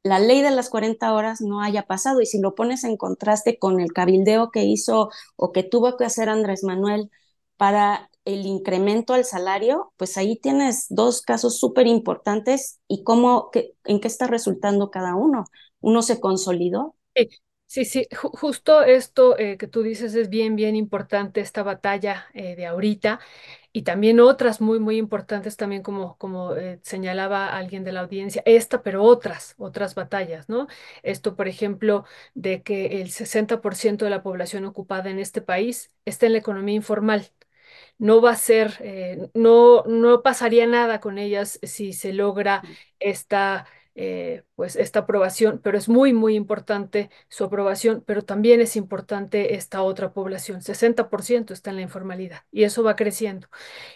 [0.03, 2.21] la ley de las 40 horas no haya pasado.
[2.21, 6.05] Y si lo pones en contraste con el cabildeo que hizo o que tuvo que
[6.05, 7.11] hacer Andrés Manuel
[7.57, 13.75] para el incremento al salario, pues ahí tienes dos casos súper importantes y cómo, que,
[13.85, 15.45] en qué está resultando cada uno.
[15.81, 16.95] Uno se consolidó.
[17.15, 17.29] Sí,
[17.67, 18.09] sí, sí.
[18.13, 23.21] justo esto eh, que tú dices es bien, bien importante, esta batalla eh, de ahorita
[23.73, 28.43] y también otras muy, muy importantes también como, como eh, señalaba alguien de la audiencia,
[28.47, 30.67] esta, pero otras, otras batallas, ¿no?
[31.03, 36.27] Esto, por ejemplo, de que el 60% de la población ocupada en este país está
[36.27, 37.31] en la economía informal
[37.99, 42.63] no va a ser, eh, no, no pasaría nada con ellas si se logra
[42.99, 43.67] esta
[44.01, 49.57] eh, pues esta aprobación, pero es muy, muy importante su aprobación, pero también es importante
[49.57, 53.49] esta otra población, 60% está en la informalidad y eso va creciendo.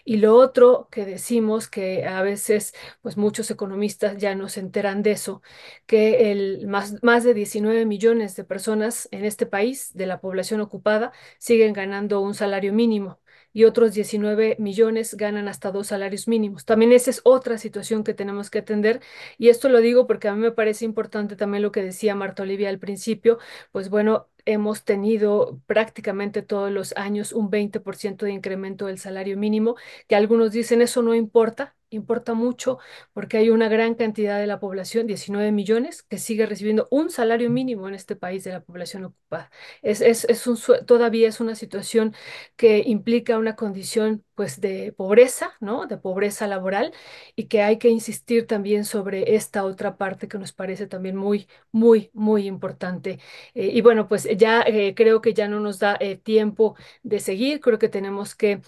[0.05, 5.03] Y lo otro que decimos, que a veces pues muchos economistas ya no se enteran
[5.05, 5.41] de eso,
[5.87, 10.61] que el, más, más de 19 millones de personas en este país, de la población
[10.61, 13.21] ocupada, siguen ganando un salario mínimo
[13.53, 16.65] y otros 19 millones ganan hasta dos salarios mínimos.
[16.65, 19.01] También esa es otra situación que tenemos que atender
[19.39, 22.43] y esto lo digo porque a mí me parece importante también lo que decía Marta
[22.43, 23.39] Olivia al principio,
[23.73, 29.77] pues bueno, hemos tenido prácticamente todos los años un 20% de incremento del salario mínimo,
[30.09, 32.79] que algunos dicen eso no importa, importa mucho
[33.13, 37.51] porque hay una gran cantidad de la población, 19 millones, que sigue recibiendo un salario
[37.51, 39.51] mínimo en este país de la población ocupada.
[39.83, 42.15] Es, es, es un, todavía es una situación
[42.57, 45.87] que implica una condición pues de pobreza, ¿no?
[45.87, 46.93] De pobreza laboral
[47.37, 51.49] y que hay que insistir también sobre esta otra parte que nos parece también muy,
[51.73, 53.19] muy, muy importante.
[53.55, 57.21] Eh, y bueno, pues ya eh, creo que ya no nos da eh, tiempo de
[57.21, 58.61] seguir, creo que tenemos que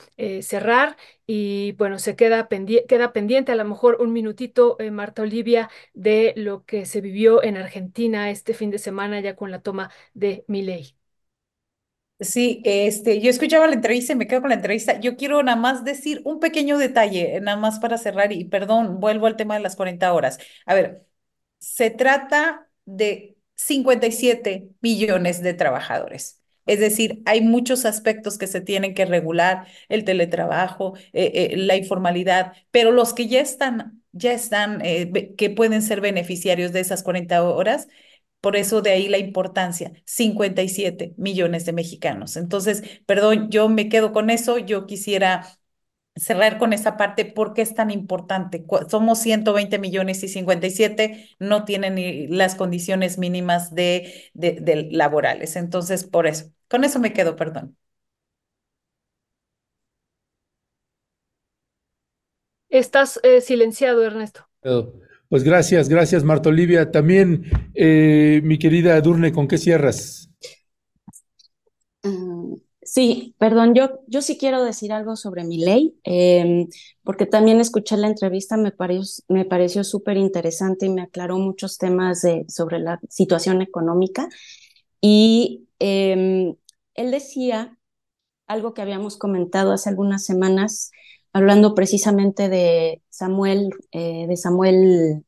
[0.42, 0.96] cerrar
[1.26, 2.48] y bueno, se queda,
[2.88, 7.56] queda pendiente a lo mejor un minutito, Marta Olivia, de lo que se vivió en
[7.56, 10.96] Argentina este fin de semana ya con la toma de Milei.
[12.20, 14.98] Sí, este, yo escuchaba la entrevista y me quedo con la entrevista.
[15.00, 19.26] Yo quiero nada más decir un pequeño detalle, nada más para cerrar y perdón, vuelvo
[19.26, 20.38] al tema de las 40 horas.
[20.64, 21.06] A ver,
[21.58, 26.43] se trata de 57 millones de trabajadores.
[26.66, 31.76] Es decir, hay muchos aspectos que se tienen que regular, el teletrabajo, eh, eh, la
[31.76, 37.02] informalidad, pero los que ya están, ya están, eh, que pueden ser beneficiarios de esas
[37.02, 37.88] 40 horas,
[38.40, 42.36] por eso de ahí la importancia, 57 millones de mexicanos.
[42.36, 45.46] Entonces, perdón, yo me quedo con eso, yo quisiera
[46.16, 48.64] cerrar con esa parte, ¿por qué es tan importante?
[48.88, 55.56] Somos 120 millones y 57 no tienen ni las condiciones mínimas de, de, laborales.
[55.56, 57.76] Entonces, por eso, con eso me quedo, perdón.
[62.68, 64.48] Estás eh, silenciado, Ernesto.
[65.28, 66.90] Pues gracias, gracias Marta Olivia.
[66.90, 67.44] También,
[67.74, 70.30] eh, mi querida Durne, ¿con qué cierras?
[72.02, 76.68] Mm, sí, perdón, yo, yo sí quiero decir algo sobre mi ley, em,
[77.02, 81.78] porque también escuché la entrevista, me, pareció, me pareció súper interesante y me aclaró muchos
[81.78, 84.28] temas de, sobre la situación económica.
[85.00, 86.56] Y em,
[86.94, 87.78] él decía
[88.46, 90.90] algo que habíamos comentado hace algunas semanas,
[91.32, 95.24] hablando precisamente de Samuel, eh, de Samuel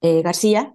[0.00, 0.74] eh, García,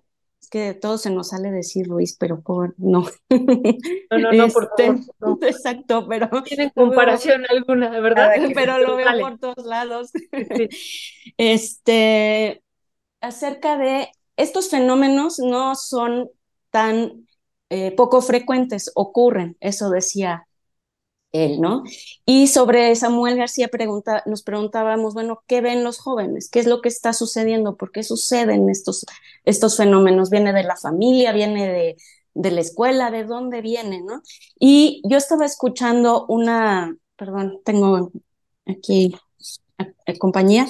[0.52, 3.06] que todo se nos sale decir Ruiz, pero por, no.
[4.12, 5.40] No, no, no, por Este, favor, no.
[5.48, 8.32] Exacto, pero Tienen veo- comparación alguna, ¿verdad?
[8.54, 10.12] pero lo veo por todos lados.
[10.12, 10.70] Sí.
[11.38, 12.64] Este,
[13.22, 16.30] acerca de estos fenómenos no son
[16.72, 17.28] tan
[17.74, 20.48] eh, poco frecuentes, ocurren, eso decía
[21.32, 21.84] él, ¿no?
[22.26, 26.50] Y sobre Samuel García pregunta, nos preguntábamos, bueno, ¿qué ven los jóvenes?
[26.52, 27.76] ¿Qué es lo que está sucediendo?
[27.78, 29.06] ¿Por qué suceden estos,
[29.46, 30.30] estos fenómenos?
[30.30, 31.34] ¿Viene de la familia?
[31.34, 31.98] ¿Viene de,
[32.36, 33.10] de la escuela?
[33.12, 34.22] ¿De dónde viene, no?
[34.60, 38.12] Y yo estaba escuchando una, perdón, tengo
[38.68, 39.16] aquí
[40.20, 40.68] compañía,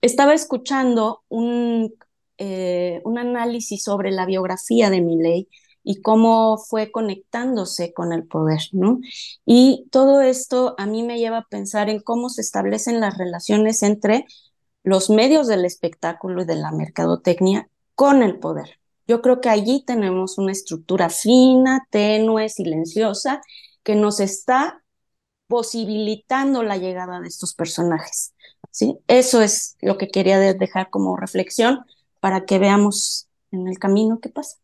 [0.00, 1.94] estaba escuchando un,
[2.38, 5.48] eh, un análisis sobre la biografía de Milei
[5.88, 8.98] y cómo fue conectándose con el poder, ¿no?
[9.46, 13.84] Y todo esto a mí me lleva a pensar en cómo se establecen las relaciones
[13.84, 14.26] entre
[14.82, 18.80] los medios del espectáculo y de la mercadotecnia con el poder.
[19.06, 23.40] Yo creo que allí tenemos una estructura fina, tenue, silenciosa,
[23.84, 24.82] que nos está
[25.48, 28.34] posibilitando la llegada de estos personajes.
[28.70, 28.98] ¿sí?
[29.08, 31.80] Eso es lo que quería de- dejar como reflexión
[32.20, 34.56] para que veamos en el camino qué pasa.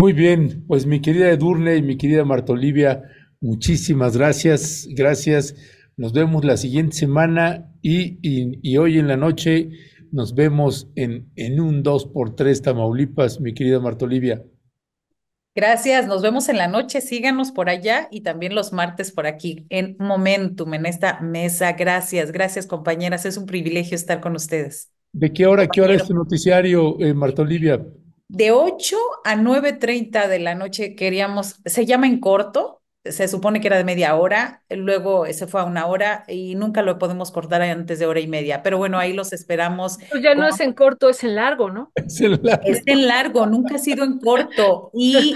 [0.00, 3.02] Muy bien, pues mi querida Edurne y mi querida Marta Olivia,
[3.40, 5.56] muchísimas gracias, gracias.
[5.96, 9.70] Nos vemos la siguiente semana y, y- y hoy en la noche
[10.12, 14.44] nos vemos en, en un 2x3 Tamaulipas, mi querida Marta Olivia.
[15.56, 19.66] Gracias, nos vemos en la noche, síganos por allá y también los martes por aquí
[19.70, 21.72] en Momentum, en esta mesa.
[21.72, 24.92] Gracias, gracias compañeras, es un privilegio estar con ustedes.
[25.12, 27.84] ¿De qué hora, qué hora es tu noticiario, eh, Marta Olivia?
[28.28, 33.68] De 8 a 9.30 de la noche queríamos, se llama en corto, se supone que
[33.68, 37.62] era de media hora, luego se fue a una hora y nunca lo podemos cortar
[37.62, 39.98] antes de hora y media, pero bueno, ahí los esperamos.
[40.10, 41.90] Pues ya no es en corto, es en largo, ¿no?
[41.96, 42.66] Es el largo.
[42.66, 44.90] Es en largo, nunca ha sido en corto.
[44.92, 45.34] Y,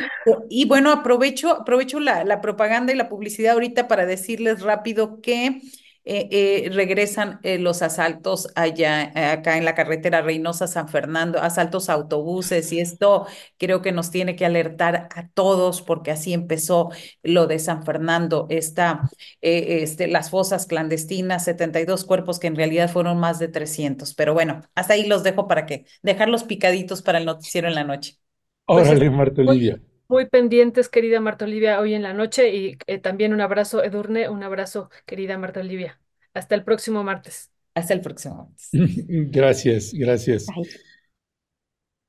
[0.51, 5.63] y bueno, aprovecho, aprovecho la, la propaganda y la publicidad ahorita para decirles rápido que
[6.05, 6.29] eh,
[6.67, 11.95] eh, regresan eh, los asaltos allá, eh, acá en la carretera Reynosa-San Fernando, asaltos a
[11.95, 13.27] autobuses, y esto
[13.59, 16.91] creo que nos tiene que alertar a todos, porque así empezó
[17.23, 19.09] lo de San Fernando, esta,
[19.41, 24.15] eh, este, las fosas clandestinas, 72 cuerpos que en realidad fueron más de 300.
[24.15, 27.85] Pero bueno, hasta ahí los dejo para que dejarlos picaditos para el noticiero en la
[27.85, 28.19] noche.
[28.67, 29.81] Órale, Marta Olivia.
[30.13, 34.29] Muy pendientes, querida Marta Olivia, hoy en la noche y eh, también un abrazo, Edurne,
[34.29, 35.99] un abrazo, querida Marta Olivia.
[36.35, 37.51] Hasta el próximo martes.
[37.73, 38.69] Hasta el próximo martes.
[39.33, 40.49] Gracias, gracias.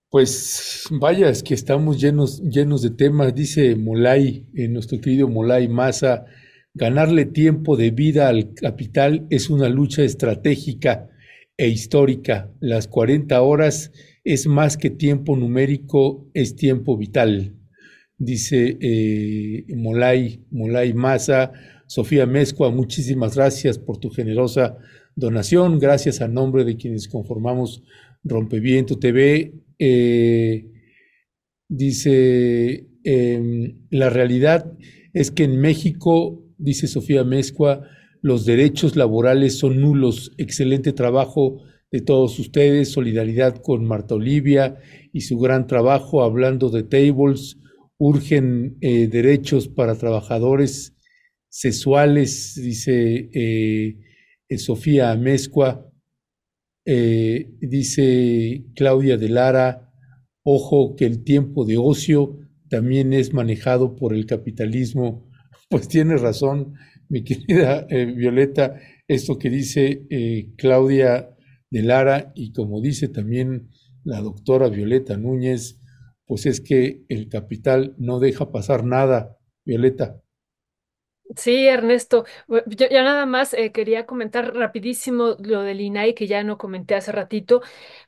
[0.10, 3.34] Pues vaya, es que estamos llenos, llenos de temas.
[3.34, 6.26] Dice Molay, eh, nuestro querido Molay Maza,
[6.74, 11.08] ganarle tiempo de vida al capital es una lucha estratégica
[11.56, 12.52] e histórica.
[12.60, 13.94] Las 40 horas
[14.26, 17.63] es más que tiempo numérico, es tiempo vital.
[18.18, 21.52] Dice eh, Molay, Molay Maza,
[21.88, 24.78] Sofía Mezcua, muchísimas gracias por tu generosa
[25.16, 25.80] donación.
[25.80, 27.84] Gracias a nombre de quienes conformamos
[28.24, 29.54] Rompeviento TV.
[29.80, 30.72] Eh,
[31.68, 34.72] dice, em, la realidad
[35.14, 37.88] es que en México, dice Sofía Mezcua,
[38.22, 40.32] los derechos laborales son nulos.
[40.38, 41.62] Excelente trabajo
[41.92, 42.92] de todos ustedes.
[42.92, 44.78] Solidaridad con Marta Olivia
[45.12, 47.58] y su gran trabajo hablando de tables.
[48.06, 50.94] Urgen eh, derechos para trabajadores
[51.48, 55.90] sexuales, dice eh, Sofía Mezcua.
[56.86, 59.94] Eh, dice Claudia de Lara,
[60.44, 65.30] ojo que el tiempo de ocio también es manejado por el capitalismo.
[65.70, 66.74] Pues tiene razón,
[67.10, 70.06] mi querida Violeta, esto que dice
[70.56, 71.36] Claudia
[71.72, 73.70] de Lara y como dice también
[74.04, 75.83] la doctora Violeta Núñez,
[76.34, 80.20] pues es que el capital no deja pasar nada, Violeta.
[81.36, 82.26] Sí, Ernesto.
[82.68, 86.94] Yo ya nada más eh, quería comentar rapidísimo lo del INAI que ya no comenté
[86.96, 87.62] hace ratito.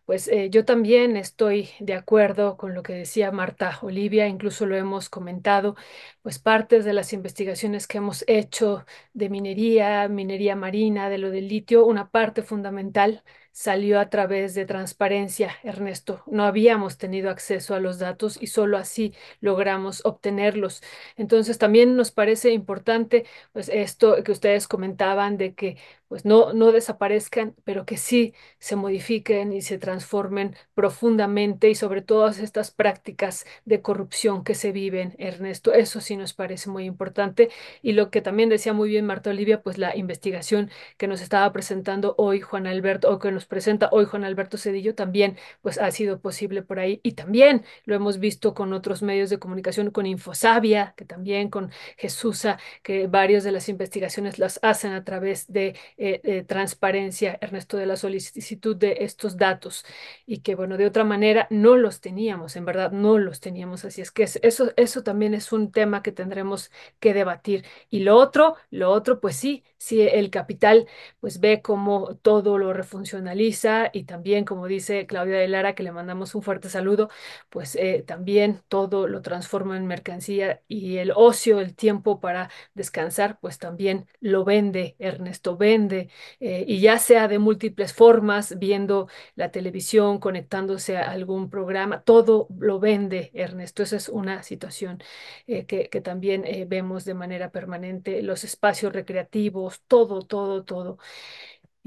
[0.05, 4.75] Pues eh, yo también estoy de acuerdo con lo que decía Marta Olivia, incluso lo
[4.75, 5.75] hemos comentado,
[6.21, 11.47] pues partes de las investigaciones que hemos hecho de minería, minería marina, de lo del
[11.47, 13.23] litio, una parte fundamental
[13.55, 16.21] salió a través de transparencia, Ernesto.
[16.27, 20.83] No habíamos tenido acceso a los datos y solo así logramos obtenerlos.
[21.15, 25.77] Entonces también nos parece importante pues esto que ustedes comentaban de que
[26.07, 32.01] pues no, no desaparezcan, pero que sí se modifiquen y se transformen profundamente y sobre
[32.01, 35.73] todas estas prácticas de corrupción que se viven, Ernesto.
[35.73, 37.49] Eso sí nos parece muy importante.
[37.81, 41.51] Y lo que también decía muy bien Marta Olivia, pues la investigación que nos estaba
[41.51, 45.91] presentando hoy Juan Alberto, o que nos presenta hoy Juan Alberto Cedillo, también pues ha
[45.91, 46.99] sido posible por ahí.
[47.03, 51.71] Y también lo hemos visto con otros medios de comunicación, con Infosabia, que también con
[51.97, 57.85] Jesusa, que varios de las investigaciones las hacen a través de eh, transparencia, Ernesto, de
[57.85, 59.85] la solicitud de estos datos
[60.25, 63.85] y que, bueno, de otra manera no los teníamos, en verdad no los teníamos.
[63.85, 67.65] Así es que eso, eso también es un tema que tendremos que debatir.
[67.89, 70.87] Y lo otro, lo otro, pues sí, si el capital
[71.19, 75.91] pues ve cómo todo lo refuncionaliza y también, como dice Claudia de Lara, que le
[75.91, 77.09] mandamos un fuerte saludo,
[77.49, 83.39] pues eh, también todo lo transforma en mercancía y el ocio, el tiempo para descansar,
[83.39, 89.51] pues también lo vende, Ernesto vende, eh, y ya sea de múltiples formas, viendo la
[89.51, 93.83] televisión, conectándose a algún programa, todo lo vende, Ernesto.
[93.83, 95.01] Esa es una situación
[95.47, 100.97] eh, que, que, también vemos de manera permanente, los espacios recreativos, todo, todo, todo.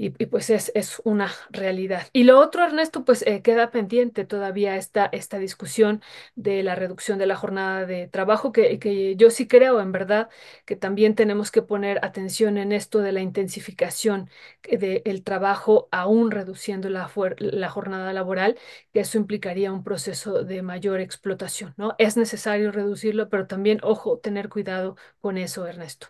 [0.01, 2.07] Y, pues es, es, una realidad.
[2.13, 6.01] Y lo otro, Ernesto, pues eh, queda pendiente todavía esta, esta discusión
[6.35, 10.29] de la reducción de la jornada de trabajo, que, que yo sí creo, en verdad,
[10.65, 14.29] que también tenemos que poner atención en esto de la intensificación
[14.63, 18.57] del trabajo, aún reduciendo la, la jornada laboral,
[18.93, 21.95] que eso implicaría un proceso de mayor explotación, ¿no?
[21.97, 26.07] Es necesario reducirlo, pero también, ojo, tener cuidado con eso, Ernesto.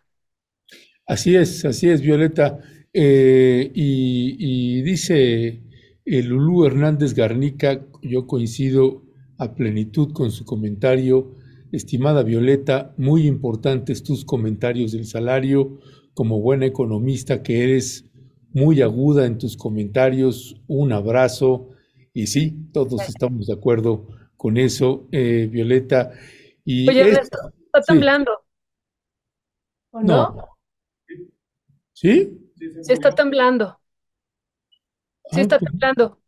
[1.05, 2.59] Así es, así es, Violeta.
[2.93, 5.61] Eh, y, dice
[6.05, 9.03] el Lulú Hernández Garnica, yo coincido
[9.37, 11.35] a plenitud con su comentario.
[11.71, 15.79] Estimada Violeta, muy importantes tus comentarios del salario.
[16.15, 18.09] Como buena economista que eres,
[18.51, 20.59] muy aguda en tus comentarios.
[20.67, 21.69] Un abrazo.
[22.11, 26.11] Y sí, todos estamos de acuerdo con eso, eh, Violeta.
[26.65, 27.51] Y Oye, está
[27.87, 28.31] temblando.
[29.91, 30.35] ¿O no?
[31.93, 32.48] ¿Sí?
[32.81, 33.79] Sí está temblando.
[35.27, 36.19] Sí está temblando.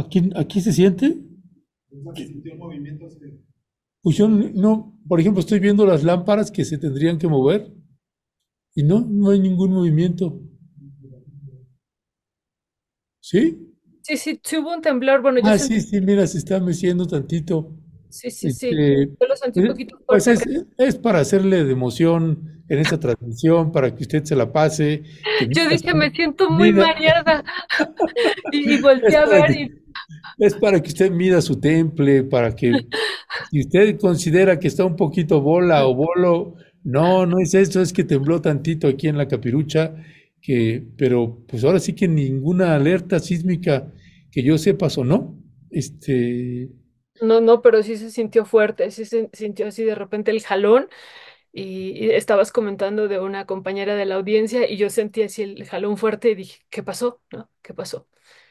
[0.00, 1.06] ¿Aquí, aquí se siente?
[4.02, 7.72] Pues yo no, por ejemplo, estoy viendo las lámparas que se tendrían que mover
[8.74, 10.40] y no, no hay ningún movimiento.
[13.20, 13.70] ¿Sí?
[14.02, 15.22] Sí, sí, hubo un temblor.
[15.22, 17.76] Bueno, ah, sí, sí, mira, se está meciendo tantito.
[18.10, 18.68] Sí, sí, sí.
[18.68, 20.42] Este, yo lo sentí un eh, poquito pues es,
[20.78, 25.02] es, para hacerle de emoción en esta transmisión, para que usted se la pase.
[25.48, 27.44] Yo dije, me siento muy mareada.
[28.52, 29.46] y, y volteé a ver.
[29.46, 29.70] Que, y...
[30.38, 32.72] Es para que usted mida su temple, para que
[33.50, 37.92] si usted considera que está un poquito bola o bolo, no, no es eso, es
[37.92, 39.94] que tembló tantito aquí en la capirucha,
[40.40, 43.92] que, pero pues ahora sí que ninguna alerta sísmica
[44.30, 45.36] que yo sepa sonó.
[45.70, 46.70] Este,
[47.22, 50.88] no, no, pero sí se sintió fuerte, sí se sintió así de repente el jalón
[51.52, 55.64] y, y estabas comentando de una compañera de la audiencia y yo sentí así el
[55.66, 57.22] jalón fuerte y dije, ¿qué pasó?
[57.32, 57.50] ¿No?
[57.62, 58.08] ¿Qué pasó?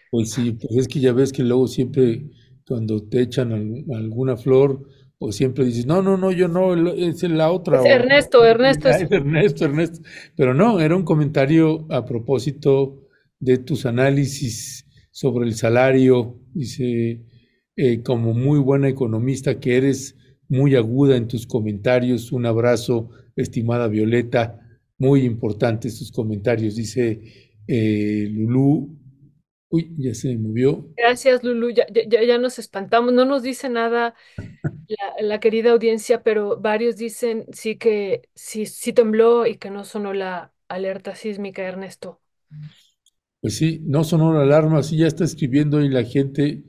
[0.10, 2.24] Pues sí, pues es que ya ves que luego siempre
[2.68, 4.84] cuando te echan al- alguna flor
[5.20, 7.82] o siempre dices, no, no, no, yo no, es la otra.
[7.82, 10.02] Es o- Ernesto, Ernesto es- es Ernesto, Ernesto.
[10.36, 13.04] Pero no, era un comentario a propósito
[13.40, 16.40] de tus análisis sobre el salario.
[16.54, 17.22] Dice,
[17.80, 20.18] eh, como muy buena economista que eres,
[20.50, 22.32] muy aguda en tus comentarios.
[22.32, 24.60] Un abrazo, estimada Violeta.
[24.98, 26.76] Muy importantes tus comentarios.
[26.76, 27.22] Dice
[27.68, 28.98] eh, Lulú.
[29.70, 30.88] Uy, ya se me movió.
[30.96, 31.70] Gracias, Lulu.
[31.72, 33.14] Ya, ya- ya, nos espantamos.
[33.14, 34.16] No nos dice nada
[34.88, 39.86] la, la querida audiencia, pero varios dicen sí que sí, sí tembló y que no
[39.86, 42.22] sonó la alerta sísmica, Ernesto.
[43.42, 46.64] Pues sí, no sonó la alarma, sí ya está escribiendo ahí la gente.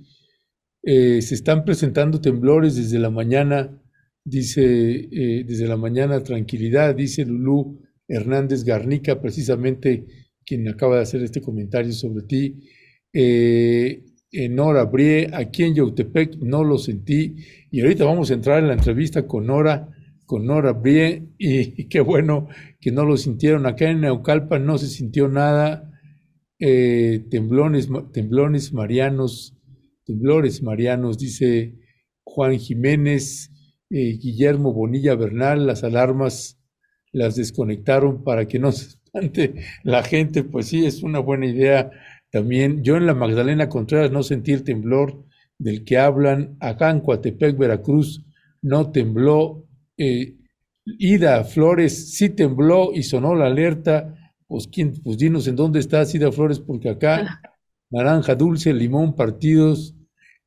[0.82, 3.78] Eh, se están presentando temblores desde la mañana,
[4.24, 10.06] dice, eh, desde la mañana tranquilidad, dice Lulú Hernández Garnica, precisamente
[10.44, 12.60] quien acaba de hacer este comentario sobre ti.
[13.12, 14.04] Eh,
[14.50, 17.36] Nora Brie, aquí en Yautepec no lo sentí.
[17.70, 19.88] Y ahorita vamos a entrar en la entrevista con Nora,
[20.24, 22.48] con Nora Brie, y, qué bueno
[22.80, 23.66] que no lo sintieron.
[23.66, 25.86] Acá en Naucalpan no se sintió nada
[26.58, 29.59] temblones, temblones marianos,
[30.10, 31.74] temblores marianos, dice
[32.24, 33.50] Juan Jiménez,
[33.90, 36.58] eh, Guillermo Bonilla Bernal, las alarmas
[37.12, 41.90] las desconectaron para que no se espante la gente, pues sí, es una buena idea
[42.30, 42.82] también.
[42.84, 45.24] Yo en la Magdalena Contreras no sentí el temblor
[45.58, 48.24] del que hablan, acá en Coatepec, Veracruz,
[48.62, 49.66] no tembló.
[49.98, 50.36] eh,
[50.98, 54.14] Ida Flores sí tembló y sonó la alerta
[54.46, 54.92] Pues, ¿quién?
[55.02, 57.40] pues dinos en dónde está Cida Flores, porque acá
[57.90, 59.94] naranja dulce, limón, partidos,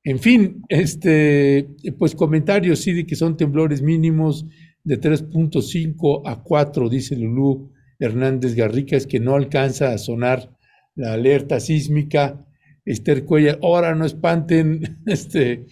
[0.04, 4.46] en fin, este, pues comentarios sí de que son temblores mínimos
[4.84, 10.58] de 3.5 a 4, dice Lulú Hernández Garrica, es que no alcanza a sonar
[10.96, 12.46] la alerta sísmica.
[12.86, 15.68] Esther Cuella, ahora no espanten, este,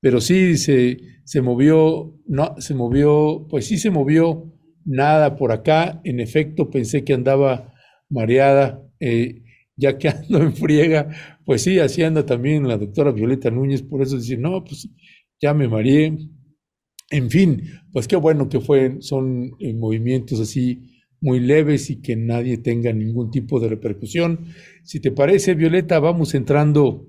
[0.00, 4.52] pero sí se, se movió, no, se movió, pues sí se movió
[4.84, 6.00] nada por acá.
[6.04, 7.72] En efecto, pensé que andaba
[8.10, 9.42] mareada, eh,
[9.80, 11.08] ya que ando en friega,
[11.44, 14.88] pues sí, así anda también la doctora Violeta Núñez, por eso decir, no, pues
[15.40, 16.16] ya me mareé.
[17.10, 22.16] En fin, pues qué bueno que fue, son eh, movimientos así muy leves y que
[22.16, 24.46] nadie tenga ningún tipo de repercusión.
[24.84, 27.08] Si te parece, Violeta, vamos entrando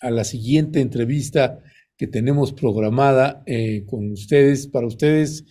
[0.00, 1.60] a la siguiente entrevista
[1.96, 5.44] que tenemos programada eh, con ustedes, para ustedes.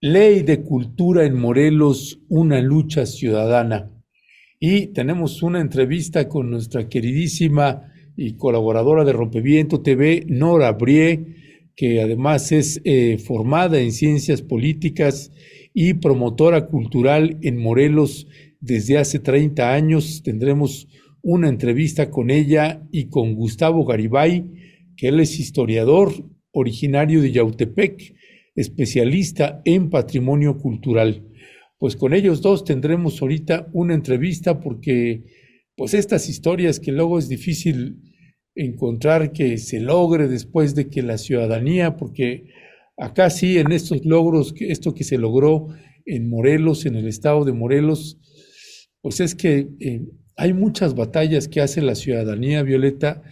[0.00, 3.95] Ley de Cultura en Morelos, una lucha ciudadana.
[4.68, 7.84] Y tenemos una entrevista con nuestra queridísima
[8.16, 11.36] y colaboradora de Rompeviento TV, Nora Brie,
[11.76, 15.30] que además es eh, formada en ciencias políticas
[15.72, 18.26] y promotora cultural en Morelos
[18.58, 20.24] desde hace 30 años.
[20.24, 20.88] Tendremos
[21.22, 24.50] una entrevista con ella y con Gustavo Garibay,
[24.96, 26.12] que él es historiador
[26.50, 28.16] originario de Yautepec,
[28.56, 31.22] especialista en patrimonio cultural
[31.78, 35.24] pues con ellos dos tendremos ahorita una entrevista porque
[35.76, 38.00] pues estas historias que luego es difícil
[38.54, 42.46] encontrar que se logre después de que la ciudadanía, porque
[42.96, 45.68] acá sí en estos logros, esto que se logró
[46.06, 48.18] en Morelos, en el estado de Morelos,
[49.02, 50.00] pues es que eh,
[50.36, 53.22] hay muchas batallas que hace la ciudadanía, Violeta,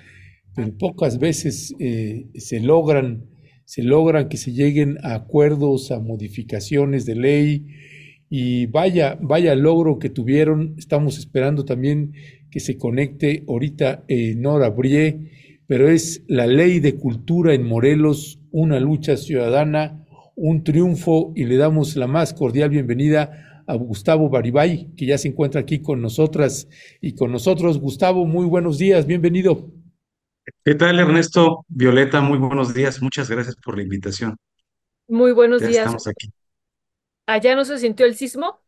[0.55, 3.26] pero pocas veces eh, se logran,
[3.64, 7.66] se logran que se lleguen a acuerdos, a modificaciones de ley,
[8.28, 10.75] y vaya, vaya logro que tuvieron.
[10.78, 12.12] Estamos esperando también
[12.51, 15.31] que se conecte ahorita eh, Nora Brie,
[15.67, 20.05] pero es la ley de cultura en Morelos, una lucha ciudadana,
[20.36, 25.28] un triunfo y le damos la más cordial bienvenida a Gustavo Baribay, que ya se
[25.28, 26.69] encuentra aquí con nosotras
[27.01, 27.78] y con nosotros.
[27.78, 29.70] Gustavo, muy buenos días, bienvenido.
[30.65, 31.65] ¿Qué tal, Ernesto?
[31.69, 33.01] Violeta, muy buenos días.
[33.01, 34.36] Muchas gracias por la invitación.
[35.09, 35.78] Muy buenos Ya días.
[35.78, 36.31] estamos aquí.
[37.27, 38.61] ¿Allá no se sintió el sismo?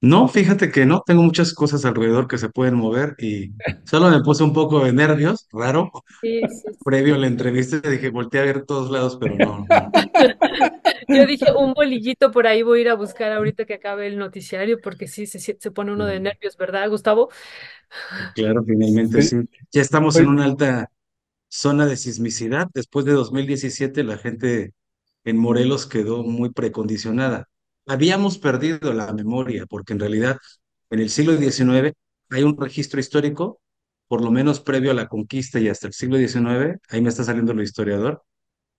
[0.00, 4.20] No, fíjate que no, tengo muchas cosas alrededor que se pueden mover y solo me
[4.20, 6.78] puse un poco de nervios, raro, Sí, sí, sí.
[6.84, 9.94] previo a la entrevista dije, volteé a ver todos lados, pero no, no.
[11.10, 14.18] Yo dije, un bolillito por ahí voy a ir a buscar ahorita que acabe el
[14.18, 17.30] noticiario, porque sí, se, se pone uno de nervios, ¿verdad, Gustavo?
[18.34, 19.36] Claro, finalmente Pues, sí.
[19.72, 20.90] Ya estamos pues, en una alta
[21.48, 22.68] zona de sismicidad.
[22.74, 24.74] Después de 2017, la gente
[25.24, 27.48] en Morelos quedó muy precondicionada.
[27.86, 30.38] Habíamos perdido la memoria, porque en realidad
[30.90, 31.94] en el siglo XIX
[32.30, 33.60] hay un registro histórico,
[34.08, 37.24] por lo menos previo a la conquista y hasta el siglo XIX, ahí me está
[37.24, 38.22] saliendo lo historiador,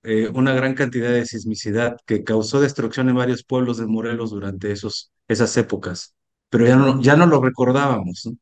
[0.03, 4.71] eh, una gran cantidad de sismicidad que causó destrucción en varios pueblos de Morelos durante
[4.71, 6.15] esos, esas épocas.
[6.49, 8.37] Pero ya no, ya no lo recordábamos, ¿no?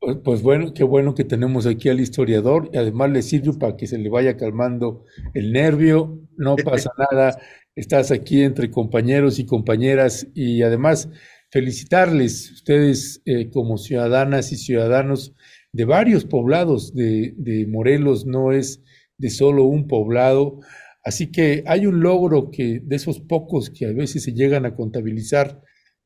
[0.00, 3.76] Pues, pues bueno, qué bueno que tenemos aquí al historiador y además le sirve para
[3.76, 5.04] que se le vaya calmando
[5.34, 7.38] el nervio, no pasa nada,
[7.74, 11.08] estás aquí entre compañeros y compañeras y además
[11.50, 15.34] felicitarles ustedes eh, como ciudadanas y ciudadanos
[15.72, 18.82] de varios poblados de, de Morelos, no es
[19.16, 20.60] de solo un poblado,
[21.04, 24.74] así que hay un logro que de esos pocos que a veces se llegan a
[24.76, 25.62] contabilizar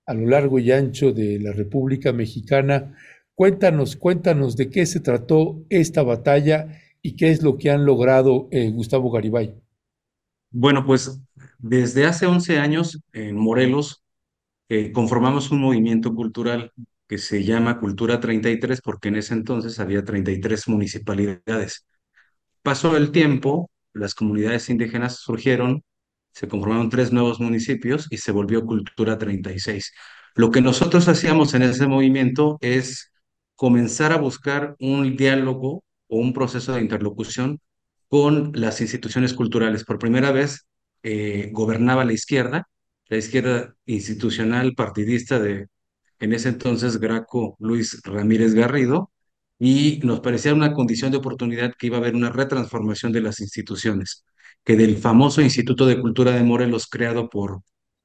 [0.06, 2.94] a lo largo y ancho de la República Mexicana.
[3.34, 8.48] Cuéntanos, cuéntanos de qué se trató esta batalla y qué es lo que han logrado
[8.50, 9.54] eh, Gustavo Garibay.
[10.50, 11.20] Bueno, pues
[11.58, 14.02] desde hace 11 años en Morelos
[14.68, 16.72] eh, conformamos un movimiento cultural
[17.08, 21.86] que se llama Cultura 33 porque en ese entonces había 33 municipalidades.
[22.62, 25.82] Pasó el tiempo, las comunidades indígenas surgieron,
[26.32, 29.92] se conformaron tres nuevos municipios y se volvió Cultura 36.
[30.34, 33.11] Lo que nosotros hacíamos en ese movimiento es
[33.56, 37.60] comenzar a buscar un diálogo o un proceso de interlocución
[38.08, 39.84] con las instituciones culturales.
[39.84, 40.66] Por primera vez
[41.02, 42.68] eh, gobernaba la izquierda,
[43.08, 45.68] la izquierda institucional partidista de,
[46.20, 49.10] en ese entonces, Graco Luis Ramírez Garrido,
[49.58, 53.40] y nos parecía una condición de oportunidad que iba a haber una retransformación de las
[53.40, 54.24] instituciones,
[54.64, 57.62] que del famoso Instituto de Cultura de Morelos, creado por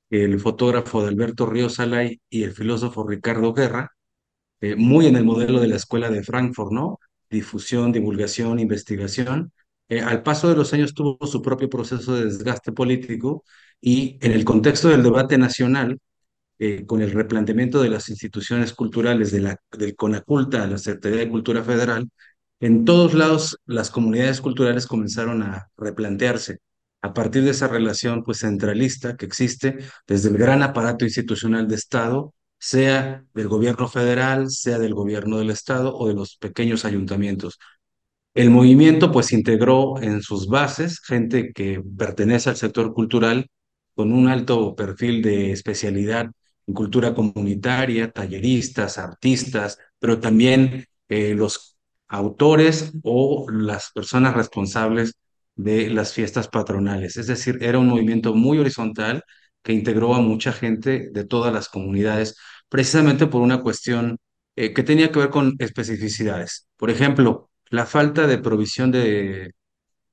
[0.10, 3.97] el fotógrafo Alberto Ríos Salay y el filósofo Ricardo Guerra,
[4.62, 7.00] eh, muy en el modelo de la escuela de Frankfurt, ¿no?
[7.30, 9.52] Difusión, divulgación, investigación.
[9.90, 13.44] Eh, al paso de los años tuvo su propio proceso de desgaste político
[13.82, 16.00] y en el contexto del debate nacional,
[16.60, 21.30] eh, con el replanteamiento de las instituciones culturales de la, del CONACULTA la Secretaría de
[21.30, 22.10] Cultura Federal,
[22.60, 26.60] en todos lados las comunidades culturales comenzaron a replantearse
[27.02, 29.78] a partir de esa relación pues centralista que existe
[30.08, 35.52] desde el gran aparato institucional de Estado, sea del gobierno federal, sea del gobierno del
[35.52, 37.60] Estado o de los pequeños ayuntamientos.
[38.34, 43.48] El movimiento pues integró en sus bases gente que pertenece al sector cultural
[43.96, 46.28] con un alto perfil de especialidad
[46.68, 51.78] en cultura comunitaria, talleristas, artistas, pero también eh, los
[52.08, 55.14] autores o las personas responsables
[55.56, 57.18] de las fiestas patronales.
[57.18, 59.24] Es decir, era un movimiento muy horizontal
[59.68, 62.38] que integró a mucha gente de todas las comunidades,
[62.70, 64.18] precisamente por una cuestión
[64.56, 66.70] eh, que tenía que ver con especificidades.
[66.78, 69.52] Por ejemplo, la falta de provisión de,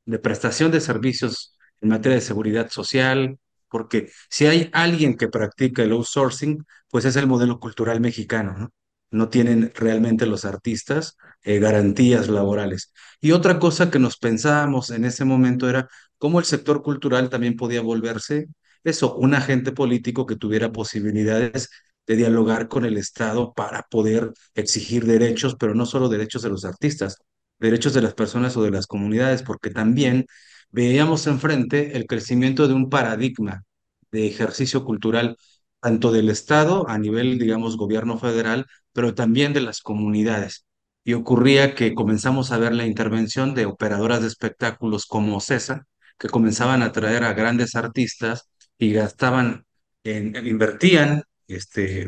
[0.06, 5.84] de prestación de servicios en materia de seguridad social, porque si hay alguien que practica
[5.84, 8.72] el outsourcing, pues es el modelo cultural mexicano, ¿no?
[9.12, 12.92] No tienen realmente los artistas eh, garantías laborales.
[13.20, 17.54] Y otra cosa que nos pensábamos en ese momento era cómo el sector cultural también
[17.54, 18.48] podía volverse
[18.84, 21.70] eso, un agente político que tuviera posibilidades
[22.06, 26.64] de dialogar con el Estado para poder exigir derechos, pero no solo derechos de los
[26.64, 27.18] artistas,
[27.58, 30.26] derechos de las personas o de las comunidades, porque también
[30.70, 33.62] veíamos enfrente el crecimiento de un paradigma
[34.10, 35.36] de ejercicio cultural,
[35.80, 40.66] tanto del Estado a nivel, digamos, gobierno federal, pero también de las comunidades.
[41.04, 45.86] Y ocurría que comenzamos a ver la intervención de operadoras de espectáculos como CESA,
[46.18, 49.66] que comenzaban a traer a grandes artistas y gastaban,
[50.04, 52.06] en, invertían, este,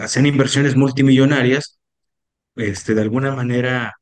[0.00, 1.78] hacían inversiones multimillonarias,
[2.56, 3.94] este, de alguna manera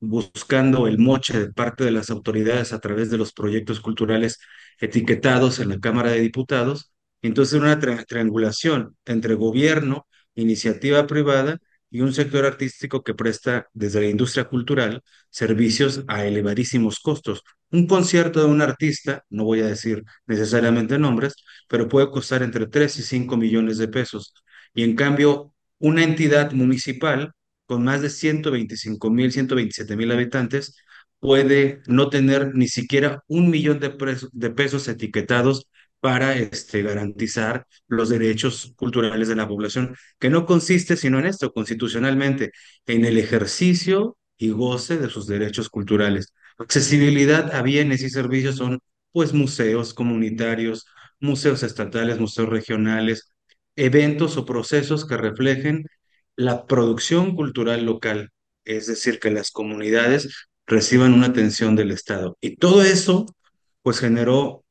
[0.00, 4.38] buscando el moche de parte de las autoridades a través de los proyectos culturales
[4.80, 6.92] etiquetados en la Cámara de Diputados.
[7.22, 11.58] Entonces, una triangulación entre gobierno, iniciativa privada
[11.90, 17.42] y un sector artístico que presta desde la industria cultural servicios a elevadísimos costos.
[17.70, 21.34] Un concierto de un artista, no voy a decir necesariamente nombres,
[21.68, 24.34] pero puede costar entre 3 y 5 millones de pesos.
[24.74, 27.32] Y en cambio, una entidad municipal
[27.66, 30.76] con más de 125 mil, 127 mil habitantes,
[31.20, 33.94] puede no tener ni siquiera un millón de,
[34.32, 35.67] de pesos etiquetados
[36.00, 41.52] para este, garantizar los derechos culturales de la población, que no consiste sino en esto,
[41.52, 42.52] constitucionalmente,
[42.86, 46.32] en el ejercicio y goce de sus derechos culturales.
[46.58, 48.80] Accesibilidad a bienes y servicios son,
[49.12, 50.86] pues, museos comunitarios,
[51.20, 53.32] museos estatales, museos regionales,
[53.76, 55.84] eventos o procesos que reflejen
[56.36, 58.30] la producción cultural local,
[58.64, 62.36] es decir, que las comunidades reciban una atención del Estado.
[62.40, 63.26] Y todo eso,
[63.82, 64.64] pues, generó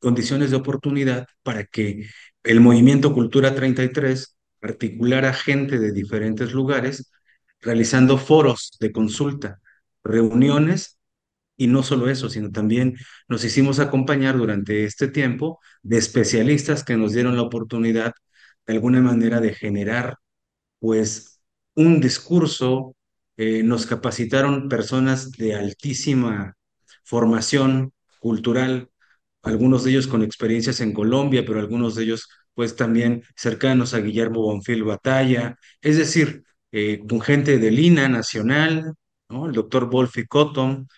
[0.00, 2.08] condiciones de oportunidad para que
[2.44, 7.10] el movimiento Cultura 33 articulara gente de diferentes lugares,
[7.60, 9.60] realizando foros de consulta,
[10.04, 10.98] reuniones,
[11.56, 12.96] y no solo eso, sino también
[13.28, 18.12] nos hicimos acompañar durante este tiempo de especialistas que nos dieron la oportunidad,
[18.66, 20.16] de alguna manera, de generar,
[20.80, 21.40] pues,
[21.74, 22.96] un discurso,
[23.36, 26.56] eh, nos capacitaron personas de altísima
[27.04, 28.89] formación cultural,
[29.42, 34.00] algunos de ellos con experiencias en Colombia, pero algunos de ellos pues también cercanos a
[34.00, 38.94] Guillermo Bonfil Batalla, es decir, eh, con gente del INA nacional,
[39.28, 39.46] ¿no?
[39.46, 40.88] el doctor Wolfi Cotton.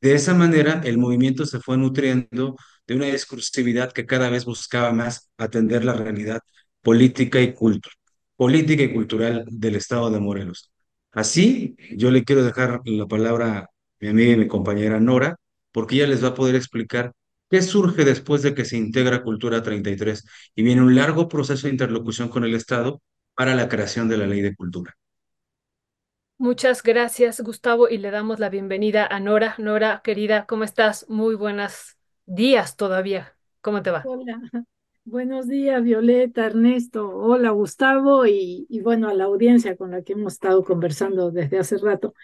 [0.00, 2.56] De esa manera el movimiento se fue nutriendo
[2.86, 6.40] de una discursividad que cada vez buscaba más atender la realidad
[6.82, 7.54] política y,
[8.36, 10.72] política y cultural del estado de Morelos.
[11.12, 13.66] Así, yo le quiero dejar la palabra a
[14.00, 15.36] mi amiga y mi compañera Nora,
[15.72, 17.12] porque ella les va a poder explicar
[17.52, 20.24] ¿Qué surge después de que se integra Cultura 33?
[20.54, 23.02] Y viene un largo proceso de interlocución con el Estado
[23.36, 24.96] para la creación de la ley de cultura.
[26.38, 29.54] Muchas gracias, Gustavo, y le damos la bienvenida a Nora.
[29.58, 31.04] Nora, querida, ¿cómo estás?
[31.10, 33.36] Muy buenos días todavía.
[33.60, 34.02] ¿Cómo te va?
[34.06, 34.40] Hola,
[35.04, 37.10] buenos días, Violeta, Ernesto.
[37.10, 41.76] Hola, Gustavo, y, bueno, a la audiencia con la que hemos estado conversando desde hace
[41.76, 42.14] rato.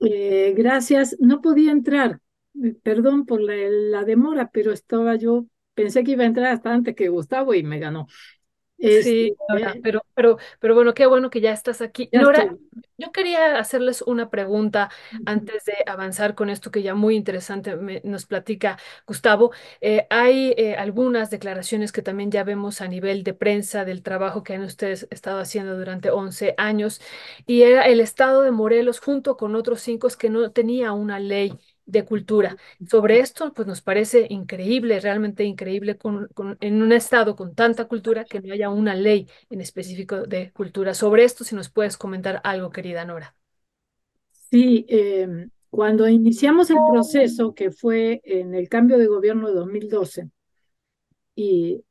[0.00, 1.16] Eh, gracias.
[1.18, 2.20] No podía entrar,
[2.82, 7.08] perdón por la, demora, pero estaba yo, pensé que iba a entrar hasta antes que
[7.08, 8.06] Gustavo y me ganó.
[8.78, 12.08] sí, este, pero, pero, pero bueno, qué bueno que ya estás aquí.
[12.12, 12.56] Nora,
[12.96, 14.90] yo quería hacerles una pregunta
[15.26, 19.52] antes de avanzar con esto que ya muy interesante nos platica Gustavo.
[19.80, 24.44] Eh, hay eh, algunas declaraciones que también ya vemos a nivel de prensa del trabajo
[24.44, 27.00] que han ustedes estado haciendo durante 11 años
[27.46, 31.58] y era el estado de Morelos junto con otros cinco que no tenía una ley
[31.86, 32.56] de cultura.
[32.88, 37.86] Sobre esto, pues nos parece increíble, realmente increíble con, con- en un estado con tanta
[37.86, 40.94] cultura que no haya una ley en específico de cultura.
[40.94, 43.36] Sobre esto, si nos puedes comentar algo, querida Nora.
[44.50, 50.30] Sí, eh, cuando iniciamos el proceso, que fue en el cambio de gobierno de 2012,
[51.34, 51.84] y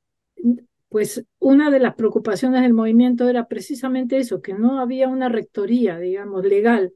[0.89, 5.97] pues una de las preocupaciones del movimiento era precisamente eso, que no había una rectoría,
[5.99, 6.93] digamos, legal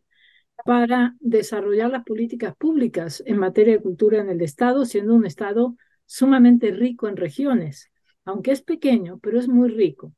[0.66, 5.76] para desarrollar las políticas públicas en materia de cultura en el Estado, siendo un Estado
[6.06, 7.92] sumamente rico en regiones,
[8.26, 10.14] aunque es pequeño, pero es muy rico.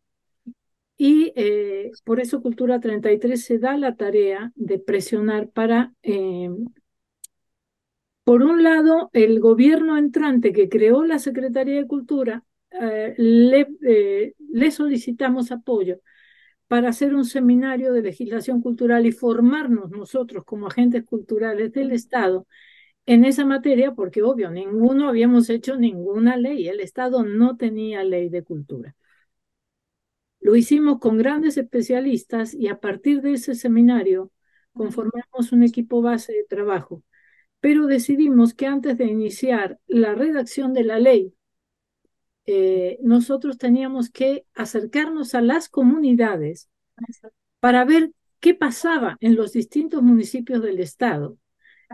[0.97, 6.49] Y eh, por eso Cultura 33 se da la tarea de presionar para, eh,
[8.23, 14.71] por un lado, el gobierno entrante que creó la Secretaría de Cultura, eh, eh, le
[14.71, 15.99] solicitamos apoyo
[16.69, 22.47] para hacer un seminario de legislación cultural y formarnos nosotros como agentes culturales del Estado
[23.07, 28.29] en esa materia, porque obvio, ninguno habíamos hecho ninguna ley, el Estado no tenía ley
[28.29, 28.95] de cultura.
[30.41, 34.31] Lo hicimos con grandes especialistas y a partir de ese seminario
[34.73, 37.03] conformamos un equipo base de trabajo,
[37.59, 41.33] pero decidimos que antes de iniciar la redacción de la ley,
[42.51, 46.67] eh, nosotros teníamos que acercarnos a las comunidades
[47.59, 51.37] para ver qué pasaba en los distintos municipios del Estado.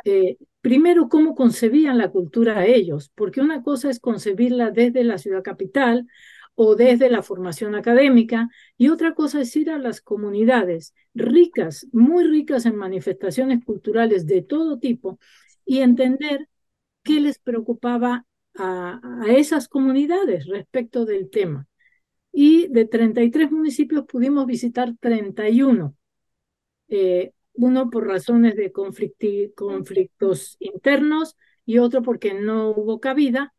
[0.06, 5.18] Eh, primero, cómo concebían la cultura a ellos, porque una cosa es concebirla desde la
[5.18, 6.08] ciudad capital
[6.54, 12.24] o desde la formación académica, y otra cosa es ir a las comunidades ricas, muy
[12.24, 15.20] ricas en manifestaciones culturales de todo tipo,
[15.66, 16.48] y entender
[17.04, 18.26] qué les preocupaba
[18.58, 21.68] a, esas comunidades respecto del tema.
[22.32, 25.96] Y de 33 municipios pudimos visitar 31.
[26.90, 31.36] Eh, uno por razones de conflictos internos
[31.66, 33.54] y otro porque no hubo cabida.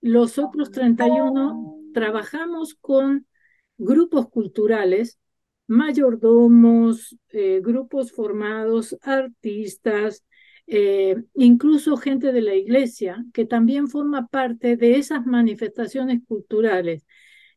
[0.00, 3.26] Los otros 31 trabajamos con
[3.76, 5.18] grupos culturales,
[5.66, 10.24] mayordomos, eh, grupos formados, artistas,
[10.66, 17.04] eh, incluso gente de la iglesia, que también forma parte de esas manifestaciones culturales,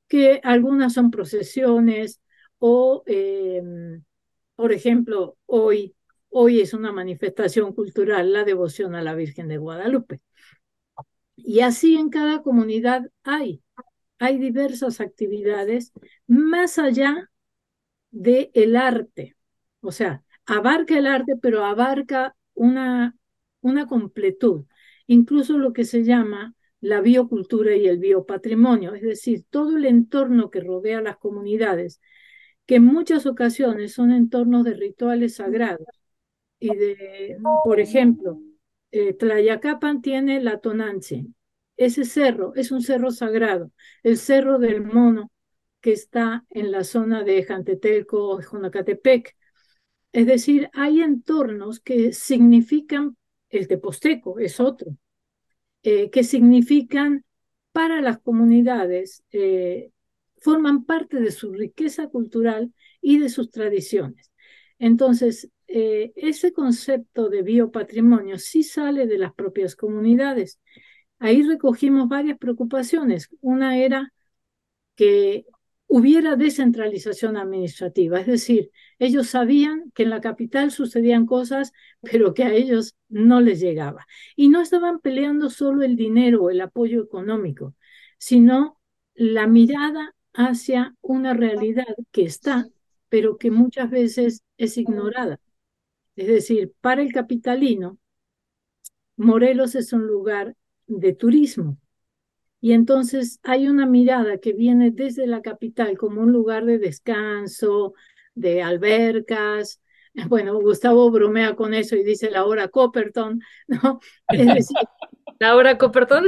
[0.07, 2.21] que algunas son procesiones
[2.59, 3.61] o, eh,
[4.55, 5.95] por ejemplo, hoy,
[6.29, 10.21] hoy es una manifestación cultural, la devoción a la Virgen de Guadalupe.
[11.35, 13.61] Y así en cada comunidad hay,
[14.19, 15.91] hay diversas actividades
[16.27, 17.29] más allá
[18.11, 19.35] de el arte.
[19.81, 23.15] O sea, abarca el arte, pero abarca una,
[23.61, 24.65] una completud.
[25.07, 30.49] Incluso lo que se llama la biocultura y el biopatrimonio, es decir, todo el entorno
[30.49, 32.01] que rodea a las comunidades,
[32.65, 35.87] que en muchas ocasiones son entornos de rituales sagrados.
[36.59, 38.39] Y de, por ejemplo,
[38.91, 41.35] eh, Tlayacapan tiene la Tonantzin.
[41.77, 43.71] Ese cerro es un cerro sagrado,
[44.03, 45.31] el cerro del mono
[45.81, 49.35] que está en la zona de Jantetelco, Jonacatepec.
[50.15, 53.17] Es decir, hay entornos que significan,
[53.49, 54.95] el teposteco es otro,
[55.83, 57.25] eh, que significan
[57.73, 59.91] para las comunidades, eh,
[60.37, 64.31] forman parte de su riqueza cultural y de sus tradiciones.
[64.79, 70.61] Entonces, eh, ese concepto de biopatrimonio sí sale de las propias comunidades.
[71.19, 73.27] Ahí recogimos varias preocupaciones.
[73.41, 74.13] Una era
[74.95, 75.45] que
[75.87, 82.43] hubiera descentralización administrativa, es decir, ellos sabían que en la capital sucedían cosas, pero que
[82.43, 84.05] a ellos no les llegaba.
[84.35, 87.75] Y no estaban peleando solo el dinero o el apoyo económico,
[88.17, 88.79] sino
[89.13, 92.67] la mirada hacia una realidad que está,
[93.09, 95.39] pero que muchas veces es ignorada.
[96.15, 97.99] Es decir, para el capitalino,
[99.17, 100.55] Morelos es un lugar
[100.87, 101.77] de turismo.
[102.65, 107.93] Y entonces hay una mirada que viene desde la capital como un lugar de descanso,
[108.33, 109.81] de albercas.
[110.29, 113.99] Bueno, Gustavo bromea con eso y dice la hora Copperton, ¿no?
[114.29, 114.77] Es decir,
[115.39, 116.25] ¿La hora Copperton?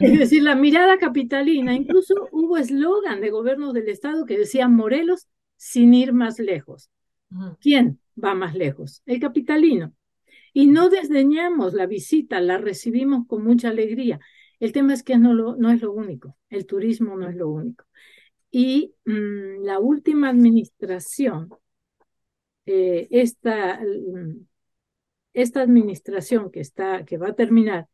[0.00, 1.72] es decir, la mirada capitalina.
[1.74, 6.90] Incluso hubo eslogan de gobierno del Estado que decía Morelos sin ir más lejos.
[7.60, 9.00] ¿Quién va más lejos?
[9.06, 9.94] El capitalino.
[10.58, 14.20] Y no desdeñamos la visita, la recibimos con mucha alegría.
[14.58, 17.84] El tema es que no, lo, es lo único, el turismo no es lo único.
[18.50, 21.50] Y mmm, la última administración,
[22.64, 23.82] eh, esta,
[25.34, 27.88] esta administración que, está, que va a terminar,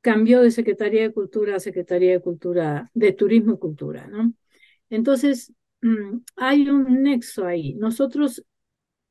[0.00, 4.34] cambió de Secretaría de Cultura a Secretaría de Cultura, de Turismo y Cultura, ¿no?
[4.90, 7.74] Entonces, mmm, hay un nexo ahí.
[7.74, 8.42] Nosotros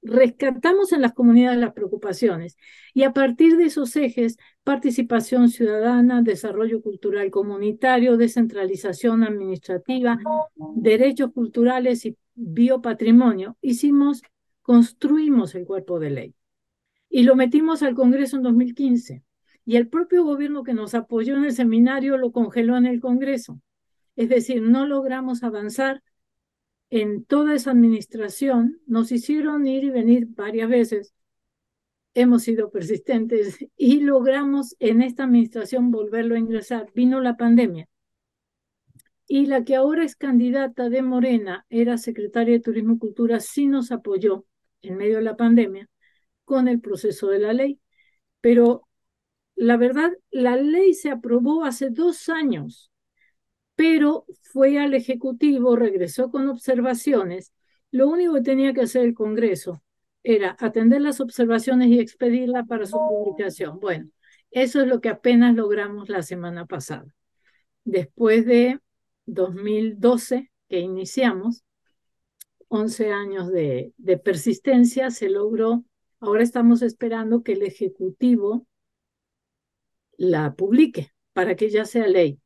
[0.07, 2.57] rescatamos en las comunidades las preocupaciones
[2.93, 10.19] y a partir de esos ejes, participación ciudadana, desarrollo cultural comunitario, descentralización administrativa,
[10.75, 14.21] derechos culturales y biopatrimonio, hicimos,
[14.61, 16.35] construimos el cuerpo de ley
[17.09, 19.23] y lo metimos al Congreso en 2015
[19.65, 23.59] y el propio gobierno que nos apoyó en el seminario lo congeló en el Congreso.
[24.15, 26.01] Es decir, no logramos avanzar
[26.89, 31.13] en toda esa administración, nos hicieron ir y venir varias veces,
[32.13, 36.91] hemos sido persistentes y logramos en esta administración volverlo a ingresar.
[36.93, 37.87] Vino la pandemia.
[39.27, 43.67] Y la que ahora es candidata de Morena, era secretaria de Turismo y Cultura, sí
[43.67, 44.45] nos apoyó
[44.81, 45.89] en medio de la pandemia
[46.45, 47.79] con el proceso de la ley.
[48.41, 48.87] Pero
[49.55, 52.91] la verdad, la ley se aprobó hace dos años
[53.77, 57.53] pero fue al Ejecutivo, regresó con observaciones.
[57.91, 59.83] Lo único que tenía que hacer el Congreso
[60.23, 63.79] era atender las observaciones y expedirla para su publicación.
[63.79, 64.09] Bueno,
[64.49, 67.15] eso es lo que apenas logramos la semana pasada.
[67.85, 68.79] Después de
[69.27, 71.63] 2012 que iniciamos,
[72.69, 75.85] 11 años de, de persistencia, se logró.
[76.19, 78.65] Ahora estamos esperando que el Ejecutivo
[80.17, 82.39] la publique para que ya sea ley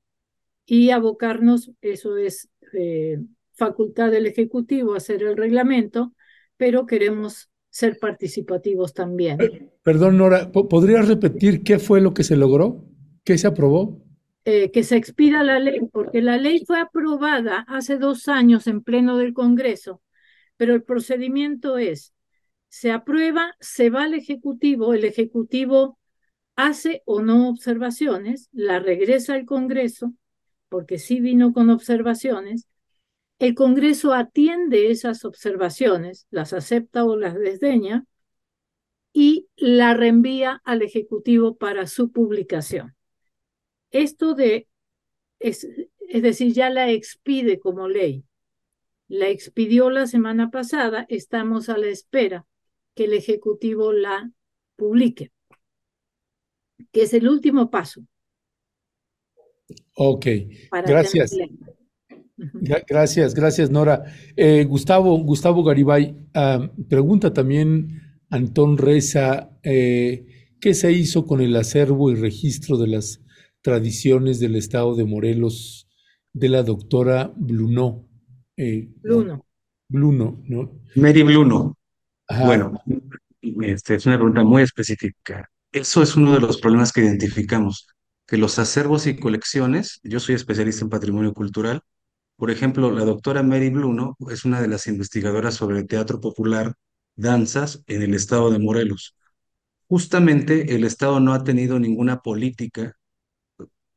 [0.66, 3.20] y abocarnos, eso es eh,
[3.54, 6.14] facultad del Ejecutivo hacer el reglamento,
[6.58, 9.72] pero queremos ser participativos también.
[9.84, 12.86] Perdón, Nora, ¿podrías repetir qué fue lo que se logró?
[13.24, 14.04] ¿Qué se aprobó?
[14.44, 18.82] Eh, que se expida la ley, porque la ley fue aprobada hace dos años en
[18.82, 20.02] pleno del Congreso,
[20.58, 22.14] pero el procedimiento es,
[22.68, 26.00] se aprueba, se va al Ejecutivo, el Ejecutivo
[26.56, 30.14] hace o no observaciones, la regresa al Congreso,
[30.72, 32.66] porque sí vino con observaciones,
[33.40, 38.06] el Congreso atiende esas observaciones, las acepta o las desdeña
[39.12, 42.96] y la reenvía al Ejecutivo para su publicación.
[43.90, 44.70] Esto de,
[45.40, 45.68] es,
[46.08, 48.24] es decir, ya la expide como ley.
[49.10, 52.46] La expidió la semana pasada, estamos a la espera
[52.96, 54.32] que el Ejecutivo la
[54.78, 55.34] publique,
[56.94, 58.06] que es el último paso.
[59.96, 60.26] Ok,
[60.86, 61.36] gracias.
[62.88, 64.04] Gracias, gracias Nora.
[64.36, 66.16] Eh, Gustavo, Gustavo Garibay,
[66.90, 68.02] pregunta también
[68.32, 70.26] Antón Reza, eh,
[70.60, 73.22] ¿qué se hizo con el acervo y registro de las
[73.62, 75.90] tradiciones del estado de Morelos
[76.32, 78.08] de la doctora Bluno?
[78.56, 79.46] Eh, Bluno.
[79.90, 80.82] Bluno, ¿no?
[80.96, 81.78] Mary Bluno.
[82.46, 82.82] Bueno,
[83.62, 85.50] este, es una pregunta muy específica.
[85.74, 87.86] Eso es uno de los problemas que identificamos
[88.32, 91.82] que los acervos y colecciones, yo soy especialista en patrimonio cultural,
[92.38, 96.76] por ejemplo, la doctora Mary Bluno es una de las investigadoras sobre teatro popular,
[97.18, 99.18] danzas en el estado de Morelos.
[99.90, 102.96] Justamente el estado no ha tenido ninguna política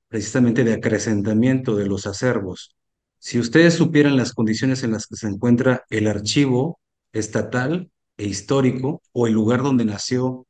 [0.08, 2.74] precisamente de acrecentamiento de los acervos.
[3.20, 6.80] Si ustedes supieran las condiciones en las que se encuentra el archivo
[7.12, 10.44] estatal e histórico o el lugar donde nació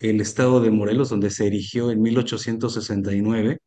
[0.00, 3.58] el estado de Morelos, donde se erigió en 1869,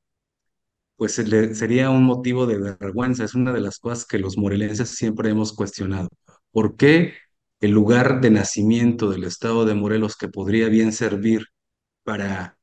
[0.96, 3.24] pues sería un motivo de vergüenza.
[3.24, 6.10] Es una de las cosas que los morelenses siempre hemos cuestionado.
[6.52, 7.14] ¿Por qué
[7.62, 11.46] el lugar de nacimiento del estado de Morelos, que podría bien servir
[12.04, 12.58] para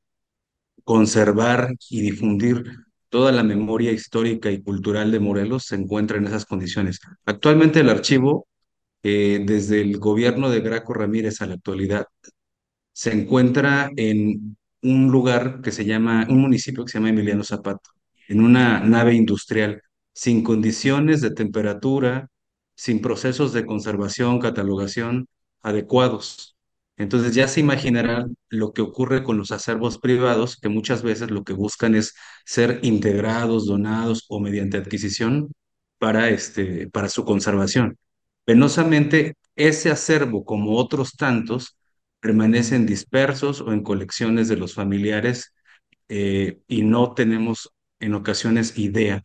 [0.83, 2.63] conservar y difundir
[3.09, 6.99] toda la memoria histórica y cultural de Morelos, se encuentra en esas condiciones?
[7.25, 8.47] Actualmente el archivo,
[9.03, 12.07] eh, desde el gobierno de Graco Ramírez a la actualidad,
[12.95, 17.89] se encuentra en un lugar que se llama, un municipio que se llama Emiliano Zapato,
[18.29, 19.81] en una nave industrial,
[20.13, 22.29] sin condiciones de temperatura,
[22.73, 25.27] sin procesos de conservación, catalogación
[25.61, 26.55] adecuados.
[26.95, 31.43] Entonces ya se imaginarán lo que ocurre con los acervos privados, que muchas veces lo
[31.43, 32.15] que buscan es
[32.45, 35.51] ser integrados, donados o mediante adquisición
[35.97, 37.97] para, este, para su conservación.
[38.45, 41.75] Penosamente, ese acervo, como otros tantos,
[42.25, 45.53] permanecen dispersos o en colecciones de los familiares
[46.09, 49.21] eh, y no tenemos en ocasiones idea.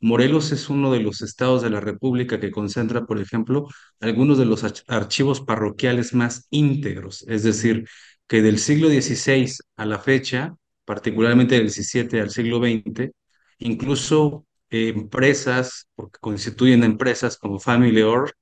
[0.00, 3.68] Morelos es uno de los estados de la República que concentra, por ejemplo,
[4.00, 7.86] algunos de los archivos parroquiales más íntegros, es decir,
[8.26, 13.12] que del siglo XVI a la fecha, particularmente del XVII al siglo XX,
[13.58, 18.32] incluso eh, empresas, porque constituyen empresas como Family Or,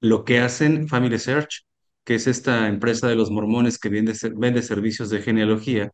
[0.00, 1.67] lo que hacen Family Search
[2.08, 5.92] que es esta empresa de los mormones que vende, vende servicios de genealogía,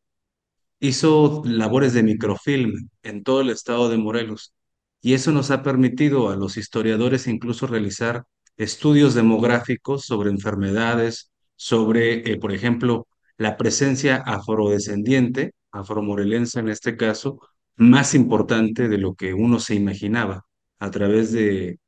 [0.78, 4.54] hizo labores de microfilm en todo el estado de Morelos.
[5.00, 8.26] Y eso nos ha permitido a los historiadores incluso realizar
[8.56, 17.40] estudios demográficos sobre enfermedades, sobre, eh, por ejemplo, la presencia afrodescendiente, afromorelense en este caso,
[17.74, 20.46] más importante de lo que uno se imaginaba
[20.78, 21.80] a través de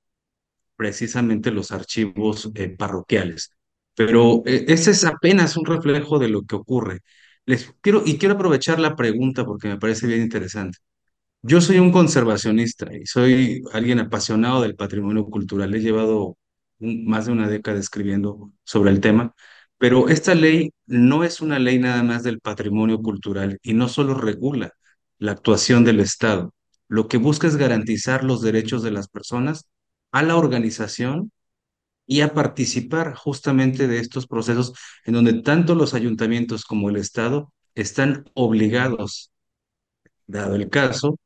[0.74, 3.55] precisamente los archivos eh, parroquiales.
[3.96, 7.00] Pero eh, ese es apenas un reflejo de lo que ocurre.
[7.46, 10.78] Les quiero, y quiero aprovechar la pregunta porque me parece bien interesante.
[11.42, 15.74] Yo soy un conservacionista y soy alguien apasionado del patrimonio cultural.
[15.74, 16.36] He llevado
[16.78, 19.34] más de una década escribiendo sobre el tema,
[19.78, 24.14] pero esta ley no es una ley nada más del patrimonio cultural y no solo
[24.14, 24.72] regula
[25.18, 26.52] la actuación del Estado.
[26.88, 29.66] Lo que busca es garantizar los derechos de las personas
[30.12, 31.30] a la organización
[32.06, 34.72] y a participar justamente de estos procesos
[35.04, 39.32] en donde tanto los ayuntamientos como el Estado están obligados,
[40.26, 41.18] dado el caso,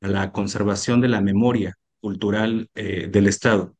[0.00, 3.74] a la conservación de la memoria cultural eh, del Estado.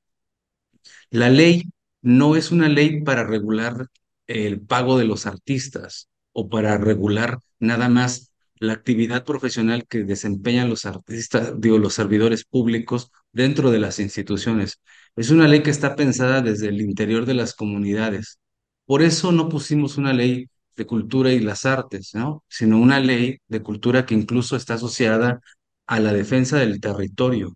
[1.11, 1.65] La ley
[2.03, 3.89] no es una ley para regular
[4.27, 10.69] el pago de los artistas o para regular nada más la actividad profesional que desempeñan
[10.71, 14.81] los artistas, digo, los servidores públicos dentro de las instituciones.
[15.17, 18.39] Es una ley que está pensada desde el interior de las comunidades.
[18.87, 22.45] Por eso no pusimos una ley de cultura y las artes, ¿no?
[22.49, 25.41] Sino una ley de cultura que incluso está asociada
[25.87, 27.55] a la defensa del territorio,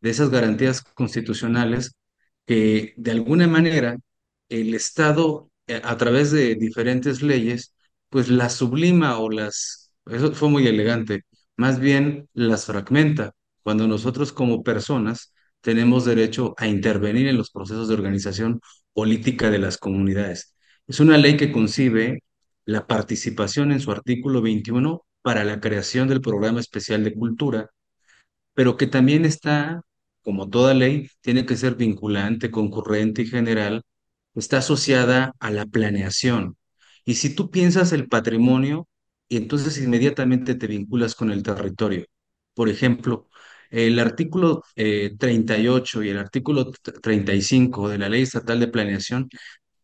[0.00, 1.92] de esas garantías constitucionales
[2.46, 3.96] que de alguna manera
[4.48, 7.74] el Estado, eh, a través de diferentes leyes,
[8.08, 11.24] pues las sublima o las, eso fue muy elegante,
[11.56, 17.88] más bien las fragmenta, cuando nosotros como personas tenemos derecho a intervenir en los procesos
[17.88, 18.60] de organización
[18.92, 20.54] política de las comunidades.
[20.86, 22.22] Es una ley que concibe
[22.64, 27.70] la participación en su artículo 21 para la creación del Programa Especial de Cultura
[28.56, 29.82] pero que también está,
[30.22, 33.82] como toda ley, tiene que ser vinculante, concurrente y general,
[34.34, 36.56] está asociada a la planeación.
[37.04, 38.88] Y si tú piensas el patrimonio,
[39.28, 42.04] y entonces inmediatamente te vinculas con el territorio.
[42.54, 43.28] Por ejemplo,
[43.70, 46.70] el artículo eh, 38 y el artículo
[47.02, 49.28] 35 de la Ley Estatal de Planeación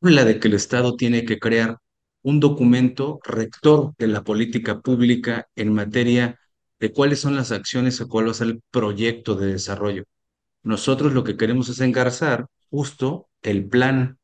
[0.00, 1.78] habla de que el Estado tiene que crear
[2.22, 6.38] un documento rector de la política pública en materia
[6.80, 10.04] de cuáles son las acciones o cuál va a ser el proyecto de desarrollo.
[10.62, 14.18] Nosotros lo que queremos es engarzar justo el plan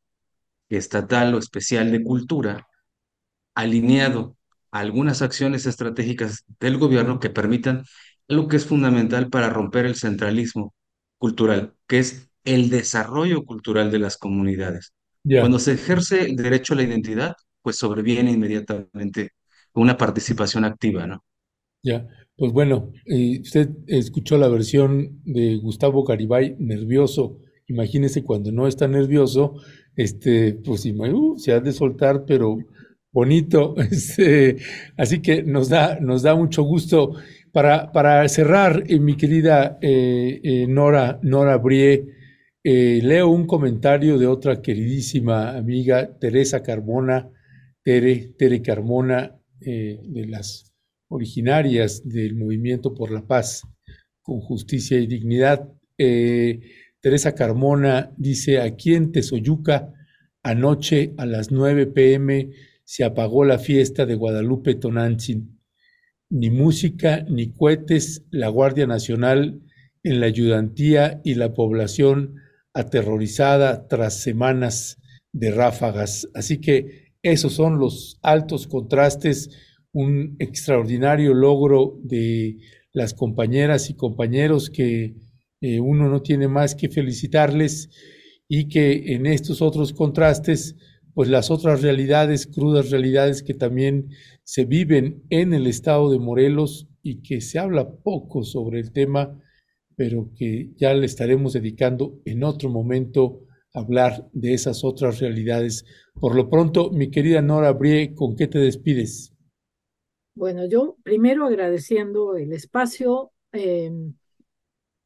[0.68, 2.66] estatal o especial de cultura
[3.54, 4.37] alineado
[4.70, 7.84] algunas acciones estratégicas del gobierno que permitan
[8.28, 10.74] lo que es fundamental para romper el centralismo
[11.18, 14.92] cultural, que es el desarrollo cultural de las comunidades.
[15.24, 19.32] Cuando se ejerce el derecho a la identidad, pues sobreviene inmediatamente
[19.74, 21.24] una participación activa, ¿no?
[21.82, 22.06] Ya,
[22.36, 27.40] pues bueno, eh, usted escuchó la versión de Gustavo Garibay nervioso.
[27.66, 29.56] Imagínese cuando no está nervioso,
[29.96, 32.58] este, pues uh, se ha de soltar, pero
[33.18, 33.74] bonito.
[33.90, 34.56] Este,
[34.96, 37.14] así que nos da, nos da mucho gusto.
[37.52, 42.04] Para, para cerrar, eh, mi querida eh, eh, Nora, Nora Brie,
[42.62, 47.30] leo un comentario de otra queridísima amiga, Teresa Carmona,
[47.82, 50.74] Tere, Carmona, de las
[51.08, 53.62] originarias del Movimiento por la Paz
[54.20, 55.66] con Justicia y Dignidad.
[57.00, 59.94] Teresa Carmona dice, aquí en Tezoyuca,
[60.42, 62.50] anoche a las 9 pm
[62.88, 65.60] se apagó la fiesta de Guadalupe Tonantzin.
[66.30, 69.60] Ni música, ni cohetes, la Guardia Nacional
[70.02, 72.36] en la ayudantía y la población
[72.72, 74.96] aterrorizada tras semanas
[75.32, 76.30] de ráfagas.
[76.32, 79.50] Así que esos son los altos contrastes
[79.92, 82.56] un extraordinario logro de
[82.94, 85.14] las compañeras y compañeros que
[85.60, 87.90] eh, uno no tiene más que felicitarles
[88.48, 90.74] y que en estos otros contrastes,
[91.18, 94.10] pues las otras realidades, crudas realidades que también
[94.44, 99.36] se viven en el estado de Morelos y que se habla poco sobre el tema,
[99.96, 103.40] pero que ya le estaremos dedicando en otro momento
[103.74, 105.84] a hablar de esas otras realidades.
[106.14, 109.34] Por lo pronto, mi querida Nora Brie, ¿con qué te despides?
[110.36, 113.90] Bueno, yo primero agradeciendo el espacio, eh,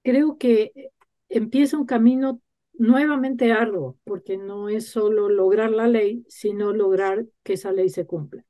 [0.05, 0.91] creo que
[1.31, 2.43] empieza un camino
[2.83, 8.07] nuevamente arduo, porque no es solo lograr la ley, sino lograr que esa ley se
[8.07, 8.45] cumpla.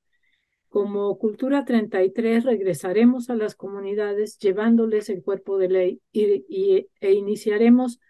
[0.68, 8.00] Como Cultura 33 regresaremos a las comunidades llevándoles el cuerpo de ley y, e iniciaremos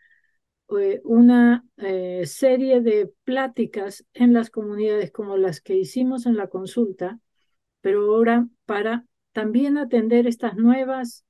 [0.78, 6.47] eh, una eh, serie de pláticas en las comunidades como las que hicimos en la
[6.47, 7.18] consulta,
[7.81, 11.25] pero ahora para también atender estas nuevas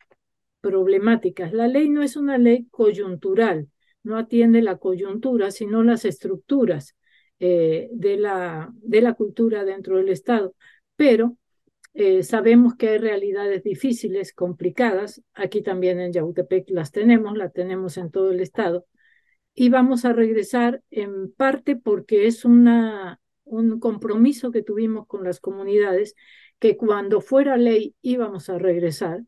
[0.60, 1.54] problemáticas.
[1.54, 3.68] La ley no es una ley coyuntural,
[4.02, 6.96] no atiende la coyuntura, sino las estructuras.
[7.44, 10.54] eh, de, la, de la cultura dentro del Estado.
[10.96, 11.36] Pero
[11.94, 15.22] eh, sabemos que hay realidades difíciles, complicadas.
[15.34, 18.86] Aquí también en Yautepec las tenemos, las tenemos en todo el Estado.
[19.54, 25.40] Y vamos a regresar en parte porque es una, un compromiso que tuvimos con las
[25.40, 26.14] comunidades,
[26.58, 29.22] que cuando fuera ley íbamos a regresar.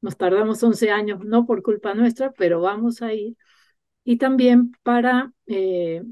[0.00, 3.36] Nos tardamos 11 años, no por culpa nuestra, pero vamos a ir.
[4.10, 6.02] Y también para eh,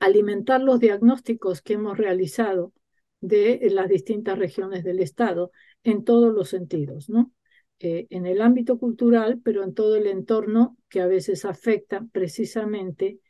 [0.00, 2.72] alimentar los diagnósticos que hemos realizado
[3.20, 5.52] de las distintas regiones del Estado
[5.84, 7.30] en todos los sentidos, ¿no?
[7.78, 13.20] Eh, en el ámbito cultural, pero en todo el entorno que a veces afecta precisamente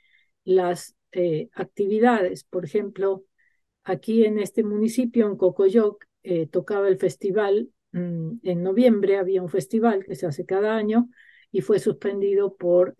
[0.44, 2.44] las eh, actividades.
[2.44, 3.24] Por ejemplo,
[3.84, 6.02] aquí en este municipio, en Cocoyoc,
[6.50, 11.10] tocaba el festival, mm, en noviembre había un festival que se hace cada año
[11.50, 12.96] y fue suspendido por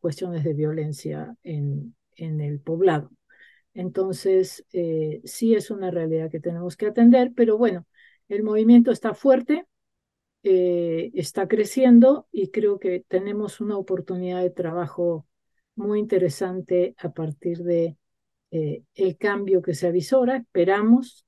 [0.00, 3.10] cuestiones de violencia en, en el poblado.
[3.74, 7.86] Entonces, eh, sí es una realidad que tenemos que atender, pero bueno,
[8.28, 9.66] el movimiento está fuerte,
[10.42, 15.26] eh, está creciendo y creo que tenemos una oportunidad de trabajo
[15.76, 17.96] muy interesante a partir de
[18.50, 20.38] eh, el cambio que se avisora.
[20.38, 21.24] Esperamos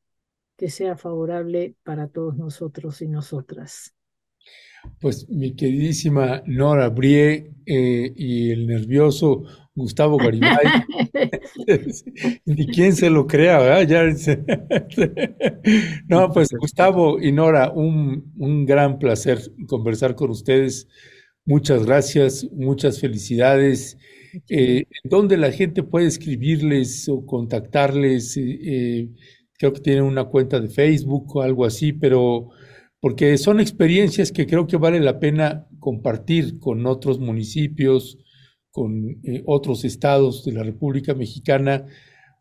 [0.56, 3.94] que sea favorable para todos nosotros y nosotras.
[5.00, 9.44] Pues mi queridísima Nora Brie y el nervioso
[9.74, 10.66] Gustavo Garibay.
[12.44, 14.16] Ni quién se lo crea, ¿verdad?
[16.08, 20.88] no, pues Gustavo y Nora, un, un gran placer conversar con ustedes.
[21.46, 23.96] Muchas gracias, muchas felicidades.
[24.48, 28.36] Eh, ¿Dónde la gente puede escribirles o contactarles?
[28.36, 29.08] Eh, eh,
[29.58, 32.50] creo que tienen una cuenta de Facebook o algo así, pero
[33.00, 38.18] porque son experiencias que creo que vale la pena compartir con otros municipios,
[38.70, 41.86] con eh, otros estados de la República Mexicana,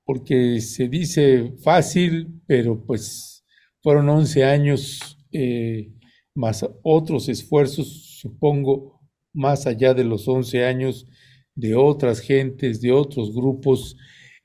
[0.06, 3.46] porque se dice fácil, pero pues
[3.82, 5.94] fueron 11 años eh,
[6.36, 9.00] más otros esfuerzos, supongo,
[9.34, 11.08] más allá de los 11 años
[11.56, 13.96] de otras gentes, de otros grupos.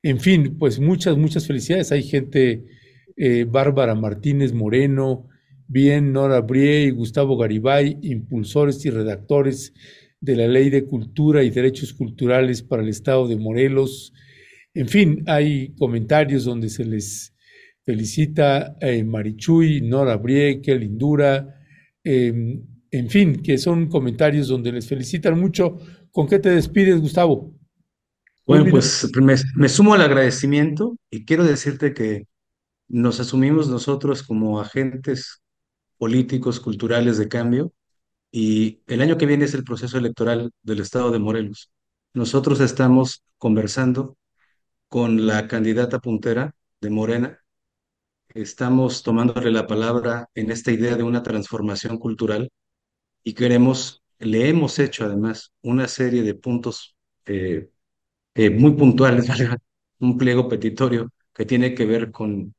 [0.02, 1.92] En fin, pues muchas, muchas felicidades.
[1.92, 2.64] Hay gente,
[3.16, 5.28] eh, Bárbara Martínez Moreno,
[5.66, 9.72] bien Nora Brie y Gustavo Garibay, impulsores y redactores
[10.20, 14.12] de la Ley de Cultura y Derechos Culturales para el Estado de Morelos.
[14.72, 17.34] En fin, hay comentarios donde se les
[17.84, 21.60] felicita eh, Marichuy, Nora Brie, Lindura,
[22.02, 25.76] em, en fin, que son comentarios donde les felicitan mucho.
[26.10, 27.52] ¿Con qué te despides, Gustavo?
[28.46, 32.26] Bueno, pues me, me sumo al agradecimiento y quiero decirte que
[32.88, 35.43] nos asumimos nosotros como agentes
[35.98, 37.72] políticos, culturales de cambio
[38.30, 41.70] y el año que viene es el proceso electoral del estado de Morelos.
[42.14, 44.16] Nosotros estamos conversando
[44.88, 47.40] con la candidata puntera de Morena.
[48.28, 52.50] Estamos tomándole la palabra en esta idea de una transformación cultural
[53.22, 57.70] y queremos, le hemos hecho además una serie de puntos eh,
[58.34, 59.26] eh, muy puntuales,
[60.00, 62.54] un pliego petitorio que tiene que ver con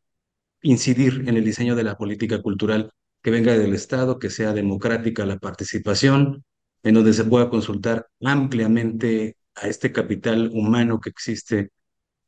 [0.61, 2.91] incidir en el diseño de la política cultural
[3.25, 6.45] que venga del Estado, que sea democrática la participación,
[6.83, 11.71] en donde se pueda consultar ampliamente a este capital humano que existe,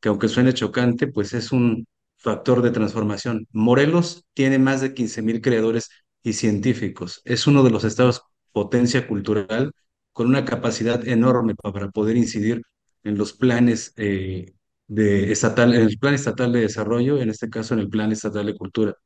[0.00, 1.86] que aunque suene chocante, pues es un
[2.16, 3.46] factor de transformación.
[3.52, 5.88] Morelos tiene más de 15 mil creadores
[6.24, 7.22] y científicos.
[7.24, 9.70] Es uno de los estados potencia cultural
[10.12, 12.62] con una capacidad enorme para poder incidir
[13.04, 14.52] en los planes eh,
[14.88, 18.46] de estatal, en el plan estatal de desarrollo, en este caso en el plan estatal
[18.46, 18.96] de cultura.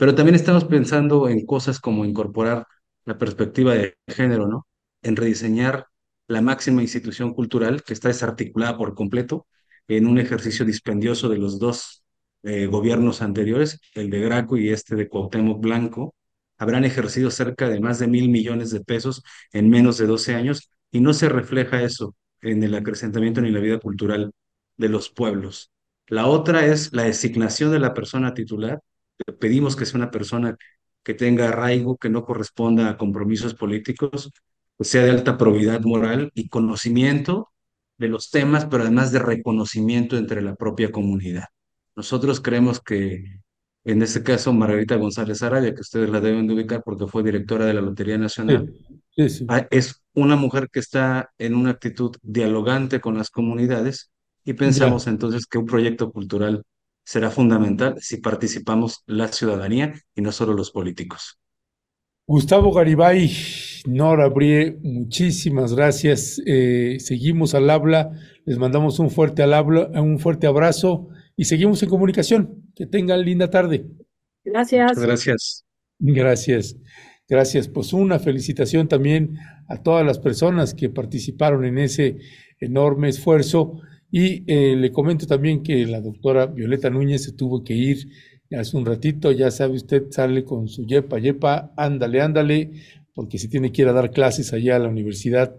[0.00, 2.66] Pero también estamos pensando en cosas como incorporar
[3.04, 4.66] la perspectiva de género, ¿no?
[5.02, 5.88] En rediseñar
[6.26, 9.46] la máxima institución cultural que está desarticulada por completo
[9.88, 12.02] en un ejercicio dispendioso de los dos
[12.44, 16.14] eh, gobiernos anteriores, el de Graco y este de Cuauhtémoc Blanco,
[16.56, 19.22] habrán ejercido cerca de más de mil millones de pesos
[19.52, 23.60] en menos de 12 años y no se refleja eso en el acrecentamiento ni la
[23.60, 24.32] vida cultural
[24.78, 25.70] de los pueblos.
[26.06, 28.80] La otra es la designación de la persona titular
[29.38, 30.56] pedimos que sea una persona
[31.02, 34.30] que tenga arraigo, que no corresponda a compromisos políticos,
[34.76, 37.50] pues sea de alta probidad moral y conocimiento
[37.98, 41.44] de los temas, pero además de reconocimiento entre la propia comunidad.
[41.96, 43.40] Nosotros creemos que
[43.84, 47.64] en este caso Margarita González Arabia, que ustedes la deben de ubicar porque fue directora
[47.64, 48.72] de la Lotería Nacional,
[49.48, 54.10] ah, es una mujer que está en una actitud dialogante con las comunidades
[54.44, 56.62] y pensamos entonces que un proyecto cultural
[57.10, 61.40] será fundamental si participamos la ciudadanía y no solo los políticos.
[62.24, 63.32] Gustavo Garibay,
[63.86, 66.40] Nora Brie, muchísimas gracias.
[66.46, 68.12] Eh, seguimos al habla,
[68.44, 72.70] les mandamos un fuerte, al habla, un fuerte abrazo y seguimos en comunicación.
[72.76, 73.86] Que tengan linda tarde.
[74.44, 74.96] Gracias.
[74.96, 75.64] Gracias.
[75.98, 76.76] Gracias.
[77.28, 77.66] Gracias.
[77.66, 79.36] Pues una felicitación también
[79.68, 82.18] a todas las personas que participaron en ese
[82.60, 83.80] enorme esfuerzo.
[84.10, 88.08] Y eh, le comento también que la doctora Violeta Núñez se tuvo que ir
[88.58, 92.70] hace un ratito, ya sabe usted, sale con su yepa, yepa, ándale, ándale,
[93.14, 95.56] porque se tiene que ir a dar clases allá a la Universidad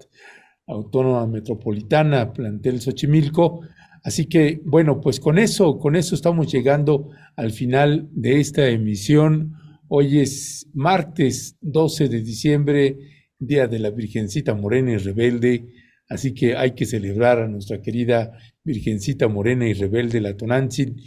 [0.68, 3.62] Autónoma Metropolitana, plantel Xochimilco.
[4.04, 9.54] Así que, bueno, pues con eso, con eso estamos llegando al final de esta emisión.
[9.88, 12.98] Hoy es martes 12 de diciembre,
[13.38, 15.66] Día de la Virgencita Morena y Rebelde.
[16.12, 18.34] Así que hay que celebrar a nuestra querida
[18.66, 20.98] Virgencita Morena y Rebelde, la Tonantzin.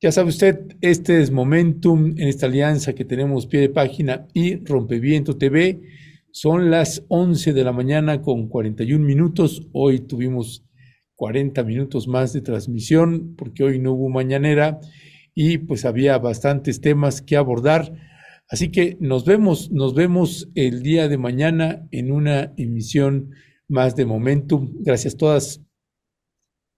[0.00, 4.56] Ya sabe usted, este es Momentum en esta alianza que tenemos pie de página y
[4.64, 5.82] Rompeviento TV.
[6.32, 9.68] Son las 11 de la mañana con 41 minutos.
[9.70, 10.64] Hoy tuvimos
[11.14, 14.80] 40 minutos más de transmisión porque hoy no hubo mañanera
[15.36, 17.92] y pues había bastantes temas que abordar.
[18.48, 23.30] Así que nos vemos, nos vemos el día de mañana en una emisión
[23.72, 24.70] más de Momentum.
[24.80, 25.60] Gracias todas.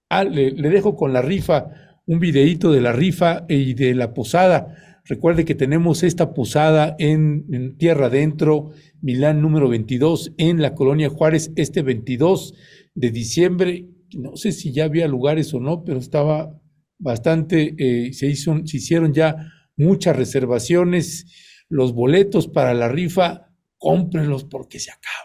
[0.09, 1.67] Ah, le, dejo con la rifa
[2.07, 5.01] un videíto de la rifa y de la posada.
[5.03, 11.51] Recuerde que tenemos esta posada en, Tierra Adentro, Milán número 22, en la colonia Juárez,
[11.55, 12.53] este 22
[12.95, 13.87] de diciembre.
[14.15, 16.59] No sé si ya había lugares o no, pero estaba
[16.97, 21.25] bastante, eh, se, hizo, se hicieron ya muchas reservaciones.
[21.67, 25.24] Los boletos para la rifa, cómprenlos porque se acaban.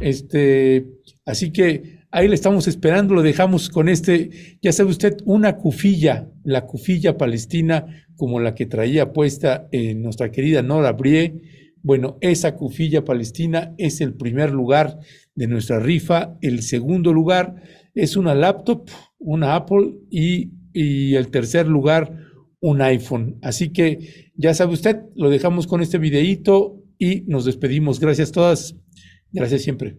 [0.00, 0.86] Este,
[1.24, 4.30] así que Ahí le estamos esperando, lo dejamos con este,
[4.62, 10.30] ya sabe usted, una cufilla, la cufilla palestina como la que traía puesta en nuestra
[10.30, 11.42] querida Nora Brie.
[11.82, 14.98] Bueno, esa cufilla palestina es el primer lugar
[15.34, 16.38] de nuestra rifa.
[16.40, 17.56] El segundo lugar
[17.94, 22.16] es una laptop, una Apple y, y el tercer lugar
[22.60, 23.36] un iPhone.
[23.42, 28.00] Así que ya sabe usted, lo dejamos con este videíto y nos despedimos.
[28.00, 28.76] Gracias a todas.
[29.36, 29.98] Gracias siempre.